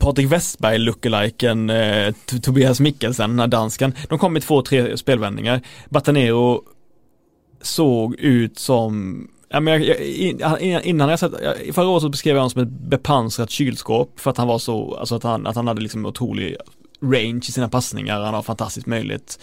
Patrik 0.00 0.32
Westberg 0.32 0.78
lookaliken 0.78 1.70
eh, 1.70 2.14
Tobias 2.42 2.80
Mikkelsen, 2.80 3.30
den 3.30 3.38
här 3.38 3.46
dansken. 3.46 3.94
De 4.08 4.18
kom 4.18 4.32
med 4.32 4.42
två, 4.42 4.62
tre 4.62 4.96
spelvändningar. 4.96 5.60
Batanero 5.88 6.62
såg 7.62 8.14
ut 8.14 8.58
som 8.58 9.26
Ja, 9.52 9.60
men 9.60 9.82
jag, 9.84 9.98
jag, 10.40 10.60
in- 10.60 10.80
innan 10.84 11.08
jag 11.08 11.18
sett, 11.18 11.32
förra 11.72 11.88
året 11.88 12.02
så 12.02 12.08
beskrev 12.08 12.36
jag 12.36 12.40
honom 12.40 12.50
som 12.50 12.62
ett 12.62 12.68
bepansrat 12.68 13.50
kylskåp 13.50 14.20
för 14.20 14.30
att 14.30 14.36
han 14.36 14.48
var 14.48 14.58
så, 14.58 14.94
alltså 14.94 15.14
att 15.14 15.22
han, 15.22 15.46
att 15.46 15.56
han 15.56 15.66
hade 15.66 15.80
liksom 15.80 16.06
otrolig 16.06 16.56
range 17.02 17.40
i 17.48 17.52
sina 17.52 17.68
passningar, 17.68 18.20
han 18.20 18.34
har 18.34 18.42
fantastisk 18.42 18.86
möjlighet. 18.86 19.38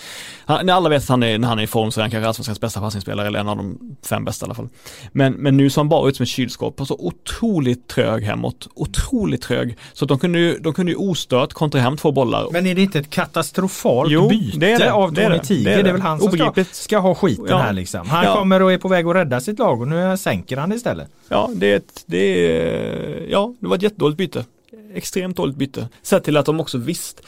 Han, 0.46 0.70
alla 0.70 0.90
vet 0.90 1.04
att 1.04 1.10
han 1.10 1.24
är, 1.24 1.38
när 1.38 1.48
han 1.48 1.60
är 1.60 1.64
i 1.64 1.68
form 1.68 1.92
så 1.92 2.00
är 2.00 2.02
han 2.02 2.12
kanske 2.12 2.28
allsvenskans 2.28 2.60
bästa 2.60 2.80
passningsspelare 2.80 3.28
eller 3.28 3.40
en 3.40 3.48
av 3.48 3.58
de 3.58 3.96
fem 4.06 4.26
bästa 4.26 4.46
i 4.46 4.48
alla 4.48 4.56
fall. 4.56 4.70
Men, 5.12 5.34
men 5.34 5.58
nu 5.58 5.70
så 5.70 5.80
han 5.80 5.90
bara 5.90 6.10
ut 6.10 6.16
som 6.16 6.24
ett 6.24 6.30
kylskåp, 6.30 6.80
alltså 6.80 6.96
otroligt 7.00 7.88
trög 7.88 8.24
hemåt, 8.24 8.68
otroligt 8.76 9.42
trög. 9.42 9.78
Så 9.94 10.06
att 10.06 10.10
de 10.10 10.20
kunde 10.20 10.40
ju, 10.40 10.58
de 10.60 10.74
kunde 10.74 10.92
ju 10.92 10.96
ostört 10.98 11.54
kontra 11.54 11.82
hem 11.82 11.98
två 11.98 12.12
bollar. 12.12 12.48
Men 12.52 12.66
är 12.68 12.76
det 12.76 12.82
inte 12.82 13.00
ett 13.00 13.10
katastrofalt 13.10 14.12
Jo, 14.12 14.30
byte 14.30 14.60
det 14.60 14.72
är 14.72 14.80
det. 14.80 14.92
av 14.94 15.14
Det 15.14 15.22
är 15.22 15.26
Tony 15.26 15.38
det. 15.38 15.44
Tiger? 15.44 15.64
Det 15.64 15.70
Det 15.70 15.76
är 15.76 15.80
är, 15.80 15.84
det. 15.84 15.92
väl 15.92 16.02
han 16.02 16.20
som 16.20 16.32
ska, 16.32 16.66
ska 16.72 16.98
ha 16.98 17.16
skiten 17.16 17.46
Ja. 17.50 17.58
här 17.58 17.74
liksom. 17.74 18.10
Han 18.10 18.26
Ja. 18.26 18.36
kommer 18.36 18.62
och 18.62 18.74
är 18.74 18.78
på 18.78 18.88
väg 18.88 19.08
att 19.08 19.16
rädda 19.16 19.40
sitt 19.42 19.60
lag 19.60 19.82
och 19.82 19.88
nu 19.88 20.18
sänker 20.18 20.58
han 20.58 20.70
det 20.70 20.76
istället. 20.76 21.08
Ja, 21.30 21.50
det 21.56 21.72
är 21.72 21.78
ett, 21.78 22.04
det 22.06 22.18
är, 22.18 23.28
ja, 23.30 23.54
det 23.60 23.68
var 23.68 23.76
ett 23.76 23.82
jättedåligt 23.84 24.18
byte. 24.18 24.46
Extremt 24.94 25.38
dåligt 25.38 25.56
byte. 25.56 25.88
Sett 26.02 26.24
till 26.24 26.38
att 26.38 26.46
de 26.46 26.60
också 26.60 26.78
visst, 26.78 27.22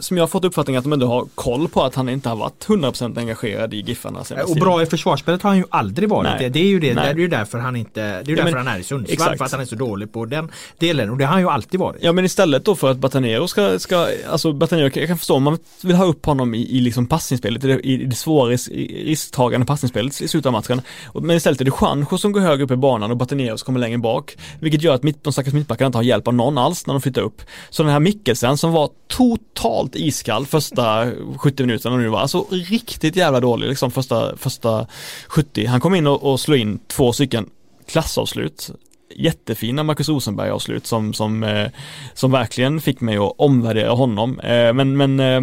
som 0.00 0.16
jag 0.16 0.22
har 0.22 0.28
fått 0.28 0.44
uppfattningen 0.44 0.78
att 0.78 0.84
de 0.84 0.92
ändå 0.92 1.06
har 1.06 1.26
koll 1.34 1.68
på 1.68 1.82
att 1.82 1.94
han 1.94 2.08
inte 2.08 2.28
har 2.28 2.36
varit 2.36 2.66
100% 2.66 3.18
engagerad 3.18 3.74
i 3.74 3.80
Giffarna 3.80 4.24
Och 4.48 4.56
bra 4.56 4.82
i 4.82 4.86
försvarsspelet 4.86 5.42
har 5.42 5.50
han 5.50 5.58
ju 5.58 5.64
aldrig 5.70 6.08
varit. 6.08 6.30
Nej. 6.30 6.36
Det, 6.38 6.48
det 6.48 6.60
är 6.60 6.66
ju 6.66 6.80
det, 6.80 6.88
det 6.88 6.94
Nej. 6.94 7.10
är 7.10 7.14
ju 7.14 7.28
därför 7.28 7.58
han 7.58 7.76
inte, 7.76 8.00
det 8.00 8.06
är 8.06 8.24
ju 8.24 8.32
Ja, 8.32 8.36
därför 8.44 8.58
men- 8.58 8.66
han 8.66 8.76
är 8.76 8.80
i 8.80 8.82
Sundsvall. 8.84 9.12
exakt. 9.14 9.38
För 9.38 9.44
att 9.44 9.52
han 9.52 9.60
är 9.60 9.64
så 9.64 9.74
dålig 9.74 10.12
på 10.12 10.24
den 10.24 10.50
delen. 10.78 11.10
Och 11.10 11.18
det 11.18 11.24
har 11.24 11.32
han 11.32 11.40
ju 11.42 11.48
alltid 11.48 11.80
varit. 11.80 11.96
Ja 12.02 12.12
men 12.12 12.24
istället 12.24 12.64
då 12.64 12.74
för 12.76 12.90
att 12.90 12.96
Batanero 12.98 13.48
ska, 13.48 13.78
ska 13.78 14.08
alltså 14.30 14.52
Batanero, 14.52 14.90
jag 14.94 15.08
kan 15.08 15.18
förstå 15.18 15.34
om 15.34 15.42
man 15.42 15.58
vill 15.82 15.96
ha 15.96 16.04
upp 16.04 16.26
honom 16.26 16.54
i, 16.54 16.58
i 16.76 16.80
liksom 16.80 17.06
passningsspelet, 17.06 17.64
i 17.64 17.66
det, 17.68 17.80
i 17.80 18.04
det 18.04 18.16
svåra 18.16 18.50
ris- 18.52 18.68
risktagande 19.04 19.66
passningsspelet 19.66 20.20
i 20.20 20.28
slutet 20.28 20.46
av 20.46 20.52
matchen. 20.52 20.80
Men 21.14 21.36
istället 21.36 21.60
är 21.60 21.64
det 21.64 21.72
Juanjo 21.80 22.18
som 22.18 22.32
går 22.32 22.40
högre 22.40 22.64
upp 22.64 22.70
i 22.70 22.76
banan 22.76 23.10
och 23.10 23.16
Batanero 23.16 23.58
som 23.58 23.66
kommer 23.66 23.80
längre 23.80 23.98
bak. 23.98 24.36
Vilket 24.60 24.82
gör 24.82 24.94
att 24.94 25.02
mitt, 25.02 25.24
de 25.24 25.32
stackars 25.32 25.52
mittbackarna 25.54 25.86
inte 25.86 25.98
har 25.98 26.02
hjälp 26.02 26.28
av 26.28 26.34
någon 26.34 26.58
alls 26.58 26.86
när 26.86 26.94
de 26.94 27.00
flytta 27.02 27.20
upp. 27.20 27.42
Så 27.70 27.82
den 27.82 27.92
här 27.92 28.00
Mikkelsen 28.00 28.56
som 28.56 28.72
var 28.72 28.90
totalt 29.08 29.96
iskall 29.96 30.46
första 30.46 31.10
70 31.38 31.62
minuterna 31.62 31.96
nu 31.96 32.08
var, 32.08 32.20
alltså 32.20 32.46
riktigt 32.50 33.16
jävla 33.16 33.40
dålig 33.40 33.68
liksom 33.68 33.90
första, 33.90 34.36
första 34.36 34.86
70. 35.28 35.66
Han 35.66 35.80
kom 35.80 35.94
in 35.94 36.06
och, 36.06 36.32
och 36.32 36.40
slog 36.40 36.58
in 36.58 36.78
två 36.88 37.12
stycken 37.12 37.46
klassavslut 37.86 38.70
jättefina 39.16 39.82
Marcus 39.82 40.08
Rosenberg 40.08 40.50
avslut 40.50 40.86
som, 40.86 41.14
som, 41.14 41.42
eh, 41.42 41.68
som 42.14 42.30
verkligen 42.30 42.80
fick 42.80 43.00
mig 43.00 43.16
att 43.16 43.34
omvärdera 43.38 43.90
honom. 43.90 44.40
Eh, 44.40 44.72
men, 44.72 44.96
men, 44.96 45.20
eh, 45.20 45.40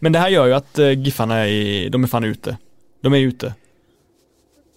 men 0.00 0.12
det 0.12 0.18
här 0.18 0.28
gör 0.28 0.46
ju 0.46 0.52
att 0.52 0.78
eh, 0.78 0.92
Giffarna 0.92 1.48
är, 1.48 1.90
de 1.90 2.04
är 2.04 2.08
fan 2.08 2.24
ute. 2.24 2.56
De 3.02 3.14
är 3.14 3.18
ute. 3.18 3.54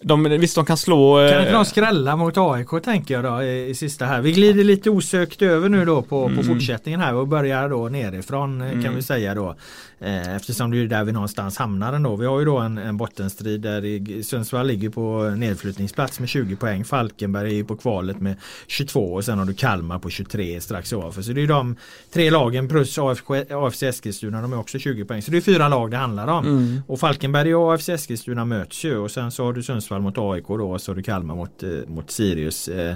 De, 0.06 0.22
visst, 0.24 0.54
de 0.54 0.64
kan 0.64 0.76
slå... 0.76 1.20
eh, 1.20 1.30
Kan 1.30 1.40
inte 1.40 1.52
de 1.52 1.64
skrälla 1.64 2.16
mot 2.16 2.34
AIK 2.36 2.68
tänker 2.84 3.14
jag 3.14 3.24
då 3.24 3.42
i, 3.42 3.68
i 3.68 3.74
sista 3.74 4.04
här. 4.06 4.20
Vi 4.20 4.32
glider 4.32 4.64
lite 4.64 4.90
osökt 4.90 5.42
över 5.42 5.68
nu 5.68 5.84
då 5.84 6.02
på, 6.02 6.08
på 6.08 6.26
Mm. 6.26 6.44
fortsättningen 6.44 7.00
här 7.00 7.14
och 7.14 7.28
börjar 7.28 7.68
då 7.68 7.88
nerifrån 7.88 8.60
eh, 8.62 8.70
kan 8.70 8.80
Mm. 8.80 8.94
vi 8.94 9.02
säga 9.02 9.34
då. 9.34 9.56
Eh, 10.00 10.36
eftersom 10.36 10.70
det 10.70 10.78
är 10.78 10.86
där 10.86 11.04
vi 11.04 11.12
någonstans 11.12 11.58
hamnar 11.58 11.92
ändå. 11.92 12.16
Vi 12.16 12.26
har 12.26 12.38
ju 12.38 12.44
då 12.44 12.58
en, 12.58 12.78
en 12.78 12.96
bottenstrid 12.96 13.60
där 13.60 13.84
i, 13.84 14.22
Sundsvall 14.22 14.66
ligger 14.66 14.88
på 14.90 15.22
nedflyttningsplats 15.36 16.20
med 16.20 16.28
20 16.28 16.56
poäng. 16.56 16.84
Falkenberg 16.84 17.50
är 17.50 17.54
ju 17.54 17.64
på 17.64 17.76
kvalet 17.76 18.20
med 18.20 18.36
22 18.66 19.14
och 19.14 19.24
sen 19.24 19.38
har 19.38 19.44
du 19.46 19.54
Kalmar 19.54 19.98
på 19.98 20.10
23 20.10 20.60
strax 20.60 20.92
ovanför. 20.92 21.22
Så 21.22 21.32
det 21.32 21.42
är 21.42 21.46
de 21.46 21.76
tre 22.12 22.30
lagen 22.30 22.68
plus 22.68 22.98
AFK, 22.98 23.34
AFC 23.50 23.82
Eskilstuna. 23.82 24.42
De 24.42 24.52
är 24.52 24.58
också 24.58 24.78
20 24.78 25.04
poäng. 25.04 25.22
Så 25.22 25.30
det 25.30 25.36
är 25.36 25.40
fyra 25.40 25.68
lag 25.68 25.90
det 25.90 25.96
handlar 25.96 26.26
om. 26.28 26.46
Mm. 26.46 26.80
Och 26.86 27.00
Falkenberg 27.00 27.54
och 27.54 27.74
AFC 27.74 27.88
Eskilstuna 27.88 28.44
möts 28.44 28.84
ju 28.84 28.96
och 28.98 29.10
sen 29.10 29.30
så 29.30 29.44
har 29.44 29.52
du 29.52 29.62
Sundsvall 29.62 29.93
mot 30.00 30.18
AIK 30.18 30.44
då 30.48 30.70
och 30.72 30.80
så 30.80 31.02
Kalmar 31.02 31.34
mot, 31.34 31.62
eh, 31.62 31.70
mot 31.86 32.10
Sirius 32.10 32.68
eh, 32.68 32.94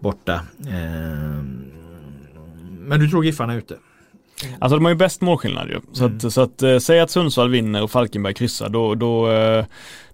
borta. 0.00 0.34
Eh, 0.66 1.42
men 2.78 3.00
du 3.00 3.08
tror 3.08 3.24
Giffarna 3.24 3.52
är 3.52 3.58
ute? 3.58 3.76
Alltså 4.58 4.76
de 4.76 4.84
har 4.84 4.92
ju 4.92 4.96
bäst 4.98 5.20
målskillnad 5.20 5.68
ju. 5.68 5.80
Så 5.92 6.04
Mm. 6.04 6.16
att, 6.16 6.32
så 6.32 6.40
att 6.40 6.62
eh, 6.62 6.78
säg 6.78 7.00
att 7.00 7.10
Sundsvall 7.10 7.50
vinner 7.50 7.82
och 7.82 7.90
Falkenberg 7.90 8.34
kryssar, 8.34 8.68
då, 8.68 8.94
då, 8.94 9.30
eh, 9.30 9.64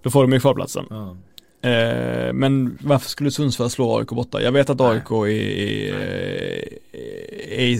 då 0.01 0.09
får 0.09 0.21
de 0.23 0.33
ju 0.33 0.39
kvalplatsen. 0.39 0.85
Ja. 0.89 1.17
Eh, 1.63 2.33
men 2.33 2.77
varför 2.81 3.09
skulle 3.09 3.31
Sundsvall 3.31 3.69
slå 3.69 3.97
AIK 3.99 4.07
borta? 4.07 4.41
Jag 4.41 4.51
vet 4.51 4.69
att. 4.69 4.81
AIK 4.81 5.11
är, 5.11 5.25
är, 5.27 6.69
är, 7.51 7.79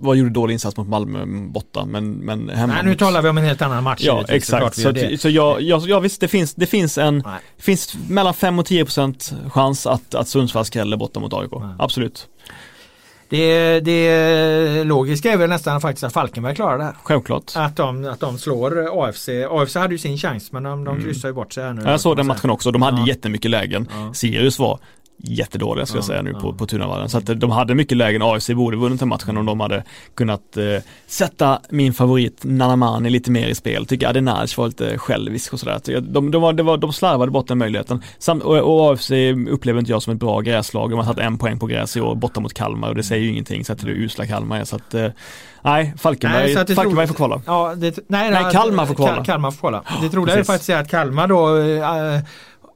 vad 0.00 0.16
gjorde 0.16 0.30
dålig 0.30 0.52
insats 0.54 0.76
mot 0.76 0.88
Malmö 0.88 1.24
borta, 1.52 1.84
men, 1.84 2.10
men 2.12 2.48
hemma 2.48 2.72
Nej 2.74 2.82
nu 2.84 2.90
mot- 2.90 2.98
talar 2.98 3.22
vi 3.22 3.28
om 3.28 3.38
en 3.38 3.44
helt 3.44 3.62
annan 3.62 3.84
match. 3.84 4.00
Ja 4.04 4.14
givetvis, 4.14 4.36
exakt, 4.36 4.76
så, 4.76 4.88
att- 4.88 5.20
så 5.20 5.28
jag, 5.28 5.62
jag, 5.62 5.82
jag 5.88 6.00
visst 6.00 6.20
det 6.20 6.28
finns, 6.28 6.54
det 6.54 6.66
finns 6.66 6.98
en, 6.98 7.22
Nej. 7.26 7.40
det 7.56 7.62
finns 7.62 7.94
mellan 8.08 8.34
5 8.34 8.58
och 8.58 8.66
10 8.66 8.84
procent 8.84 9.32
chans 9.50 9.86
att, 9.86 10.14
att 10.14 10.28
Sundsvall 10.28 10.64
skräller 10.64 10.96
borta 10.96 11.20
mot 11.20 11.32
AIK. 11.34 11.50
Nej. 11.52 11.74
Absolut, 11.78 12.28
Det, 13.30 13.80
det 13.80 14.84
logiska 14.84 15.32
är 15.32 15.36
väl 15.36 15.48
nästan 15.48 15.80
faktiskt 15.80 16.04
att 16.04 16.12
Falkenberg 16.12 16.54
klarar 16.54 16.78
det 16.78 16.84
här. 16.84 16.94
självklart. 17.02 17.52
Att 17.56 17.76
de, 17.76 18.04
att 18.04 18.20
de 18.20 18.38
slår 18.38 19.04
AFC. 19.08 19.28
AFC 19.50 19.74
hade 19.74 19.94
ju 19.94 19.98
sin 19.98 20.18
chans 20.18 20.52
men 20.52 20.62
de, 20.62 20.84
de 20.84 21.02
kryssar 21.02 21.28
ju 21.28 21.34
bort 21.34 21.52
sig 21.52 21.64
här 21.64 21.72
nu. 21.72 21.80
Mm. 21.80 21.90
Jag 21.90 22.00
såg 22.00 22.16
den 22.16 22.26
matchen 22.26 22.50
också, 22.50 22.70
de 22.70 22.82
hade 22.82 23.00
Ja. 23.00 23.06
jättemycket 23.06 23.50
lägen. 23.50 23.88
Ja. 23.92 24.14
Sirius 24.14 24.58
var 24.58 24.78
jättedåliga 25.22 25.86
ska 25.86 25.96
jag 25.96 26.02
Ja, 26.02 26.06
säga 26.06 26.22
nu 26.22 26.32
på, 26.34 26.52
på 26.52 26.66
Tunavallen. 26.66 27.08
Så 27.08 27.18
att 27.18 27.26
de 27.40 27.50
hade 27.50 27.74
mycket 27.74 27.96
lägen, 27.98 28.22
AFC 28.22 28.50
borde 28.50 28.76
vunnit 28.76 28.98
den 29.00 29.08
matchen 29.08 29.36
om 29.36 29.46
de 29.46 29.60
hade 29.60 29.84
kunnat 30.14 30.56
eh, 30.56 30.64
sätta 31.06 31.60
min 31.70 31.92
favorit 31.94 32.40
Nanamani 32.44 33.10
lite 33.10 33.30
mer 33.30 33.48
i 33.48 33.54
spel. 33.54 33.86
Tycker 33.86 34.08
Adenaj 34.08 34.46
var 34.56 34.66
lite 34.66 34.98
självisk 34.98 35.52
och 35.52 35.60
sådär. 35.60 36.00
De, 36.00 36.30
de, 36.30 36.42
var, 36.42 36.52
det 36.52 36.62
var, 36.62 36.76
de 36.76 36.92
slarvade 36.92 37.32
bort 37.32 37.48
den 37.48 37.58
möjligheten. 37.58 38.02
Sam, 38.18 38.38
och, 38.38 38.56
och 38.58 38.92
AFC 38.92 39.10
upplever 39.50 39.78
inte 39.80 39.92
jag 39.92 40.02
som 40.02 40.12
ett 40.12 40.20
bra 40.20 40.40
gräslag. 40.40 40.90
De 40.90 40.96
har 40.98 41.04
tagit 41.04 41.20
en 41.20 41.38
poäng 41.38 41.58
på 41.58 41.66
gräs 41.66 41.96
i 41.96 42.00
år 42.00 42.14
borta 42.14 42.40
mot 42.40 42.54
Kalmar 42.54 42.88
och 42.88 42.94
det 42.94 43.02
säger 43.02 43.22
ju 43.22 43.30
ingenting 43.30 43.64
sett 43.64 43.78
till 43.78 43.88
hur 43.88 43.94
usla 43.96 44.26
Kalmar 44.26 44.60
är. 44.60 44.64
Så 44.64 44.76
att, 44.76 44.94
eh, 44.94 45.06
nej, 45.62 45.94
Falkenberg, 45.98 46.42
Nej, 46.44 46.54
så 46.54 46.60
att 46.60 46.66
det 46.66 46.74
Falkenberg 46.74 47.06
får 47.06 47.14
kvala. 47.14 47.42
Ja, 47.46 47.74
det, 47.76 47.98
nej, 48.08 48.30
Nej, 48.30 48.44
det- 48.44 48.50
Kalmar 48.50 48.86
får 48.86 48.94
kvala. 48.94 49.14
Kal- 49.16 49.24
Kalmar 49.24 49.50
får 49.50 49.58
kvala. 49.58 49.82
Det 50.02 50.08
troliga 50.08 50.36
är 50.38 50.44
faktiskt 50.44 50.70
att 50.70 50.88
Kalmar 50.90 51.26
då 51.26 51.56
eh, 51.58 52.20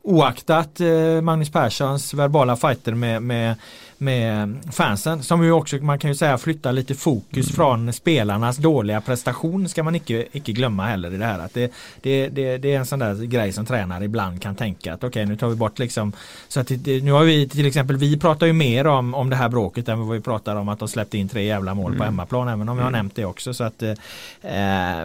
oaktat 0.04 0.80
eh, 0.80 1.20
Magnus 1.22 1.50
Perssons 1.50 2.14
verbala 2.14 2.56
fighter 2.56 2.94
med, 2.94 3.22
med, 3.22 3.56
med 4.04 4.58
fansen 4.72 5.22
som 5.22 5.44
ju 5.44 5.52
också 5.52 5.76
man 5.76 5.98
kan 5.98 6.10
ju 6.10 6.14
säga 6.14 6.38
flyttar 6.38 6.72
lite 6.72 6.94
fokus 6.94 7.46
mm. 7.46 7.56
från 7.56 7.92
spelarnas 7.92 8.56
dåliga 8.56 9.00
prestation 9.00 9.68
ska 9.68 9.82
man 9.82 9.94
icke, 9.94 10.26
icke 10.32 10.52
glömma 10.52 10.86
heller 10.86 11.14
i 11.14 11.16
det 11.16 11.24
här. 11.24 11.38
Att 11.38 11.54
det, 11.54 11.72
det, 12.02 12.28
det, 12.28 12.58
det 12.58 12.74
är 12.74 12.78
en 12.78 12.86
sån 12.86 12.98
där 12.98 13.14
grej 13.14 13.52
som 13.52 13.66
tränare 13.66 14.04
ibland 14.04 14.42
kan 14.42 14.54
tänka 14.54 14.94
att 14.94 14.98
okej 14.98 15.08
okay, 15.08 15.24
nu 15.24 15.36
tar 15.36 15.48
vi 15.48 15.56
bort 15.56 15.78
liksom 15.78 16.12
så 16.48 16.60
att 16.60 16.68
det, 16.68 17.04
nu 17.04 17.12
har 17.12 17.24
vi 17.24 17.48
till 17.48 17.66
exempel 17.66 17.96
vi 17.96 18.18
pratar 18.18 18.46
ju 18.46 18.52
mer 18.52 18.86
om, 18.86 19.14
om 19.14 19.30
det 19.30 19.36
här 19.36 19.48
bråket 19.48 19.88
än 19.88 19.98
vad 19.98 20.16
vi 20.16 20.20
pratar 20.20 20.56
om 20.56 20.68
att 20.68 20.78
de 20.78 20.88
släppte 20.88 21.18
in 21.18 21.28
tre 21.28 21.44
jävla 21.44 21.74
mål 21.74 21.86
mm. 21.86 21.98
på 21.98 22.04
hemmaplan 22.04 22.48
även 22.48 22.68
om 22.68 22.76
vi 22.76 22.82
har 22.82 22.88
mm. 22.88 22.98
nämnt 22.98 23.16
det 23.16 23.24
också. 23.24 23.54
Så 23.54 23.64
att, 23.64 23.82
eh, 23.82 23.94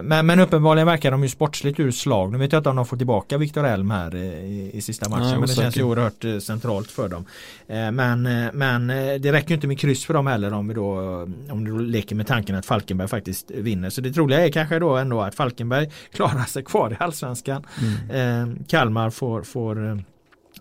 men, 0.02 0.26
men 0.26 0.40
uppenbarligen 0.40 0.86
verkar 0.86 1.10
de 1.10 1.22
ju 1.22 1.28
sportsligt 1.28 1.80
ur 1.80 1.90
slag. 1.90 2.32
Nu 2.32 2.38
vet 2.38 2.52
jag 2.52 2.60
inte 2.60 2.70
om 2.70 2.76
de 2.76 2.86
får 2.86 2.96
tillbaka 2.96 3.38
Viktor 3.38 3.66
Elm 3.66 3.90
här 3.90 4.16
i, 4.16 4.70
i 4.74 4.80
sista 4.80 5.08
matchen 5.08 5.26
Nej, 5.26 5.38
men 5.38 5.48
det 5.48 5.54
känns 5.54 5.76
ju 5.76 5.82
oerhört 5.82 6.24
eh, 6.24 6.38
centralt 6.38 6.90
för 6.90 7.08
dem. 7.08 7.24
Eh, 7.68 7.90
men, 7.90 8.26
eh, 8.26 8.52
men 8.52 8.89
det 9.18 9.32
räcker 9.32 9.54
inte 9.54 9.66
med 9.66 9.78
kryss 9.78 10.04
för 10.04 10.14
dem 10.14 10.26
heller 10.26 10.52
om 10.52 10.68
vi 10.68 10.74
då 10.74 10.98
om 11.50 11.64
du 11.64 11.78
leker 11.78 12.16
med 12.16 12.26
tanken 12.26 12.56
att 12.56 12.66
Falkenberg 12.66 13.08
faktiskt 13.08 13.50
vinner. 13.50 13.90
Så 13.90 14.00
det 14.00 14.12
troliga 14.12 14.46
är 14.46 14.50
kanske 14.50 14.78
då 14.78 14.96
ändå 14.96 15.20
att 15.20 15.34
Falkenberg 15.34 15.90
klarar 16.12 16.44
sig 16.44 16.64
kvar 16.64 16.90
i 16.90 16.96
allsvenskan. 16.98 17.66
Mm. 18.10 18.64
Kalmar 18.68 19.10
får, 19.10 19.42
får 19.42 20.04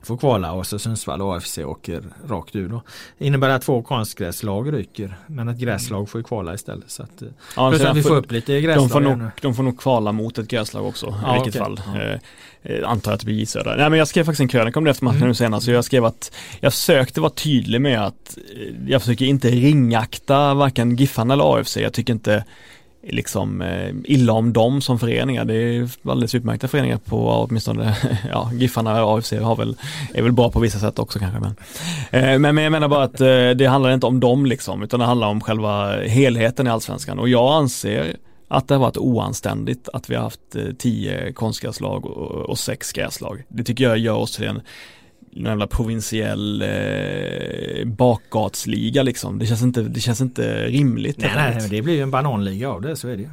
får 0.01 0.17
kvala 0.17 0.51
och 0.51 0.67
så 0.67 0.79
Sundsvall 0.79 1.21
och 1.21 1.35
AFC 1.35 1.57
åker 1.57 2.03
rakt 2.27 2.55
ur 2.55 2.69
då. 2.69 2.81
Det 3.17 3.25
innebär 3.25 3.49
att 3.49 3.61
två 3.61 3.81
konstgräslag 3.81 4.73
ryker 4.73 5.17
men 5.27 5.47
ett 5.47 5.57
gräslag 5.57 6.09
får 6.09 6.19
ju 6.19 6.23
kvala 6.23 6.53
istället. 6.53 6.91
Så 6.91 7.03
att, 7.03 7.23
ja, 7.55 7.69
plus 7.69 7.81
att 7.81 7.97
vi 7.97 8.03
får 8.03 8.15
upp 8.15 8.31
lite 8.31 8.61
gräslag. 8.61 8.83
De 8.83 8.89
får, 8.89 8.99
nog, 8.99 9.29
de 9.41 9.55
får 9.55 9.63
nog 9.63 9.79
kvala 9.79 10.11
mot 10.11 10.37
ett 10.37 10.47
gräslag 10.47 10.85
också 10.85 11.15
ja, 11.23 11.35
i 11.35 11.41
vilket 11.43 11.61
okay. 11.61 11.75
fall. 11.75 11.81
Ja. 11.95 12.01
Eh, 12.01 12.19
eh, 12.61 12.89
antar 12.89 13.13
att 13.13 13.19
det 13.19 13.25
blir 13.25 13.35
J 13.35 13.45
Södra. 13.45 13.75
Nej 13.75 13.89
men 13.89 13.99
jag 13.99 14.07
skrev 14.07 14.23
faktiskt 14.23 14.41
en 14.41 14.47
krönika 14.47 14.79
om 14.79 14.85
det 14.85 14.91
efter 14.91 15.05
matchen 15.05 15.17
mm. 15.17 15.27
nu 15.27 15.33
senast. 15.33 15.65
Så 15.65 15.71
jag 15.71 15.85
skrev 15.85 16.05
att 16.05 16.35
jag 16.59 16.73
försökte 16.73 17.21
vara 17.21 17.31
tydlig 17.31 17.81
med 17.81 18.05
att 18.05 18.37
eh, 18.55 18.91
jag 18.91 19.01
försöker 19.01 19.25
inte 19.25 19.49
ringakta 19.49 20.53
varken 20.53 20.95
Giffarna 20.95 21.33
eller 21.33 21.59
AFC. 21.59 21.77
Jag 21.77 21.93
tycker 21.93 22.13
inte 22.13 22.43
liksom 23.03 23.61
eh, 23.61 23.95
illa 24.03 24.33
om 24.33 24.53
dem 24.53 24.81
som 24.81 24.99
föreningar. 24.99 25.45
Det 25.45 25.53
är 25.53 25.89
alldeles 26.03 26.35
utmärkta 26.35 26.67
föreningar 26.67 26.97
på 26.97 27.29
åtminstone, 27.29 27.97
ja, 28.29 28.51
Giffarna 28.53 29.05
och 29.05 29.17
AFC 29.17 29.31
har 29.31 29.55
väl, 29.55 29.77
är 30.13 30.21
väl 30.21 30.31
bra 30.31 30.51
på 30.51 30.59
vissa 30.59 30.79
sätt 30.79 30.99
också 30.99 31.19
kanske. 31.19 31.39
Men, 31.39 31.55
eh, 32.11 32.39
men, 32.39 32.55
men 32.55 32.63
jag 32.63 32.71
menar 32.71 32.87
bara 32.87 33.03
att 33.03 33.21
eh, 33.21 33.49
det 33.49 33.65
handlar 33.65 33.91
inte 33.91 34.05
om 34.05 34.19
dem 34.19 34.45
liksom, 34.45 34.83
utan 34.83 34.99
det 34.99 35.05
handlar 35.05 35.27
om 35.27 35.41
själva 35.41 36.01
helheten 36.01 36.67
i 36.67 36.69
allsvenskan 36.69 37.19
och 37.19 37.29
jag 37.29 37.53
anser 37.53 38.15
att 38.47 38.67
det 38.67 38.73
har 38.73 38.81
varit 38.81 38.97
oanständigt 38.97 39.89
att 39.93 40.09
vi 40.09 40.15
har 40.15 40.23
haft 40.23 40.55
eh, 40.55 40.63
tio 40.77 41.33
konstgräslag 41.33 42.05
och, 42.05 42.49
och 42.49 42.59
sex 42.59 42.91
gräslag. 42.91 43.43
Det 43.47 43.63
tycker 43.63 43.83
jag 43.83 43.97
gör 43.97 44.15
oss 44.15 44.35
till 44.35 44.47
en 44.47 44.61
någon 45.31 45.49
jävla 45.49 45.67
provinsiell 45.67 46.61
eh, 46.61 47.85
bakgatsliga 47.85 49.03
liksom. 49.03 49.39
Det 49.39 49.45
känns 49.45 49.61
inte, 49.61 49.81
det 49.81 49.99
känns 49.99 50.21
inte 50.21 50.65
rimligt. 50.65 51.17
Nej, 51.17 51.31
nej, 51.35 51.67
det 51.69 51.81
blir 51.81 51.93
ju 51.93 52.01
en 52.01 52.11
bananliga 52.11 52.69
av 52.69 52.81
det, 52.81 52.95
så 52.95 53.07
är 53.07 53.17
det 53.17 53.23
ju. 53.23 53.29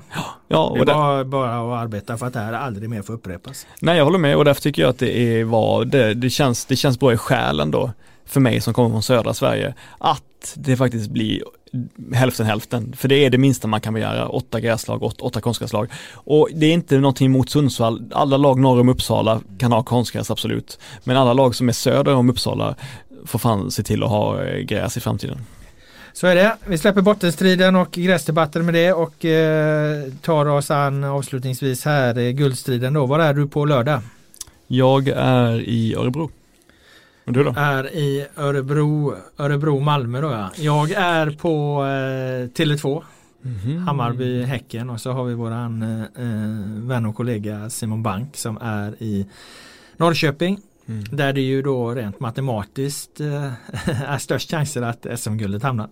Ja, 0.48 0.64
och 0.64 0.76
det 0.76 0.82
är 0.82 0.86
det... 0.86 0.92
bara, 0.92 1.24
bara 1.24 1.74
att 1.74 1.82
arbeta 1.82 2.18
för 2.18 2.26
att 2.26 2.32
det 2.32 2.40
här 2.40 2.52
aldrig 2.52 2.90
mer 2.90 3.02
får 3.02 3.14
upprepas. 3.14 3.66
Nej, 3.80 3.96
jag 3.96 4.04
håller 4.04 4.18
med 4.18 4.36
och 4.36 4.44
därför 4.44 4.62
tycker 4.62 4.82
jag 4.82 4.88
att 4.88 4.98
det 4.98 5.18
är 5.18 5.44
var, 5.44 5.84
det, 5.84 6.14
det, 6.14 6.30
känns, 6.30 6.64
det 6.64 6.76
känns 6.76 7.00
bra 7.00 7.12
i 7.12 7.16
själen 7.16 7.70
då 7.70 7.92
för 8.24 8.40
mig 8.40 8.60
som 8.60 8.74
kommer 8.74 8.90
från 8.90 9.02
södra 9.02 9.34
Sverige 9.34 9.74
att 9.98 10.54
det 10.54 10.76
faktiskt 10.76 11.10
blir 11.10 11.42
hälften 12.12 12.46
hälften. 12.46 12.92
För 12.96 13.08
det 13.08 13.24
är 13.24 13.30
det 13.30 13.38
minsta 13.38 13.68
man 13.68 13.80
kan 13.80 13.94
begära, 13.94 14.28
åtta 14.28 14.60
gräslag, 14.60 15.02
åtta, 15.02 15.24
åtta 15.24 15.40
konstgräslag. 15.40 15.90
Och 16.12 16.48
det 16.54 16.66
är 16.66 16.72
inte 16.72 16.98
någonting 16.98 17.30
mot 17.30 17.50
Sundsvall, 17.50 18.02
alla 18.12 18.36
lag 18.36 18.58
norr 18.58 18.80
om 18.80 18.88
Uppsala 18.88 19.40
kan 19.58 19.72
ha 19.72 19.82
konstgräs 19.82 20.30
absolut. 20.30 20.78
Men 21.04 21.16
alla 21.16 21.32
lag 21.32 21.54
som 21.54 21.68
är 21.68 21.72
söder 21.72 22.14
om 22.14 22.30
Uppsala 22.30 22.74
får 23.24 23.38
fan 23.38 23.70
se 23.70 23.82
till 23.82 24.02
att 24.02 24.10
ha 24.10 24.44
eh, 24.44 24.58
gräs 24.58 24.96
i 24.96 25.00
framtiden. 25.00 25.38
Så 26.12 26.26
är 26.26 26.34
det. 26.34 26.56
Vi 26.66 26.78
släpper 26.78 27.00
bottenstriden 27.00 27.76
och 27.76 27.90
gräsdebatten 27.90 28.64
med 28.64 28.74
det 28.74 28.92
och 28.92 29.24
eh, 29.24 30.04
tar 30.22 30.46
oss 30.46 30.70
an 30.70 31.04
avslutningsvis 31.04 31.84
här 31.84 32.18
eh, 32.18 32.30
guldstriden 32.30 32.92
då. 32.92 33.06
Var 33.06 33.18
är 33.18 33.34
du 33.34 33.48
på 33.48 33.64
lördag? 33.64 34.00
Jag 34.66 35.08
är 35.08 35.60
i 35.60 35.94
Örebro. 35.94 36.30
Är 37.56 37.94
i 37.94 38.26
Örebro, 38.36 39.14
Örebro 39.38 39.80
Malmö 39.80 40.20
då 40.20 40.30
ja. 40.30 40.50
Jag 40.56 40.90
är 40.90 41.30
på 41.30 41.82
eh, 41.84 42.48
Tele2 42.64 43.02
mm 43.44 43.58
-hmm. 43.58 43.78
Hammarby 43.78 44.42
Häcken 44.42 44.90
och 44.90 45.00
så 45.00 45.12
har 45.12 45.24
vi 45.24 45.34
våran 45.34 45.82
eh, 45.82 46.00
eh, 46.00 46.86
vän 46.86 47.06
och 47.06 47.14
kollega 47.14 47.70
Simon 47.70 48.02
Bank 48.02 48.36
som 48.36 48.58
är 48.60 49.02
i 49.02 49.26
Norrköping. 49.96 50.60
Mm. 50.88 51.04
Där 51.04 51.32
det 51.32 51.40
ju 51.40 51.62
då 51.62 51.94
rent 51.94 52.20
matematiskt 52.20 53.20
eh, 53.20 53.52
är 54.06 54.18
störst 54.18 54.50
chanser 54.50 54.82
att 54.82 55.06
SM-guldet 55.16 55.62
hamnar. 55.62 55.88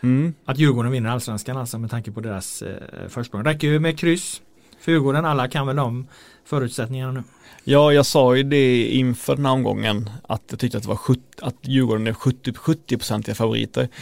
Mm. 0.00 0.34
Att 0.44 0.58
Djurgården 0.58 0.92
vinner 0.92 1.10
allsvenskan 1.10 1.56
alltså 1.56 1.78
med 1.78 1.90
tanke 1.90 2.12
på 2.12 2.20
deras 2.20 2.62
eh, 2.62 3.08
försprång. 3.08 3.44
Räcker 3.44 3.68
ju 3.68 3.78
med 3.78 3.98
kryss 3.98 4.42
för 4.80 4.92
Djurgården. 4.92 5.24
Alla 5.24 5.48
kan 5.48 5.66
väl 5.66 5.76
de 5.76 6.06
förutsättningarna 6.48 7.12
nu. 7.12 7.22
Ja, 7.64 7.92
jag 7.92 8.06
sa 8.06 8.36
ju 8.36 8.42
det 8.42 8.86
inför 8.86 9.36
den 9.36 9.46
här 9.46 9.52
omgången 9.52 10.10
att 10.28 10.42
jag 10.50 10.58
tyckte 10.58 10.76
att 10.76 10.82
det 10.82 10.88
var 10.88 10.96
70, 10.96 11.22
att 11.42 11.56
Djurgården 11.62 12.06
är 12.06 12.12
70, 12.12 12.52
70 12.54 13.34
favoriter. 13.34 13.80
Mm. 13.80 13.92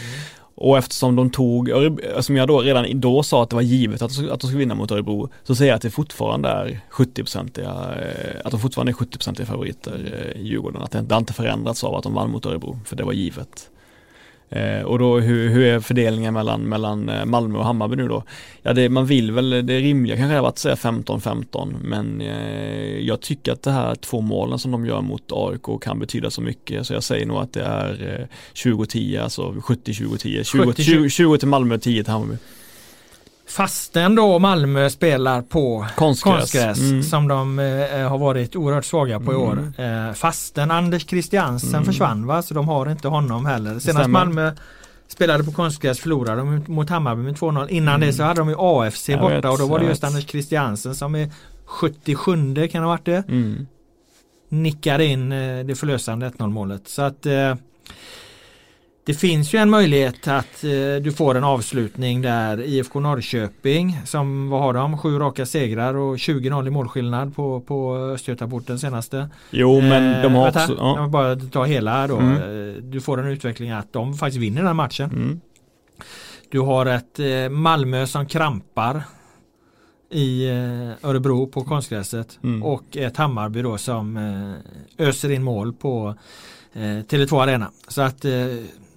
Och 0.58 0.78
eftersom 0.78 1.16
de 1.16 1.30
tog, 1.30 1.70
som 2.20 2.36
jag 2.36 2.48
då 2.48 2.60
redan 2.60 3.00
då 3.00 3.22
sa 3.22 3.42
att 3.42 3.50
det 3.50 3.56
var 3.56 3.62
givet 3.62 4.02
att, 4.02 4.10
att 4.10 4.40
de 4.40 4.46
skulle 4.46 4.58
vinna 4.58 4.74
mot 4.74 4.90
Örebro, 4.90 5.28
så 5.42 5.54
säger 5.54 5.70
jag 5.70 5.76
att 5.76 5.82
det 5.82 5.90
fortfarande 5.90 6.48
är 6.48 6.80
70-procentiga, 6.90 7.94
eh, 8.00 8.40
att 8.44 8.50
de 8.50 8.60
fortfarande 8.60 8.92
är 8.92 8.94
70-procentiga 8.94 9.46
favoriter 9.46 9.98
i 10.34 10.40
eh, 10.40 10.46
Djurgården. 10.46 10.82
Att 10.82 10.90
det, 10.90 11.00
det 11.00 11.14
har 11.14 11.20
inte 11.20 11.32
förändrats 11.32 11.84
av 11.84 11.94
att 11.94 12.02
de 12.02 12.14
vann 12.14 12.30
mot 12.30 12.46
Örebro, 12.46 12.80
för 12.84 12.96
det 12.96 13.04
var 13.04 13.12
givet. 13.12 13.70
Eh, 14.50 14.82
och 14.82 14.98
då 14.98 15.18
hur, 15.18 15.48
hur, 15.48 15.62
är 15.62 15.80
fördelningen 15.80 16.34
mellan, 16.34 16.62
mellan 16.62 17.08
eh, 17.08 17.24
Malmö 17.24 17.58
och 17.58 17.64
Hammarby 17.64 17.96
nu 17.96 18.08
då? 18.08 18.22
Ja 18.62 18.72
det, 18.72 18.88
man 18.88 19.06
vill 19.06 19.32
väl, 19.32 19.50
det 19.50 19.78
rimliga 19.78 20.16
kanske 20.16 20.36
är 20.36 20.48
att 20.48 20.58
säga 20.58 20.74
15-15 20.74 21.74
men 21.82 22.20
eh, 22.20 22.98
jag 22.98 23.20
tycker 23.20 23.52
att 23.52 23.62
det 23.62 23.70
här 23.70 23.94
två 23.94 24.20
målen 24.20 24.58
som 24.58 24.70
de 24.70 24.86
gör 24.86 25.00
mot 25.00 25.22
AIK 25.32 25.82
kan 25.82 25.98
betyda 25.98 26.30
så 26.30 26.40
mycket 26.40 26.86
så 26.86 26.94
jag 26.94 27.02
säger 27.02 27.26
nog 27.26 27.36
att 27.36 27.52
det 27.52 27.62
är 27.62 28.28
20-10, 28.54 29.16
eh, 29.16 29.24
alltså 29.24 29.52
70-20-10, 29.52 30.44
20, 30.44 30.82
20, 30.84 31.08
20 31.08 31.38
till 31.38 31.48
Malmö, 31.48 31.78
10 31.78 32.04
till 32.04 32.12
Hammarby. 32.12 32.36
Fastän 33.48 34.14
då 34.14 34.38
Malmö 34.38 34.90
spelar 34.90 35.42
på 35.42 35.86
konstgräs, 35.96 36.38
konstgräs 36.38 36.78
mm. 36.78 37.02
som 37.02 37.28
de 37.28 37.58
eh, 37.58 38.08
har 38.08 38.18
varit 38.18 38.56
oerhört 38.56 38.84
svaga 38.84 39.20
på 39.20 39.32
i 39.32 39.36
år. 39.36 39.72
Mm. 39.78 40.08
Eh, 40.08 40.14
fastän 40.14 40.70
Anders 40.70 41.06
Christiansen 41.06 41.74
mm. 41.74 41.84
försvann 41.84 42.26
va, 42.26 42.42
så 42.42 42.54
de 42.54 42.68
har 42.68 42.90
inte 42.90 43.08
honom 43.08 43.46
heller. 43.46 43.78
Senast 43.78 44.10
Malmö 44.10 44.52
spelade 45.08 45.44
på 45.44 45.52
konstgräs 45.52 46.00
förlorade 46.00 46.40
de 46.40 46.64
mot 46.66 46.90
Hammarby 46.90 47.22
med 47.22 47.36
2-0. 47.36 47.68
Innan 47.68 47.94
mm. 47.94 48.06
det 48.06 48.12
så 48.12 48.22
hade 48.22 48.40
de 48.40 48.48
ju 48.48 48.56
AFC 48.58 49.08
jag 49.08 49.20
borta 49.20 49.34
vet, 49.34 49.44
och 49.44 49.58
då 49.58 49.66
var 49.66 49.78
det 49.78 49.86
just 49.86 50.02
vet. 50.02 50.08
Anders 50.08 50.26
Christiansen 50.26 50.94
som 50.94 51.14
är 51.14 51.30
77 51.64 52.68
kan 52.68 52.82
ha 52.82 52.90
varit 52.90 53.04
det. 53.04 53.24
Mm. 53.28 53.66
Nickade 54.48 55.04
in 55.04 55.32
eh, 55.32 55.64
det 55.64 55.74
förlösande 55.74 56.28
1-0 56.28 56.50
målet. 56.50 56.88
Så 56.88 57.02
att 57.02 57.26
eh, 57.26 57.54
det 59.06 59.14
finns 59.14 59.54
ju 59.54 59.58
en 59.58 59.70
möjlighet 59.70 60.28
att 60.28 60.64
eh, 60.64 61.02
du 61.02 61.12
får 61.16 61.34
en 61.34 61.44
avslutning 61.44 62.22
där 62.22 62.60
IFK 62.60 63.00
Norrköping 63.00 63.98
som, 64.04 64.50
vad 64.50 64.60
har 64.60 64.72
de, 64.72 64.98
sju 64.98 65.18
raka 65.18 65.46
segrar 65.46 65.94
och 65.94 66.16
20-0 66.16 66.66
i 66.66 66.70
målskillnad 66.70 67.36
på, 67.36 67.60
på 67.60 67.96
Östgötaporten 67.96 68.78
senaste. 68.78 69.28
Jo 69.50 69.80
men 69.80 70.22
de 70.22 70.34
har 70.34 70.42
eh, 70.42 70.48
också... 70.48 70.74
Ja. 70.78 70.98
Jag 70.98 71.10
bara 71.10 71.36
ta 71.36 71.64
hela 71.64 72.06
då. 72.06 72.16
Mm. 72.16 72.36
Eh, 72.36 72.82
du 72.82 73.00
får 73.00 73.20
en 73.20 73.26
utveckling 73.26 73.70
att 73.70 73.92
de 73.92 74.14
faktiskt 74.14 74.42
vinner 74.42 74.56
den 74.56 74.66
här 74.66 74.74
matchen. 74.74 75.10
Mm. 75.10 75.40
Du 76.50 76.60
har 76.60 76.86
ett 76.86 77.18
eh, 77.18 77.48
Malmö 77.48 78.06
som 78.06 78.26
krampar 78.26 79.02
i 80.10 80.48
eh, 80.48 81.08
Örebro 81.08 81.46
på 81.46 81.64
konstgräset 81.64 82.38
mm. 82.42 82.62
och 82.62 82.96
ett 82.96 83.16
Hammarby 83.16 83.62
då 83.62 83.78
som 83.78 84.16
eh, 84.16 85.06
öser 85.06 85.30
in 85.30 85.42
mål 85.42 85.72
på 85.72 86.14
Tele2 86.74 87.42
Arena. 87.42 87.70
Så 87.88 88.02
att 88.02 88.24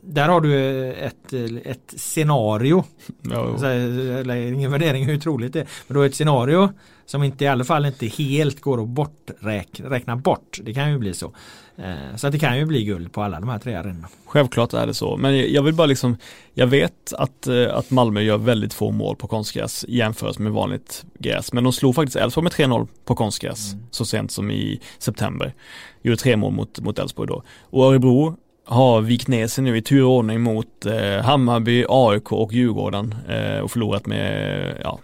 där 0.10 0.30
har 0.30 0.42
du 0.42 0.86
ett, 0.94 1.34
ett 1.64 1.94
scenario. 1.98 2.84
Ja, 3.22 3.66
eller 3.66 4.36
ingen 4.36 4.72
värdering 4.72 5.06
hur 5.06 5.18
troligt 5.18 5.54
det 5.54 5.60
är. 5.60 5.68
Men 5.88 5.94
du 5.94 6.00
har 6.00 6.08
ett 6.08 6.16
scenario 6.16 6.70
som 7.06 7.24
inte 7.24 7.46
i 7.46 7.48
alla 7.48 7.64
fall 7.64 7.86
inte 7.86 8.08
helt 8.08 8.62
går 8.62 8.82
att 8.82 8.88
borträkna 8.88 10.16
bort. 10.16 10.60
Det 10.64 10.74
kan 10.74 10.92
ju 10.92 10.98
bli 10.98 11.14
så. 11.14 11.34
Eh, 11.78 12.16
så 12.16 12.28
att 12.28 12.34
det 12.34 12.40
kan 12.40 12.58
ju 12.58 12.66
bli 12.66 12.84
guld 12.84 13.12
på 13.12 13.22
alla 13.22 13.40
de 13.40 13.50
här 13.50 13.60
tre 13.60 13.76
arenorna. 13.76 14.08
Självklart 14.26 14.74
är 14.74 14.88
det 14.88 14.94
så, 14.94 15.18
men 15.18 15.54
jag 15.54 15.64
vill 15.64 15.74
bara 15.74 15.88
liksom, 15.88 16.18
jag 16.54 16.68
vet 16.68 17.14
att, 17.14 17.48
eh, 17.48 17.76
att 17.76 17.92
Malmö 17.92 18.22
gör 18.22 18.38
väldigt 18.38 18.74
få 18.74 18.92
mål 18.92 19.16
på 19.16 19.28
konstgräs 19.28 19.86
jämfört 19.88 20.40
med 20.40 20.52
vanligt 20.52 21.06
gräs, 21.20 21.54
men 21.54 21.64
de 21.64 21.74
slog 21.74 21.96
faktiskt 21.96 22.16
Elfsborg 22.16 22.44
med 22.44 22.52
3-0 22.52 22.88
på 23.06 23.16
konstgräs 23.16 23.74
mm. 23.74 23.86
så 23.92 24.06
sent 24.06 24.32
som 24.32 24.52
i 24.52 24.82
september. 25.00 25.54
Gjorde 26.02 26.18
tre 26.18 26.38
mål 26.38 26.54
mot, 26.54 26.80
mot 26.80 27.00
Elfsborg 27.00 27.28
då. 27.28 27.44
Och 27.62 27.86
Örebro 27.86 28.38
har 28.70 29.02
vikt 29.02 29.28
ner 29.28 29.48
sig 29.48 29.64
nu 29.64 29.78
i 29.78 29.82
turordning 29.82 30.42
mot 30.42 30.86
eh, 30.86 31.24
Hammarby, 31.24 31.86
AIK 31.90 32.32
och 32.32 32.54
Djurgården 32.54 33.16
eh, 33.30 33.60
och 33.60 33.72
förlorat 33.72 34.06
med, 34.06 34.82
ja, 34.84 35.00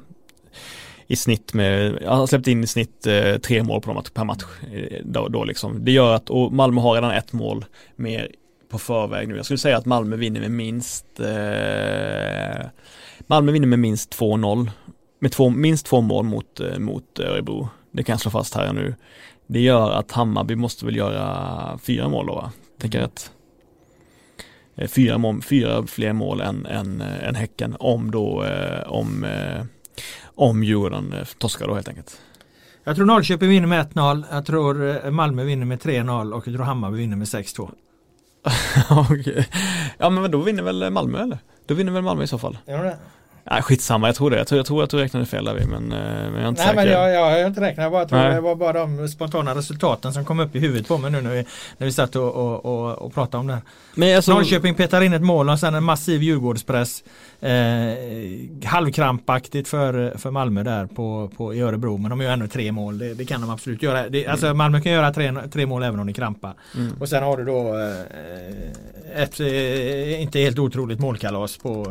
i 1.08 1.16
snitt 1.16 1.54
med, 1.54 1.98
jag 2.02 2.12
har 2.12 2.28
släppt 2.28 2.48
in 2.48 2.64
i 2.64 2.68
snitt 2.68 3.08
eh, 3.08 3.38
tre 3.38 3.64
mål 3.64 3.82
på 3.82 3.94
dem 3.94 4.04
per 4.14 4.24
match. 4.24 4.44
Eh, 4.74 5.02
då, 5.04 5.28
då 5.28 5.44
liksom. 5.44 5.86
Det 5.86 5.92
gör 5.92 6.14
att, 6.14 6.30
och 6.30 6.54
Malmö 6.54 6.82
har 6.82 6.94
redan 6.94 7.12
ett 7.12 7.34
mål 7.34 7.66
mer 7.96 8.32
på 8.70 8.80
förväg 8.80 9.28
nu. 9.28 9.36
Jag 9.36 9.46
skulle 9.46 9.58
säga 9.58 9.78
att 9.78 9.86
Malmö 9.86 10.16
vinner 10.16 10.40
med 10.40 10.52
minst 10.52 11.20
eh, 11.20 12.66
Malmö 13.28 13.52
vinner 13.52 13.68
med 13.68 13.80
minst 13.80 14.20
2-0. 14.20 14.70
Med 15.20 15.32
två, 15.32 15.50
minst 15.50 15.86
två 15.86 16.02
mål 16.02 16.26
mot, 16.26 16.60
eh, 16.60 16.80
mot 16.80 17.20
Örebro. 17.20 17.70
Det 17.92 18.04
kan 18.04 18.14
jag 18.14 18.22
slå 18.22 18.32
fast 18.32 18.56
här 18.56 18.74
nu. 18.74 18.96
Det 19.48 19.60
gör 19.60 19.92
att 19.92 20.12
Hammarby 20.12 20.56
måste 20.56 20.86
väl 20.86 20.96
göra 20.96 21.80
fyra 21.84 22.10
mål 22.10 22.28
då 22.28 22.36
va? 22.36 22.52
Tänker 22.80 23.00
jag 23.00 23.06
rätt? 23.06 23.32
Eh, 24.76 24.88
fyra, 24.88 25.18
mål, 25.18 25.42
fyra 25.42 25.88
fler 25.88 26.14
mål 26.14 26.42
än, 26.42 26.66
än, 26.66 27.02
eh, 27.02 27.28
än 27.28 27.36
Häcken 27.36 27.76
om 27.80 28.12
då 28.12 28.44
eh, 28.44 28.92
om, 28.92 29.24
eh, 29.24 29.64
om 30.36 30.64
Djurgården 30.64 31.16
torskar 31.38 31.68
då 31.68 31.74
helt 31.74 31.88
enkelt. 31.88 32.22
Jag 32.84 32.96
tror 32.96 33.06
Norrköping 33.06 33.50
vinner 33.50 33.68
med 33.68 33.80
1-0. 33.80 34.24
Jag 34.32 34.46
tror 34.46 35.12
Malmö 35.12 35.44
vinner 35.44 35.66
med 35.66 35.80
3-0 35.80 36.34
och 36.34 36.48
jag 36.48 36.56
tror 36.56 36.66
Hammarby 36.66 36.98
vinner 36.98 37.18
med 37.18 37.28
6-2. 37.28 37.70
okay. 39.12 39.44
Ja 39.98 40.10
men 40.10 40.32
då 40.32 40.42
vinner 40.42 40.64
väl 40.64 40.92
Malmö 40.92 41.24
eller? 41.24 41.38
Då 41.66 41.74
vinner 41.74 41.92
väl 41.92 42.04
Malmö 42.04 42.24
i 42.24 42.28
så 42.28 42.38
fall? 42.38 42.58
Gör 42.68 42.84
det? 42.84 42.98
Nej 43.52 43.62
skitsamma, 43.62 44.08
jag 44.08 44.16
tror 44.16 44.30
det. 44.30 44.38
Jag 44.38 44.48
tror, 44.48 44.60
jag 44.60 44.66
tror 44.66 44.84
att 44.84 44.90
du 44.90 44.98
räknade 44.98 45.26
fel 45.26 45.46
där 45.46 45.54
men, 45.54 45.84
men 45.84 46.00
jag 46.34 46.44
är 46.44 46.48
inte 46.48 46.62
Nej 46.62 46.70
säker. 46.70 46.76
men 46.76 46.88
jag, 46.88 47.10
jag, 47.14 47.32
jag 47.32 47.42
har 47.42 47.48
inte 47.48 47.62
räknat, 47.62 47.84
jag 47.84 47.92
bara 47.92 48.06
tror 48.06 48.20
det 48.20 48.42
var 48.42 48.56
bara 48.56 48.74
de 48.74 49.08
spontana 49.08 49.56
resultaten 49.56 50.14
som 50.14 50.26
kom 50.26 50.40
upp 50.40 50.56
i 50.56 50.60
huvudet 50.60 50.88
på 50.88 50.98
mig 50.98 51.12
nu 51.12 51.22
när 51.22 51.30
vi, 51.32 51.46
när 51.78 51.86
vi 51.86 51.92
satt 51.94 52.16
och, 52.16 52.36
och, 52.36 52.66
och, 52.66 52.92
och 52.92 53.14
pratade 53.14 53.38
om 53.40 53.48
det 53.48 53.54
här. 53.54 53.62
Men 53.96 54.16
alltså, 54.16 54.34
Norrköping 54.34 54.76
petar 54.76 55.02
in 55.02 55.14
ett 55.14 55.22
mål 55.22 55.50
och 55.50 55.60
sen 55.60 55.76
en 55.76 55.84
massiv 55.84 56.24
Djurgårdspress. 56.24 57.04
Eh, 57.42 57.98
halvkrampaktigt 58.66 59.68
för, 59.68 60.18
för 60.18 60.32
Malmö 60.32 60.64
där 60.64 60.86
på, 60.86 61.32
på, 61.38 61.54
i 61.54 61.62
Örebro 61.62 61.98
men 61.98 62.10
de 62.10 62.22
gör 62.22 62.32
ändå 62.32 62.48
tre 62.48 62.72
mål. 62.72 62.98
Det, 62.98 63.14
det 63.14 63.26
kan 63.26 63.42
de 63.42 63.50
absolut 63.50 63.84
göra. 63.84 64.10
Det, 64.10 64.28
alltså 64.28 64.46
mm. 64.46 64.58
Malmö 64.58 64.82
kan 64.82 64.92
göra 64.92 65.14
tre, 65.14 65.34
tre 65.52 65.66
mål 65.66 65.84
även 65.84 66.00
om 66.00 66.08
de 66.08 66.14
krampar. 66.14 66.54
Mm. 66.76 66.94
Och 67.00 67.10
sen 67.10 67.24
har 67.24 67.38
du 67.38 67.46
då 67.46 67.80
eh, 67.80 69.22
ett 69.22 69.40
eh, 69.40 70.22
inte 70.22 70.40
helt 70.40 70.60
otroligt 70.60 71.00
målkalas 71.00 71.58
på, 71.58 71.86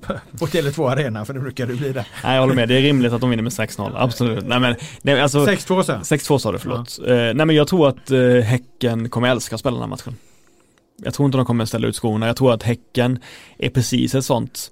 på, 0.00 0.14
på 0.38 0.46
Tele2 0.46 0.90
Arena 0.90 1.24
för 1.24 1.34
det 1.34 1.40
brukar 1.40 1.66
det 1.66 1.74
bli 1.74 1.92
där. 1.92 2.06
Nej 2.24 2.34
jag 2.34 2.40
håller 2.40 2.54
med, 2.54 2.68
det 2.68 2.74
är 2.74 2.82
rimligt 2.82 3.12
att 3.12 3.20
de 3.20 3.30
vinner 3.30 3.42
med 3.42 3.52
6-0. 3.52 3.92
Absolut. 3.94 4.46
Nej, 4.46 4.60
men, 4.60 4.74
nej, 5.02 5.20
alltså, 5.20 5.46
6-2 5.46 5.82
sa 5.82 5.98
6-2 5.98 6.38
sa 6.38 6.52
du, 6.52 6.58
förlåt. 6.58 6.98
Ja. 7.06 7.14
Eh, 7.14 7.34
nej 7.34 7.46
men 7.46 7.56
jag 7.56 7.68
tror 7.68 7.88
att 7.88 8.10
eh, 8.10 8.20
Häcken 8.20 9.08
kommer 9.08 9.28
älska 9.28 9.54
att 9.54 9.60
spela 9.60 9.74
den 9.74 9.82
här 9.82 9.88
matchen. 9.88 10.16
Jag 11.04 11.14
tror 11.14 11.26
inte 11.26 11.38
de 11.38 11.46
kommer 11.46 11.64
ställa 11.64 11.88
ut 11.88 11.96
skorna. 11.96 12.26
Jag 12.26 12.36
tror 12.36 12.52
att 12.52 12.62
Häcken 12.62 13.18
är 13.58 13.70
precis 13.70 14.14
ett 14.14 14.24
sånt 14.24 14.70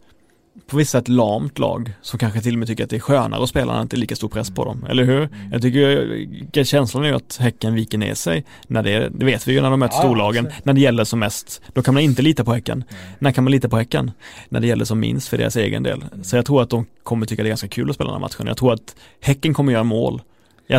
på 0.66 0.76
vissa 0.76 0.98
sätt 0.98 1.08
lamt 1.08 1.58
lag 1.58 1.92
som 2.02 2.18
kanske 2.18 2.40
till 2.40 2.54
och 2.54 2.58
med 2.58 2.68
tycker 2.68 2.84
att 2.84 2.90
det 2.90 2.96
är 2.96 3.00
skönare 3.00 3.42
att 3.42 3.48
spela 3.48 3.72
när 3.72 3.78
det 3.78 3.82
inte 3.82 3.96
är 3.96 3.98
lika 3.98 4.16
stor 4.16 4.28
press 4.28 4.50
på 4.50 4.64
dem, 4.64 4.86
eller 4.88 5.04
hur? 5.04 5.22
Mm. 5.22 5.52
Jag 5.52 5.62
tycker 5.62 6.64
känslan 6.64 7.04
är 7.04 7.12
att 7.12 7.36
Häcken 7.36 7.74
viker 7.74 7.98
ner 7.98 8.14
sig 8.14 8.44
när 8.66 8.82
det, 8.82 9.08
det 9.08 9.24
vet 9.24 9.48
vi 9.48 9.52
ju 9.52 9.60
när 9.60 9.70
de 9.70 9.80
möter 9.80 9.96
ja, 9.96 10.02
storlagen, 10.02 10.48
när 10.62 10.72
det 10.72 10.80
gäller 10.80 11.04
som 11.04 11.18
mest. 11.18 11.62
Då 11.72 11.82
kan 11.82 11.94
man 11.94 12.02
inte 12.02 12.22
lita 12.22 12.44
på 12.44 12.52
Häcken. 12.52 12.84
Mm. 12.88 13.12
När 13.18 13.32
kan 13.32 13.44
man 13.44 13.50
lita 13.50 13.68
på 13.68 13.76
Häcken? 13.76 14.10
När 14.48 14.60
det 14.60 14.66
gäller 14.66 14.84
som 14.84 15.00
minst 15.00 15.28
för 15.28 15.38
deras 15.38 15.56
egen 15.56 15.82
del. 15.82 16.04
Mm. 16.12 16.24
Så 16.24 16.36
jag 16.36 16.46
tror 16.46 16.62
att 16.62 16.70
de 16.70 16.86
kommer 17.02 17.26
tycka 17.26 17.42
det 17.42 17.46
är 17.46 17.50
ganska 17.50 17.68
kul 17.68 17.90
att 17.90 17.94
spela 17.94 18.10
den 18.10 18.20
här 18.20 18.28
matchen. 18.28 18.46
Jag 18.46 18.56
tror 18.56 18.72
att 18.72 18.96
Häcken 19.20 19.54
kommer 19.54 19.72
göra 19.72 19.84
mål. 19.84 20.22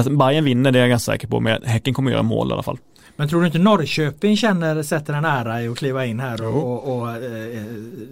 Bayern 0.10 0.44
vinner, 0.46 0.72
det 0.72 0.80
är 0.80 0.82
jag 0.82 0.90
ganska 0.90 1.12
säker 1.12 1.28
på, 1.28 1.40
men 1.40 1.64
Häcken 1.64 1.94
kommer 1.94 2.12
göra 2.12 2.24
mål 2.24 2.50
i 2.50 2.54
alla 2.54 2.64
fall. 2.64 2.78
Men 3.16 3.30
tror 3.30 3.42
du 3.42 3.46
inte 3.48 3.60
Norrköping 3.60 4.38
känner, 4.38 4.84
sätter 4.84 5.14
en 5.14 5.26
ära 5.26 5.64
i 5.64 5.68
att 5.68 5.78
kliva 5.78 6.06
in 6.06 6.20
här 6.20 6.46
och, 6.46 6.88
och, 6.88 6.98
och 6.98 7.10
eh, 7.12 7.64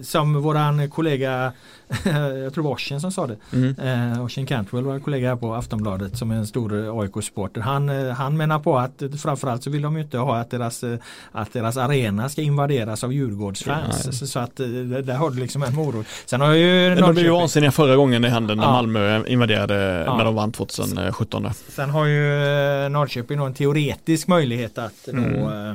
som 0.02 0.42
våran 0.42 0.90
kollega 0.90 1.52
jag 2.04 2.54
tror 2.54 2.62
det 2.62 2.68
var 2.68 2.70
Oshin 2.70 3.00
som 3.00 3.12
sa 3.12 3.26
det. 3.26 3.36
Mm. 3.52 4.18
Eh, 4.38 4.44
Cantwell 4.46 4.84
var 4.84 4.98
kollega 4.98 5.28
här 5.28 5.36
på 5.36 5.54
Aftonbladet 5.54 6.18
som 6.18 6.30
är 6.30 6.34
en 6.34 6.46
stor 6.46 7.00
AIK-supporter. 7.02 7.60
Han, 7.60 7.88
eh, 7.88 8.12
han 8.12 8.36
menar 8.36 8.58
på 8.58 8.78
att 8.78 9.02
framförallt 9.22 9.62
så 9.62 9.70
vill 9.70 9.82
de 9.82 9.96
ju 9.96 10.02
inte 10.02 10.18
ha 10.18 10.36
att 10.36 10.50
deras, 10.50 10.84
eh, 10.84 10.98
att 11.32 11.52
deras 11.52 11.76
arena 11.76 12.28
ska 12.28 12.42
invaderas 12.42 13.04
av 13.04 13.12
Djurgårdsfans. 13.12 14.02
Ja, 14.06 14.12
så, 14.12 14.26
så, 14.26 14.38
att 14.38 14.60
eh, 14.60 14.66
där 14.66 15.14
har 15.14 15.30
du 15.30 15.40
liksom 15.40 15.62
en 15.62 15.74
morot. 15.74 16.06
Sen 16.26 16.40
har 16.40 16.52
ju 16.52 16.88
Norrköping... 16.88 17.06
De 17.06 17.12
blev 17.12 17.24
ju 17.24 17.32
vansinniga 17.32 17.70
förra 17.70 17.96
gången 17.96 18.22
det 18.22 18.28
hände 18.28 18.54
när 18.54 18.64
ja. 18.64 18.72
Malmö 18.72 19.26
invaderade 19.26 20.04
ja. 20.06 20.16
när 20.16 20.24
de 20.24 20.34
vann 20.34 20.52
2017. 20.52 21.48
Sen 21.68 21.90
har 21.90 22.06
ju 22.06 22.88
Norrköping 22.88 23.40
en 23.40 23.54
teoretisk 23.54 24.28
möjlighet 24.28 24.78
att 24.78 25.08
mm. 25.08 25.30
nå, 25.30 25.74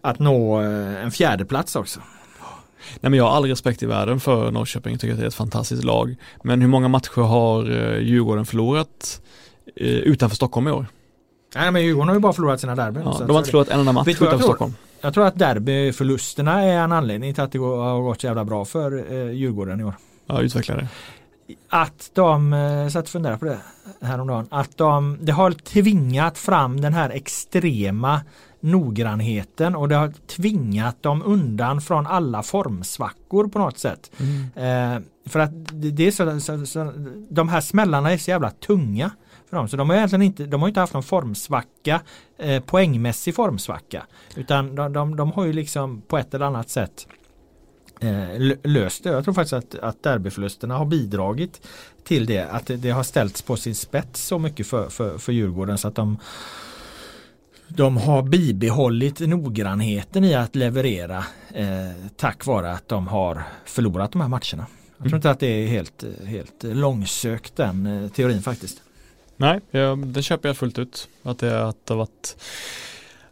att 0.00 0.18
nå 0.18 0.56
en 0.56 1.10
fjärdeplats 1.10 1.76
också. 1.76 2.00
Nej 3.00 3.10
men 3.10 3.14
jag 3.14 3.24
har 3.24 3.36
all 3.36 3.44
respekt 3.44 3.82
i 3.82 3.86
världen 3.86 4.20
för 4.20 4.50
Norrköping, 4.50 4.92
jag 4.92 5.00
tycker 5.00 5.12
att 5.12 5.18
det 5.18 5.24
är 5.24 5.28
ett 5.28 5.34
fantastiskt 5.34 5.84
lag. 5.84 6.16
Men 6.42 6.60
hur 6.60 6.68
många 6.68 6.88
matcher 6.88 7.22
har 7.22 7.70
eh, 7.70 7.98
Djurgården 7.98 8.46
förlorat 8.46 9.20
eh, 9.76 9.86
utanför 9.86 10.36
Stockholm 10.36 10.68
i 10.68 10.70
år? 10.70 10.86
Nej 11.54 11.70
men 11.70 11.82
Djurgården 11.82 12.08
har 12.08 12.14
ju 12.14 12.20
bara 12.20 12.32
förlorat 12.32 12.60
sina 12.60 12.74
derbyn. 12.74 13.02
Ja, 13.04 13.18
de 13.26 13.30
har 13.30 13.38
inte 13.38 13.50
förlorat 13.50 13.68
en 13.68 13.80
enda 13.80 13.92
match 13.92 14.08
utanför 14.08 14.38
Stockholm. 14.38 14.74
Jag 15.00 15.14
tror 15.14 15.26
att 15.26 15.38
derbyförlusterna 15.38 16.62
är 16.62 16.78
en 16.78 16.92
anledning 16.92 17.34
till 17.34 17.42
att 17.42 17.52
det 17.52 17.58
har 17.58 18.00
gått 18.00 18.20
så 18.20 18.26
jävla 18.26 18.44
bra 18.44 18.64
för 18.64 19.12
eh, 19.12 19.30
Djurgården 19.30 19.80
i 19.80 19.84
år. 19.84 19.94
Ja, 20.26 20.40
utveckla 20.40 20.76
det. 20.76 20.88
Att 21.68 22.10
de, 22.14 22.52
jag 22.52 22.92
satt 22.92 23.04
och 23.04 23.10
funderade 23.10 23.38
på 23.38 23.44
det 23.44 23.58
häromdagen, 24.00 24.46
att 24.50 24.76
de, 24.76 25.18
det 25.20 25.32
har 25.32 25.50
tvingat 25.50 26.38
fram 26.38 26.80
den 26.80 26.94
här 26.94 27.10
extrema 27.10 28.20
noggrannheten 28.62 29.76
och 29.76 29.88
det 29.88 29.94
har 29.94 30.12
tvingat 30.26 31.02
dem 31.02 31.22
undan 31.24 31.80
från 31.80 32.06
alla 32.06 32.42
formsvackor 32.42 33.48
på 33.48 33.58
något 33.58 33.78
sätt. 33.78 34.10
Mm. 34.16 34.96
Eh, 34.96 35.02
för 35.26 35.40
att 35.40 35.50
det 35.72 36.06
är 36.06 36.10
så, 36.10 36.40
så, 36.40 36.66
så, 36.66 36.92
de 37.30 37.48
här 37.48 37.60
smällarna 37.60 38.12
är 38.12 38.18
så 38.18 38.30
jävla 38.30 38.50
tunga 38.50 39.10
för 39.50 39.56
dem. 39.56 39.68
Så 39.68 39.76
de 39.76 39.90
har 39.90 39.96
egentligen 39.96 40.22
inte, 40.22 40.46
de 40.46 40.60
har 40.60 40.68
inte 40.68 40.80
haft 40.80 40.94
någon 40.94 41.02
formsvacka, 41.02 42.00
eh, 42.38 42.62
poängmässig 42.62 43.34
formsvacka. 43.34 44.06
Utan 44.36 44.74
de, 44.74 44.92
de, 44.92 45.16
de 45.16 45.32
har 45.32 45.44
ju 45.44 45.52
liksom 45.52 46.00
på 46.00 46.18
ett 46.18 46.34
eller 46.34 46.46
annat 46.46 46.70
sätt 46.70 47.06
eh, 48.00 48.56
löst 48.64 49.04
det. 49.04 49.10
Jag 49.10 49.24
tror 49.24 49.34
faktiskt 49.34 49.52
att, 49.52 49.74
att 49.74 50.02
derbyförlusterna 50.02 50.76
har 50.76 50.84
bidragit 50.84 51.68
till 52.04 52.26
det. 52.26 52.42
Att 52.42 52.66
det, 52.66 52.76
det 52.76 52.90
har 52.90 53.02
ställts 53.02 53.42
på 53.42 53.56
sin 53.56 53.74
spets 53.74 54.26
så 54.26 54.38
mycket 54.38 54.66
för, 54.66 54.88
för, 54.88 55.18
för 55.18 55.32
Djurgården 55.32 55.78
så 55.78 55.88
att 55.88 55.94
de 55.94 56.18
de 57.76 57.96
har 57.96 58.22
bibehållit 58.22 59.20
noggrannheten 59.20 60.24
i 60.24 60.34
att 60.34 60.56
leverera 60.56 61.24
eh, 61.54 61.90
tack 62.16 62.46
vare 62.46 62.72
att 62.72 62.88
de 62.88 63.06
har 63.06 63.42
förlorat 63.64 64.12
de 64.12 64.20
här 64.20 64.28
matcherna. 64.28 64.66
Jag 64.96 64.98
tror 64.98 65.06
mm. 65.06 65.16
inte 65.16 65.30
att 65.30 65.40
det 65.40 65.46
är 65.46 65.66
helt, 65.66 66.04
helt 66.26 66.62
långsökt 66.62 67.56
den 67.56 67.86
eh, 67.86 68.10
teorin 68.10 68.42
faktiskt. 68.42 68.82
Nej, 69.36 69.60
ja, 69.70 69.96
det 69.96 70.22
köper 70.22 70.48
jag 70.48 70.56
fullt 70.56 70.78
ut. 70.78 71.08
Att 71.22 71.38
det, 71.38 71.68
att 71.68 71.86
det 71.86 71.94
har 71.94 71.98
varit 71.98 72.36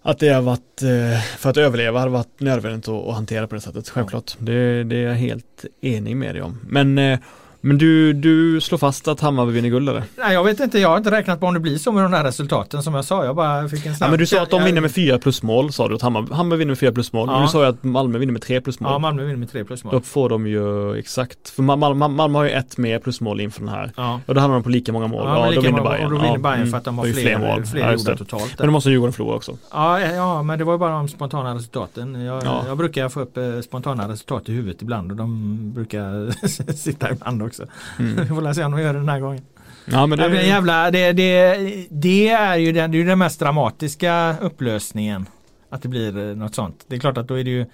att 0.02 0.18
det 0.18 0.28
har 0.28 0.42
varit, 0.42 0.82
eh, 0.82 1.20
för 1.38 1.50
att 1.50 1.56
överleva 1.56 2.00
har 2.00 2.08
varit 2.08 2.40
nödvändigt 2.40 2.88
att, 2.88 3.08
att 3.08 3.14
hantera 3.14 3.46
på 3.46 3.54
det 3.54 3.60
sättet, 3.60 3.88
självklart. 3.88 4.36
Det, 4.38 4.84
det 4.84 4.96
är 4.96 5.08
jag 5.08 5.14
helt 5.14 5.64
enig 5.80 6.16
med 6.16 6.34
dig 6.34 6.42
om. 6.42 6.58
Men 6.62 6.98
eh, 6.98 7.18
men 7.60 7.78
du, 7.78 8.12
du 8.12 8.60
slår 8.60 8.78
fast 8.78 9.08
att 9.08 9.20
Hammarby 9.20 9.52
vinner 9.52 9.68
guld 9.68 9.88
eller? 9.88 10.02
Nej 10.16 10.32
jag 10.32 10.44
vet 10.44 10.60
inte, 10.60 10.78
jag 10.78 10.88
har 10.88 10.96
inte 10.96 11.10
räknat 11.10 11.40
på 11.40 11.46
om 11.46 11.54
det 11.54 11.60
blir 11.60 11.78
så 11.78 11.92
med 11.92 12.04
de 12.04 12.12
här 12.12 12.24
resultaten 12.24 12.82
som 12.82 12.94
jag 12.94 13.04
sa. 13.04 13.24
Jag 13.24 13.36
bara 13.36 13.68
fick 13.68 13.86
en 13.86 13.96
snabb... 13.96 14.06
Ja, 14.06 14.10
men 14.10 14.18
du 14.18 14.26
sa 14.26 14.42
att 14.42 14.50
de 14.50 14.64
vinner 14.64 14.80
med 14.80 14.92
fyra 14.92 15.18
plusmål 15.18 15.72
sa 15.72 15.88
du 15.88 15.94
att 15.94 16.02
Hammarby, 16.02 16.34
Hammarby 16.34 16.58
vinner 16.58 16.70
med 16.70 16.78
fyra 16.78 16.92
plusmål. 16.92 17.28
Ja. 17.28 17.32
Men 17.32 17.42
du 17.42 17.48
sa 17.48 17.62
ju 17.62 17.68
att 17.68 17.84
Malmö 17.84 18.18
vinner 18.18 18.32
med 18.32 18.42
tre 18.42 18.60
plusmål. 18.60 18.92
Ja 18.92 18.98
Malmö 18.98 19.22
vinner 19.22 19.36
med 19.36 19.50
tre 19.50 19.64
plusmål. 19.64 19.94
Då 19.94 20.00
får 20.00 20.28
de 20.28 20.46
ju 20.46 20.94
exakt, 20.98 21.50
för 21.50 21.62
Malmö, 21.62 22.08
Malmö 22.08 22.38
har 22.38 22.44
ju 22.44 22.50
ett 22.50 22.78
mer 22.78 22.98
plusmål 22.98 23.40
inför 23.40 23.60
den 23.60 23.68
här. 23.68 23.92
Ja. 23.96 24.20
Och 24.26 24.34
då 24.34 24.40
hamnar 24.40 24.54
de 24.56 24.62
på 24.62 24.70
lika 24.70 24.92
många 24.92 25.06
mål. 25.06 25.26
Ja, 25.26 25.46
ja 25.46 25.54
då 25.54 25.60
vinner 25.60 25.82
Bayern. 25.82 26.04
Och 26.04 26.10
då 26.10 26.18
vinner 26.18 26.38
Bayern 26.38 26.66
för 26.66 26.78
att 26.78 26.84
de 26.84 26.98
har 26.98 27.04
fler, 27.04 27.22
fler 27.22 27.38
mål. 27.38 27.64
Fler 27.64 27.80
ja, 27.80 27.92
gjorda 27.92 28.16
totalt. 28.16 28.54
Men 28.58 28.66
då 28.66 28.72
måste 28.72 28.90
Djurgården 28.90 29.12
förlora 29.12 29.36
också. 29.36 29.56
Ja, 29.72 30.00
ja 30.00 30.42
men 30.42 30.58
det 30.58 30.64
var 30.64 30.72
ju 30.72 30.78
bara 30.78 30.92
de 30.92 31.08
spontana 31.08 31.54
resultaten. 31.54 32.20
Jag, 32.20 32.42
jag 32.66 32.78
brukar 32.78 33.08
få 33.08 33.20
upp 33.20 33.36
eh, 33.36 33.60
spontana 33.60 34.08
resultat 34.08 34.48
i 34.48 34.52
huvudet 34.52 34.82
ibland 34.82 35.10
och 35.10 35.16
de 35.16 35.56
brukar 35.74 36.30
sitta 36.72 37.10
ibland 37.12 37.42
också. 37.42 37.49
Mm. 37.98 38.16
Vi 38.20 38.26
får 38.26 38.52
se 38.52 38.64
om 38.64 38.72
de 38.72 38.80
gör 38.80 38.92
det 38.92 38.98
den 38.98 39.08
här 39.08 39.20
gången. 39.20 39.42
Ja, 39.84 40.06
men 40.06 40.18
det... 40.18 40.28
Det, 40.28 40.46
jävla, 40.46 40.90
det, 40.90 41.12
det, 41.12 41.56
det 41.90 42.28
är 42.28 42.56
ju 42.56 42.72
den, 42.72 42.90
det 42.90 43.00
är 43.00 43.04
den 43.04 43.18
mest 43.18 43.40
dramatiska 43.40 44.36
upplösningen. 44.40 45.26
Att 45.70 45.82
det 45.82 45.88
blir 45.88 46.18
eh, 46.18 46.36
något 46.36 46.54
sånt. 46.54 46.84
Det 46.88 46.96
är 46.96 47.00
klart 47.00 47.18
att 47.18 47.28
då 47.28 47.34
är 47.34 47.44
det 47.44 47.50
ju 47.50 47.66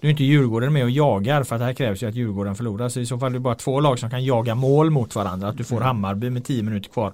Du 0.00 0.08
är 0.08 0.10
inte 0.10 0.24
Djurgården 0.24 0.72
med 0.72 0.84
och 0.84 0.90
jagar 0.90 1.42
för 1.42 1.56
att 1.56 1.60
det 1.60 1.64
här 1.64 1.72
krävs 1.72 2.02
ju 2.02 2.08
att 2.08 2.14
Djurgården 2.14 2.54
förlorar. 2.54 2.88
Så 2.88 3.00
i 3.00 3.06
så 3.06 3.18
fall 3.18 3.28
är 3.28 3.32
det 3.32 3.40
bara 3.40 3.54
två 3.54 3.80
lag 3.80 3.98
som 3.98 4.10
kan 4.10 4.24
jaga 4.24 4.54
mål 4.54 4.90
mot 4.90 5.14
varandra. 5.14 5.48
Att 5.48 5.56
du 5.56 5.64
får 5.64 5.76
mm. 5.76 5.86
Hammarby 5.86 6.30
med 6.30 6.44
tio 6.44 6.62
minuter 6.62 6.90
kvar. 6.90 7.12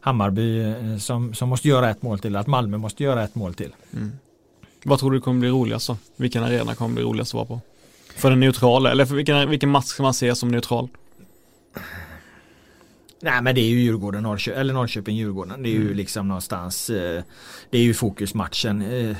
Hammarby 0.00 0.62
eh, 0.62 0.96
som, 0.98 1.34
som 1.34 1.48
måste 1.48 1.68
göra 1.68 1.90
ett 1.90 2.02
mål 2.02 2.18
till. 2.18 2.36
Att 2.36 2.46
Malmö 2.46 2.78
måste 2.78 3.04
göra 3.04 3.24
ett 3.24 3.34
mål 3.34 3.54
till. 3.54 3.74
Mm. 3.92 4.12
Vad 4.84 4.98
tror 4.98 5.10
du 5.10 5.20
kommer 5.20 5.40
bli 5.40 5.48
roligast 5.48 5.86
då? 5.86 5.96
Vilken 6.16 6.42
arena 6.44 6.74
kommer 6.74 6.94
bli 6.94 7.04
roligast 7.04 7.30
att 7.30 7.34
vara 7.34 7.46
på? 7.46 7.60
För 8.16 8.30
den 8.30 8.40
neutrala 8.40 8.90
eller 8.90 9.06
för 9.06 9.14
vilken, 9.14 9.50
vilken 9.50 9.70
match 9.70 9.84
ska 9.86 10.02
man 10.02 10.14
se 10.14 10.34
som 10.34 10.48
neutral? 10.48 10.88
Nej 13.22 13.42
men 13.42 13.54
det 13.54 13.60
är 13.60 13.68
ju 13.68 13.80
Djurgården, 13.80 14.22
Norrkö 14.22 14.52
eller 14.52 14.74
Norrköping-Djurgården. 14.74 15.62
Det 15.62 15.68
är 15.68 15.76
mm. 15.76 15.88
ju 15.88 15.94
liksom 15.94 16.28
någonstans 16.28 16.90
eh, 16.90 17.22
Det 17.70 17.78
är 17.78 17.82
ju 17.82 17.94
fokusmatchen. 17.94 18.82
Eh, 18.82 19.16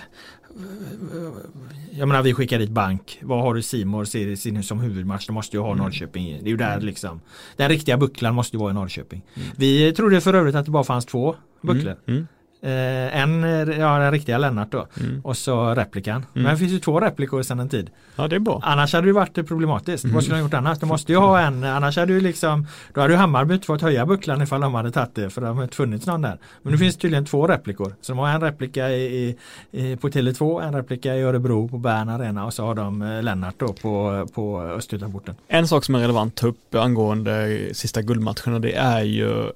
jag 1.91 2.09
menar 2.09 2.23
vi 2.23 2.35
skickar 2.35 2.59
dit 2.59 2.71
bank. 2.71 3.19
Vad 3.23 3.43
har 3.43 3.55
du 3.55 3.63
Simor 3.63 4.05
ser 4.05 4.63
som 4.63 4.81
huvudmatch? 4.81 5.27
Det 5.27 5.33
måste 5.33 5.57
ju 5.57 5.61
ha 5.61 5.73
mm. 5.73 5.85
Norrköping. 5.85 6.25
Det 6.25 6.47
är 6.47 6.51
ju 6.51 6.57
där 6.57 6.73
mm. 6.73 6.87
liksom. 6.87 7.21
Den 7.57 7.69
riktiga 7.69 7.97
bucklan 7.97 8.35
måste 8.35 8.57
ju 8.57 8.61
vara 8.61 8.71
i 8.71 8.75
Norrköping. 8.75 9.23
Mm. 9.35 9.49
Vi 9.57 9.93
trodde 9.93 10.21
för 10.21 10.35
övrigt 10.35 10.55
att 10.55 10.65
det 10.65 10.71
bara 10.71 10.85
fanns 10.85 11.07
två 11.07 11.37
bucklor. 11.61 11.97
Mm. 12.07 12.27
Mm. 12.63 12.71
Eh, 12.71 13.23
en, 13.23 13.43
ja 13.81 13.99
den 13.99 14.13
riktiga 14.13 14.39
Lennart 14.39 14.73
då. 14.73 14.87
Mm. 15.01 15.21
Och 15.25 15.37
så 15.37 15.75
replikan. 15.75 16.17
Mm. 16.17 16.27
Men 16.33 16.45
det 16.45 16.57
finns 16.57 16.73
ju 16.73 16.79
två 16.79 17.01
replikor 17.01 17.43
sedan 17.43 17.61
en 17.61 17.69
tid. 17.69 17.91
Ja, 18.17 18.29
det 18.29 18.37
är 18.37 18.41
bra. 18.41 18.61
Annars 18.65 18.93
hade 18.93 19.07
det 19.07 19.13
varit 19.13 19.49
problematiskt. 19.49 20.05
Mm. 20.05 20.15
Vad 20.15 20.23
skulle 20.23 20.39
de 20.39 20.43
gjort 20.43 20.55
annars? 20.55 20.79
De 20.79 20.89
måste 20.89 21.13
ju 21.13 21.19
ha 21.19 21.41
en, 21.41 21.65
annars 21.65 21.97
hade 21.97 22.13
ju 22.13 22.21
liksom 22.21 22.67
Då 22.95 23.01
hade 23.01 23.13
ju 23.13 23.19
Hammarby 23.19 23.55
inte 23.55 23.67
fått 23.67 23.83
höja 23.83 24.07
bucklan 24.07 24.43
ifall 24.43 24.61
de 24.61 24.75
hade 24.75 24.91
tagit 24.91 25.15
det 25.15 25.31
för 25.31 25.41
det 25.41 25.47
har 25.47 25.63
inte 25.63 25.77
funnits 25.77 26.07
någon 26.07 26.23
där. 26.23 26.39
Men 26.63 26.73
nu 26.73 26.79
finns 26.79 26.95
det 26.95 27.01
tydligen 27.01 27.25
två 27.25 27.47
replikor. 27.47 27.95
Så 28.01 28.13
de 28.13 28.19
har 28.19 28.29
en 28.29 28.41
replika 28.41 28.91
i, 28.91 29.03
i, 29.03 29.37
i, 29.71 29.97
på 29.97 30.09
Tele2, 30.09 30.63
en 30.63 30.75
replika 30.75 31.17
i 31.17 31.23
Örebro 31.23 31.69
på 31.69 31.79
Bern 31.79 32.09
Arena 32.09 32.45
och 32.45 32.55
så 32.55 32.65
har 32.65 32.75
de 32.75 33.03
eh, 33.03 33.23
Lennart 33.23 33.55
då 33.59 33.73
på, 33.73 34.27
på 34.35 34.61
Östgötaporten. 34.61 35.35
En 35.49 35.69
sak 35.69 35.85
som 35.85 35.95
är 35.95 35.99
relevant 35.99 36.33
att 36.33 36.41
ta 36.41 36.47
upp 36.47 36.75
angående 36.75 37.69
sista 37.73 38.03
guldmatcherna 38.03 38.59
det 38.59 38.73
är 38.73 39.03
ju 39.03 39.51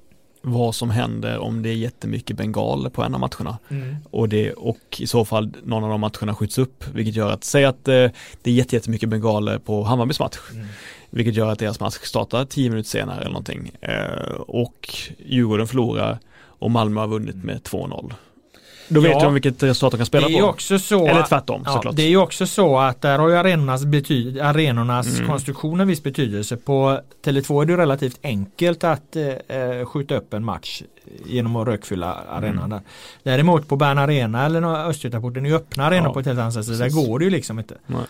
vad 0.47 0.75
som 0.75 0.89
händer 0.89 1.37
om 1.39 1.61
det 1.61 1.69
är 1.69 1.73
jättemycket 1.73 2.37
bengaler 2.37 2.89
på 2.89 3.03
en 3.03 3.13
av 3.13 3.19
matcherna. 3.19 3.57
Och, 4.11 4.29
det, 4.29 4.53
och 4.53 4.77
i 4.97 5.07
så 5.07 5.25
fall 5.25 5.53
någon 5.63 5.83
av 5.83 5.89
de 5.89 6.01
matcherna 6.01 6.35
skjuts 6.35 6.57
upp, 6.57 6.83
vilket 6.93 7.15
gör 7.15 7.31
att, 7.31 7.43
säg 7.43 7.65
att 7.65 7.87
eh, 7.87 7.93
det 8.41 8.51
är 8.51 8.53
jätte- 8.53 8.75
jättemycket 8.75 9.09
bengaler 9.09 9.57
på 9.57 9.83
Hammarbys 9.83 10.19
match, 10.19 10.37
Mm. 10.53 10.67
vilket 11.09 11.35
gör 11.35 11.51
att 11.51 11.59
deras 11.59 11.79
match 11.79 11.93
startar 12.03 12.45
tio 12.45 12.69
minuter 12.69 12.89
senare 12.89 13.17
eller 13.21 13.29
någonting. 13.31 13.71
Eh, 13.81 14.31
och 14.47 14.89
Djurgården 15.25 15.67
förlorar 15.67 16.19
och 16.37 16.71
Malmö 16.71 16.99
har 17.01 17.07
vunnit 17.07 17.35
med 17.35 17.63
2-0. 17.63 18.13
Då 18.87 18.99
vet 18.99 19.11
Ja. 19.11 19.19
de 19.23 19.33
vilket 19.33 19.63
resultat 19.63 19.91
de 19.91 19.97
kan 19.97 19.99
Det 19.99 20.05
spela 20.05 20.27
är 20.27 20.31
ju 20.31 20.41
på. 20.41 20.47
också 20.47 20.79
så 20.79 21.07
Eller 21.07 21.23
tvärtom 21.23 21.61
Ja, 21.65 21.71
såklart. 21.73 21.95
det 21.95 22.03
är 22.03 22.07
ju 22.09 22.17
också 22.17 22.47
så 22.47 22.79
att 22.79 23.01
där 23.01 23.19
har 23.19 23.29
ju 23.29 23.35
arenornas, 23.35 23.83
bety- 23.85 24.43
arenornas 24.43 25.07
Mm. 25.17 25.27
konstruktion 25.29 25.79
en 25.79 25.87
viss 25.87 26.03
betydelse. 26.03 26.57
På 26.57 26.99
Tele2 27.25 27.61
är 27.61 27.65
det 27.65 27.77
relativt 27.77 28.19
enkelt 28.23 28.83
att 28.83 29.15
eh, 29.15 29.57
eh, 29.57 29.85
skjuta 29.85 30.15
upp 30.17 30.33
en 30.33 30.45
match 30.45 30.81
genom 31.25 31.55
att 31.55 31.67
rökfylla 31.67 32.13
arenan 32.29 32.57
Mm. 32.57 32.69
där. 32.69 32.81
Däremot 33.23 33.67
på 33.67 33.75
Bern 33.75 33.97
Arena 33.97 34.45
eller 34.45 34.87
Östgötaporten 34.89 35.45
är 35.45 35.49
ju 35.49 35.55
öppna 35.55 35.85
arenor 35.85 36.07
Ja, 36.07 36.13
på 36.13 36.19
ett 36.19 36.25
helt 36.25 36.39
annat 36.39 36.53
sätt. 36.53 36.65
Så 36.65 36.71
där 36.71 36.89
går 36.89 37.19
det 37.19 37.25
ju 37.25 37.31
liksom 37.31 37.59
inte. 37.59 37.75
Nej. 37.87 38.01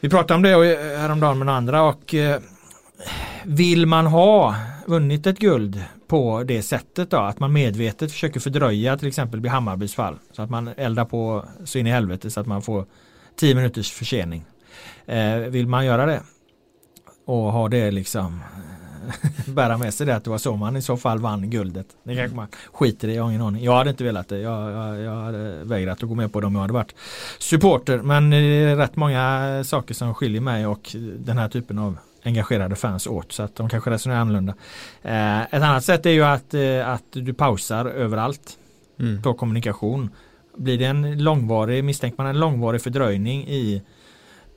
Vi 0.00 0.08
pratade 0.08 0.34
om 0.34 0.42
det 0.42 0.56
och- 0.56 0.98
häromdagen 1.00 1.38
med 1.38 1.48
andra 1.54 1.82
och 1.82 2.14
eh, 2.14 2.40
vill 3.44 3.86
man 3.86 4.06
ha 4.06 4.54
vunnit 4.86 5.26
ett 5.26 5.38
guld 5.38 5.84
på 6.08 6.42
det 6.42 6.62
sättet 6.62 7.10
då 7.10 7.16
att 7.16 7.40
man 7.40 7.52
medvetet 7.52 8.12
försöker 8.12 8.40
fördröja 8.40 8.96
till 8.96 9.08
exempel 9.08 9.40
vid 9.40 9.50
Hammarbys 9.50 9.94
fall 9.94 10.18
så 10.32 10.42
att 10.42 10.50
man 10.50 10.70
eldar 10.76 11.04
på 11.04 11.44
så 11.64 11.78
in 11.78 11.86
i 11.86 11.90
helvete 11.90 12.30
så 12.30 12.40
att 12.40 12.46
man 12.46 12.62
får 12.62 12.86
10 13.36 13.54
minuters 13.54 13.92
försening. 13.92 14.44
Eh, 15.06 15.36
vill 15.36 15.66
man 15.66 15.86
göra 15.86 16.06
det 16.06 16.22
och 17.24 17.52
ha 17.52 17.68
det 17.68 17.90
liksom 17.90 18.40
bära 19.46 19.78
med 19.78 19.94
sig 19.94 20.06
det 20.06 20.16
att 20.16 20.24
det 20.24 20.30
var 20.30 20.38
så 20.38 20.56
man 20.56 20.76
i 20.76 20.82
så 20.82 20.96
fall 20.96 21.18
vann 21.18 21.50
guldet. 21.50 21.86
Det 22.02 22.16
kanske 22.16 22.36
man 22.36 22.48
skiter 22.72 23.08
i, 23.08 23.16
jag 23.16 23.22
har 23.22 23.30
ingen 23.30 23.42
aning. 23.42 23.64
Jag 23.64 23.76
hade 23.76 23.90
inte 23.90 24.04
velat 24.04 24.28
det. 24.28 24.38
Jag, 24.38 24.70
jag, 24.72 25.00
jag 25.00 25.14
hade 25.14 25.64
vägrat 25.64 26.02
att 26.02 26.08
gå 26.08 26.14
med 26.14 26.32
på 26.32 26.40
det 26.40 26.46
om 26.46 26.54
jag 26.54 26.60
hade 26.60 26.72
varit 26.72 26.94
supporter. 27.38 27.98
Men 27.98 28.30
det 28.30 28.36
är 28.36 28.76
rätt 28.76 28.96
många 28.96 29.64
saker 29.64 29.94
som 29.94 30.14
skiljer 30.14 30.40
mig 30.40 30.66
och 30.66 30.96
den 31.18 31.38
här 31.38 31.48
typen 31.48 31.78
av 31.78 31.98
engagerade 32.28 32.76
fans 32.76 33.06
åt 33.06 33.32
så 33.32 33.42
att 33.42 33.56
de 33.56 33.68
kanske 33.68 33.90
resonerar 33.90 34.20
annorlunda. 34.20 34.54
Eh, 35.02 35.40
ett 35.42 35.62
annat 35.62 35.84
sätt 35.84 36.06
är 36.06 36.10
ju 36.10 36.24
att, 36.24 36.54
eh, 36.54 36.88
att 36.88 37.04
du 37.12 37.34
pausar 37.34 37.86
överallt 37.86 38.58
Mm. 39.00 39.22
på 39.22 39.34
kommunikation. 39.34 40.10
Blir 40.56 40.78
det 40.78 40.84
en 40.84 41.24
långvarig, 41.24 41.84
misstänker 41.84 42.22
man 42.22 42.26
en 42.26 42.40
långvarig 42.40 42.82
fördröjning 42.82 43.46
i 43.48 43.82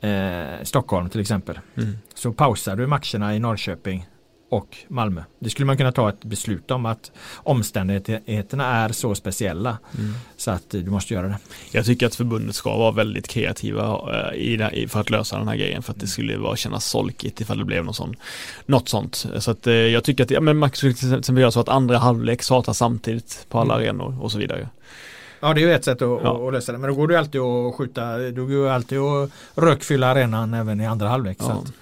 eh, 0.01 0.63
Stockholm 0.63 1.09
till 1.09 1.21
exempel 1.21 1.59
Mm. 1.77 1.97
så 2.15 2.33
pausar 2.33 2.75
du 2.75 2.87
matcherna 2.87 3.35
i 3.35 3.39
Norrköping 3.39 4.07
och 4.51 4.77
Malmö. 4.87 5.23
Det 5.39 5.49
skulle 5.49 5.65
man 5.65 5.77
kunna 5.77 5.91
ta 5.91 6.09
ett 6.09 6.23
beslut 6.23 6.71
om 6.71 6.85
att 6.85 7.11
omständigheterna 7.35 8.65
är 8.65 8.89
så 8.91 9.15
speciella 9.15 9.77
Mm. 9.99 10.13
så 10.37 10.51
att 10.51 10.69
du 10.69 10.89
måste 10.89 11.13
göra 11.13 11.27
det. 11.27 11.37
Jag 11.71 11.85
tycker 11.85 12.05
att 12.05 12.15
förbundet 12.15 12.55
ska 12.55 12.77
vara 12.77 12.91
väldigt 12.91 13.27
kreativa 13.27 13.83
eh, 14.33 14.73
i 14.73 14.87
för 14.89 14.99
att 14.99 15.09
lösa 15.09 15.37
den 15.37 15.47
här 15.47 15.55
grejen 15.55 15.83
för 15.83 15.91
att 15.93 15.99
det 15.99 16.07
skulle 16.07 16.37
vara 16.37 16.55
kännas 16.55 16.85
solkigt 16.85 17.41
ifall 17.41 17.57
det 17.57 17.65
blev 17.65 17.85
något 17.85 17.95
sånt, 17.95 18.17
något 18.65 18.89
sånt. 18.89 19.25
Så 19.39 19.51
att 19.51 19.67
eh, 19.67 19.73
jag 19.73 20.03
tycker 20.03 20.23
att, 20.23 20.31
ja 20.31 20.41
men 20.41 20.69
till 20.71 20.89
exempel 20.89 21.37
göra 21.37 21.51
så 21.51 21.59
att 21.59 21.69
andra 21.69 21.97
halvlek 21.97 22.43
startar 22.43 22.73
samtidigt 22.73 23.45
på 23.49 23.59
alla 23.59 23.73
Mm. 23.73 23.85
arenor 24.01 24.23
och 24.23 24.31
så 24.31 24.37
vidare. 24.37 24.69
Ja 25.39 25.53
det 25.53 25.61
är 25.61 25.67
ju 25.67 25.73
ett 25.73 25.85
sätt 25.85 26.01
att, 26.01 26.19
Ja. 26.23 26.47
att 26.47 26.53
lösa 26.53 26.71
det 26.71 26.77
men 26.77 26.89
då 26.89 26.95
går 26.95 27.07
det 27.07 27.13
ju 27.13 27.17
alltid 27.19 27.41
att 27.41 27.75
skjuta, 27.75 28.17
då 28.17 28.45
går 28.45 28.65
det 28.65 28.73
alltid 28.73 28.97
att 28.99 29.29
rökfylla 29.55 30.07
arenan 30.07 30.53
även 30.53 30.81
i 30.81 30.85
andra 30.85 31.07
halvlek. 31.09 31.37
Så 31.41 31.45
Ja, 31.49 31.53
att, 31.53 31.73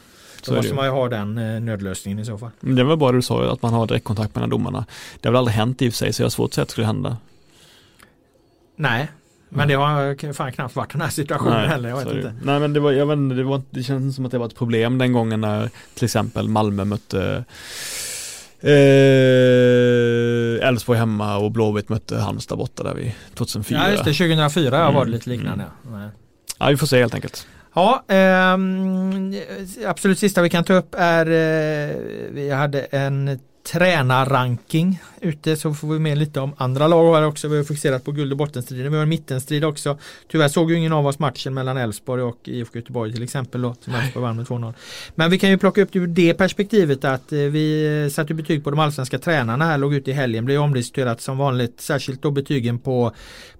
så 0.45 0.51
då 0.51 0.57
måste 0.57 0.73
man 0.73 0.85
ju 0.85 0.91
ha 0.91 1.09
den 1.09 1.37
eh, 1.37 1.61
nödlösningen 1.61 2.19
i 2.19 2.25
så 2.25 2.37
fall. 2.37 2.49
Det 2.59 2.83
var 2.83 3.11
det 3.11 3.17
du 3.17 3.21
sa, 3.21 3.53
att 3.53 3.61
man 3.61 3.73
har 3.73 3.87
direktkontakt 3.87 4.35
mellan 4.35 4.49
domarna. 4.49 4.85
Det 5.21 5.27
har 5.27 5.31
väl 5.31 5.39
aldrig 5.39 5.55
hänt 5.55 5.81
i 5.81 5.89
och 5.89 5.93
för 5.93 5.97
sig, 5.97 6.13
så 6.13 6.21
jag 6.21 6.25
har 6.25 6.29
svårt 6.29 6.49
att 6.49 6.53
säga 6.53 6.63
att 6.63 6.67
det 6.69 6.71
skulle 6.71 6.87
hända. 6.87 7.17
Nej, 8.75 9.07
men 9.49 9.67
det 9.67 9.73
har 9.73 10.33
fan 10.33 10.51
knappt 10.51 10.75
varit 10.75 10.91
den 10.91 11.01
här 11.01 11.09
situationen 11.09 11.69
heller. 11.69 11.89
Jag 11.89 11.97
vet 11.97 12.15
inte. 12.15 12.33
Nej 12.43 12.59
men 12.59 12.73
det 12.73 12.79
var, 12.79 12.91
jag 12.91 13.05
vet 13.05 13.17
inte, 13.17 13.35
det, 13.35 13.43
var, 13.43 13.61
det 13.69 13.83
känns 13.83 14.15
som 14.15 14.25
att 14.25 14.31
det 14.31 14.37
var 14.37 14.45
ett 14.45 14.55
problem 14.55 14.97
den 14.97 15.13
gången 15.13 15.41
när 15.41 15.69
till 15.93 16.05
exempel 16.05 16.47
Malmö 16.47 16.85
mötte 16.85 17.43
eh, 18.61 20.67
Elfsborg 20.67 20.99
hemma 20.99 21.37
och 21.37 21.51
Blåvitt 21.51 21.89
mötte 21.89 22.17
Halmstad 22.17 22.57
borta 22.57 22.83
där 22.83 22.93
vid 22.93 23.11
2004. 23.35 23.79
Ja 23.79 23.91
just 23.91 24.05
det, 24.05 24.13
2004 24.13 24.71
var 24.71 24.89
Mm, 24.89 25.05
det 25.05 25.11
lite 25.11 25.29
liknande. 25.29 25.63
Nej. 25.91 26.09
Ja, 26.59 26.67
vi 26.69 26.77
får 26.77 26.87
se 26.87 26.99
helt 26.99 27.13
enkelt. 27.13 27.47
Ja, 27.73 28.03
eh, 28.07 28.57
absolut 29.87 30.19
sista 30.19 30.41
vi 30.41 30.49
kan 30.49 30.63
ta 30.63 30.73
upp 30.73 30.95
är 30.97 31.25
eh, 31.25 31.95
vi 32.31 32.51
hade 32.51 32.81
en 32.81 33.39
tränarranking 33.71 35.01
ute 35.21 35.55
så 35.55 35.73
får 35.73 35.87
vi 35.87 35.99
med 35.99 36.17
lite 36.17 36.39
om 36.39 36.53
andra 36.57 36.87
lag 36.87 37.15
här 37.15 37.25
också. 37.25 37.47
Vi 37.47 37.57
har 37.57 37.63
fokuserat 37.63 38.03
på 38.03 38.11
guld 38.11 38.31
och 38.31 38.37
bottenstriden. 38.37 38.91
Vi 38.91 38.97
har 38.97 39.03
en 39.03 39.09
mittenstrid 39.09 39.65
också. 39.65 39.97
Tyvärr 40.31 40.47
såg 40.47 40.71
ju 40.71 40.77
ingen 40.77 40.93
av 40.93 41.07
oss 41.07 41.19
matchen 41.19 41.53
mellan 41.53 41.77
Elfsborg 41.77 42.23
och 42.23 42.39
IFK 42.43 42.79
Göteborg 42.79 43.13
till 43.13 43.23
exempel 43.23 43.61
då, 43.61 43.75
som 43.79 43.95
Elfsborg 43.95 44.23
vann 44.23 44.35
med 44.35 44.45
2-0. 44.45 44.73
Men 45.15 45.31
vi 45.31 45.39
kan 45.39 45.49
ju 45.49 45.57
plocka 45.57 45.81
upp 45.81 45.89
det 45.93 45.99
ur 45.99 46.07
det 46.07 46.33
perspektivet 46.33 47.05
att 47.05 47.31
eh, 47.31 47.39
vi 47.39 48.09
satte 48.13 48.33
betyg 48.33 48.63
på 48.63 48.69
de 48.69 48.79
allsvenska 48.79 49.19
tränarna 49.19 49.65
här, 49.65 49.77
låg 49.77 49.93
ute 49.93 50.11
i 50.11 50.13
helgen, 50.13 50.45
blev 50.45 50.61
omdiskuterat 50.61 51.21
som 51.21 51.37
vanligt, 51.37 51.81
särskilt 51.81 52.21
då 52.21 52.31
betygen 52.31 52.79
på 52.79 53.11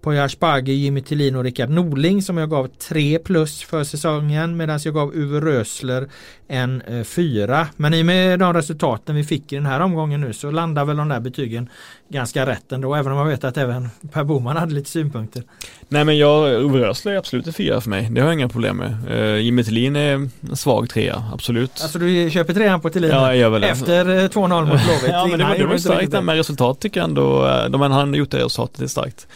Poya 0.02 0.24
Asbaghi, 0.24 0.74
Jimmy 0.74 1.02
Tillin 1.02 1.36
och 1.36 1.44
Rickard 1.44 1.70
Norling 1.70 2.22
som 2.22 2.38
jag 2.38 2.50
gav 2.50 2.68
3 2.68 3.20
plus 3.20 3.64
för 3.64 3.84
säsongen 3.84 4.58
medan 4.58 4.80
jag 4.84 4.94
gav 4.94 5.16
Uwe 5.16 5.40
Rösler 5.40 6.10
en 6.48 6.84
4. 7.06 7.68
Men 7.76 7.94
i 7.94 8.02
och 8.02 8.06
med 8.06 8.40
de 8.40 8.54
resultaten 8.54 9.16
vi 9.16 9.24
fick 9.24 9.54
i 9.54 9.56
den 9.56 9.66
här 9.66 9.80
omgången 9.80 10.22
nu 10.22 10.34
så 10.34 10.52
landar 10.52 10.86
väl 10.86 10.98
de 10.98 11.10
där 11.10 11.20
betygen 11.20 11.49
ganska 12.10 12.46
rätt 12.46 12.72
ändå 12.72 12.96
även 12.96 13.12
om 13.12 13.18
jag 13.18 13.26
vet 13.26 13.44
att 13.44 13.58
även 13.58 13.90
Per 14.12 14.24
Boman 14.24 14.58
hade 14.58 14.74
lite 14.74 14.90
synpunkter. 14.90 15.44
Nej 15.88 16.06
men 16.06 16.18
jag, 16.18 16.66
Ove 16.66 16.80
Rösler 16.80 17.12
är 17.14 17.18
absolut 17.18 17.48
en 17.48 17.54
fyra 17.54 17.82
för 17.82 17.90
mig. 17.90 18.08
Det 18.12 18.22
har 18.22 18.28
jag 18.28 18.34
inga 18.34 18.50
problem 18.50 18.78
med. 18.78 18.96
Uh, 19.12 19.40
Jimmy 19.42 19.64
Thelin 19.64 19.96
är 19.96 20.14
en 20.14 20.32
svag 20.56 20.90
trea, 20.90 21.24
absolut. 21.34 21.72
Alltså 21.82 22.00
du 22.00 22.30
köper 22.32 22.54
trean 22.54 22.82
på 22.82 22.90
Tillin 22.90 23.10
ja, 23.10 23.28
jag 23.28 23.38
gör 23.38 23.50
väl 23.50 23.62
det. 23.62 23.68
efter 23.70 24.10
eh, 24.10 24.14
2-0 24.30 24.60
mot 24.62 24.68
Blåvitt. 24.84 25.04
ja 25.10 25.28
men 25.28 25.40
det, 25.40 25.46
var- 25.46 25.56
det 25.58 25.66
var 25.66 25.72
inte 25.72 25.84
starkt 25.84 26.12
där 26.12 26.22
med 26.22 26.36
resultat 26.36 26.80
tycker 26.82 27.00
jag 27.00 27.10
ändå. 27.10 27.46
eh, 27.48 27.66
De 27.70 27.82
han 27.82 27.92
har 27.92 28.16
gjort 28.16 28.32
det 28.32 28.38
resultatet 28.38 28.82
är 28.82 28.88
starkt. 28.88 29.28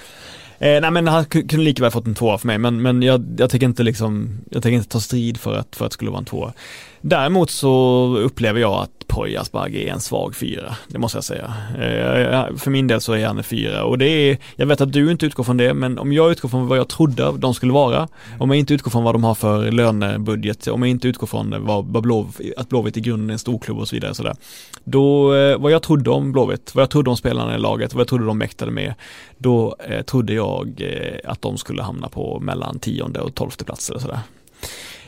Eh, 0.60 0.82
nej 0.82 0.92
men 0.92 1.08
han 1.08 1.24
ku- 1.26 1.48
kunde 1.48 1.66
lika 1.66 1.82
väl 1.82 1.92
fått 1.92 2.08
en 2.08 2.16
tvåa 2.16 2.38
för 2.38 2.48
mig 2.48 2.58
men, 2.58 2.82
men 2.82 3.02
jag, 3.04 3.26
jag 3.38 3.50
tänker 3.50 3.68
inte 3.68 3.84
liksom, 3.84 4.38
jag 4.52 4.64
tänker 4.64 4.78
inte 4.78 4.90
ta 4.90 5.00
strid 5.00 5.38
för 5.40 5.56
att, 5.58 5.76
för 5.76 5.86
att 5.86 5.92
det 5.92 5.94
skulle 5.94 6.12
vara 6.12 6.20
en 6.20 6.26
tvåa. 6.26 6.54
Däremot 7.02 7.50
så 7.52 8.18
upplever 8.18 8.60
jag 8.60 8.74
att 8.74 9.03
Poya 9.14 9.42
Asbaghi 9.42 9.90
är 9.90 9.94
en 9.94 10.00
svag 10.00 10.36
fyra, 10.36 10.76
det 10.88 11.00
måste 11.00 11.18
jag 11.18 11.24
säga. 11.24 11.54
Eh, 11.74 12.56
för 12.56 12.72
min 12.72 12.88
del 12.88 13.02
så 13.02 13.14
är 13.14 13.26
han 13.26 13.38
en 13.38 13.44
fyra 13.44 13.84
och 13.84 13.98
det 13.98 14.06
är, 14.06 14.38
jag 14.56 14.66
vet 14.66 14.82
att 14.82 14.94
du 14.94 15.12
inte 15.12 15.26
utgår 15.26 15.44
från 15.44 15.58
det, 15.58 15.74
men 15.74 16.00
om 16.00 16.14
jag 16.14 16.32
utgår 16.32 16.50
från 16.50 16.68
vad 16.68 16.78
jag 16.78 16.88
trodde 16.88 17.32
de 17.38 17.54
skulle 17.54 17.74
vara, 17.74 18.08
om 18.40 18.50
jag 18.50 18.60
inte 18.60 18.74
utgår 18.74 18.92
från 18.92 19.04
vad 19.04 19.16
de 19.16 19.24
har 19.24 19.36
för 19.36 19.72
lönebudget, 19.72 20.68
om 20.68 20.82
jag 20.82 20.90
inte 20.90 21.08
utgår 21.08 21.28
från 21.28 21.66
vad, 21.66 21.86
vad 21.86 22.04
Blåv, 22.04 22.38
att 22.58 22.70
Blåvitt 22.70 22.98
i 22.98 23.02
grunden 23.02 23.30
är 23.30 23.34
en 23.34 23.40
storklubb 23.40 23.80
och 23.80 23.88
så 23.88 23.96
vidare 23.96 24.14
sådär. 24.14 24.36
Då, 24.84 25.36
eh, 25.36 25.58
vad 25.58 25.72
jag 25.72 25.84
trodde 25.84 26.10
om 26.10 26.32
Blåvitt, 26.32 26.76
vad 26.76 26.82
jag 26.82 26.90
trodde 26.90 27.10
om 27.10 27.18
spelarna 27.18 27.56
i 27.56 27.60
laget, 27.60 27.94
vad 27.94 28.02
jag 28.02 28.08
trodde 28.08 28.26
de 28.26 28.38
mäktade 28.38 28.72
med, 28.72 28.94
då 29.38 29.76
eh, 29.90 30.02
trodde 30.02 30.34
jag 30.34 30.82
eh, 30.82 31.32
att 31.32 31.42
de 31.42 31.58
skulle 31.58 31.84
hamna 31.84 32.10
på 32.10 32.40
mellan 32.40 32.80
tionde 32.80 33.20
och 33.20 33.36
tolfte 33.36 33.66
plats 33.66 33.90
eller 33.90 34.00
sådär. 34.00 34.20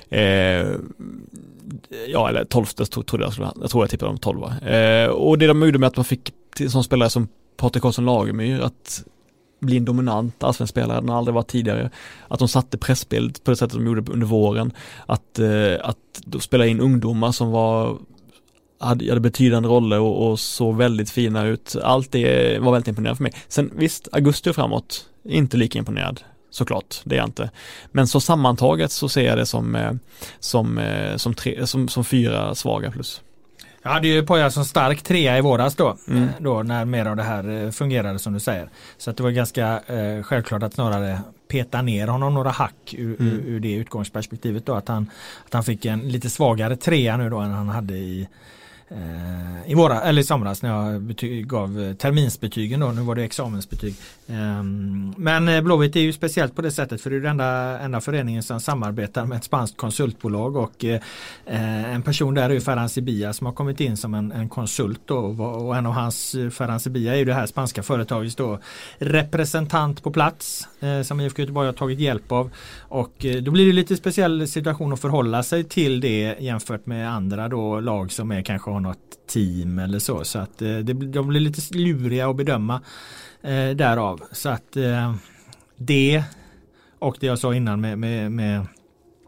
Eh, 0.10 0.68
ja, 2.08 2.30
eller 2.30 2.46
tolfte 2.46 2.86
tro- 2.86 3.04
trodde 3.04 3.24
jag 3.26 3.34
skulle, 3.34 3.52
jag 3.62 3.70
tror 3.70 3.84
jag 3.84 3.90
tippade 3.90 4.12
om 4.12 4.18
tolva. 4.18 4.60
Eh, 4.60 5.08
och 5.10 5.38
det 5.38 5.48
de 5.48 5.62
gjorde 5.66 5.80
med 5.80 5.88
att 5.88 5.96
man 5.96 6.06
fick 6.06 6.34
till 6.56 6.72
som 6.72 6.84
spelare 6.84 7.10
som 7.10 7.28
Patrik 7.58 7.82
Karlsson 7.82 8.06
Lagemyr 8.06 8.60
att 8.60 9.04
bli 9.62 9.78
en 9.78 9.86
dominant 9.86 10.44
allsvensk 10.44 10.72
spelare, 10.72 11.00
den 11.00 11.10
har 11.10 11.18
aldrig 11.18 11.36
varit 11.36 11.48
tidigare. 11.48 11.90
Att 12.28 12.40
de 12.40 12.48
satte 12.48 12.78
pressbild 12.78 13.44
på 13.44 13.52
det 13.52 13.58
sättet 13.58 13.78
de 13.78 13.86
gjorde 13.86 14.12
under 14.12 14.28
våren. 14.28 14.72
Att, 15.06 15.40
eh, 15.40 15.74
att 15.84 16.44
spela 16.44 16.66
in 16.66 16.80
ungdomar 16.80 17.32
som 17.32 17.52
var 17.52 17.98
hade, 18.80 19.10
hade 19.10 19.20
betydande 19.22 19.70
roller 19.70 20.00
och, 20.00 20.32
och 20.32 20.40
såg 20.40 20.78
väldigt 20.78 21.10
fina 21.10 21.46
ut. 21.46 21.76
Allt 21.84 22.12
det 22.12 22.60
var 22.62 22.72
väldigt 22.72 22.88
imponerande 22.88 23.16
för 23.18 23.24
mig. 23.24 23.34
Sen 23.48 23.72
visst, 23.76 24.08
augusti 24.12 24.50
och 24.50 24.56
framåt, 24.56 25.06
inte 25.24 25.58
lika 25.58 25.80
imponerad. 25.80 26.22
Såklart, 26.56 27.02
det 27.04 27.16
är 27.16 27.20
jag 27.20 27.28
inte. 27.28 27.50
Men 27.92 28.08
så 28.08 28.20
sammantaget 28.20 28.92
så 28.92 29.10
ser 29.10 29.26
jag 29.26 29.38
det 29.38 29.46
som, 29.46 29.76
eh, 29.76 29.92
som, 30.40 30.78
eh, 30.78 31.16
som, 31.18 31.34
tre, 31.34 31.68
som, 31.68 31.88
som 31.88 32.06
fyra 32.06 32.56
svaga 32.56 32.92
plus. 32.92 33.22
Jag 33.84 33.92
hade 33.92 34.08
ju 34.08 34.26
Poja 34.26 34.52
som 34.52 34.66
stark 34.66 35.02
trea 35.02 35.38
i 35.38 35.42
våras 35.42 35.76
då, 35.76 35.98
mm. 36.08 36.28
då 36.40 36.64
när 36.64 36.86
mer 36.86 37.06
av 37.06 37.16
det 37.16 37.24
här 37.24 37.72
fungerade 37.72 38.20
som 38.20 38.34
du 38.34 38.40
säger. 38.40 38.70
Så 38.98 39.10
att 39.10 39.18
det 39.18 39.24
var 39.24 39.30
ganska 39.30 39.82
eh, 39.88 40.24
självklart 40.24 40.64
att 40.64 40.74
snarare 40.74 41.22
peta 41.48 41.82
ner 41.82 42.08
honom 42.08 42.34
några 42.34 42.50
hack 42.50 42.94
ur, 42.98 43.22
mm. 43.22 43.40
ur 43.46 43.60
det 43.60 43.74
utgångsperspektivet 43.74 44.66
då 44.66 44.74
att 44.74 44.88
han, 44.88 45.10
att 45.46 45.54
han 45.54 45.64
fick 45.64 45.86
en 45.86 46.00
lite 46.10 46.30
svagare 46.30 46.76
trea 46.76 47.18
nu 47.18 47.30
då 47.30 47.38
än 47.38 47.52
han 47.52 47.70
hade 47.70 47.94
i 47.94 48.28
Eh, 48.88 49.72
i 49.72 49.74
våra, 49.74 50.02
eller 50.02 50.22
i 50.22 50.24
somras 50.24 50.62
när 50.62 50.70
jag 50.70 51.02
betyg, 51.02 51.48
gav 51.48 51.82
eh, 51.82 51.94
terminsbetygen 51.94 52.80
då, 52.80 52.88
nu 52.88 53.02
var 53.02 53.16
det 53.16 53.24
examensbetyg. 53.24 53.96
Ehm, 54.28 55.14
men 55.18 55.48
eh, 55.48 55.62
Blåvitt 55.62 55.96
är 55.96 56.00
ju 56.00 56.14
speciellt 56.14 56.56
på 56.56 56.62
det 56.62 56.72
sättet 56.72 57.02
för 57.02 57.10
det 57.10 57.16
är 57.16 57.20
den 57.20 57.32
enda, 57.32 57.80
enda 57.80 58.02
föreningen 58.02 58.44
som 58.44 58.60
samarbetar 58.60 59.26
med 59.26 59.38
ett 59.38 59.44
spanskt 59.44 59.78
konsultbolag 59.78 60.56
och 60.56 60.86
eh, 60.86 61.94
en 61.94 62.02
person 62.02 62.34
där 62.34 62.50
är 62.50 62.54
ju 62.54 62.62
Ferran 62.62 62.90
Sibia 62.90 63.34
som 63.34 63.46
har 63.46 63.54
kommit 63.54 63.80
in 63.80 63.98
som 63.98 64.14
en, 64.14 64.32
en 64.32 64.50
konsult 64.50 65.02
då 65.06 65.18
och 65.18 65.76
en 65.76 65.86
av 65.86 65.94
hans, 65.94 66.36
Ferran 66.52 66.80
Sibia 66.80 67.14
är 67.14 67.18
ju 67.18 67.26
det 67.26 67.34
här 67.34 67.46
spanska 67.46 67.84
företagets 67.84 68.36
då 68.36 68.60
representant 68.98 70.04
på 70.04 70.12
plats 70.12 70.68
som 71.04 71.22
IFK 71.22 71.42
Göteborg 71.42 71.66
har 71.66 71.74
tagit 71.74 72.00
hjälp 72.00 72.32
av 72.32 72.52
och 72.80 73.26
då 73.42 73.52
blir 73.52 73.66
det 73.66 73.74
lite 73.74 73.98
speciell 73.98 74.48
situation 74.48 74.94
att 74.94 75.00
förhålla 75.00 75.44
sig 75.44 75.64
till 75.64 76.00
det 76.00 76.36
jämfört 76.40 76.86
med 76.86 77.12
andra 77.12 77.48
då 77.48 77.80
lag 77.80 78.12
som 78.12 78.32
är 78.32 78.42
kanske 78.42 78.75
har 78.76 78.82
något 78.82 79.28
team 79.28 79.80
eller 79.80 80.00
så. 80.00 80.24
Så 80.24 80.40
att 80.40 80.62
eh, 80.62 80.78
det, 80.78 80.94
de 80.94 81.28
blir 81.28 81.40
lite 81.40 81.78
luriga 81.78 82.30
att 82.30 82.36
bedöma 82.36 82.82
eh, 83.42 83.70
därav. 83.70 84.22
Så 84.32 84.50
att 84.50 84.78
eh, 84.78 85.16
det 85.78 86.24
och 87.00 87.18
det 87.20 87.28
jag 87.28 87.40
sa 87.40 87.56
innan 87.56 87.82
med, 87.82 87.98
med, 88.00 88.32
med, 88.32 88.68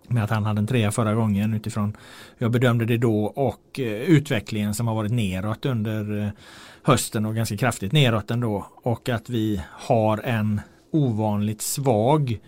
med 0.08 0.24
att 0.24 0.30
han 0.30 0.46
hade 0.46 0.60
en 0.60 0.68
trea 0.68 0.92
förra 0.92 1.14
gången 1.14 1.54
utifrån 1.54 1.98
hur 2.38 2.46
jag 2.46 2.52
bedömde 2.52 2.86
det 2.86 2.98
då 2.98 3.26
och 3.26 3.80
eh, 3.80 3.86
utvecklingen 3.86 4.74
som 4.74 4.88
har 4.88 4.96
varit 4.96 5.12
neråt 5.12 5.66
under 5.66 6.24
eh, 6.24 6.30
hösten 6.84 7.26
och 7.26 7.36
ganska 7.36 7.58
kraftigt 7.58 7.92
neråt 7.92 8.32
ändå 8.32 8.68
och 8.84 9.10
att 9.10 9.30
vi 9.30 9.62
har 9.70 10.18
en 10.18 10.62
ovanligt 10.92 11.62
svag 11.62 12.40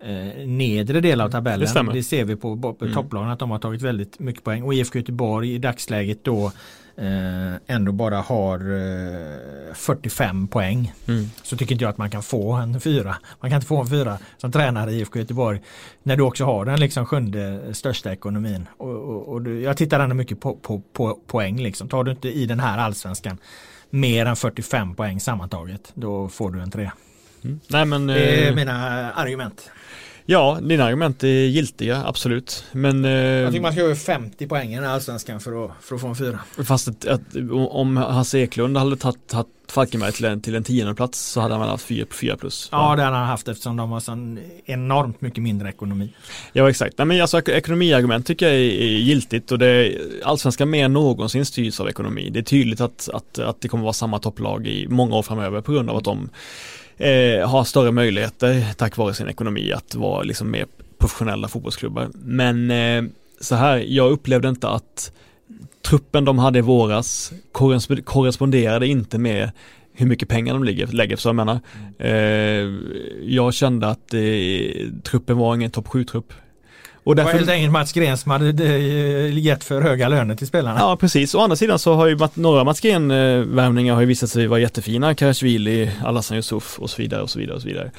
eh, 0.00 0.46
nedre 0.46 1.00
del 1.00 1.20
av 1.20 1.30
tabellen. 1.30 1.86
Det, 1.86 1.92
det 1.92 2.02
ser 2.02 2.24
vi 2.24 2.36
på, 2.36 2.56
på 2.56 2.84
mm. 2.84 2.94
topplagen 2.94 3.30
att 3.30 3.38
de 3.38 3.50
har 3.50 3.58
tagit 3.58 3.82
väldigt 3.82 4.18
mycket 4.18 4.44
poäng 4.44 4.62
och 4.62 4.74
IFK 4.74 4.98
Göteborg 4.98 5.54
i 5.54 5.58
dagsläget 5.58 6.24
då 6.24 6.52
eh, 6.96 7.54
ändå 7.66 7.92
bara 7.92 8.20
har 8.20 8.58
eh, 8.58 9.74
45 9.74 10.48
poäng. 10.48 10.92
Mm. 11.08 11.30
Så 11.42 11.56
tycker 11.56 11.72
inte 11.72 11.84
jag 11.84 11.90
att 11.90 11.98
man 11.98 12.10
kan 12.10 12.22
få 12.22 12.52
en 12.52 12.80
fyra. 12.80 13.16
Man 13.40 13.50
kan 13.50 13.56
inte 13.56 13.66
få 13.66 13.80
en 13.80 13.86
fyra 13.86 14.18
som 14.36 14.52
tränare 14.52 14.92
i 14.92 15.00
IFK 15.00 15.18
Göteborg 15.18 15.60
när 16.02 16.16
du 16.16 16.22
också 16.22 16.44
har 16.44 16.64
den 16.64 16.80
liksom 16.80 17.06
sjunde 17.06 17.74
största 17.74 18.12
ekonomin. 18.12 18.68
Och, 18.76 18.90
och, 18.90 19.28
och 19.28 19.50
jag 19.50 19.76
tittar 19.76 20.00
ändå 20.00 20.14
mycket 20.14 20.40
på, 20.40 20.56
på, 20.56 20.82
på 20.92 21.18
poäng 21.26 21.60
liksom. 21.60 21.88
Tar 21.88 22.04
du 22.04 22.10
inte 22.10 22.28
i 22.28 22.46
den 22.46 22.60
här 22.60 22.78
allsvenskan 22.78 23.38
mer 23.90 24.26
än 24.26 24.36
45 24.36 24.94
poäng 24.94 25.20
sammantaget 25.20 25.92
då 25.94 26.28
får 26.28 26.50
du 26.50 26.60
en 26.60 26.70
tre. 26.70 26.90
Mm. 27.44 27.60
Nej, 27.68 27.84
men, 27.84 28.06
det 28.06 28.44
är 28.44 28.48
eh, 28.48 28.54
mina 28.54 29.12
argument. 29.12 29.70
Ja, 30.28 30.58
dina 30.62 30.84
argument 30.84 31.24
är 31.24 31.28
giltiga, 31.28 32.02
absolut. 32.06 32.64
Men, 32.72 33.04
eh, 33.04 33.10
jag 33.10 33.52
tycker 33.52 33.62
man 33.62 33.72
ska 33.72 33.82
över 33.82 33.94
50 33.94 34.46
poäng 34.46 34.74
i 34.74 34.78
allsvenskan 34.78 35.40
för 35.40 35.64
att, 35.64 35.70
för 35.80 35.94
att 35.94 36.00
få 36.00 36.06
en 36.06 36.16
fyra. 36.16 36.38
Fast 36.64 36.88
att, 36.88 37.06
att, 37.06 37.20
om 37.70 37.96
Hasse 37.96 38.38
Eklund 38.38 38.76
hade 38.76 38.96
tagit, 38.96 39.28
tagit 39.28 39.46
Falkenberg 39.68 40.12
till 40.12 40.24
en, 40.24 40.40
till 40.40 40.54
en 40.54 40.64
tionde 40.64 40.94
plats 40.94 41.20
så 41.20 41.40
hade 41.40 41.54
han 41.54 41.60
väl 41.60 41.70
haft 41.70 41.84
4 41.84 42.06
fyra 42.10 42.36
plus. 42.36 42.68
Ja, 42.72 42.96
det 42.96 43.02
hade 43.02 43.16
han 43.16 43.26
haft 43.26 43.48
eftersom 43.48 43.76
de 43.76 43.90
har 43.90 44.00
sån 44.00 44.38
enormt 44.64 45.20
mycket 45.20 45.42
mindre 45.42 45.68
ekonomi. 45.68 46.14
Ja, 46.52 46.70
exakt. 46.70 46.98
Nej, 46.98 47.06
men 47.06 47.20
alltså 47.20 47.40
ekonomiargument 47.40 48.26
tycker 48.26 48.46
jag 48.46 48.54
är, 48.54 48.60
är 48.60 48.98
giltigt 48.98 49.52
och 49.52 49.58
det 49.58 49.98
allsvenskan 50.24 50.70
mer 50.70 50.84
än 50.84 50.92
någonsin 50.92 51.46
styrs 51.46 51.80
av 51.80 51.88
ekonomi. 51.88 52.30
Det 52.30 52.38
är 52.38 52.42
tydligt 52.42 52.80
att, 52.80 53.08
att, 53.12 53.38
att 53.38 53.60
det 53.60 53.68
kommer 53.68 53.84
vara 53.84 53.92
samma 53.92 54.18
topplag 54.18 54.66
i 54.66 54.88
många 54.88 55.16
år 55.16 55.22
framöver 55.22 55.60
på 55.60 55.72
grund 55.72 55.90
av 55.90 55.96
att 55.96 56.04
de 56.04 56.30
eh, 56.96 57.48
har 57.48 57.64
större 57.64 57.92
möjligheter 57.92 58.74
tack 58.76 58.96
vare 58.96 59.14
sin 59.14 59.28
ekonomi 59.28 59.72
att 59.72 59.94
vara 59.94 60.22
liksom 60.22 60.50
mer 60.50 60.66
professionella 60.98 61.48
fotbollsklubbar. 61.48 62.08
Men 62.14 62.70
eh, 62.70 63.04
så 63.40 63.54
här, 63.54 63.84
jag 63.88 64.10
upplevde 64.10 64.48
inte 64.48 64.68
att 64.68 65.12
truppen 65.82 66.24
de 66.24 66.38
hade 66.38 66.58
i 66.58 66.62
våras 66.62 67.32
korresponderade 68.04 68.86
inte 68.86 69.18
med 69.18 69.50
hur 69.92 70.06
mycket 70.06 70.28
pengar 70.28 70.54
de 70.54 70.64
lägger, 70.64 70.86
lägger 70.86 71.16
så 71.16 71.28
jag 71.28 71.36
menar. 71.36 71.60
Eh, 71.98 72.74
jag 73.22 73.54
kände 73.54 73.86
att 73.88 74.14
eh, 74.14 74.20
truppen 75.02 75.38
var 75.38 75.54
ingen 75.54 75.70
topp 75.70 75.86
7-trupp. 75.88 76.32
Och 77.06 77.16
därför... 77.16 77.30
Det 77.30 77.34
var 77.34 77.38
helt 77.38 77.50
enkelt 77.50 77.72
Mats 77.72 77.92
Gren 77.92 78.18
som 78.18 78.30
hade 78.30 78.64
eh, 78.64 79.38
gett 79.38 79.64
för 79.64 79.80
höga 79.80 80.08
löner 80.08 80.34
till 80.34 80.46
spelarna. 80.46 80.80
Ja 80.80 80.96
precis, 80.96 81.34
å 81.34 81.40
andra 81.40 81.56
sidan 81.56 81.78
så 81.78 81.94
har 81.94 82.06
ju 82.06 82.18
några 82.34 82.64
Mats 82.64 82.80
Gren-värvningar 82.80 83.94
har 83.94 84.00
ju 84.00 84.06
visat 84.06 84.30
sig 84.30 84.46
vara 84.46 84.60
jättefina. 84.60 85.14
Karasvili, 85.14 85.90
Alassan 86.04 86.36
Yusuf 86.36 86.78
och 86.78 86.90
så 86.90 87.02
vidare 87.02 87.22
och 87.22 87.30
så 87.30 87.38
vidare 87.38 87.56
och 87.56 87.62
så 87.62 87.68
vidare. 87.68 87.90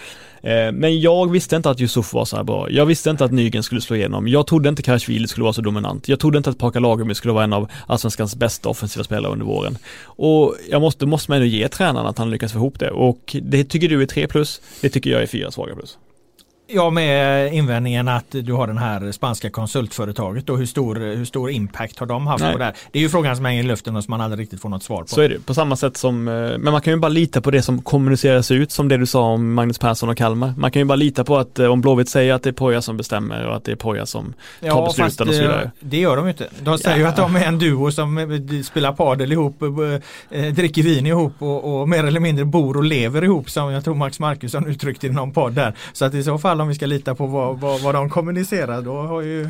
Eh, 0.42 0.72
men 0.72 1.02
jag 1.02 1.32
visste 1.32 1.56
inte 1.56 1.70
att 1.70 1.82
Yusuf 1.82 2.14
var 2.14 2.26
så 2.26 2.36
här 2.36 2.44
bra. 2.44 2.70
Jag 2.70 2.86
visste 2.86 3.10
inte 3.10 3.26
att 3.26 3.32
Nygren 3.32 3.64
skulle 3.64 3.82
slå 3.82 3.96
igenom. 3.96 4.28
Jag 4.28 4.48
trodde 4.48 4.70
inte 4.70 4.82
Karasvili 4.82 5.28
skulle 5.28 5.44
vara 5.44 5.54
så 5.54 5.62
dominant. 5.62 6.10
Jag 6.10 6.20
trodde 6.20 6.38
inte 6.38 6.50
att 6.50 6.58
Paka 6.58 6.80
Lagerby 6.80 7.16
skulle 7.16 7.34
vara 7.34 7.44
en 7.44 7.54
av 7.54 7.72
Allsvenskans 7.88 8.36
bästa 8.36 8.70
offensiva 8.70 9.04
spelare 9.04 9.32
under 9.32 9.46
våren. 9.46 9.78
Och 10.04 10.56
jag 10.70 10.82
måste, 10.82 11.06
måste 11.06 11.32
man 11.32 11.36
ändå 11.36 11.48
ge 11.48 11.68
tränaren 11.68 12.08
att 12.08 12.18
han 12.18 12.30
lyckas 12.30 12.52
få 12.52 12.58
ihop 12.58 12.80
det. 12.80 12.92
Och 12.92 13.36
det 13.42 13.64
tycker 13.64 13.90
du 13.90 14.02
är 14.02 14.06
3 14.06 14.28
plus. 14.28 14.62
Det 14.82 14.90
tycker 14.90 15.10
jag 15.10 15.22
är 15.22 15.28
4 15.28 15.52
svaga 15.52 15.76
plus. 15.76 15.98
Ja, 16.70 16.90
med 16.90 17.54
invändningen 17.54 18.08
att 18.08 18.26
du 18.30 18.54
har 18.54 18.68
den 18.68 18.78
här 18.78 19.12
spanska 19.12 19.50
konsultföretaget 19.50 20.50
och 20.50 20.58
hur 20.58 20.66
stor, 20.66 20.96
hur 20.96 21.26
stor 21.26 21.52
impact 21.52 22.00
har 22.00 22.06
de 22.06 22.28
haft 22.28 22.44
Nej. 22.44 22.52
på 22.52 22.58
det 22.58 22.66
här? 22.66 22.76
Det 22.92 23.00
är 23.00 23.04
ju 23.04 23.10
frågan 23.10 23.36
som 23.36 23.46
hänger 23.46 23.64
i 23.64 23.68
luften 23.68 23.96
och 23.96 24.04
som 24.04 24.12
man 24.12 24.22
aldrig 24.22 24.42
riktigt 24.42 24.62
får 24.62 24.70
något 24.70 24.84
svar 24.84 25.02
på. 25.02 25.08
Så 25.08 25.22
är 25.22 25.30
det, 25.30 25.46
på 25.46 25.54
samma 25.54 25.76
sätt 25.76 25.98
som, 25.98 26.28
eh, 26.28 26.34
men 26.34 26.72
man 26.72 26.82
kan 26.82 26.94
ju 26.94 27.00
bara 27.00 27.10
lita 27.10 27.42
på 27.42 27.52
det 27.52 27.62
som 27.62 27.82
kommuniceras 27.82 28.52
ut 28.52 28.72
som 28.72 28.88
det 28.88 28.98
du 28.98 29.06
sa 29.06 29.22
om 29.22 29.54
Magnus 29.54 29.80
Persson 29.80 30.10
och 30.10 30.18
Kalmar. 30.18 30.54
Man 30.58 30.72
kan 30.72 30.80
ju 30.80 30.86
bara 30.86 30.96
lita 30.96 31.24
på 31.24 31.38
att 31.38 31.60
eh, 31.60 31.72
om 31.72 31.82
Blåvitt 31.82 32.10
säger 32.10 32.34
att 32.34 32.44
det 32.44 32.50
är 32.50 32.54
Poja 32.54 32.82
som 32.82 32.98
bestämmer 32.98 33.48
och 33.48 33.56
att 33.56 33.64
det 33.64 33.72
är 33.72 33.76
Poja 33.76 34.06
som 34.06 34.34
tar 34.60 34.68
ja, 34.68 34.86
besluten 34.86 35.28
och 35.28 35.34
så 35.34 35.42
vidare. 35.42 35.72
Det 35.80 35.98
gör 35.98 36.16
de 36.16 36.26
ju 36.26 36.32
inte. 36.32 36.48
De 36.60 36.78
säger 36.78 36.98
ju 36.98 37.06
att 37.06 37.16
de 37.16 37.36
är 37.36 37.46
en 37.46 37.60
duo 37.60 37.92
som 37.92 38.18
eh, 38.18 38.62
spelar 38.64 38.94
padel 38.94 39.32
ihop, 39.32 39.60
dricker 40.54 40.84
vin 40.84 41.06
ihop 41.06 41.34
och, 41.40 41.82
och 41.82 41.90
mer 41.90 42.04
eller 42.04 42.20
mindre 42.20 42.46
bor 42.46 42.78
och 42.78 42.84
lever 42.84 43.24
ihop 43.24 43.50
som 43.50 43.72
jag 43.72 43.84
tror 43.84 43.96
Max 43.96 44.20
Markusson 44.20 44.68
uttryckte 44.68 45.08
i 45.08 45.10
någon 45.10 45.32
podd 45.32 45.54
där. 45.54 45.74
Så 45.94 46.06
att 46.06 46.14
i 46.14 46.24
så 46.24 46.38
fall 46.38 46.57
om 46.62 46.68
vi 46.68 46.76
ska 46.76 46.86
lita 46.86 47.16
på 47.16 47.28
vad, 47.28 47.60
vad, 47.60 47.82
vad 47.82 47.96
de 47.96 48.10
kommunicerar 48.10 48.82
då 48.82 49.02
har 49.02 49.22
ju 49.22 49.50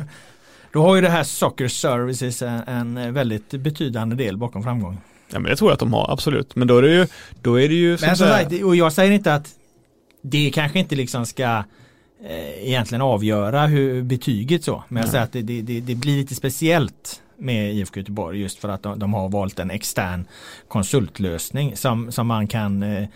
då 0.72 0.82
har 0.82 0.94
ju 0.94 1.00
det 1.00 1.08
här 1.08 1.24
Soccer 1.24 1.68
Services 1.68 2.42
en, 2.42 3.14
väldigt 3.14 3.50
betydande 3.50 4.16
del 4.16 4.36
bakom 4.36 4.62
framgång. 4.62 4.98
Ja 5.30 5.38
men 5.38 5.50
det 5.50 5.56
tror 5.56 5.70
jag 5.70 5.74
att 5.74 5.80
de 5.80 5.92
har, 5.92 6.12
absolut. 6.12 6.56
Men 6.56 6.68
då 6.68 6.78
är 6.78 6.82
det 6.82 6.94
ju, 6.94 7.06
då 7.42 7.60
är 7.60 7.68
det 7.68 7.74
ju 7.74 7.90
Men 8.00 8.16
som 8.16 8.26
sagt, 8.26 8.62
och 8.62 8.76
jag 8.76 8.92
säger 8.92 9.12
inte 9.12 9.34
att 9.34 9.54
det 10.22 10.50
kanske 10.54 10.78
inte 10.78 10.96
liksom 10.96 11.26
ska 11.26 11.64
eh, 12.24 12.68
egentligen 12.68 13.02
avgöra 13.02 13.66
hur 13.66 14.02
betyget 14.02 14.64
så. 14.64 14.84
Men 14.88 15.00
jag 15.00 15.10
säger 15.10 15.24
att 15.24 15.32
det, 15.32 15.42
det, 15.42 15.80
det, 15.80 15.94
blir 15.94 16.16
lite 16.16 16.34
speciellt 16.34 17.22
med 17.36 17.74
IFK 17.74 18.00
Göteborg 18.00 18.40
just 18.40 18.58
för 18.58 18.68
att 18.68 18.82
de, 18.82 18.98
de, 18.98 19.14
har 19.14 19.28
valt 19.28 19.58
en 19.58 19.70
extern 19.70 20.26
konsultlösning 20.68 21.76
som, 21.76 22.12
som 22.12 22.26
man 22.26 22.48
kan 22.48 22.82
eh, 22.82 23.08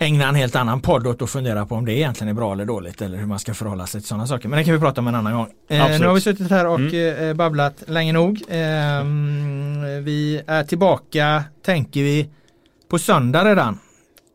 ägna 0.00 0.28
en 0.28 0.34
helt 0.34 0.56
annan 0.56 0.80
podd 0.80 1.06
åt 1.06 1.22
att 1.22 1.30
fundera 1.30 1.66
på 1.66 1.74
om 1.74 1.84
det 1.84 1.92
egentligen 1.92 2.28
är 2.28 2.34
bra 2.34 2.52
eller 2.52 2.64
dåligt 2.64 3.02
eller 3.02 3.18
hur 3.18 3.26
man 3.26 3.38
ska 3.38 3.54
förhålla 3.54 3.86
sig 3.86 4.00
till 4.00 4.08
sådana 4.08 4.26
saker. 4.26 4.48
Men 4.48 4.58
det 4.58 4.64
kan 4.64 4.74
vi 4.74 4.80
prata 4.80 5.00
om 5.00 5.08
en 5.08 5.14
annan 5.14 5.34
gång. 5.34 5.46
Eh, 5.68 6.00
nu 6.00 6.06
har 6.06 6.14
vi 6.14 6.20
suttit 6.20 6.50
här 6.50 6.66
och 6.66 6.78
mm. 6.78 7.28
eh, 7.28 7.34
babblat 7.34 7.82
länge 7.86 8.12
nog. 8.12 8.42
Eh, 8.48 9.04
vi 10.02 10.42
är 10.46 10.64
tillbaka, 10.64 11.44
tänker 11.62 12.02
vi, 12.02 12.28
på 12.88 12.98
söndag 12.98 13.44
redan. 13.44 13.78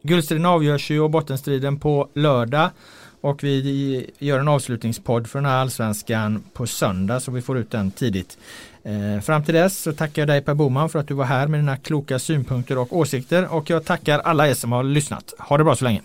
Guldstriden 0.04 0.46
avgörs 0.46 0.92
ju 0.92 1.00
och 1.00 1.10
bottenstriden 1.10 1.80
på 1.80 2.10
lördag. 2.14 2.70
Och 3.22 3.44
vi 3.44 4.10
gör 4.20 4.40
en 4.40 4.48
avslutningspodd 4.48 5.28
för 5.28 5.40
den 5.40 5.46
här 5.46 5.58
allsvenskan 5.58 6.44
på 6.54 6.68
söndag 6.68 7.20
så 7.20 7.32
vi 7.32 7.42
får 7.42 7.58
ut 7.58 7.72
den 7.72 7.92
tidigt. 7.92 8.38
Eh, 8.86 9.22
fram 9.22 9.44
till 9.44 9.54
dess 9.54 9.78
så 9.78 9.94
tackar 9.94 10.22
jag 10.22 10.30
dig 10.30 10.42
Per 10.42 10.54
Boman 10.54 10.90
för 10.90 11.00
att 11.00 11.08
du 11.08 11.14
var 11.14 11.26
här 11.26 11.48
med 11.48 11.60
dina 11.60 11.78
kloka 11.78 12.20
synpunkter 12.20 12.78
och 12.78 12.98
åsikter 12.98 13.54
och 13.54 13.70
jag 13.70 13.86
tackar 13.86 14.20
alla 14.20 14.48
er 14.48 14.54
som 14.54 14.72
har 14.72 14.84
lyssnat. 14.84 15.34
Ha 15.40 15.58
det 15.58 15.64
bra 15.64 15.76
så 15.76 15.86
länge. 15.86 16.02